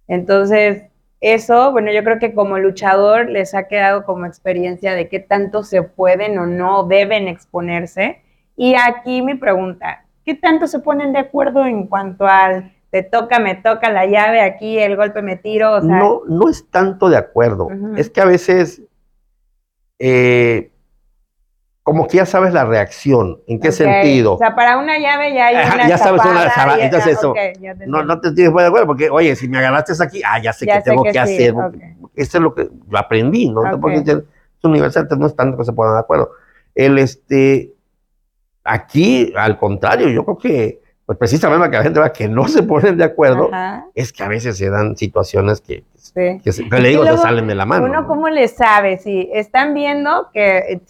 Entonces, 0.09 0.83
eso, 1.21 1.71
bueno, 1.71 1.93
yo 1.93 2.03
creo 2.03 2.19
que 2.19 2.35
como 2.35 2.59
luchador 2.59 3.29
les 3.29 3.55
ha 3.55 3.69
quedado 3.69 4.05
como 4.05 4.27
experiencia 4.27 4.95
de 4.95 5.09
qué 5.09 5.21
tanto 5.21 5.63
se 5.63 5.83
pueden 5.83 6.39
o 6.39 6.47
no 6.47 6.85
deben 6.85 7.29
exponerse. 7.29 8.23
Y 8.57 8.75
aquí 8.75 9.23
mi 9.23 9.35
pregunta, 9.35 10.05
¿qué 10.25 10.35
tanto 10.35 10.67
se 10.67 10.81
ponen 10.81 11.13
de 11.13 11.21
acuerdo 11.21 11.65
en 11.67 11.87
cuanto 11.87 12.27
al 12.27 12.73
te 12.91 13.03
toca, 13.05 13.39
me 13.39 13.55
toca 13.55 13.91
la 13.91 14.07
llave 14.07 14.41
aquí, 14.41 14.79
el 14.79 14.97
golpe 14.97 15.23
me 15.23 15.37
tiro? 15.37 15.75
O 15.75 15.81
sea, 15.83 15.99
no, 15.99 16.23
no 16.27 16.49
es 16.49 16.69
tanto 16.71 17.09
de 17.09 17.19
acuerdo. 17.19 17.69
Es 17.97 18.11
que 18.11 18.21
a 18.21 18.25
veces, 18.25 18.83
eh, 19.99 20.73
como 21.91 22.07
que 22.07 22.19
ya 22.19 22.25
sabes 22.25 22.55
la 22.55 22.65
reacción, 22.65 23.41
¿en 23.49 23.59
qué 23.59 23.73
sentido? 23.73 24.35
O 24.35 24.39
sea, 24.39 24.55
para 24.55 24.79
una 24.79 24.97
llave 24.97 25.35
ya 25.35 25.49
hay 25.49 25.57
Ajá, 25.57 25.75
una 25.75 25.89
ya 25.89 25.99
sabes 25.99 26.25
una 26.25 26.49
zapada 26.49 26.85
entonces 26.85 27.19
eso, 27.19 27.33
te 27.33 27.53
no, 27.85 28.05
no 28.05 28.21
te 28.21 28.31
tienes 28.31 28.55
de 28.55 28.65
acuerdo, 28.65 28.87
porque, 28.87 29.11
oye, 29.11 29.35
si 29.35 29.49
me 29.49 29.59
agarraste 29.59 29.93
aquí, 30.01 30.23
ah, 30.25 30.41
ya 30.41 30.53
sé 30.53 30.67
Ya 30.67 30.75
qué 30.77 30.83
sé 30.83 30.91
tengo 30.91 31.03
que 31.03 31.11
que, 31.11 31.27
sí, 31.27 31.35
hacer. 31.35 31.53
ok. 31.53 31.75
Eso 32.15 32.39
es 32.39 32.43
lo 32.45 32.55
que 32.55 32.71
yo 32.89 32.97
aprendí, 32.97 33.51
¿no? 33.51 33.63
Porque 33.81 34.05
es 34.07 34.19
universal, 34.63 35.09
no 35.19 35.27
es 35.27 35.35
tanto 35.35 35.59
que 35.59 35.65
se 35.65 35.73
pongan 35.73 35.95
de 35.95 35.99
acuerdo. 35.99 36.31
El, 36.77 36.97
este, 36.99 37.73
aquí, 38.63 39.33
al 39.37 39.59
contrario, 39.59 40.09
yo 40.11 40.25
creo 40.25 40.39
que, 40.39 40.81
pues 41.07 41.19
precisamente 41.19 41.71
que 41.71 41.77
la 41.77 41.83
gente 41.83 41.99
vea 41.99 42.13
que 42.13 42.29
no 42.29 42.47
se 42.47 42.63
ponen 42.63 42.99
de 42.99 43.03
acuerdo, 43.03 43.49
Ajá. 43.53 43.87
es 43.97 44.13
que 44.13 44.23
a 44.23 44.29
veces 44.29 44.57
se 44.57 44.71
dan 44.71 44.97
situaciones 44.97 45.61
que 45.61 45.83
Sí. 46.13 46.41
Que, 46.43 46.81
le 46.81 46.89
digo, 46.89 47.05
se 47.05 47.11
luego 47.11 47.23
salen 47.23 47.47
de 47.47 47.55
la 47.55 47.65
mano. 47.65 47.85
Uno 47.85 48.01
¿no? 48.03 48.07
cómo 48.09 48.29
le 48.29 48.49
sabe, 48.49 48.97
si 48.99 49.31
están 49.33 49.75
viendo 49.75 50.29
que, 50.33 50.81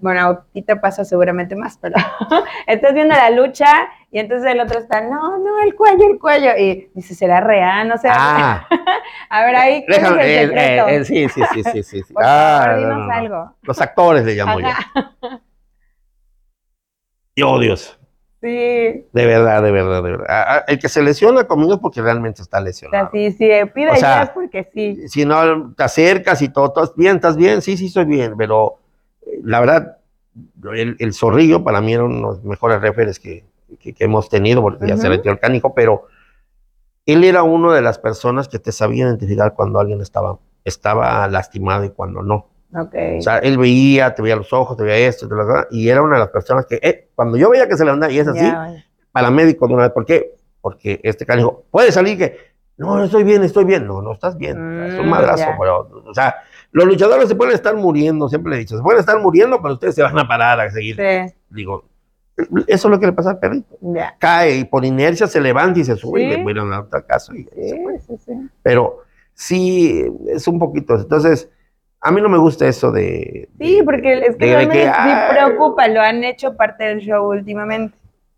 bueno, 0.00 0.20
a 0.20 0.44
ti 0.52 0.62
te 0.62 0.76
pasa 0.76 1.04
seguramente 1.04 1.54
más, 1.56 1.76
pero 1.82 1.96
estás 2.66 2.94
viendo 2.94 3.14
la 3.14 3.28
lucha 3.30 3.88
y 4.10 4.18
entonces 4.18 4.50
el 4.50 4.60
otro 4.60 4.78
está, 4.78 5.02
no, 5.02 5.36
no, 5.36 5.62
el 5.62 5.74
cuello, 5.74 6.10
el 6.10 6.18
cuello, 6.18 6.56
y 6.56 6.88
dice, 6.94 7.14
¿será 7.14 7.40
real? 7.40 7.86
No 7.86 7.98
sé, 7.98 8.08
Ah, 8.10 8.66
a 9.28 9.44
ver 9.44 9.56
ahí, 9.56 9.84
¿cuál 9.86 10.00
déjame, 10.00 10.42
es 10.42 10.50
el 10.50 10.58
eh, 10.58 10.96
eh, 10.96 11.04
sí, 11.04 11.28
sí, 11.28 11.42
sí, 11.52 11.62
sí, 11.62 11.82
sí. 11.82 12.02
sí. 12.02 12.14
Ah, 12.18 12.62
favor, 12.64 12.70
no, 12.70 12.78
dinos 12.78 12.98
no, 12.98 13.06
no. 13.06 13.12
algo. 13.12 13.56
Los 13.62 13.80
actores 13.80 14.24
le 14.24 14.34
llamo 14.34 14.60
yo. 14.60 14.68
Ajá. 14.68 15.40
Y 17.34 17.42
odios. 17.42 17.98
Sí, 18.40 18.48
De 18.48 19.06
verdad, 19.26 19.62
de 19.62 19.72
verdad, 19.72 20.02
de 20.02 20.10
verdad. 20.10 20.26
Ah, 20.28 20.44
ah, 20.58 20.64
El 20.68 20.78
que 20.78 20.88
se 20.88 21.02
lesiona 21.02 21.44
conmigo 21.46 21.74
es 21.74 21.80
porque 21.80 22.02
realmente 22.02 22.42
está 22.42 22.58
o 22.58 22.60
sea, 22.60 22.66
lesionado. 22.66 23.08
sí, 23.12 23.32
sí, 23.32 23.48
pide 23.74 23.90
O 23.92 23.96
sea, 23.96 24.30
porque 24.34 24.68
sí. 24.74 25.08
Si 25.08 25.24
no 25.24 25.72
te 25.74 25.82
acercas 25.84 26.42
y 26.42 26.48
todo, 26.50 26.66
¿estás 26.66 26.94
bien? 26.96 27.16
¿Estás 27.16 27.36
bien? 27.36 27.62
Sí, 27.62 27.76
sí, 27.76 27.86
estoy 27.86 28.04
bien. 28.04 28.34
Pero 28.36 28.78
eh, 29.22 29.40
la 29.42 29.60
verdad, 29.60 29.98
el, 30.74 30.96
el 30.98 31.14
Zorrillo 31.14 31.64
para 31.64 31.80
mí 31.80 31.94
era 31.94 32.04
uno 32.04 32.14
de 32.16 32.22
los 32.22 32.44
mejores 32.44 32.80
referes 32.80 33.18
que, 33.18 33.44
que- 33.80 33.94
que 33.94 34.04
hemos 34.04 34.28
tenido, 34.28 34.60
porque 34.62 34.86
ya 34.86 34.96
se 34.96 35.08
retiró 35.08 35.32
el 35.32 35.40
canijo, 35.40 35.74
pero 35.74 36.06
él 37.06 37.24
era 37.24 37.42
uno 37.42 37.72
de 37.72 37.82
las 37.82 37.98
personas 37.98 38.48
que 38.48 38.58
te 38.58 38.70
sabía 38.72 39.04
identificar 39.06 39.54
cuando 39.54 39.78
alguien 39.80 40.00
estaba, 40.00 40.38
estaba 40.64 41.26
lastimado 41.28 41.84
y 41.84 41.90
cuando 41.90 42.22
no. 42.22 42.48
Ok. 42.74 42.94
O 43.18 43.22
sea, 43.22 43.38
él 43.38 43.58
veía, 43.58 44.14
te 44.14 44.22
veía 44.22 44.36
los 44.36 44.52
ojos, 44.52 44.76
te 44.76 44.82
veía 44.82 45.08
esto, 45.08 45.28
te 45.28 45.34
otro, 45.34 45.66
y 45.70 45.88
era 45.88 46.02
una 46.02 46.14
de 46.14 46.20
las 46.20 46.30
personas 46.30 46.66
que, 46.66 46.78
eh, 46.82 47.08
cuando 47.14 47.36
yo 47.36 47.50
veía 47.50 47.68
que 47.68 47.76
se 47.76 47.84
levantaba 47.84 48.12
y 48.12 48.18
es 48.18 48.28
así, 48.28 48.52
para 49.12 49.30
médico 49.30 49.66
de 49.68 49.74
una 49.74 49.84
vez. 49.84 49.92
¿Por 49.92 50.04
qué? 50.04 50.34
Porque 50.60 51.00
este 51.02 51.24
canijo 51.24 51.64
puede 51.70 51.92
salir 51.92 52.18
que, 52.18 52.36
no, 52.76 53.02
estoy 53.02 53.24
bien, 53.24 53.42
estoy 53.42 53.64
bien. 53.64 53.86
No, 53.86 54.02
no 54.02 54.12
estás 54.12 54.36
bien. 54.36 54.56
es 54.86 54.98
un 54.98 55.06
Mm, 55.06 55.10
madrazo, 55.10 55.46
pero, 55.58 55.88
o 56.06 56.12
sea, 56.14 56.34
los 56.72 56.84
luchadores 56.84 57.28
se 57.28 57.34
pueden 57.34 57.54
estar 57.54 57.74
muriendo, 57.76 58.28
siempre 58.28 58.50
le 58.50 58.56
he 58.56 58.58
dicho, 58.60 58.76
se 58.76 58.82
pueden 58.82 59.00
estar 59.00 59.18
muriendo, 59.20 59.62
pero 59.62 59.74
ustedes 59.74 59.94
se 59.94 60.02
van 60.02 60.18
a 60.18 60.28
parar 60.28 60.60
a 60.60 60.70
seguir. 60.70 60.96
Sí, 60.96 61.34
Digo, 61.48 61.84
eso 62.66 62.88
es 62.88 62.92
lo 62.92 63.00
que 63.00 63.06
le 63.06 63.12
pasa 63.12 63.30
al 63.30 63.38
perrito. 63.38 63.78
Cae 64.18 64.56
y 64.58 64.64
por 64.64 64.84
inercia 64.84 65.26
se 65.26 65.40
levanta 65.40 65.78
y 65.80 65.84
se 65.84 65.96
sube 65.96 66.20
y 66.20 66.24
Sí. 66.24 66.36
le 66.36 66.42
vuelven 66.42 66.70
a 66.72 66.80
otro 66.80 67.06
caso. 67.06 67.34
y- 67.34 67.44
Sí, 67.44 67.80
sí, 68.06 68.16
sí. 68.26 68.32
Pero 68.62 68.98
sí, 69.32 70.04
es 70.28 70.46
un 70.46 70.58
poquito. 70.58 70.96
Entonces, 70.96 71.48
a 72.00 72.10
mí 72.10 72.20
no 72.20 72.28
me 72.28 72.38
gusta 72.38 72.66
eso 72.68 72.92
de. 72.92 73.48
Sí, 73.58 73.76
de- 73.76 73.82
porque 73.84 74.12
es 74.26 74.36
que 74.36 74.46
de- 74.46 74.66
de 74.66 74.72
sí 74.84 74.88
ay, 74.94 75.16
preocupa, 75.30 75.88
lo 75.88 76.00
han 76.00 76.22
hecho 76.24 76.56
parte 76.56 76.84
del 76.84 77.00
show 77.00 77.28
últimamente. 77.30 77.96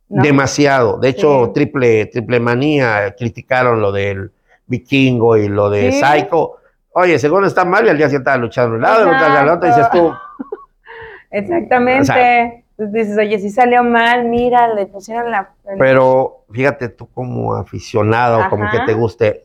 ¿no? 0.08 0.22
Demasiado. 0.22 0.96
De 0.98 1.08
hecho, 1.10 1.46
Sí. 1.46 1.52
triple, 1.52 2.06
triple 2.06 2.40
manía 2.40 3.14
criticaron 3.18 3.80
lo 3.82 3.92
del 3.92 4.32
vikingo 4.66 5.36
y 5.36 5.48
lo 5.48 5.68
de 5.68 5.92
Sí. 5.92 6.00
Psycho. 6.02 6.54
Oye, 6.92 7.18
según 7.18 7.44
está 7.44 7.64
mal 7.64 7.84
y 7.86 7.90
al 7.90 7.96
día 7.98 8.06
siguiente 8.06 8.30
estaba 8.30 8.38
luchando 8.42 8.76
un 8.76 8.80
lado, 8.82 9.06
otro 9.06 9.26
al 9.26 9.48
otro, 9.50 9.68
dices 9.68 9.90
tú, 9.90 10.12
Exactamente. 11.30 12.02
O 12.02 12.04
sea- 12.04 12.52
dices, 12.78 13.18
oye, 13.18 13.38
si 13.40 13.50
salió 13.50 13.82
mal, 13.82 14.24
mira, 14.28 14.72
le 14.72 14.86
pusieron 14.86 15.30
la... 15.32 15.50
pero 15.78 16.44
fíjate 16.52 16.88
tú 16.88 17.08
como 17.12 17.54
aficionado, 17.56 18.48
como 18.48 18.70
que 18.70 18.78
te 18.86 18.94
guste, 18.94 19.44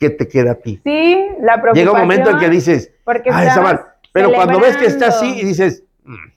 ¿qué 0.00 0.10
te 0.10 0.26
queda 0.26 0.52
a 0.52 0.54
ti? 0.56 0.80
Sí, 0.82 1.28
la 1.40 1.60
preocupación. 1.60 1.74
Llega 1.74 1.92
un 1.92 1.98
momento 2.00 2.30
en 2.30 2.38
que 2.38 2.48
dices, 2.48 2.90
porque 3.04 3.30
ah, 3.32 3.44
está 3.44 3.60
mal. 3.60 3.86
Pero 4.12 4.32
cuando 4.32 4.58
ves 4.58 4.76
que 4.76 4.86
está 4.86 5.08
así 5.08 5.38
y 5.40 5.44
dices, 5.44 5.84
"Mm, 6.02 6.30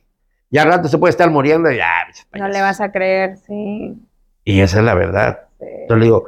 ya 0.52 0.62
al 0.62 0.68
rato 0.68 0.88
se 0.90 0.98
puede 1.00 1.10
estar 1.10 1.32
muriendo 1.32 1.72
y 1.72 1.78
ya. 1.78 1.90
pues, 2.30 2.40
No 2.42 2.48
le 2.50 2.62
vas 2.62 2.80
a 2.82 2.92
creer, 2.92 3.38
sí. 3.38 3.96
Y 4.44 4.60
esa 4.60 4.80
es 4.80 4.86
la 4.86 4.94
verdad. 4.94 5.48
sí. 5.60 5.66
Yo 5.90 5.96
le 5.96 6.06
digo, 6.06 6.26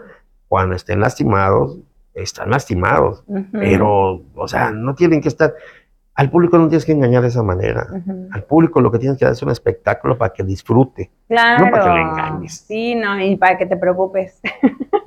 cuando 0.47 0.75
estén 0.75 0.99
lastimados, 1.01 1.77
están 2.13 2.49
lastimados. 2.49 3.23
Pero, 3.51 4.23
o 4.36 4.47
sea, 4.47 4.71
no 4.71 4.95
tienen 4.95 5.21
que 5.21 5.27
estar. 5.27 5.53
Al 6.16 6.30
público 6.30 6.57
no 6.57 6.70
tienes 6.70 6.86
que 6.86 6.93
engañar 6.93 7.22
de 7.22 7.28
esa 7.28 7.43
manera. 7.43 7.88
Al 8.32 8.43
público 8.43 8.80
lo 8.80 8.89
que 8.91 8.99
tienes 8.99 9.18
que 9.18 9.26
dar 9.26 9.34
es 9.34 9.43
un 9.43 9.49
espectáculo 9.51 10.18
para 10.18 10.32
que 10.34 10.43
disfrute. 10.43 11.11
Claro. 11.28 11.66
No 11.66 11.72
para 11.72 11.84
que 11.84 11.89
lo 11.89 11.97
engañes. 11.97 12.66
Sí, 12.68 12.95
no, 12.95 13.20
y 13.22 13.36
para 13.36 13.57
que 13.57 13.66
te 13.66 13.76
preocupes. 13.76 14.39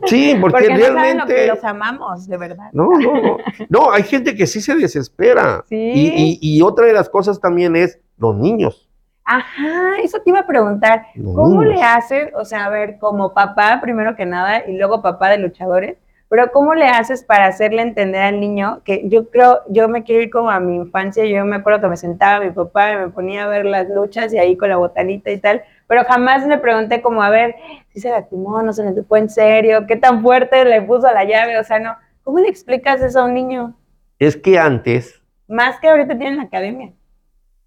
Sí, 0.04 0.36
porque, 0.40 0.66
Porque, 0.66 0.68
no 0.74 0.78
saben 0.80 0.94
lo 0.94 1.00
realmente. 1.00 1.34
que 1.34 1.46
los 1.46 1.64
amamos, 1.64 2.26
de 2.28 2.36
verdad. 2.36 2.68
No, 2.72 2.90
no, 2.90 3.22
no. 3.22 3.36
No, 3.70 3.90
hay 3.90 4.02
gente 4.02 4.34
que 4.34 4.46
sí 4.46 4.60
se 4.60 4.74
desespera. 4.74 5.64
Sí. 5.68 5.76
Y, 5.76 6.38
y- 6.42 6.56
y 6.58 6.62
otra 6.62 6.84
de 6.84 6.92
las 6.92 7.08
cosas 7.08 7.40
también 7.40 7.74
es 7.74 7.98
los 8.18 8.36
niños. 8.36 8.88
Ajá, 9.24 9.96
eso 10.02 10.18
te 10.22 10.30
iba 10.30 10.40
a 10.40 10.46
preguntar. 10.46 11.06
Los 11.14 11.34
¿Cómo 11.34 11.62
niños. 11.62 11.76
le 11.76 11.82
haces, 11.82 12.30
o 12.34 12.44
sea, 12.44 12.64
a 12.66 12.70
ver, 12.70 12.98
como 12.98 13.34
papá, 13.34 13.78
primero 13.82 14.16
que 14.16 14.24
nada, 14.26 14.66
y 14.66 14.76
luego 14.76 15.02
papá 15.02 15.28
de 15.30 15.38
luchadores, 15.38 15.96
pero 16.28 16.52
cómo 16.52 16.74
le 16.74 16.86
haces 16.86 17.24
para 17.24 17.46
hacerle 17.46 17.82
entender 17.82 18.20
al 18.22 18.38
niño 18.40 18.82
que 18.84 19.08
yo 19.08 19.30
creo, 19.30 19.60
yo 19.68 19.88
me 19.88 20.02
quiero 20.04 20.22
ir 20.22 20.30
como 20.30 20.50
a 20.50 20.60
mi 20.60 20.76
infancia, 20.76 21.24
yo 21.24 21.44
me 21.44 21.56
acuerdo 21.56 21.80
que 21.80 21.88
me 21.88 21.96
sentaba 21.96 22.44
mi 22.44 22.50
papá 22.50 22.92
y 22.92 22.96
me 22.96 23.08
ponía 23.08 23.44
a 23.44 23.48
ver 23.48 23.64
las 23.64 23.88
luchas 23.88 24.32
y 24.34 24.38
ahí 24.38 24.56
con 24.56 24.68
la 24.68 24.76
botanita 24.76 25.30
y 25.30 25.38
tal, 25.38 25.62
pero 25.86 26.04
jamás 26.04 26.46
le 26.46 26.58
pregunté 26.58 27.00
como, 27.00 27.22
a 27.22 27.30
ver, 27.30 27.54
si 27.88 28.00
se 28.00 28.10
lastimó, 28.10 28.62
no 28.62 28.72
se 28.72 28.84
le 28.90 29.02
fue 29.04 29.20
en 29.20 29.30
serio, 29.30 29.86
qué 29.86 29.96
tan 29.96 30.22
fuerte 30.22 30.64
le 30.64 30.82
puso 30.82 31.10
la 31.12 31.24
llave, 31.24 31.58
o 31.58 31.64
sea, 31.64 31.78
no, 31.78 31.96
¿cómo 32.22 32.38
le 32.40 32.48
explicas 32.48 33.00
eso 33.00 33.20
a 33.20 33.24
un 33.24 33.34
niño? 33.34 33.74
Es 34.18 34.36
que 34.36 34.58
antes, 34.58 35.22
Más 35.48 35.80
que 35.80 35.88
ahorita 35.88 36.18
tienen 36.18 36.36
la 36.36 36.42
academia. 36.44 36.92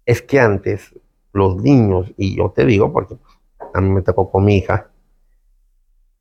es 0.06 0.22
que 0.22 0.38
antes 0.38 0.94
los 1.32 1.56
niños, 1.56 2.12
y 2.16 2.36
yo 2.36 2.50
te 2.50 2.64
digo 2.64 2.92
porque 2.92 3.16
a 3.74 3.80
mí 3.80 3.90
me 3.90 4.02
tocó 4.02 4.30
con 4.30 4.44
mi 4.44 4.58
hija, 4.58 4.88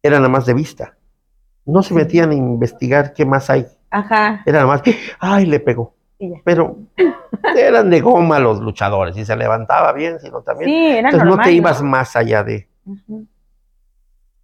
eran 0.01 0.21
nada 0.21 0.31
más 0.31 0.45
de 0.45 0.53
vista. 0.55 0.97
No 1.65 1.83
se 1.83 1.93
metían 1.93 2.31
a 2.31 2.33
investigar 2.33 3.13
qué 3.13 3.25
más 3.25 3.49
hay. 3.49 3.65
Ajá. 3.89 4.41
Era 4.45 4.59
nada 4.59 4.67
más 4.67 4.81
que, 4.81 4.95
ay, 5.19 5.45
le 5.45 5.59
pegó. 5.59 5.93
Y. 6.19 6.33
Pero 6.43 6.77
eran 7.57 7.89
de 7.89 7.99
goma 8.01 8.39
los 8.39 8.59
luchadores. 8.59 9.15
Si 9.15 9.25
se 9.25 9.35
levantaba 9.35 9.91
bien, 9.93 10.19
si 10.19 10.29
no 10.29 10.41
también. 10.41 10.69
Sí, 10.69 10.87
era 10.87 11.09
Entonces 11.09 11.19
normal. 11.27 11.37
no 11.37 11.43
te 11.43 11.51
ibas 11.51 11.81
más 11.83 12.15
allá 12.15 12.43
de. 12.43 12.67
Ujú. 12.85 13.25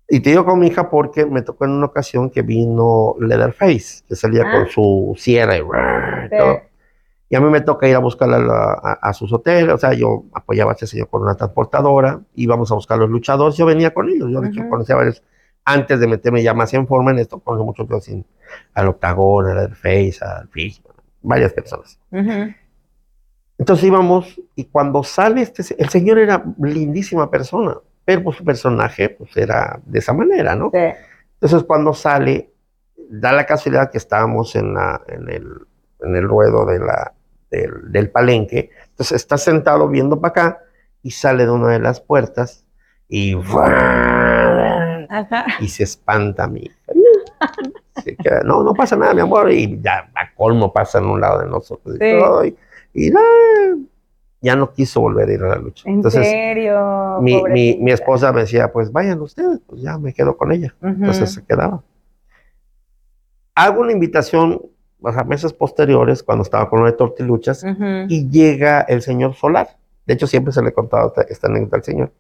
Y 0.10 0.22
te 0.22 0.30
digo 0.30 0.46
con 0.46 0.60
mi 0.60 0.68
hija 0.68 0.90
porque 0.90 1.26
me 1.26 1.42
tocó 1.42 1.66
en 1.66 1.72
una 1.72 1.88
ocasión 1.88 2.30
que 2.30 2.42
vino 2.42 3.16
Leatherface, 3.20 4.04
que 4.08 4.16
salía 4.16 4.44
Ah. 4.48 4.52
con 4.54 4.68
su 4.70 5.14
sierra 5.18 5.58
y, 5.58 5.62
brrr, 5.62 6.26
y 6.26 6.30
Sí. 6.30 6.38
todo. 6.38 6.62
Y 7.30 7.36
a 7.36 7.42
mí 7.42 7.50
me 7.50 7.60
toca 7.60 7.90
ir 7.90 7.96
a 7.96 8.00
buscarla 8.00 8.38
a, 8.38 8.74
a- 8.92 9.00
a 9.10 9.14
sus 9.14 9.34
hoteles, 9.34 9.74
o 9.74 9.78
sea, 9.78 9.92
yo 9.92 10.24
apoyaba 10.34 10.72
a 10.72 10.76
este 10.76 10.88
señor 10.88 11.10
con 11.10 11.24
una 11.24 11.36
transportadora, 11.36 12.22
íbamos 12.36 12.72
a 12.72 12.76
buscar 12.76 12.98
los 12.98 13.10
luchadores, 13.10 13.58
yo 13.58 13.66
venía 13.66 13.94
con 13.94 14.08
ellos, 14.08 14.30
yo 14.32 14.40
de 14.40 14.48
hecho 14.48 14.62
Ujú. 14.62 14.70
conocía 14.70 14.96
a 14.96 15.00
varios, 15.00 15.22
antes 15.68 16.00
de 16.00 16.08
meterme 16.08 16.42
ya 16.42 16.54
más 16.54 16.74
en 16.74 16.88
forma 16.88 17.12
en 17.12 17.20
esto, 17.20 17.40
conocí 17.40 17.66
muchos 17.84 18.06
sin, 18.06 18.26
al 18.74 18.88
Octagón, 18.88 19.48
al 19.48 19.58
Leatherface, 19.58 20.20
al 20.24 20.48
Fish, 20.48 20.82
varias 21.22 21.52
personas. 21.52 22.00
Entonces 23.58 23.86
íbamos 23.86 24.40
y 24.56 24.64
cuando 24.64 25.04
sale 25.04 25.42
este, 25.42 25.64
el 25.78 25.90
señor 25.90 26.20
era 26.20 26.42
lindísima 26.58 27.30
persona, 27.30 27.76
pero 28.06 28.24
pues, 28.24 28.38
su 28.38 28.46
personaje 28.46 29.10
pues 29.10 29.36
era 29.36 29.82
de 29.86 30.00
esa 30.00 30.14
manera, 30.14 30.56
¿no? 30.56 30.72
Sí. 30.72 30.80
Entonces 31.34 31.68
cuando 31.68 31.94
sale, 31.94 32.50
da 33.10 33.34
la 33.34 33.46
casualidad 33.46 33.92
que 33.92 33.98
estábamos 33.98 34.56
en, 34.56 34.74
la, 34.74 35.02
en, 35.10 35.30
el, 35.30 35.52
en 36.00 36.16
el 36.16 36.24
ruedo 36.30 36.66
de 36.66 36.80
la, 36.80 37.14
del, 37.52 37.92
del 37.92 38.10
palenque, 38.10 38.70
entonces 38.92 39.18
está 39.18 39.38
sentado 39.38 39.90
viendo 39.90 40.22
para 40.22 40.32
acá 40.32 40.62
y 41.04 41.12
sale 41.12 41.44
de 41.44 41.52
una 41.52 41.72
de 41.72 41.80
las 41.80 42.00
puertas 42.00 42.66
y, 43.10 43.36
Ajá. 45.10 45.46
y 45.60 45.68
se 45.68 45.84
espanta 45.84 46.44
a 46.46 46.48
mí. 46.48 46.70
Se 48.04 48.16
queda, 48.16 48.42
no, 48.44 48.64
no 48.64 48.74
pasa 48.74 48.96
nada, 48.96 49.14
mi 49.14 49.22
amor, 49.22 49.52
y 49.52 49.80
ya 49.82 50.10
a 50.16 50.34
colmo 50.36 50.72
pasa 50.74 51.00
en 51.00 51.06
un 51.06 51.20
lado 51.22 51.40
de 51.42 51.48
nosotros 51.48 51.96
y 51.96 52.00
Sí. 52.00 52.20
todo, 52.20 52.46
y, 52.46 52.56
y, 52.94 53.12
ya 54.42 54.56
no 54.56 54.72
quiso 54.72 55.02
volver 55.02 55.30
a 55.30 55.34
ir 55.34 55.44
a 55.44 55.50
la 55.50 55.56
lucha. 55.58 55.90
¿En 55.90 55.96
Entonces, 55.96 56.28
serio? 56.28 57.18
mi, 57.22 57.42
mi, 57.44 57.78
mi 57.80 57.92
esposa 57.92 58.32
me 58.32 58.42
decía, 58.42 58.72
pues 58.72 58.92
vayan 58.92 59.20
ustedes, 59.22 59.60
pues 59.68 59.82
ya 59.82 59.98
me 59.98 60.14
quedo 60.14 60.38
con 60.38 60.52
ella. 60.52 60.74
Entonces 60.82 61.34
se 61.34 61.44
quedaba. 61.44 61.84
Hago 63.56 63.82
una 63.82 63.92
invitación 63.92 64.62
a 65.04 65.24
meses 65.24 65.54
posteriores, 65.54 66.22
cuando 66.24 66.44
estaba 66.44 66.70
con 66.70 66.80
lo 66.82 66.86
de 66.86 66.94
tortiluchas, 66.94 67.64
Ujú. 67.64 67.84
y 68.10 68.30
llega 68.30 68.82
el 68.82 69.02
señor 69.02 69.34
Solar. 69.34 69.70
De 70.06 70.14
hecho, 70.14 70.28
siempre 70.28 70.54
se 70.54 70.62
le 70.62 70.72
esta, 71.08 71.22
esta 71.24 71.48
anécdota 71.48 71.78
al 71.78 71.84
señor. 71.84 72.12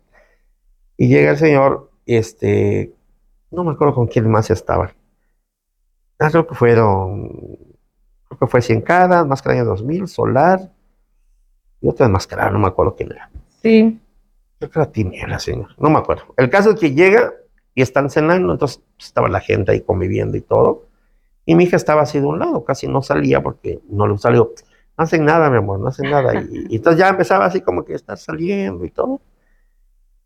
Y 0.97 1.07
llega 1.07 1.31
el 1.31 1.37
señor, 1.37 1.91
este, 2.15 2.93
no 3.51 3.63
me 3.63 3.71
acuerdo 3.71 3.95
con 3.95 4.07
quién 4.07 4.29
más 4.29 4.49
estaba. 4.49 4.93
Ah, 6.19 6.29
creo 6.31 6.47
que 6.47 6.55
fueron, 6.55 7.27
creo 8.27 8.39
que 8.39 8.47
fue 8.47 8.61
Ciencada, 8.61 9.23
Máscara 9.25 9.55
Año 9.55 9.65
2000, 9.65 10.07
Solar, 10.07 10.71
y 11.81 11.87
otra 11.87 12.07
máscara, 12.07 12.49
no 12.49 12.59
me 12.59 12.67
acuerdo 12.67 12.95
quién 12.95 13.11
era. 13.11 13.29
Sí. 13.61 13.99
Creo 14.57 14.71
que 14.71 14.79
era 14.79 14.91
Tiniebla, 14.91 15.39
señor. 15.39 15.69
No 15.77 15.89
me 15.89 15.99
acuerdo. 15.99 16.33
El 16.37 16.49
caso 16.49 16.71
es 16.71 16.79
que 16.79 16.93
llega 16.93 17.33
y 17.75 17.81
están 17.81 18.09
cenando, 18.09 18.53
entonces 18.53 18.81
estaba 18.97 19.29
la 19.29 19.39
gente 19.39 19.71
ahí 19.71 19.81
conviviendo 19.81 20.35
y 20.37 20.41
todo. 20.41 20.87
Y 21.45 21.55
mi 21.55 21.65
hija 21.65 21.75
estaba 21.75 22.01
así 22.01 22.19
de 22.19 22.25
un 22.25 22.39
lado, 22.39 22.63
casi 22.65 22.87
no 22.87 23.01
salía 23.01 23.41
porque 23.41 23.79
no 23.89 24.07
le 24.07 24.17
salió. 24.17 24.53
No 24.97 25.03
hacen 25.03 25.23
nada, 25.23 25.49
mi 25.51 25.57
amor, 25.57 25.79
no 25.79 25.87
hacen 25.87 26.09
nada. 26.09 26.41
Y, 26.41 26.65
y 26.69 26.75
entonces 26.77 26.99
ya 26.99 27.09
empezaba 27.09 27.45
así 27.45 27.61
como 27.61 27.85
que 27.85 27.93
estar 27.93 28.17
saliendo 28.17 28.83
y 28.83 28.89
todo. 28.89 29.21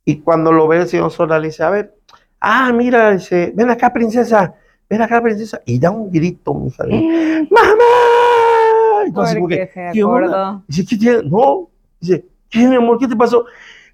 Y 0.06 0.20
cuando 0.22 0.52
lo 0.52 0.68
ve 0.68 0.78
el 0.78 0.88
señor 0.88 1.12
Sola, 1.12 1.40
le 1.40 1.48
dice, 1.48 1.64
a 1.64 1.70
ver, 1.70 1.96
ah, 2.40 2.72
mira, 2.74 3.12
dice, 3.12 3.54
ven 3.56 3.70
acá, 3.70 3.94
princesa, 3.94 4.56
ven 4.90 5.02
acá, 5.02 5.22
princesa, 5.22 5.62
y 5.66 5.80
da 5.80 5.92
un 5.92 6.12
grito, 6.12 6.54
mi. 6.54 6.70
Mm. 6.70 7.48
¡Mamá! 7.52 9.06
Entonces, 9.06 9.36
como 9.36 9.48
Porque 9.48 9.68
que, 9.68 9.74
se 9.74 9.90
¿qué 9.94 10.04
onda? 10.04 10.62
Dice, 10.68 10.86
¿qué 10.86 10.98
tiene? 10.98 11.24
No. 11.24 11.70
Dice, 12.00 12.26
¿qué, 12.50 12.68
mi 12.68 12.76
amor? 12.76 12.98
¿Qué 13.00 13.08
te 13.08 13.16
pasó? 13.16 13.46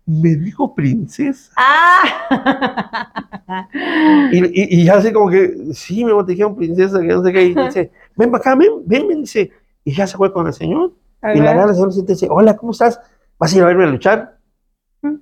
Me 0.06 0.36
dijo 0.36 0.74
princesa. 0.74 1.52
¡Ah! 1.56 3.04
Y, 4.32 4.40
y, 4.40 4.82
y 4.82 4.84
ya 4.86 4.96
así 4.96 5.14
como 5.14 5.30
que, 5.30 5.70
sí, 5.74 6.04
mi 6.04 6.12
amor, 6.12 6.26
te 6.26 6.34
dijeron 6.34 6.56
princesa, 6.56 7.00
que 7.00 7.08
no 7.08 7.24
sé 7.24 7.32
qué. 7.32 7.44
Y 7.44 7.54
dice, 7.54 7.92
ven 8.16 8.30
para 8.30 8.42
acá, 8.42 8.56
ven, 8.56 8.70
ven, 8.86 9.08
ven. 9.08 9.22
Dice, 9.22 9.52
y 9.86 9.94
ya 9.94 10.06
se 10.06 10.18
fue 10.18 10.34
con 10.34 10.48
el 10.48 10.54
señor. 10.54 10.92
Y 11.34 11.40
la 11.40 11.52
agarra 11.52 11.70
el 11.70 11.76
señor 11.76 11.92
y 11.96 12.02
dice, 12.02 12.28
hola, 12.30 12.58
¿cómo 12.58 12.74
estás? 12.74 13.00
¿Vas 13.40 13.54
a 13.54 13.58
ir 13.58 13.64
a 13.64 13.68
verme 13.68 13.86
a 13.86 13.88
luchar? 13.88 14.37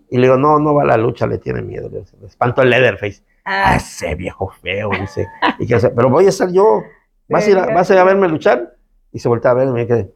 Y 0.10 0.18
le 0.18 0.24
digo, 0.24 0.38
no, 0.38 0.60
no 0.60 0.74
va 0.74 0.84
a 0.84 0.86
la 0.86 0.98
lucha, 0.98 1.28
le 1.28 1.38
tiene 1.38 1.62
miedo. 1.62 1.90
Le 1.90 2.04
espanto 2.26 2.62
el 2.62 2.70
Leatherface. 2.70 3.24
Ah, 3.44 3.74
Ah, 3.74 3.76
ese 3.76 4.16
viejo 4.16 4.50
feo, 4.62 4.90
dice. 5.00 5.28
Y 5.60 5.68
que 5.68 5.78
pero 5.96 6.10
voy 6.10 6.26
a 6.26 6.30
estar 6.30 6.52
yo. 6.52 6.82
¿Vas 7.30 7.46
a, 7.48 7.50
ir 7.52 7.58
a, 7.58 7.66
¿Vas 7.68 7.90
a 7.90 7.94
ir 7.94 8.00
a 8.00 8.04
verme 8.04 8.28
luchar? 8.28 8.76
Y 9.12 9.20
se 9.20 9.30
voltea 9.30 9.52
a 9.52 9.54
ver 9.54 9.68
y 9.68 9.72
me 9.72 9.88
quedé, 9.88 10.14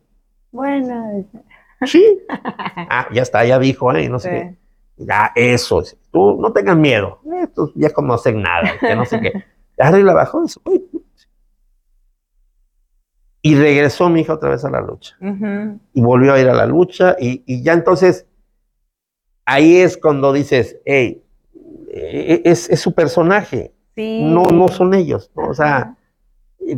bueno. 0.51 1.25
sí. 1.85 2.19
Ah, 2.91 3.07
ya 3.13 3.21
está, 3.21 3.45
ya 3.45 3.59
dijo, 3.59 3.93
¿eh? 3.93 4.09
No 4.09 4.19
sé 4.19 4.29
qué. 4.97 5.05
Ya, 5.05 5.31
eso. 5.35 5.81
Tú 6.11 6.37
no 6.41 6.51
tengas 6.51 6.75
miedo. 6.75 7.21
Estos 7.41 7.73
viejos 7.75 8.03
no 8.03 8.13
hacen 8.15 8.41
nada. 8.41 8.71
Que 8.79 8.95
no 8.95 9.05
sé 9.05 9.21
qué. 9.21 9.31
Dice, 10.43 10.59
"Uy". 10.65 10.89
Y 13.41 13.55
regresó 13.55 14.09
mi 14.09 14.21
hija 14.21 14.33
otra 14.33 14.49
vez 14.49 14.65
a 14.65 14.69
la 14.69 14.81
lucha. 14.81 15.15
Y 15.93 16.01
volvió 16.01 16.33
a 16.33 16.39
ir 16.39 16.49
a 16.49 16.53
la 16.53 16.65
lucha. 16.65 17.15
Y, 17.19 17.43
y 17.45 17.63
ya 17.63 17.73
entonces, 17.73 18.27
ahí 19.49 19.77
es 19.77 19.97
cuando 19.97 20.31
dices, 20.31 20.77
hey, 20.85 21.23
eh, 21.91 22.41
es, 22.45 22.69
es 22.69 22.79
su 22.79 22.93
personaje. 22.93 23.73
Sí. 23.95 24.21
No, 24.23 24.43
no 24.43 24.67
son 24.67 24.93
ellos. 24.93 25.31
¿no? 25.35 25.47
O 25.47 25.53
sea, 25.53 25.95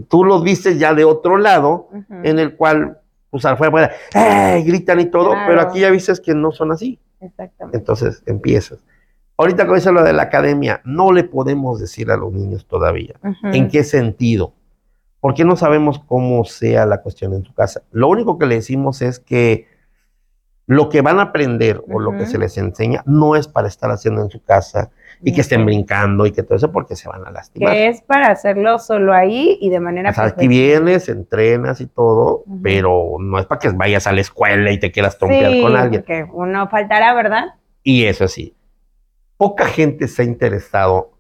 tú 0.07 0.23
los 0.23 0.43
viste 0.43 0.77
ya 0.77 0.93
de 0.93 1.03
otro 1.03 1.37
lado, 1.37 1.89
en 2.23 2.39
el 2.39 2.55
cual, 2.55 2.99
pues 3.29 3.45
afuera, 3.45 3.91
¡eh! 4.15 4.63
gritan 4.65 4.99
y 4.99 5.05
todo, 5.05 5.31
Claro. 5.31 5.45
pero 5.47 5.61
aquí 5.61 5.79
ya 5.81 5.89
viste 5.91 6.13
que 6.23 6.33
no 6.33 6.51
son 6.51 6.71
así. 6.71 6.99
Exactamente. 7.19 7.77
Entonces 7.77 8.23
empiezas. 8.25 8.79
Ahorita 9.37 9.67
que 9.67 9.75
dice 9.75 9.91
lo 9.91 10.03
de 10.03 10.13
la 10.13 10.23
academia, 10.23 10.81
no 10.85 11.11
le 11.11 11.23
podemos 11.23 11.79
decir 11.79 12.09
a 12.11 12.17
los 12.17 12.31
niños 12.31 12.65
todavía. 12.65 13.15
¿En 13.43 13.67
qué 13.69 13.83
sentido? 13.83 14.53
Porque 15.19 15.43
no 15.45 15.55
sabemos 15.55 15.99
cómo 16.07 16.45
sea 16.45 16.85
la 16.85 17.01
cuestión 17.01 17.33
en 17.33 17.43
su 17.43 17.53
casa. 17.53 17.81
Lo 17.91 18.07
único 18.07 18.37
que 18.37 18.45
le 18.45 18.55
decimos 18.55 19.01
es 19.01 19.19
que 19.19 19.67
lo 20.71 20.87
que 20.87 21.01
van 21.01 21.19
a 21.19 21.23
aprender 21.23 21.83
o 21.91 21.99
lo 21.99 22.17
que 22.17 22.25
se 22.25 22.37
les 22.37 22.57
enseña 22.57 23.03
no 23.05 23.35
es 23.35 23.45
para 23.49 23.67
estar 23.67 23.91
haciendo 23.91 24.21
en 24.21 24.29
su 24.29 24.41
casa 24.41 24.89
y 25.21 25.33
que 25.33 25.41
estén 25.41 25.65
brincando 25.65 26.25
y 26.25 26.31
que 26.31 26.43
todo 26.43 26.55
eso 26.55 26.71
porque 26.71 26.95
se 26.95 27.09
van 27.09 27.27
a 27.27 27.29
lastimar. 27.31 27.73
Que 27.73 27.89
es 27.89 28.01
para 28.01 28.27
hacerlo 28.31 28.79
solo 28.79 29.13
ahí 29.13 29.57
y 29.59 29.69
de 29.69 29.81
manera 29.81 30.11
O 30.11 30.13
sea, 30.13 30.23
aquí 30.27 30.47
vienes, 30.47 31.09
entrenas 31.09 31.81
y 31.81 31.87
todo, 31.87 32.43
Ujú. 32.45 32.61
pero 32.63 33.15
no 33.19 33.37
es 33.37 33.45
para 33.47 33.59
que 33.59 33.67
vayas 33.71 34.07
a 34.07 34.13
la 34.13 34.21
escuela 34.21 34.71
y 34.71 34.79
te 34.79 34.93
quieras 34.93 35.17
trompear 35.17 35.51
Sí, 35.51 35.61
con 35.61 35.75
alguien. 35.75 36.01
porque 36.03 36.25
uno 36.31 36.69
faltará, 36.69 37.13
¿verdad? 37.13 37.47
Y 37.83 38.05
eso 38.05 38.29
sí, 38.29 38.55
poca 39.35 39.65
gente 39.65 40.07
se 40.07 40.21
ha 40.21 40.25
interesado 40.25 41.11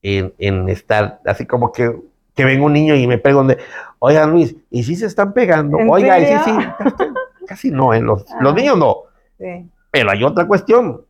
en, 0.00 0.32
en 0.38 0.68
estar 0.68 1.20
así 1.26 1.44
como 1.44 1.72
que, 1.72 1.92
que 2.36 2.44
venga 2.44 2.64
un 2.64 2.72
niño 2.74 2.94
y 2.94 3.08
me 3.08 3.18
pregunte, 3.18 3.58
oiga 3.98 4.26
Luis, 4.28 4.54
¿y 4.70 4.84
si 4.84 4.94
se 4.94 5.06
están 5.06 5.32
pegando? 5.32 5.76
¿En 5.80 5.90
Oiga, 5.90 6.20
y 6.20 6.26
sí, 6.26 6.28
serio? 6.28 6.44
sí, 6.44 7.04
casi, 7.46 7.70
no, 7.70 7.94
en 7.94 8.04
los, 8.04 8.24
los 8.40 8.52
Ah. 8.52 8.56
niños 8.56 8.76
no. 8.78 8.96
Sí. 9.38 9.70
Pero 9.90 10.10
hay 10.10 10.24
otra 10.24 10.46
cuestión. 10.46 11.02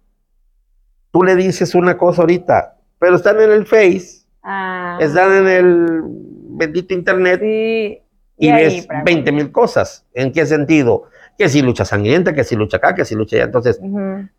Tú 1.10 1.22
le 1.22 1.34
dices 1.34 1.74
una 1.74 1.96
cosa 1.96 2.22
ahorita, 2.22 2.76
pero 2.98 3.16
están 3.16 3.40
en 3.40 3.50
el 3.50 3.66
Face, 3.66 4.26
Ah, 4.42 4.98
están 5.00 5.32
en 5.32 5.48
el 5.48 6.02
bendito 6.50 6.94
Internet 6.94 7.40
sí. 7.42 8.00
y 8.38 8.48
ahí, 8.48 8.64
ves 8.76 8.86
para- 8.86 9.02
20 9.02 9.32
mil 9.32 9.50
cosas. 9.50 10.04
¿En 10.14 10.30
qué 10.32 10.46
sentido? 10.46 11.04
Que 11.38 11.48
si 11.48 11.62
lucha 11.62 11.84
sangrienta, 11.84 12.32
que 12.34 12.44
si 12.44 12.54
lucha 12.54 12.76
acá, 12.76 12.94
que 12.94 13.04
si 13.04 13.14
lucha 13.14 13.36
allá. 13.36 13.44
Entonces. 13.46 13.80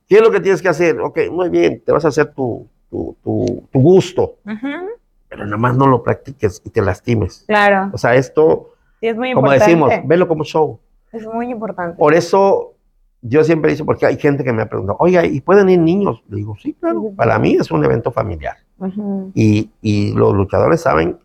¿qué 0.07 0.15
es 0.15 0.21
lo 0.21 0.31
que 0.31 0.39
tienes 0.39 0.61
que 0.61 0.69
hacer? 0.69 0.99
Ok, 1.01 1.19
muy 1.31 1.49
bien, 1.49 1.81
te 1.85 1.91
vas 1.91 2.05
a 2.05 2.07
hacer 2.07 2.33
tu, 2.33 2.67
tu, 2.89 3.15
tu- 3.23 3.67
tu 3.71 3.79
gusto, 3.81 4.37
pero 5.29 5.43
nada 5.45 5.57
más 5.57 5.75
no 5.75 5.87
lo 5.87 6.01
practiques 6.03 6.61
y 6.63 6.69
te 6.69 6.81
lastimes. 6.81 7.43
Claro, 7.47 7.89
O 7.93 7.97
sea, 7.97 8.15
esto, 8.15 8.71
sí, 9.01 9.07
es 9.07 9.15
muy 9.15 9.33
como 9.33 9.47
importante. 9.47 9.65
decimos, 9.65 9.93
velo 10.07 10.27
como 10.27 10.43
show. 10.45 10.79
Es 11.17 11.25
muy 11.27 11.49
importante. 11.51 11.97
Por 11.97 12.13
eso 12.13 12.73
yo 13.21 13.43
siempre 13.43 13.73
digo, 13.73 13.85
porque 13.85 14.05
hay 14.05 14.17
gente 14.17 14.43
que 14.43 14.53
me 14.53 14.61
ha 14.61 14.69
preguntado, 14.69 14.97
oiga, 14.99 15.25
¿y 15.25 15.41
pueden 15.41 15.69
ir 15.69 15.79
niños? 15.79 16.23
Le 16.29 16.37
digo, 16.37 16.55
sí, 16.61 16.73
claro, 16.73 17.11
para 17.15 17.37
mí 17.39 17.55
es 17.59 17.69
un 17.71 17.83
evento 17.83 18.11
familiar. 18.11 18.57
Ujú. 18.77 19.31
Y, 19.33 19.71
y 19.81 20.13
los 20.13 20.33
luchadores 20.33 20.81
saben 20.81 21.17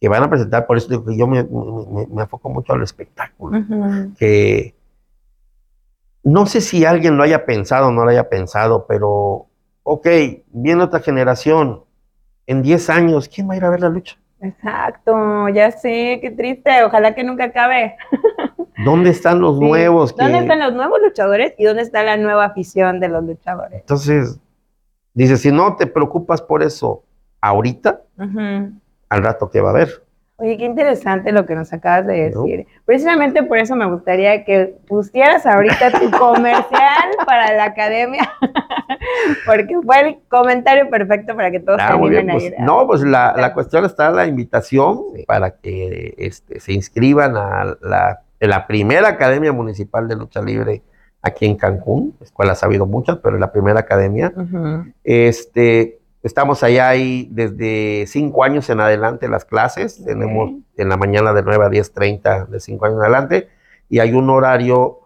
que 0.00 0.08
van 0.08 0.22
a 0.22 0.30
presentar, 0.30 0.66
por 0.66 0.76
eso 0.76 0.88
digo 0.88 1.04
que 1.04 1.16
yo 1.16 1.26
me, 1.26 1.44
me, 1.44 2.06
me- 2.08 2.22
enfoco 2.22 2.48
mucho 2.50 2.72
al 2.72 2.82
espectáculo. 2.82 3.58
Ujú. 3.58 4.14
que 4.18 4.74
no 6.22 6.46
sé 6.46 6.60
si 6.60 6.84
alguien 6.84 7.16
lo 7.16 7.22
haya 7.22 7.44
pensado 7.44 7.88
o 7.88 7.92
no 7.92 8.04
lo 8.04 8.10
haya 8.10 8.28
pensado, 8.28 8.86
pero 8.86 9.46
ok, 9.82 10.06
viene 10.52 10.82
otra 10.82 11.00
generación, 11.00 11.82
en 12.46 12.62
10 12.62 12.88
años, 12.90 13.28
¿quién 13.28 13.48
va 13.48 13.54
a 13.54 13.56
ir 13.58 13.64
a 13.64 13.70
ver 13.70 13.80
la 13.80 13.88
lucha? 13.90 14.16
Exacto, 14.44 15.48
ya 15.48 15.70
sé, 15.70 16.18
qué 16.20 16.30
triste. 16.36 16.84
Ojalá 16.84 17.14
que 17.14 17.24
nunca 17.24 17.44
acabe. 17.44 17.96
¿Dónde 18.84 19.10
están 19.10 19.40
los 19.40 19.58
Sí. 19.58 19.64
nuevos? 19.64 20.12
que- 20.12 20.22
¿Dónde 20.22 20.38
están 20.40 20.60
los 20.60 20.74
nuevos 20.74 21.00
luchadores 21.02 21.54
y 21.58 21.64
dónde 21.64 21.82
está 21.82 22.02
la 22.02 22.16
nueva 22.16 22.44
afición 22.46 23.00
de 23.00 23.08
los 23.08 23.24
luchadores? 23.24 23.80
Entonces, 23.80 24.38
dice, 25.14 25.36
si 25.36 25.50
no 25.52 25.76
te 25.76 25.86
preocupas 25.86 26.42
por 26.42 26.62
eso 26.62 27.02
ahorita, 27.40 28.00
al 28.18 29.22
rato 29.22 29.50
que 29.50 29.60
va 29.60 29.68
a 29.70 29.72
haber. 29.72 30.02
Oye, 30.36 30.56
qué 30.58 30.64
interesante 30.64 31.30
lo 31.30 31.46
que 31.46 31.54
nos 31.54 31.72
acabas 31.72 32.06
de 32.08 32.30
¿No? 32.30 32.42
decir. 32.42 32.66
Precisamente 32.84 33.44
por 33.44 33.58
eso 33.58 33.76
me 33.76 33.86
gustaría 33.86 34.44
que 34.44 34.74
pusieras 34.88 35.46
ahorita 35.46 35.92
tu 35.92 36.10
comercial 36.18 37.10
para 37.24 37.54
la 37.54 37.64
academia, 37.66 38.28
porque 39.46 39.74
fue 39.84 40.00
el 40.00 40.16
comentario 40.28 40.88
perfecto 40.90 41.34
para 41.36 41.50
que 41.50 41.60
todos 41.60 41.78
Ah, 41.82 41.96
se 42.00 42.08
bien, 42.08 42.30
a 42.30 42.32
pues, 42.34 42.44
ir. 42.44 42.54
a- 42.58 42.62
no, 42.64 42.86
pues 42.86 43.02
la, 43.02 43.34
la 43.36 43.52
cuestión 43.54 43.84
está 43.84 44.10
la 44.10 44.26
invitación 44.26 45.00
para 45.26 45.52
que 45.52 46.14
este, 46.18 46.60
se 46.60 46.72
inscriban 46.72 47.36
a 47.36 47.76
la, 47.80 48.20
la 48.40 48.66
primera 48.66 49.08
Academia 49.08 49.52
Municipal 49.52 50.08
de 50.08 50.16
Lucha 50.16 50.40
Libre 50.42 50.82
aquí 51.22 51.46
en 51.46 51.56
Cancún. 51.56 52.14
Escuelas 52.20 52.62
ha 52.62 52.66
habido 52.66 52.86
muchas, 52.86 53.18
pero 53.18 53.36
es 53.36 53.40
la 53.40 53.50
primera 53.52 53.80
academia. 53.80 54.32
Este, 55.02 55.98
estamos 56.22 56.62
allá 56.62 56.88
ahí 56.88 57.28
desde 57.30 58.06
cinco 58.06 58.44
años 58.44 58.68
en 58.70 58.80
adelante 58.80 59.28
las 59.28 59.44
clases. 59.44 60.04
Tenemos 60.04 60.52
en 60.76 60.88
la 60.88 60.96
mañana 60.96 61.32
de 61.32 61.42
9 61.42 61.64
a 61.64 61.68
10.30 61.68 62.46
de 62.48 62.60
cinco 62.60 62.86
años 62.86 62.96
en 62.98 63.02
adelante. 63.02 63.48
Y 63.88 63.98
hay 64.00 64.12
un 64.12 64.28
horario 64.30 65.00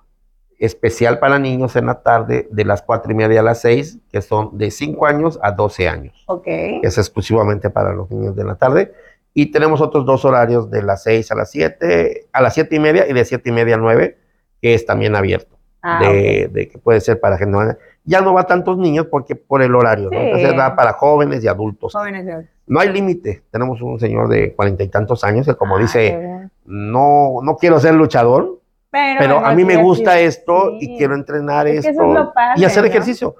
especial 0.58 1.18
para 1.18 1.38
niños 1.38 1.76
en 1.76 1.86
la 1.86 2.02
tarde 2.02 2.48
de 2.50 2.64
las 2.64 2.82
cuatro 2.82 3.12
y 3.12 3.14
media 3.14 3.40
a 3.40 3.42
las 3.44 3.60
6, 3.60 3.98
que 4.10 4.20
son 4.22 4.58
de 4.58 4.70
5 4.70 5.06
años 5.06 5.38
a 5.42 5.52
12 5.52 5.88
años 5.88 6.24
Ok. 6.26 6.46
es 6.82 6.98
exclusivamente 6.98 7.70
para 7.70 7.92
los 7.92 8.10
niños 8.10 8.34
de 8.34 8.44
la 8.44 8.56
tarde. 8.56 8.92
Y 9.34 9.52
tenemos 9.52 9.80
otros 9.80 10.04
dos 10.04 10.24
horarios 10.24 10.68
de 10.70 10.82
las 10.82 11.04
6 11.04 11.30
a 11.30 11.34
las 11.36 11.50
7, 11.52 12.26
a 12.32 12.42
las 12.42 12.54
7 12.54 12.74
y 12.74 12.80
media 12.80 13.06
y 13.08 13.12
de 13.12 13.24
7 13.24 13.48
y 13.48 13.52
media 13.52 13.76
a 13.76 13.78
9, 13.78 14.16
que 14.60 14.74
es 14.74 14.84
también 14.84 15.14
abierto, 15.14 15.56
Ah, 15.80 16.00
de, 16.02 16.48
de 16.52 16.68
que 16.68 16.78
puede 16.78 17.00
ser 17.00 17.20
para 17.20 17.38
gente. 17.38 17.56
Ya 18.04 18.20
no 18.20 18.34
va 18.34 18.44
tantos 18.48 18.78
niños 18.78 19.06
porque 19.08 19.36
por 19.36 19.62
el 19.62 19.76
horario, 19.76 20.10
¿no? 20.10 20.18
Sí. 20.18 20.24
Entonces 20.26 20.58
va 20.58 20.74
para 20.74 20.94
jóvenes 20.94 21.44
y 21.44 21.46
adultos. 21.46 21.92
Jóvenes 21.92 22.26
de 22.26 22.34
hoy. 22.34 22.46
No 22.66 22.80
hay 22.80 22.92
límite. 22.92 23.42
Tenemos 23.52 23.80
un 23.80 24.00
señor 24.00 24.28
de 24.28 24.54
cuarenta 24.54 24.82
y 24.82 24.88
tantos 24.88 25.22
años 25.22 25.46
que 25.46 25.54
como 25.54 25.76
Ah, 25.76 25.80
dice, 25.80 26.48
no, 26.64 27.36
no 27.42 27.56
quiero 27.56 27.78
ser 27.78 27.94
luchador, 27.94 28.57
pero 28.90 29.44
a 29.44 29.54
mí 29.54 29.64
me 29.64 29.76
gusta 29.76 30.18
esto 30.18 30.70
sí. 30.80 30.92
y 30.92 30.96
quiero 30.98 31.14
entrenar 31.14 31.66
Es 31.68 31.84
esto 31.84 32.18
es 32.18 32.28
padre, 32.34 32.60
y 32.60 32.64
hacer 32.64 32.86
ejercicio. 32.86 33.36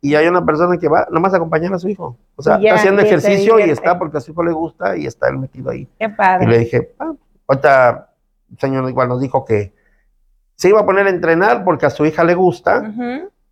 Y 0.00 0.14
hay 0.14 0.26
una 0.28 0.44
persona 0.44 0.78
que 0.78 0.88
va 0.88 1.06
nomás 1.10 1.32
a 1.34 1.36
acompañar 1.38 1.72
a 1.74 1.78
su 1.78 1.88
hijo. 1.88 2.16
O 2.36 2.42
sea, 2.42 2.58
Y 2.58 2.62
ya, 2.62 2.68
está 2.70 2.80
haciendo 2.80 3.02
y 3.02 3.06
ejercicio 3.06 3.58
y 3.58 3.70
está 3.70 3.98
porque 3.98 4.18
a 4.18 4.20
su 4.20 4.30
hijo 4.32 4.42
le 4.44 4.52
gusta 4.52 4.96
y 4.96 5.06
está 5.06 5.28
él 5.28 5.38
metido 5.38 5.70
ahí. 5.70 5.88
Qué 5.98 6.04
Y 6.06 6.08
padre. 6.08 6.46
le 6.46 6.58
dije, 6.60 6.94
ah, 7.00 7.12
ahorita 7.48 8.10
el 8.52 8.58
señor 8.58 8.88
igual 8.88 9.08
nos 9.08 9.20
dijo 9.20 9.44
que 9.44 9.72
se 10.54 10.68
iba 10.68 10.80
a 10.80 10.86
poner 10.86 11.06
a 11.06 11.10
entrenar 11.10 11.64
porque 11.64 11.86
a 11.86 11.90
su 11.90 12.06
hija 12.06 12.22
le 12.22 12.34
gusta 12.34 12.92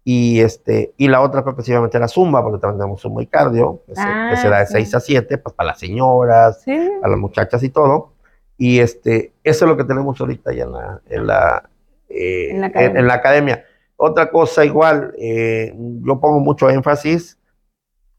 y 0.04 0.40
este 0.40 0.94
y 0.96 1.08
la 1.08 1.20
otra 1.20 1.42
creo 1.42 1.56
que 1.56 1.62
se 1.62 1.72
iba 1.72 1.80
a 1.80 1.82
meter 1.82 2.02
a 2.02 2.08
Zumba 2.08 2.42
porque 2.42 2.58
también 2.58 2.78
tenemos 2.78 3.00
Zumba 3.02 3.22
y 3.22 3.26
cardio, 3.26 3.82
que, 3.86 3.94
se, 3.96 4.02
que 4.02 4.36
se 4.36 4.46
Ah, 4.46 4.50
da 4.50 4.58
de 4.60 4.66
sí. 4.66 4.72
6 4.74 4.94
a 4.94 5.00
7, 5.00 5.38
pues 5.38 5.54
para 5.54 5.68
las 5.68 5.78
señoras, 5.80 6.62
Sí. 6.62 6.72
a 7.02 7.08
las 7.08 7.18
muchachas 7.18 7.62
y 7.64 7.68
todo. 7.70 8.12
Y 8.62 8.78
este, 8.80 9.32
eso 9.42 9.64
es 9.64 9.68
lo 9.70 9.76
que 9.78 9.84
tenemos 9.84 10.20
ahorita 10.20 10.52
ya 10.52 10.64
en 10.64 10.72
la, 10.72 11.00
en 11.08 11.26
la, 11.26 11.70
eh, 12.10 12.50
En 12.50 12.60
la 12.60 12.66
academia. 12.66 13.00
en 13.00 13.06
la 13.06 13.14
academia. 13.14 13.64
Otra 13.96 14.30
cosa 14.30 14.66
igual, 14.66 15.14
eh, 15.18 15.72
yo 15.74 16.20
pongo 16.20 16.40
mucho 16.40 16.68
énfasis 16.68 17.38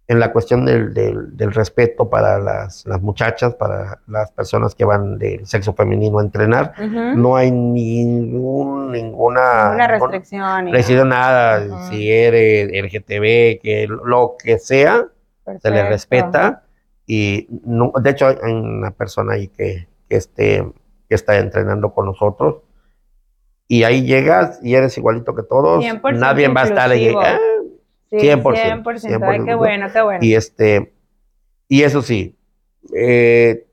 en 0.08 0.20
la 0.20 0.32
cuestión 0.34 0.66
del, 0.66 0.96
del- 0.96 1.38
del 1.38 1.54
respeto 1.54 2.10
para 2.10 2.40
las, 2.40 2.86
las 2.88 3.00
muchachas, 3.02 3.54
para 3.54 4.00
las 4.08 4.32
personas 4.32 4.74
que 4.74 4.84
van 4.84 5.20
del 5.20 5.46
sexo 5.46 5.74
femenino 5.74 6.18
a 6.18 6.24
entrenar. 6.24 6.74
No 7.16 7.36
hay 7.36 7.52
ningún, 7.52 8.92
ninguna, 8.92 9.42
Una 9.42 9.66
ninguna 9.70 9.88
restricción. 9.88 10.68
y 10.68 10.72
restricción, 10.72 11.10
nada. 11.10 11.88
Si 11.90 12.12
eres 12.12 12.70
LGTB, 12.74 13.62
que 13.62 13.88
lo 13.88 14.36
que 14.44 14.58
sea, 14.58 15.06
se 15.62 15.70
le 15.70 15.88
respeta 15.88 16.64
Y 17.08 17.48
no- 17.66 17.92
de 18.02 18.10
hecho 18.10 18.28
hay 18.28 18.36
una 18.52 18.92
persona 18.92 19.34
ahí 19.34 19.48
que, 19.50 19.88
que, 20.12 20.18
este, 20.18 20.70
que 21.08 21.16
está 21.16 21.38
entrenando 21.38 21.94
con 21.94 22.06
nosotros. 22.06 22.58
Y 23.70 23.84
ahí 23.84 24.06
llegas 24.06 24.60
y 24.62 24.76
eres 24.76 24.98
igualito 24.98 25.34
que 25.34 25.44
todos. 25.44 25.82
100% 25.82 26.20
Nadie 26.20 26.50
va 26.50 26.62
a 26.62 26.66
estar 26.66 26.92
ahí. 26.92 27.16
"Ah", 27.18 27.40
Sí, 28.10 28.20
100%, 28.20 28.84
100%. 28.84 29.26
Ay, 29.26 29.40
qué 29.40 29.46
100%. 29.46 29.58
bueno, 29.58 29.88
qué 29.94 30.02
bueno. 30.02 30.20
Y 30.22 30.36
este, 30.36 30.94
y 31.70 31.84
eso 31.84 32.02
sí, 32.02 32.38
eh, 32.94 33.66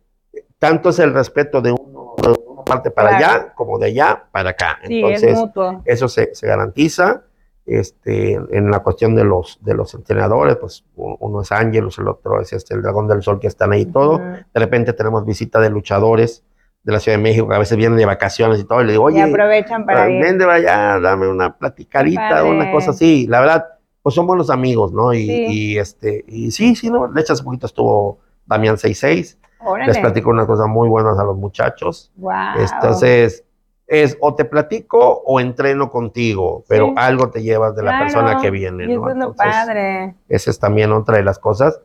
tanto 0.60 0.90
es 0.90 1.01
el 1.01 1.12
respeto 1.12 1.60
de 1.60 1.73
uno 1.73 2.15
de 2.23 2.28
una 2.47 2.62
parte 2.62 2.93
para 2.93 3.19
Claro. 3.19 3.24
allá 3.43 3.55
como 3.55 3.81
de 3.81 3.86
allá 3.86 4.27
para 4.31 4.51
acá. 4.51 4.78
sí, 4.86 4.98
Entonces, 5.01 5.32
es 5.32 5.39
mutuo. 5.39 5.82
eso 5.85 6.09
se, 6.09 6.32
se 6.36 6.47
garantiza. 6.47 7.24
Este, 7.70 8.32
en 8.32 8.70
la 8.70 8.81
cuestión 8.81 9.15
de 9.15 9.24
los, 9.24 9.59
de 9.62 9.74
los 9.74 9.93
entrenadores, 9.95 10.57
pues 10.57 10.85
uno 10.97 11.43
es 11.43 11.53
Ángelus, 11.53 11.99
el 11.99 12.09
otro 12.09 12.40
es 12.40 12.53
este, 12.55 12.74
el 12.74 12.81
Dragón 12.82 13.07
del 13.09 13.23
Sol, 13.23 13.39
que 13.39 13.47
están 13.47 13.73
ahí 13.73 13.85
todo. 13.85 14.15
Ujú. 14.15 14.23
De 14.23 14.61
repente 14.61 14.95
tenemos 14.95 15.27
visita 15.27 15.61
de 15.61 15.69
luchadores 15.69 16.45
de 16.82 16.93
la 16.93 17.01
Ciudad 17.01 17.19
de 17.19 17.23
México, 17.23 17.47
que 17.47 17.55
a 17.55 17.59
veces 17.59 17.77
vienen 17.77 17.99
de 17.99 18.07
vacaciones 18.07 18.59
y 18.61 18.65
todo, 18.65 18.81
y 18.81 18.86
le 18.86 18.93
digo, 18.93 19.11
y 19.11 19.15
oye, 19.15 19.23
aprovechan 19.23 19.85
para 19.85 20.09
ir. 20.09 20.23
ven 20.23 20.39
de 20.39 20.51
allá, 20.51 20.99
dame 20.99 21.28
una 21.28 21.59
platicadita, 21.59 22.31
padre. 22.31 22.51
una 22.51 22.73
cosa 22.73 22.93
así. 22.93 23.27
La 23.27 23.40
verdad, 23.40 23.66
pues 24.03 24.15
son 24.15 24.27
buenos 24.27 24.49
amigos, 24.49 24.93
¿no? 24.93 25.12
Y, 25.12 25.27
Sí. 25.27 25.47
y, 25.49 25.78
este, 25.78 26.24
y 26.27 26.51
sí, 26.51 26.74
sí, 26.74 26.89
¿no? 26.90 27.09
De 27.09 27.20
hecho, 27.20 27.35
hace 27.35 27.43
poquito 27.45 27.66
estuvo 27.66 28.20
Damián 28.47 28.78
66. 28.78 29.39
Órale. 29.61 29.89
Les 29.93 29.99
platico 29.99 30.31
unas 30.31 30.47
cosas 30.47 30.69
muy 30.69 30.89
buenas 30.89 31.19
a 31.19 31.24
los 31.24 31.36
muchachos. 31.36 32.11
Wow. 32.16 32.32
Entonces, 32.59 33.45
es 33.89 34.16
o 34.20 34.35
te 34.35 34.44
platico 34.44 35.23
o 35.24 35.40
entreno 35.40 35.90
contigo, 35.90 36.62
pero 36.69 36.86
Sí. 36.89 36.94
algo 36.98 37.31
te 37.31 37.43
llevas 37.43 37.74
de 37.74 37.82
la 37.82 37.90
Claro, 37.93 38.05
persona 38.05 38.39
que 38.40 38.51
viene, 38.51 38.85
Y 38.85 38.93
eso 38.93 39.01
¿no? 39.01 39.09
es 39.10 39.16
lo 39.16 39.24
Entonces, 39.31 39.47
padre. 39.56 40.15
esa 40.28 40.51
es 40.51 40.59
también 40.60 40.93
otra 40.93 41.16
de 41.16 41.23
las 41.24 41.39
cosas. 41.39 41.81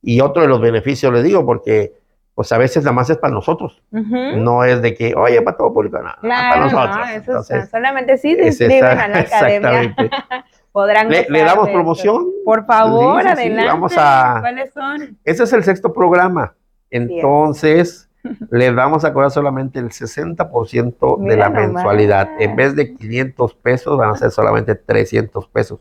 Y 0.00 0.20
otro 0.22 0.42
de 0.42 0.48
los 0.48 0.60
beneficios, 0.60 1.12
les 1.12 1.22
digo, 1.22 1.44
porque 1.46 1.92
pues 2.34 2.50
a 2.50 2.56
veces 2.56 2.82
la 2.84 2.92
más 2.92 3.10
es 3.10 3.18
para 3.18 3.34
nosotros. 3.34 3.82
Ujú. 3.92 4.36
No 4.38 4.64
es 4.64 4.80
de 4.80 4.94
que, 4.94 5.14
oye, 5.14 5.42
para 5.42 5.58
todo 5.58 5.74
público, 5.74 5.98
no, 5.98 6.10
Claro, 6.22 6.48
para 6.50 6.60
nosotros. 6.64 7.06
no, 7.06 7.12
Entonces, 7.12 7.70
solamente 7.70 8.16
si 8.16 8.32
es 8.32 8.58
esa- 8.58 8.92
a 9.04 9.08
la 9.08 9.18
academia 9.20 9.94
podrán 10.72 11.10
¿Le, 11.10 11.26
le 11.28 11.44
damos 11.44 11.68
promoción? 11.68 12.24
Por 12.46 12.64
favor, 12.64 13.20
Sí, 13.22 13.28
sí, 13.28 13.34
sí, 13.34 13.40
adelante. 13.42 13.66
vamos 13.70 13.92
a- 13.98 14.38
¿Cuáles 14.40 14.72
son? 14.72 15.18
Ese 15.24 15.42
es 15.44 15.52
el 15.52 15.62
sexto 15.64 15.92
programa. 15.92 16.54
Entonces, 16.90 18.08
le 18.50 18.70
vamos 18.70 19.04
a 19.04 19.12
cobrar 19.12 19.30
solamente 19.30 19.78
el 19.78 19.90
60% 19.90 21.16
de 21.18 21.22
Mira 21.24 21.36
la 21.36 21.48
nomás. 21.50 21.72
mensualidad. 21.72 22.28
En 22.38 22.54
vez 22.56 22.74
de 22.76 22.94
500 22.94 23.54
pesos, 23.54 23.98
van 23.98 24.10
a 24.10 24.16
ser 24.16 24.30
solamente 24.30 24.74
300 24.74 25.48
pesos. 25.48 25.80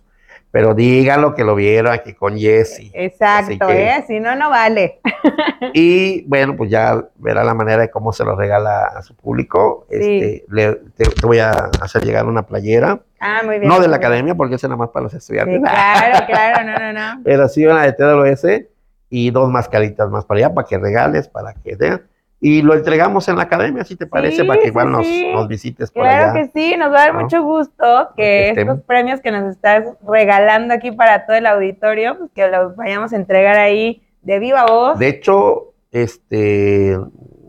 Pero 0.49 0.73
díganlo 0.73 1.33
que 1.33 1.45
lo 1.45 1.55
vieron 1.55 1.93
aquí 1.93 2.13
con 2.13 2.37
Jesse. 2.37 2.91
Exacto, 2.93 3.67
que- 3.67 3.87
¿eh? 3.89 4.03
Si 4.05 4.19
no, 4.19 4.35
no 4.35 4.49
vale. 4.49 4.99
Y 5.73 6.23
bueno, 6.23 6.57
pues 6.57 6.69
ya 6.71 7.05
verá 7.17 7.43
la 7.43 7.53
manera 7.53 7.83
de 7.83 7.89
cómo 7.91 8.11
se 8.11 8.25
lo 8.25 8.35
regala 8.35 8.85
a 8.87 9.01
su 9.03 9.15
público. 9.15 9.85
Sí. 9.89 9.95
Este, 9.97 10.45
le- 10.49 10.75
te, 10.97 11.05
te 11.05 11.25
voy 11.27 11.37
a 11.39 11.51
hacer 11.81 12.03
llegar 12.03 12.25
una 12.25 12.41
playera. 12.45 12.99
Ah, 13.19 13.41
muy 13.45 13.59
bien. 13.59 13.69
No 13.69 13.75
de 13.75 13.87
la 13.87 13.97
bien. 13.97 14.05
academia, 14.07 14.35
porque 14.35 14.55
esa 14.55 14.65
es 14.67 14.69
nada 14.71 14.79
más 14.79 14.89
para 14.89 15.03
los 15.03 15.13
estudiantes. 15.13 15.55
Sí, 15.55 15.61
claro, 15.61 16.25
claro, 16.25 16.65
no, 16.65 16.79
no, 16.79 16.93
no. 17.15 17.21
Pero 17.23 17.47
sí 17.47 17.65
una 17.65 17.83
de 17.83 17.93
TWS 17.93 18.65
y 19.09 19.29
dos 19.31 19.49
mascaritas 19.51 20.09
más 20.09 20.25
para 20.25 20.39
allá, 20.39 20.53
para 20.53 20.67
que 20.67 20.77
regales, 20.79 21.27
para 21.29 21.53
que 21.53 21.75
vean. 21.75 22.01
Y 22.43 22.63
lo 22.63 22.73
entregamos 22.73 23.27
en 23.27 23.35
la 23.37 23.43
academia, 23.43 23.83
si 23.85 23.95
te 23.95 24.07
parece, 24.07 24.37
Sí, 24.41 24.43
para 24.47 24.57
que 24.57 24.63
sí, 24.65 24.69
igual 24.69 24.91
nos, 24.91 25.05
sí. 25.05 25.31
nos 25.31 25.47
visites 25.47 25.91
por 25.91 26.01
Claro 26.03 26.31
allá. 26.31 26.41
que 26.41 26.49
sí, 26.59 26.75
nos 26.75 26.91
va 26.91 26.95
a 27.03 27.05
dar 27.05 27.13
¿no? 27.13 27.21
mucho 27.21 27.43
gusto 27.43 28.09
que 28.17 28.49
estén- 28.49 28.67
estos 28.67 28.81
premios 28.85 29.21
que 29.21 29.31
nos 29.31 29.51
estás 29.51 29.85
regalando 30.07 30.73
aquí 30.73 30.91
para 30.91 31.27
todo 31.27 31.37
el 31.37 31.45
auditorio, 31.45 32.17
pues 32.17 32.31
que 32.33 32.47
los 32.47 32.75
vayamos 32.75 33.13
a 33.13 33.15
entregar 33.17 33.57
ahí 33.59 34.01
de 34.23 34.39
viva 34.39 34.65
voz. 34.65 34.97
De 34.97 35.07
hecho, 35.09 35.73
este, 35.91 36.97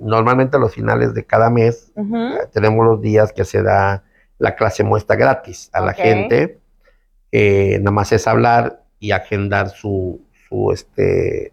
normalmente 0.00 0.58
a 0.58 0.60
los 0.60 0.74
finales 0.74 1.14
de 1.14 1.24
cada 1.24 1.48
mes 1.48 1.90
eh, 1.96 2.38
tenemos 2.52 2.84
los 2.84 3.00
días 3.00 3.32
que 3.32 3.44
se 3.44 3.62
da 3.62 4.02
la 4.38 4.56
clase 4.56 4.84
muestra 4.84 5.16
gratis 5.16 5.70
a 5.72 5.80
la 5.80 5.94
gente. 5.94 6.58
Eh, 7.30 7.78
nada 7.78 7.92
más 7.92 8.12
es 8.12 8.26
hablar 8.26 8.82
y 8.98 9.12
agendar 9.12 9.70
su, 9.70 10.20
su 10.48 10.70
este, 10.70 11.52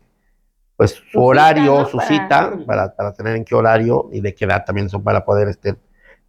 pues 0.80 1.04
su, 1.12 1.22
horario, 1.22 1.80
¿no? 1.80 1.86
su 1.88 1.98
Para- 1.98 2.08
cita, 2.08 2.54
para, 2.66 2.96
para 2.96 3.12
tener 3.12 3.36
en 3.36 3.44
qué 3.44 3.54
horario 3.54 4.08
y 4.14 4.22
de 4.22 4.34
qué 4.34 4.46
edad 4.46 4.64
también 4.66 4.88
son 4.90 5.04
para 5.04 5.26
poder 5.26 5.50
este, 5.50 5.76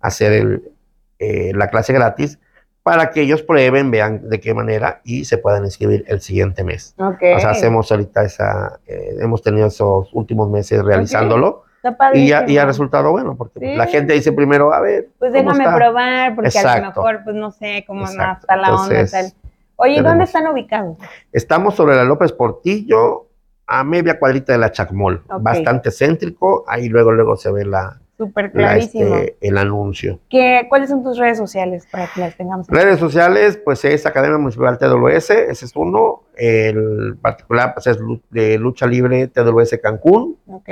hacer 0.00 0.32
el, 0.32 0.72
eh, 1.20 1.52
la 1.54 1.68
clase 1.68 1.92
gratis, 1.92 2.40
para 2.82 3.10
que 3.10 3.20
ellos 3.20 3.42
prueben, 3.42 3.92
vean 3.92 4.28
de 4.28 4.40
qué 4.40 4.52
manera 4.52 5.02
y 5.04 5.24
se 5.24 5.38
puedan 5.38 5.64
inscribir 5.64 6.04
el 6.08 6.20
siguiente 6.20 6.64
mes. 6.64 6.96
Ok. 6.98 7.22
O 7.36 7.38
sea, 7.38 7.50
hacemos 7.50 7.92
ahorita 7.92 8.24
esa, 8.24 8.80
eh, 8.88 9.18
hemos 9.20 9.40
tenido 9.40 9.68
esos 9.68 10.12
últimos 10.14 10.50
meses 10.50 10.82
realizándolo 10.84 11.62
Está 11.84 12.10
y, 12.12 12.26
ya, 12.28 12.44
y 12.48 12.58
ha 12.58 12.64
resultado 12.66 13.12
bueno, 13.12 13.36
porque 13.36 13.60
pues, 13.60 13.70
Sí. 13.70 13.76
la 13.76 13.86
gente 13.86 14.14
dice 14.14 14.32
primero, 14.32 14.72
a 14.74 14.80
ver, 14.80 15.10
Pues 15.20 15.30
¿cómo 15.30 15.44
déjame 15.44 15.62
está? 15.64 15.76
probar, 15.76 16.34
porque 16.34 16.58
a 16.58 16.76
lo 16.80 16.86
mejor, 16.86 17.20
pues 17.22 17.36
no 17.36 17.52
sé 17.52 17.84
cómo 17.86 18.04
está 18.06 18.40
la 18.48 18.74
onda 18.74 18.82
Entonces, 19.00 19.10
tal. 19.12 19.32
Oye, 19.76 19.94
¿y 19.94 20.00
¿dónde 20.02 20.24
están 20.24 20.48
ubicados? 20.48 20.98
Estamos 21.30 21.76
sobre 21.76 21.94
la 21.94 22.02
López 22.04 22.32
Portillo, 22.32 23.28
a 23.72 23.84
media 23.84 24.18
cuadrita 24.18 24.52
de 24.52 24.58
la 24.58 24.72
Chacmol, 24.72 25.22
bastante 25.40 25.90
céntrico, 25.92 26.64
ahí 26.66 26.88
luego 26.88 27.12
luego 27.12 27.36
se 27.36 27.52
ve 27.52 27.64
la, 27.64 27.98
Súper 28.18 28.46
la, 28.46 28.50
clarísimo. 28.50 29.14
este, 29.16 29.36
el 29.40 29.56
anuncio. 29.56 30.18
¿Qué, 30.28 30.66
¿Cuáles 30.68 30.90
son 30.90 31.02
tus 31.04 31.16
redes 31.16 31.38
sociales 31.38 31.86
para 31.90 32.08
que 32.12 32.20
las 32.20 32.36
tengamos? 32.36 32.66
Redes 32.68 32.98
sociales, 32.98 33.58
pues 33.64 33.84
es 33.84 34.04
Academia 34.06 34.38
Municipal 34.38 34.76
TWS, 34.76 35.30
ese 35.30 35.64
es 35.64 35.72
uno, 35.76 36.24
el 36.36 37.16
particular 37.22 37.72
pues 37.74 37.86
es 37.86 37.98
de 38.30 38.58
Lucha 38.58 38.86
Libre 38.86 39.28
TWS 39.28 39.78
Cancún, 39.82 40.36
Ok. 40.48 40.68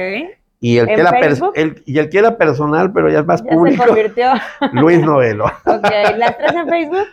y 0.60 0.78
el, 0.78 0.88
¿En 0.88 0.94
que 0.96 1.00
era, 1.00 1.10
el- 1.54 1.82
y 1.86 1.98
el 1.98 2.08
que 2.10 2.18
era 2.18 2.36
personal, 2.36 2.92
pero 2.92 3.08
ya 3.08 3.20
es 3.20 3.26
más 3.26 3.42
Ya 3.44 3.50
se 3.50 3.54
público, 3.56 3.84
convirtió. 3.86 4.26
Luis 4.72 5.00
Novelo. 5.00 5.44
ok. 5.66 5.90
¿Las 6.16 6.36
tres 6.36 6.52
en 6.52 6.68
Facebook? 6.68 7.06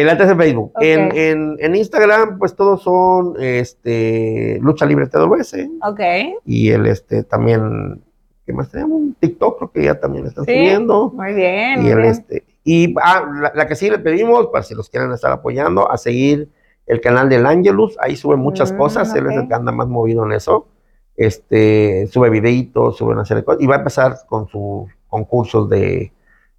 El 0.00 0.08
antes 0.08 0.30
en 0.30 0.38
Facebook. 0.38 0.72
Ok. 0.74 0.82
En, 0.82 1.16
en, 1.16 1.56
en 1.58 1.74
Instagram, 1.76 2.38
pues 2.38 2.54
todos 2.54 2.82
son 2.82 3.34
este, 3.40 4.58
Lucha 4.60 4.86
Libre 4.86 5.06
TWS. 5.06 5.54
Ok. 5.82 6.00
Y 6.44 6.70
el 6.70 6.86
este 6.86 7.24
también, 7.24 8.00
¿qué 8.46 8.52
más 8.52 8.70
tenemos? 8.70 9.00
TikTok, 9.20 9.58
creo 9.58 9.70
que 9.72 9.82
ya 9.84 9.98
también 9.98 10.26
están 10.26 10.44
Sí. 10.44 10.52
subiendo. 10.52 11.10
Muy 11.14 11.34
bien. 11.34 11.80
Y 11.80 11.82
muy 11.82 11.90
el 11.90 11.98
bien. 11.98 12.10
este, 12.10 12.44
y 12.64 12.94
ah, 13.02 13.24
la, 13.40 13.52
la 13.54 13.66
que 13.66 13.74
sí 13.74 13.90
le 13.90 13.98
pedimos, 13.98 14.46
para 14.48 14.62
si 14.62 14.74
los 14.74 14.88
quieren 14.88 15.10
estar 15.12 15.32
apoyando, 15.32 15.90
a 15.90 15.96
seguir 15.98 16.48
el 16.86 17.00
canal 17.00 17.28
del 17.28 17.44
Angelus, 17.44 17.96
ahí 18.00 18.14
sube 18.16 18.36
muchas 18.36 18.72
Mm, 18.72 18.76
cosas, 18.78 19.14
él 19.14 19.26
es 19.26 19.36
el 19.36 19.48
que 19.48 19.54
anda 19.54 19.72
más 19.72 19.88
movido 19.88 20.24
en 20.24 20.32
eso. 20.32 20.68
Este, 21.16 22.06
sube 22.06 22.30
videitos, 22.30 22.96
sube 22.96 23.12
una 23.12 23.24
serie 23.24 23.40
de 23.40 23.44
cosas, 23.46 23.60
y 23.62 23.66
va 23.66 23.74
a 23.74 23.78
empezar 23.78 24.14
con 24.28 24.46
sus 24.48 24.88
concursos 25.08 25.68
de 25.68 26.12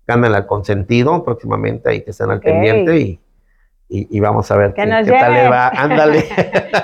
Gánale 0.05 0.37
al 0.37 0.47
consentido 0.47 1.23
próximamente, 1.23 1.89
ahí 1.89 2.01
que 2.01 2.09
estén 2.11 2.31
al 2.31 2.39
pendiente 2.41 2.97
y, 2.99 3.19
y, 3.91 4.07
y 4.15 4.19
vamos 4.19 4.49
a 4.51 4.55
ver 4.55 4.73
Que 4.75 4.83
qué, 4.83 4.87
nos 4.87 5.05
qué 5.05 5.11
tal 5.11 5.33
le 5.33 5.49
va. 5.49 5.67
Ándale, 5.75 6.23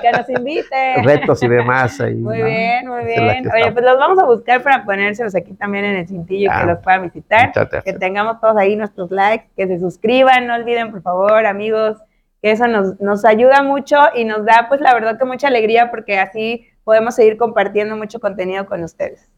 que 0.01 0.11
nos 0.11 0.27
invite. 0.29 1.03
retos 1.03 1.41
y 1.43 1.47
demás. 1.47 2.01
Ahí, 2.01 2.15
Muy 2.15 2.39
¿no? 2.39 2.45
bien, 2.45 2.87
muy 2.87 3.05
bien. 3.05 3.47
Oye, 3.53 3.71
pues 3.71 3.85
los 3.85 3.97
vamos 3.99 4.17
a 4.19 4.25
buscar 4.25 4.63
para 4.63 4.83
ponérselos 4.83 5.35
aquí 5.35 5.53
también 5.53 5.85
en 5.85 5.95
el 5.97 6.07
cintillo 6.07 6.45
y 6.45 6.47
Ah. 6.51 6.61
que 6.61 6.65
los 6.67 6.79
puedan 6.79 7.03
visitar. 7.03 7.51
Que 7.83 7.93
tengamos 7.93 8.41
todos 8.41 8.57
ahí 8.57 8.75
nuestros 8.75 9.11
likes, 9.11 9.47
que 9.55 9.67
se 9.67 9.79
suscriban, 9.79 10.47
no 10.47 10.55
olviden, 10.55 10.91
por 10.91 11.01
favor, 11.03 11.45
amigos, 11.45 11.97
que 12.41 12.51
eso 12.51 12.67
nos, 12.67 12.99
nos 12.99 13.23
ayuda 13.23 13.61
mucho 13.61 13.97
y 14.15 14.25
nos 14.25 14.43
da, 14.45 14.65
pues, 14.67 14.81
la 14.81 14.93
verdad 14.93 15.17
que 15.19 15.25
mucha 15.25 15.47
alegría 15.47 15.91
porque 15.91 16.17
así 16.19 16.67
podemos 16.83 17.15
seguir 17.15 17.37
compartiendo 17.37 17.95
mucho 17.97 18.19
contenido 18.19 18.65
con 18.65 18.83
ustedes. 18.83 19.29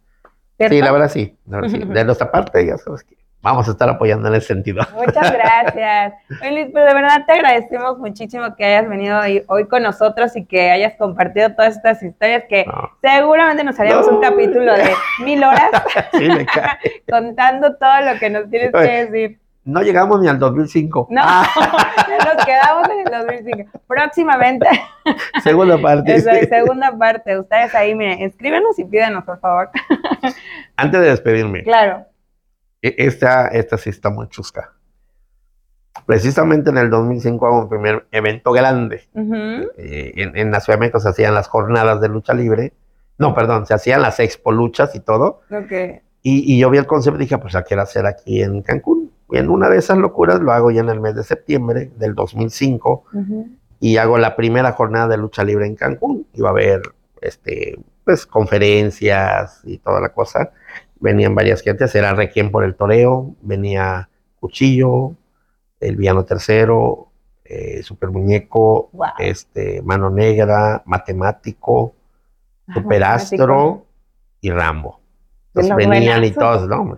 ¿Cierto? 0.58 0.74
Sí, 0.76 0.82
la 0.82 0.92
verdad 0.92 1.10
sí. 1.10 1.38
la 1.48 1.58
verdad 1.62 1.70
sí. 1.78 1.84
De 1.94 2.04
nuestra 2.06 2.32
parte, 2.32 2.66
ya 2.66 2.78
sabes 2.78 3.04
que 3.04 3.16
vamos 3.48 3.68
a 3.68 3.72
estar 3.72 3.88
apoyando 3.90 4.28
en 4.28 4.36
ese 4.36 4.48
sentido. 4.48 4.84
Muchas 4.94 5.32
gracias. 5.32 6.14
Luis, 6.30 6.68
pues 6.72 6.86
de 6.86 6.94
verdad 6.94 7.24
te 7.26 7.34
agradecemos 7.34 7.98
muchísimo 7.98 8.56
que 8.56 8.66
hayas 8.66 8.90
venido 8.90 9.20
hoy, 9.48 9.68
con 9.68 9.84
nosotros 9.84 10.36
y 10.36 10.46
que 10.46 10.70
hayas 10.72 10.94
compartido 10.98 11.54
todas 11.56 11.76
estas 11.78 12.04
historias 12.04 12.44
que 12.50 12.66
No, 12.66 12.92
seguramente 13.02 13.64
nos 13.64 13.80
haríamos 13.80 14.08
No. 14.08 14.16
un 14.18 14.22
capítulo 14.22 14.74
de 14.74 14.90
mil 15.24 15.44
horas 15.44 15.72
sí, 16.14 16.28
me 16.28 16.46
cae. 16.46 16.78
contando 17.10 17.76
todo 17.78 18.02
lo 18.02 18.20
que 18.20 18.30
nos 18.30 18.50
tienes 18.50 18.72
que 18.72 19.06
decir. 19.06 19.40
No 19.64 19.82
llegamos 19.82 20.22
ni 20.22 20.30
al 20.30 20.40
2005. 20.40 21.08
No, 21.10 21.22
Ah, 21.24 21.46
nos 22.36 22.46
quedamos 22.46 22.88
en 22.90 23.00
el 23.00 23.26
2005. 23.44 23.80
Próximamente, 23.86 24.66
segunda 25.44 25.78
parte. 25.78 26.16
esa 26.16 26.34
segunda 26.46 26.98
parte. 26.98 27.38
Ustedes 27.38 27.76
ahí, 27.76 27.94
miren, 27.94 28.22
escríbenos 28.22 28.80
y 28.80 28.86
pídanos, 28.86 29.26
por 29.26 29.40
favor. 29.42 29.70
Antes 30.78 31.02
de 31.02 31.10
despedirme, 31.10 31.64
Claro. 31.64 32.06
E- 32.82 32.96
esta, 32.98 33.48
esta 33.48 33.78
sí 33.78 33.90
está 33.90 34.10
muy 34.10 34.28
chusca. 34.30 34.74
Precisamente 36.06 36.70
en 36.70 36.78
el 36.78 36.90
2005 36.90 37.46
hago 37.48 37.60
un 37.62 37.70
primer 37.70 38.08
evento 38.12 38.52
grande. 38.52 39.08
Eh, 39.78 40.14
en, 40.16 40.38
en 40.38 40.52
la 40.52 40.60
Ciudad 40.60 40.78
de 40.78 40.82
México 40.82 41.00
se 41.00 41.10
hacían 41.10 41.34
las 41.34 41.48
jornadas 41.48 42.00
de 42.02 42.08
lucha 42.10 42.34
libre. 42.34 42.74
No, 43.18 43.34
perdón, 43.34 43.66
se 43.66 43.74
hacían 43.74 44.02
las 44.04 44.20
expo 44.20 44.52
luchas 44.52 44.94
y 44.96 45.00
todo. 45.00 45.42
Ok. 45.52 45.72
Y, 46.22 46.54
y 46.54 46.60
yo 46.60 46.70
vi 46.70 46.78
el 46.78 46.86
concepto 46.86 47.18
y 47.20 47.24
dije, 47.24 47.38
pues 47.40 47.54
la 47.54 47.64
quiero 47.64 47.82
hacer 47.82 48.06
aquí 48.06 48.42
en 48.44 48.62
Cancún. 48.62 49.12
Y 49.32 49.38
en 49.38 49.50
una 49.50 49.70
de 49.70 49.78
esas 49.78 49.98
locuras 49.98 50.40
lo 50.40 50.52
hago 50.52 50.72
ya 50.72 50.82
en 50.82 50.90
el 50.90 51.02
mes 51.02 51.16
de 51.16 51.24
septiembre 51.24 51.92
del 51.98 52.14
2005 52.16 53.04
Ujú. 53.14 53.50
y 53.80 53.98
hago 53.98 54.18
la 54.18 54.36
primera 54.36 54.72
jornada 54.74 55.08
de 55.10 55.18
lucha 55.18 55.44
libre 55.44 55.66
en 55.66 55.76
Cancún. 55.76 56.28
Va 56.42 56.50
a 56.50 56.52
haber 56.52 56.82
este, 57.22 57.78
pues 58.06 58.26
conferencias 58.28 59.62
y 59.66 59.80
toda 59.80 60.00
la 60.00 60.10
cosa. 60.10 60.52
Venían 61.00 61.36
varias 61.36 61.62
gentes, 61.62 61.94
era 61.96 62.14
Requiem 62.14 62.52
por 62.52 62.64
el 62.64 62.76
Toreo, 62.76 63.36
venía 63.42 64.10
Cuchillo, 64.40 65.14
El 65.80 65.96
Villano 65.96 66.26
Tercero, 66.26 67.08
eh, 67.46 67.82
Super 67.84 68.10
Muñeco, 68.10 68.90
Wow. 68.94 69.08
este, 69.20 69.82
Mano 69.82 70.10
Negra, 70.10 70.82
Matemático, 70.86 71.94
Ah, 72.68 72.74
Superastro 72.74 73.86
y 74.42 74.52
Rambo. 74.52 75.00
Entonces 75.54 75.76
venían 75.76 76.24
y 76.26 76.32
todos, 76.32 76.68
¿no? 76.68 76.98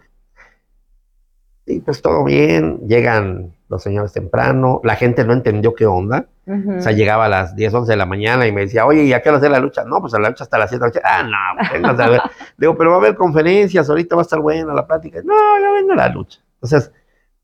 Y 1.67 1.79
pues 1.81 2.01
todo 2.01 2.23
bien, 2.23 2.79
llegan 2.87 3.53
los 3.69 3.81
señores 3.83 4.11
temprano, 4.13 4.81
la 4.83 4.95
gente 4.95 5.23
no 5.23 5.33
entendió 5.33 5.73
qué 5.75 5.85
onda, 5.85 6.25
o 6.47 6.81
sea, 6.81 6.91
llegaba 6.91 7.25
a 7.25 7.29
las 7.29 7.55
10, 7.55 7.71
11 7.73 7.91
de 7.91 7.95
la 7.97 8.07
mañana 8.07 8.47
y 8.47 8.51
me 8.51 8.61
decía, 8.61 8.85
oye, 8.87 9.03
¿y 9.03 9.13
a 9.13 9.21
qué 9.21 9.29
hora 9.29 9.37
hacer 9.37 9.51
la 9.51 9.59
lucha? 9.59 9.83
No, 9.85 10.01
pues 10.01 10.13
a 10.15 10.19
la 10.19 10.29
lucha 10.29 10.43
hasta 10.43 10.57
las 10.57 10.69
7 10.71 10.83
de 10.83 10.87
la 10.87 10.87
noche. 10.87 11.01
Ah, 11.05 11.23
no, 11.23 11.71
vengas 11.71 11.99
a 11.99 12.09
ver. 12.09 12.21
Digo, 12.57 12.75
pero 12.75 12.89
va 12.89 12.95
a 12.95 12.99
haber 12.99 13.15
conferencias, 13.15 13.87
ahorita 13.87 14.15
va 14.15 14.21
a 14.21 14.23
estar 14.23 14.39
buena 14.39 14.73
la 14.73 14.87
plática. 14.87 15.19
No, 15.23 15.35
ya 15.61 15.71
vengo 15.71 15.91
a 15.93 15.95
la 15.97 16.09
lucha. 16.09 16.39
Entonces, 16.55 16.91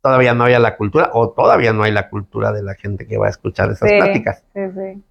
todavía 0.02 0.34
no 0.34 0.46
había 0.46 0.58
la 0.58 0.76
cultura, 0.76 1.12
o 1.14 1.30
todavía 1.30 1.72
no 1.72 1.84
hay 1.84 1.92
la 1.92 2.10
cultura 2.10 2.52
de 2.52 2.64
la 2.64 2.74
gente 2.74 3.06
que 3.06 3.18
va 3.20 3.28
a 3.28 3.30
escuchar 3.30 3.70
esas 3.70 3.88
Sí, 3.88 3.96
pláticas. 3.96 4.44
sí, 4.56 4.62
sí. 4.76 5.04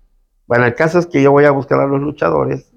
Bueno, 0.49 0.65
el 0.67 0.75
caso 0.75 0.99
es 0.99 1.07
que 1.07 1.23
yo 1.23 1.31
voy 1.31 1.45
a 1.45 1.53
buscar 1.53 1.79
a 1.81 1.87
los 1.87 2.01
luchadores 2.01 2.73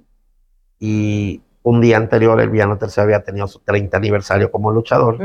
y 0.80 1.42
un 1.64 1.82
día 1.82 1.98
anterior 1.98 2.40
el 2.40 2.50
Villano 2.50 2.78
Tercero 2.78 3.06
había 3.06 3.24
tenido 3.24 3.48
su 3.48 3.60
30 3.60 3.98
aniversario 3.98 4.52
como 4.52 4.72
luchador 4.72 5.18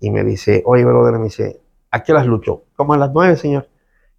y 0.00 0.10
me 0.10 0.24
dice, 0.24 0.62
oye, 0.66 0.84
brother, 0.84 1.18
me 1.18 1.24
dice, 1.24 1.60
¿a 1.94 2.02
qué 2.02 2.12
horas 2.12 2.26
lucho? 2.26 2.64
Como 2.76 2.94
a 2.94 2.98
las 2.98 3.10
9, 3.12 3.36
señor. 3.36 3.68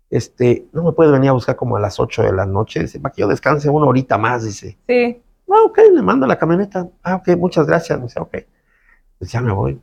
Este, 0.10 0.65
no 0.72 0.84
me 0.84 0.91
puede 0.93 1.11
venir 1.11 1.30
a 1.30 1.34
buscar 1.34 1.56
como 1.56 1.76
a 1.77 1.80
las 1.80 1.99
8 1.99 2.23
de 2.23 2.31
la 2.31 2.45
noche, 2.45 2.80
dice, 2.81 2.99
para 2.99 3.14
que 3.14 3.22
yo 3.22 3.27
descanse 3.27 3.69
una 3.69 3.85
horita 3.88 4.18
más, 4.18 4.43
dice. 4.45 4.77
Sí. 4.88 5.22
Ah, 5.49 5.61
ok, 5.65 5.80
le 5.93 6.02
mando 6.02 6.26
la 6.27 6.38
camioneta. 6.38 6.88
Ah, 7.03 7.15
ok, 7.15 7.30
muchas 7.38 7.68
gracias. 7.68 8.02
Dice, 8.02 8.19
ok. 8.19 8.35
Pues 9.19 9.31
ya 9.31 9.41
me 9.41 9.52
voy. 9.52 9.80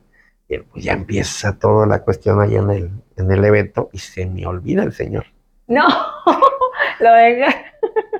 Y 0.49 0.57
pues 0.59 0.83
ya 0.83 0.93
empieza 0.93 1.57
toda 1.57 1.85
la 1.85 1.99
cuestión 2.03 2.39
ahí 2.41 2.55
en 2.55 2.69
el, 2.69 2.91
en 3.15 3.31
el 3.31 3.43
evento 3.45 3.89
y 3.93 3.97
se 3.99 4.25
me 4.25 4.45
olvida 4.45 4.83
el 4.83 4.93
señor. 4.93 5.25
No, 5.67 5.87
lo 6.99 7.11
deja. 7.13 7.55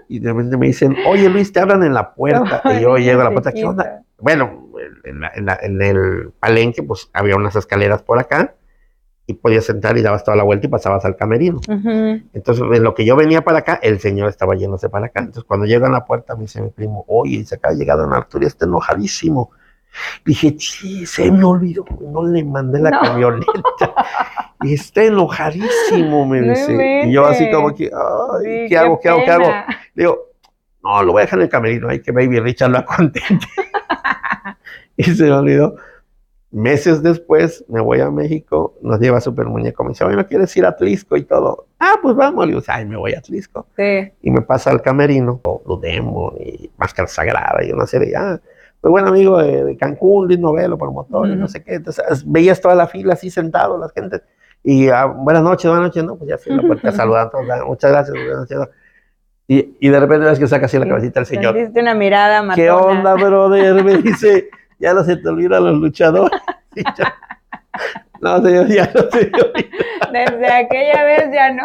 Y 0.07 0.19
de 0.19 0.31
repente 0.31 0.57
me 0.57 0.67
dicen, 0.67 0.95
oye 1.07 1.29
Luis, 1.29 1.51
te 1.51 1.59
hablan 1.59 1.83
en 1.83 1.93
la 1.93 2.13
puerta. 2.13 2.61
y 2.77 2.81
yo 2.81 2.97
llego 2.97 3.21
a 3.21 3.25
la 3.25 3.31
puerta, 3.31 3.51
¿qué 3.51 3.65
onda? 3.65 4.03
Bueno, 4.19 4.69
en, 5.03 5.19
la- 5.19 5.31
en 5.35 5.45
la- 5.45 5.59
en 5.61 5.81
el 5.81 6.31
palenque, 6.39 6.81
pues 6.83 7.09
había 7.13 7.35
unas 7.35 7.55
escaleras 7.55 8.01
por 8.03 8.19
acá 8.19 8.55
y 9.25 9.33
podías 9.35 9.69
entrar 9.69 9.97
y 9.97 10.01
dabas 10.01 10.23
toda 10.23 10.35
la 10.35 10.43
vuelta 10.43 10.67
y 10.67 10.69
pasabas 10.69 11.05
al 11.05 11.15
camerino. 11.15 11.61
Entonces, 12.33 12.63
en 12.73 12.83
lo 12.83 12.93
que 12.93 13.05
yo 13.05 13.15
venía 13.15 13.41
para 13.43 13.59
acá, 13.59 13.79
el 13.81 13.99
señor 13.99 14.27
estaba 14.29 14.55
yéndose 14.55 14.89
para 14.89 15.05
acá. 15.07 15.21
Entonces, 15.21 15.43
cuando 15.45 15.65
llega 15.65 15.87
a 15.87 15.91
la 15.91 16.05
puerta, 16.05 16.35
me 16.35 16.41
dice 16.41 16.61
mi 16.61 16.69
primo, 16.69 17.05
oye, 17.07 17.45
se 17.45 17.55
acaba 17.55 17.73
de 17.73 17.79
llegar 17.79 17.97
don 17.97 18.11
Arturo 18.13 18.43
y 18.43 18.47
está 18.47 18.65
enojadísimo. 18.65 19.51
Dije, 20.25 20.55
sí, 20.59 21.05
se 21.05 21.31
me 21.31 21.43
olvidó, 21.43 21.85
no 22.01 22.25
le 22.25 22.43
mandé 22.43 22.79
la 22.79 22.89
No. 22.89 22.99
camioneta. 23.01 23.93
Y 24.61 24.73
está 24.73 25.03
enojadísimo, 25.03 26.25
me 26.25 26.41
No 26.41 26.49
dice. 26.53 27.01
y 27.05 27.11
yo 27.11 27.25
así 27.25 27.49
como 27.51 27.73
que, 27.75 27.85
ay, 27.85 28.43
Sí, 28.43 28.65
¿qué, 28.69 28.77
hago? 28.77 28.99
¿Qué 28.99 29.09
hago? 29.09 29.21
¿Qué 29.23 29.31
hago? 29.31 29.51
Digo, 29.93 30.19
no, 30.83 31.03
lo 31.03 31.11
voy 31.13 31.21
a 31.21 31.25
dejar 31.25 31.39
en 31.39 31.43
el 31.43 31.49
camerino, 31.49 31.89
hay 31.89 32.01
que 32.01 32.11
Baby 32.11 32.39
Richard 32.39 32.71
lo 32.71 32.79
acontente. 32.79 33.45
y 34.97 35.03
se 35.03 35.23
me 35.25 35.31
olvidó. 35.31 35.75
Meses 36.53 37.01
después 37.01 37.65
me 37.67 37.81
voy 37.81 37.99
a 37.99 38.11
México, 38.11 38.75
nos 38.84 38.99
lleva 38.99 39.19
Super 39.19 39.47
Muñeco, 39.47 39.84
me 39.84 39.89
dice, 39.89 40.03
oye, 40.03 40.15
¿no 40.15 40.27
quieres 40.27 40.55
ir 40.55 40.67
a 40.67 40.75
Tlisco 40.75 41.17
y 41.17 41.23
todo? 41.23 41.65
Ah, 41.80 41.95
pues 41.99 42.15
vamos, 42.15 42.45
le 42.45 42.53
digo, 42.53 42.63
ay, 42.67 42.85
me 42.85 42.95
voy 42.95 43.13
a 43.15 43.21
Tlisco. 43.21 43.65
Sí. 43.75 44.11
Y 44.21 44.30
me 44.30 44.41
pasa 44.41 44.69
al 44.69 44.84
camerino, 44.84 45.41
Blue 45.65 45.80
Demon 45.80 46.35
y 46.39 46.69
Máscara 46.77 47.07
Sagrada 47.07 47.63
y 47.63 47.71
una 47.71 47.88
serie, 47.88 48.15
ah, 48.15 48.39
pues 48.80 48.91
buen 48.91 49.07
amigo 49.07 49.39
de, 49.39 49.63
de 49.63 49.77
Cancún, 49.77 50.27
Luis 50.27 50.38
Novelo, 50.39 50.77
promotor, 50.77 51.27
y 51.27 51.35
no 51.35 51.47
sé 51.47 51.63
qué. 51.63 51.73
Entonces 51.73 52.23
veías 52.23 52.61
toda 52.61 52.75
la 52.75 52.85
fila 52.85 53.13
así 53.13 53.31
sentado, 53.31 53.80
la 53.80 53.89
gente. 53.89 54.21
Y 54.63 54.89
ah, 54.89 55.05
buenas 55.05 55.41
noches, 55.41 55.71
buenas 55.71 55.88
noches, 55.88 56.03
no, 56.03 56.17
pues 56.17 56.30
ya 56.30 56.38
fui 56.38 56.53
a 56.53 56.57
la 56.57 56.61
puerta 56.61 56.91
saludando, 56.93 57.31
todos, 57.31 57.49
ah, 57.49 57.65
muchas 57.65 57.91
gracias, 57.91 58.15
buenas 58.15 58.38
noches. 58.41 58.57
no. 58.59 58.67
Y, 59.47 59.75
y 59.80 59.89
de 59.89 59.99
repente 59.99 60.25
ves 60.25 60.39
que 60.39 60.47
saca 60.47 60.67
así 60.67 60.77
la 60.77 60.88
cabecita 60.88 61.19
el 61.19 61.25
señor. 61.25 61.55
Una 61.75 61.93
mirada 61.93 62.41
matona. 62.41 62.55
¿Qué 62.55 62.71
onda, 62.71 63.15
brother? 63.15 63.84
Me 63.84 63.97
dice, 63.97 64.49
ya 64.84 64.93
no 64.93 65.03
se 65.03 65.18
te 65.18 65.30
olvidan 65.30 65.64
los 65.64 65.77
luchadores. 65.80 66.39
Yo, 66.76 67.05
no, 68.22 68.41
señor, 68.41 68.68
ya 68.68 68.89
no 68.93 69.01
se 69.11 69.30
me 69.30 69.41
olvida. 69.41 69.69
Desde 70.11 70.51
aquella 70.53 71.03
vez 71.03 71.30
ya 71.34 71.51
no. 71.53 71.64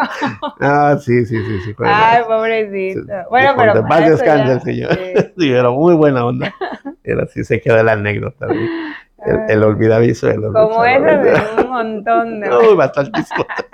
Ah, 0.59 0.97
sí, 0.99 1.25
sí, 1.25 1.37
sí, 1.45 1.61
sí. 1.65 1.75
Ay, 1.85 2.23
pobrecito. 2.27 3.01
Bueno, 3.29 3.53
pero 3.57 3.73
"De 3.75 3.81
para 3.81 3.87
paz 3.87 4.01
eso 4.01 4.11
descanse 4.17 4.45
ya- 4.47 4.53
el 4.53 4.61
señor. 4.61 4.93
sí. 4.97 5.33
Sí, 5.37 5.49
pero 5.51 5.73
muy 5.73 5.95
buena 5.95 6.25
onda. 6.25 6.53
Era 7.03 7.23
así, 7.23 7.43
se 7.43 7.61
quedó 7.61 7.81
la 7.83 7.93
anécdota. 7.93 8.47
El, 8.47 9.39
el 9.49 9.63
olvidadizo 9.63 10.27
de 10.27 10.37
los 10.37 10.53
Como 10.53 10.83
esas 10.85 11.23
de 11.23 11.61
un 11.63 11.69
montón 11.69 12.39
de... 12.41 12.49
Uy, 12.57 12.75
bastantes 12.75 13.29
cosas. 13.29 13.65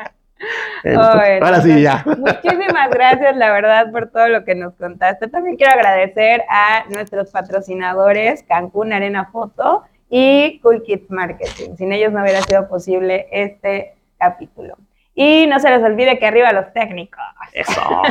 Bueno, 0.84 1.02
Ay, 1.14 1.40
ahora 1.42 1.62
sí, 1.62 1.82
ya. 1.82 2.04
Muchísimas 2.06 2.90
gracias, 2.92 3.36
la 3.36 3.52
verdad, 3.52 3.92
por 3.92 4.10
todo 4.10 4.28
lo 4.28 4.46
que 4.46 4.56
nos 4.56 4.74
contaste. 4.76 5.28
También 5.28 5.58
quiero 5.58 5.74
agradecer 5.74 6.44
a 6.50 6.86
nuestros 6.90 7.32
patrocinadores, 7.32 8.44
Cancún 8.44 8.94
Arena 8.94 9.30
Foto 9.32 9.84
y 10.10 10.60
Cool 10.60 10.84
Kids 10.84 11.10
Marketing. 11.10 11.76
Sin 11.78 11.92
ellos 11.92 12.12
no 12.12 12.22
hubiera 12.22 12.42
sido 12.42 12.68
posible 12.68 13.28
este 13.32 13.96
capítulo. 14.18 14.78
Y 15.16 15.48
no 15.48 15.60
se 15.60 15.70
les 15.70 15.82
olvide 15.82 16.20
que 16.20 16.28
arriba 16.28 16.52
los 16.52 16.74
técnicos. 16.74 17.24
Eso. 17.54 17.82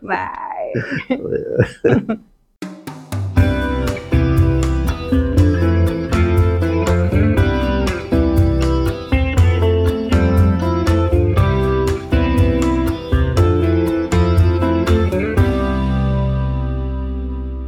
Bye. 0.00 2.20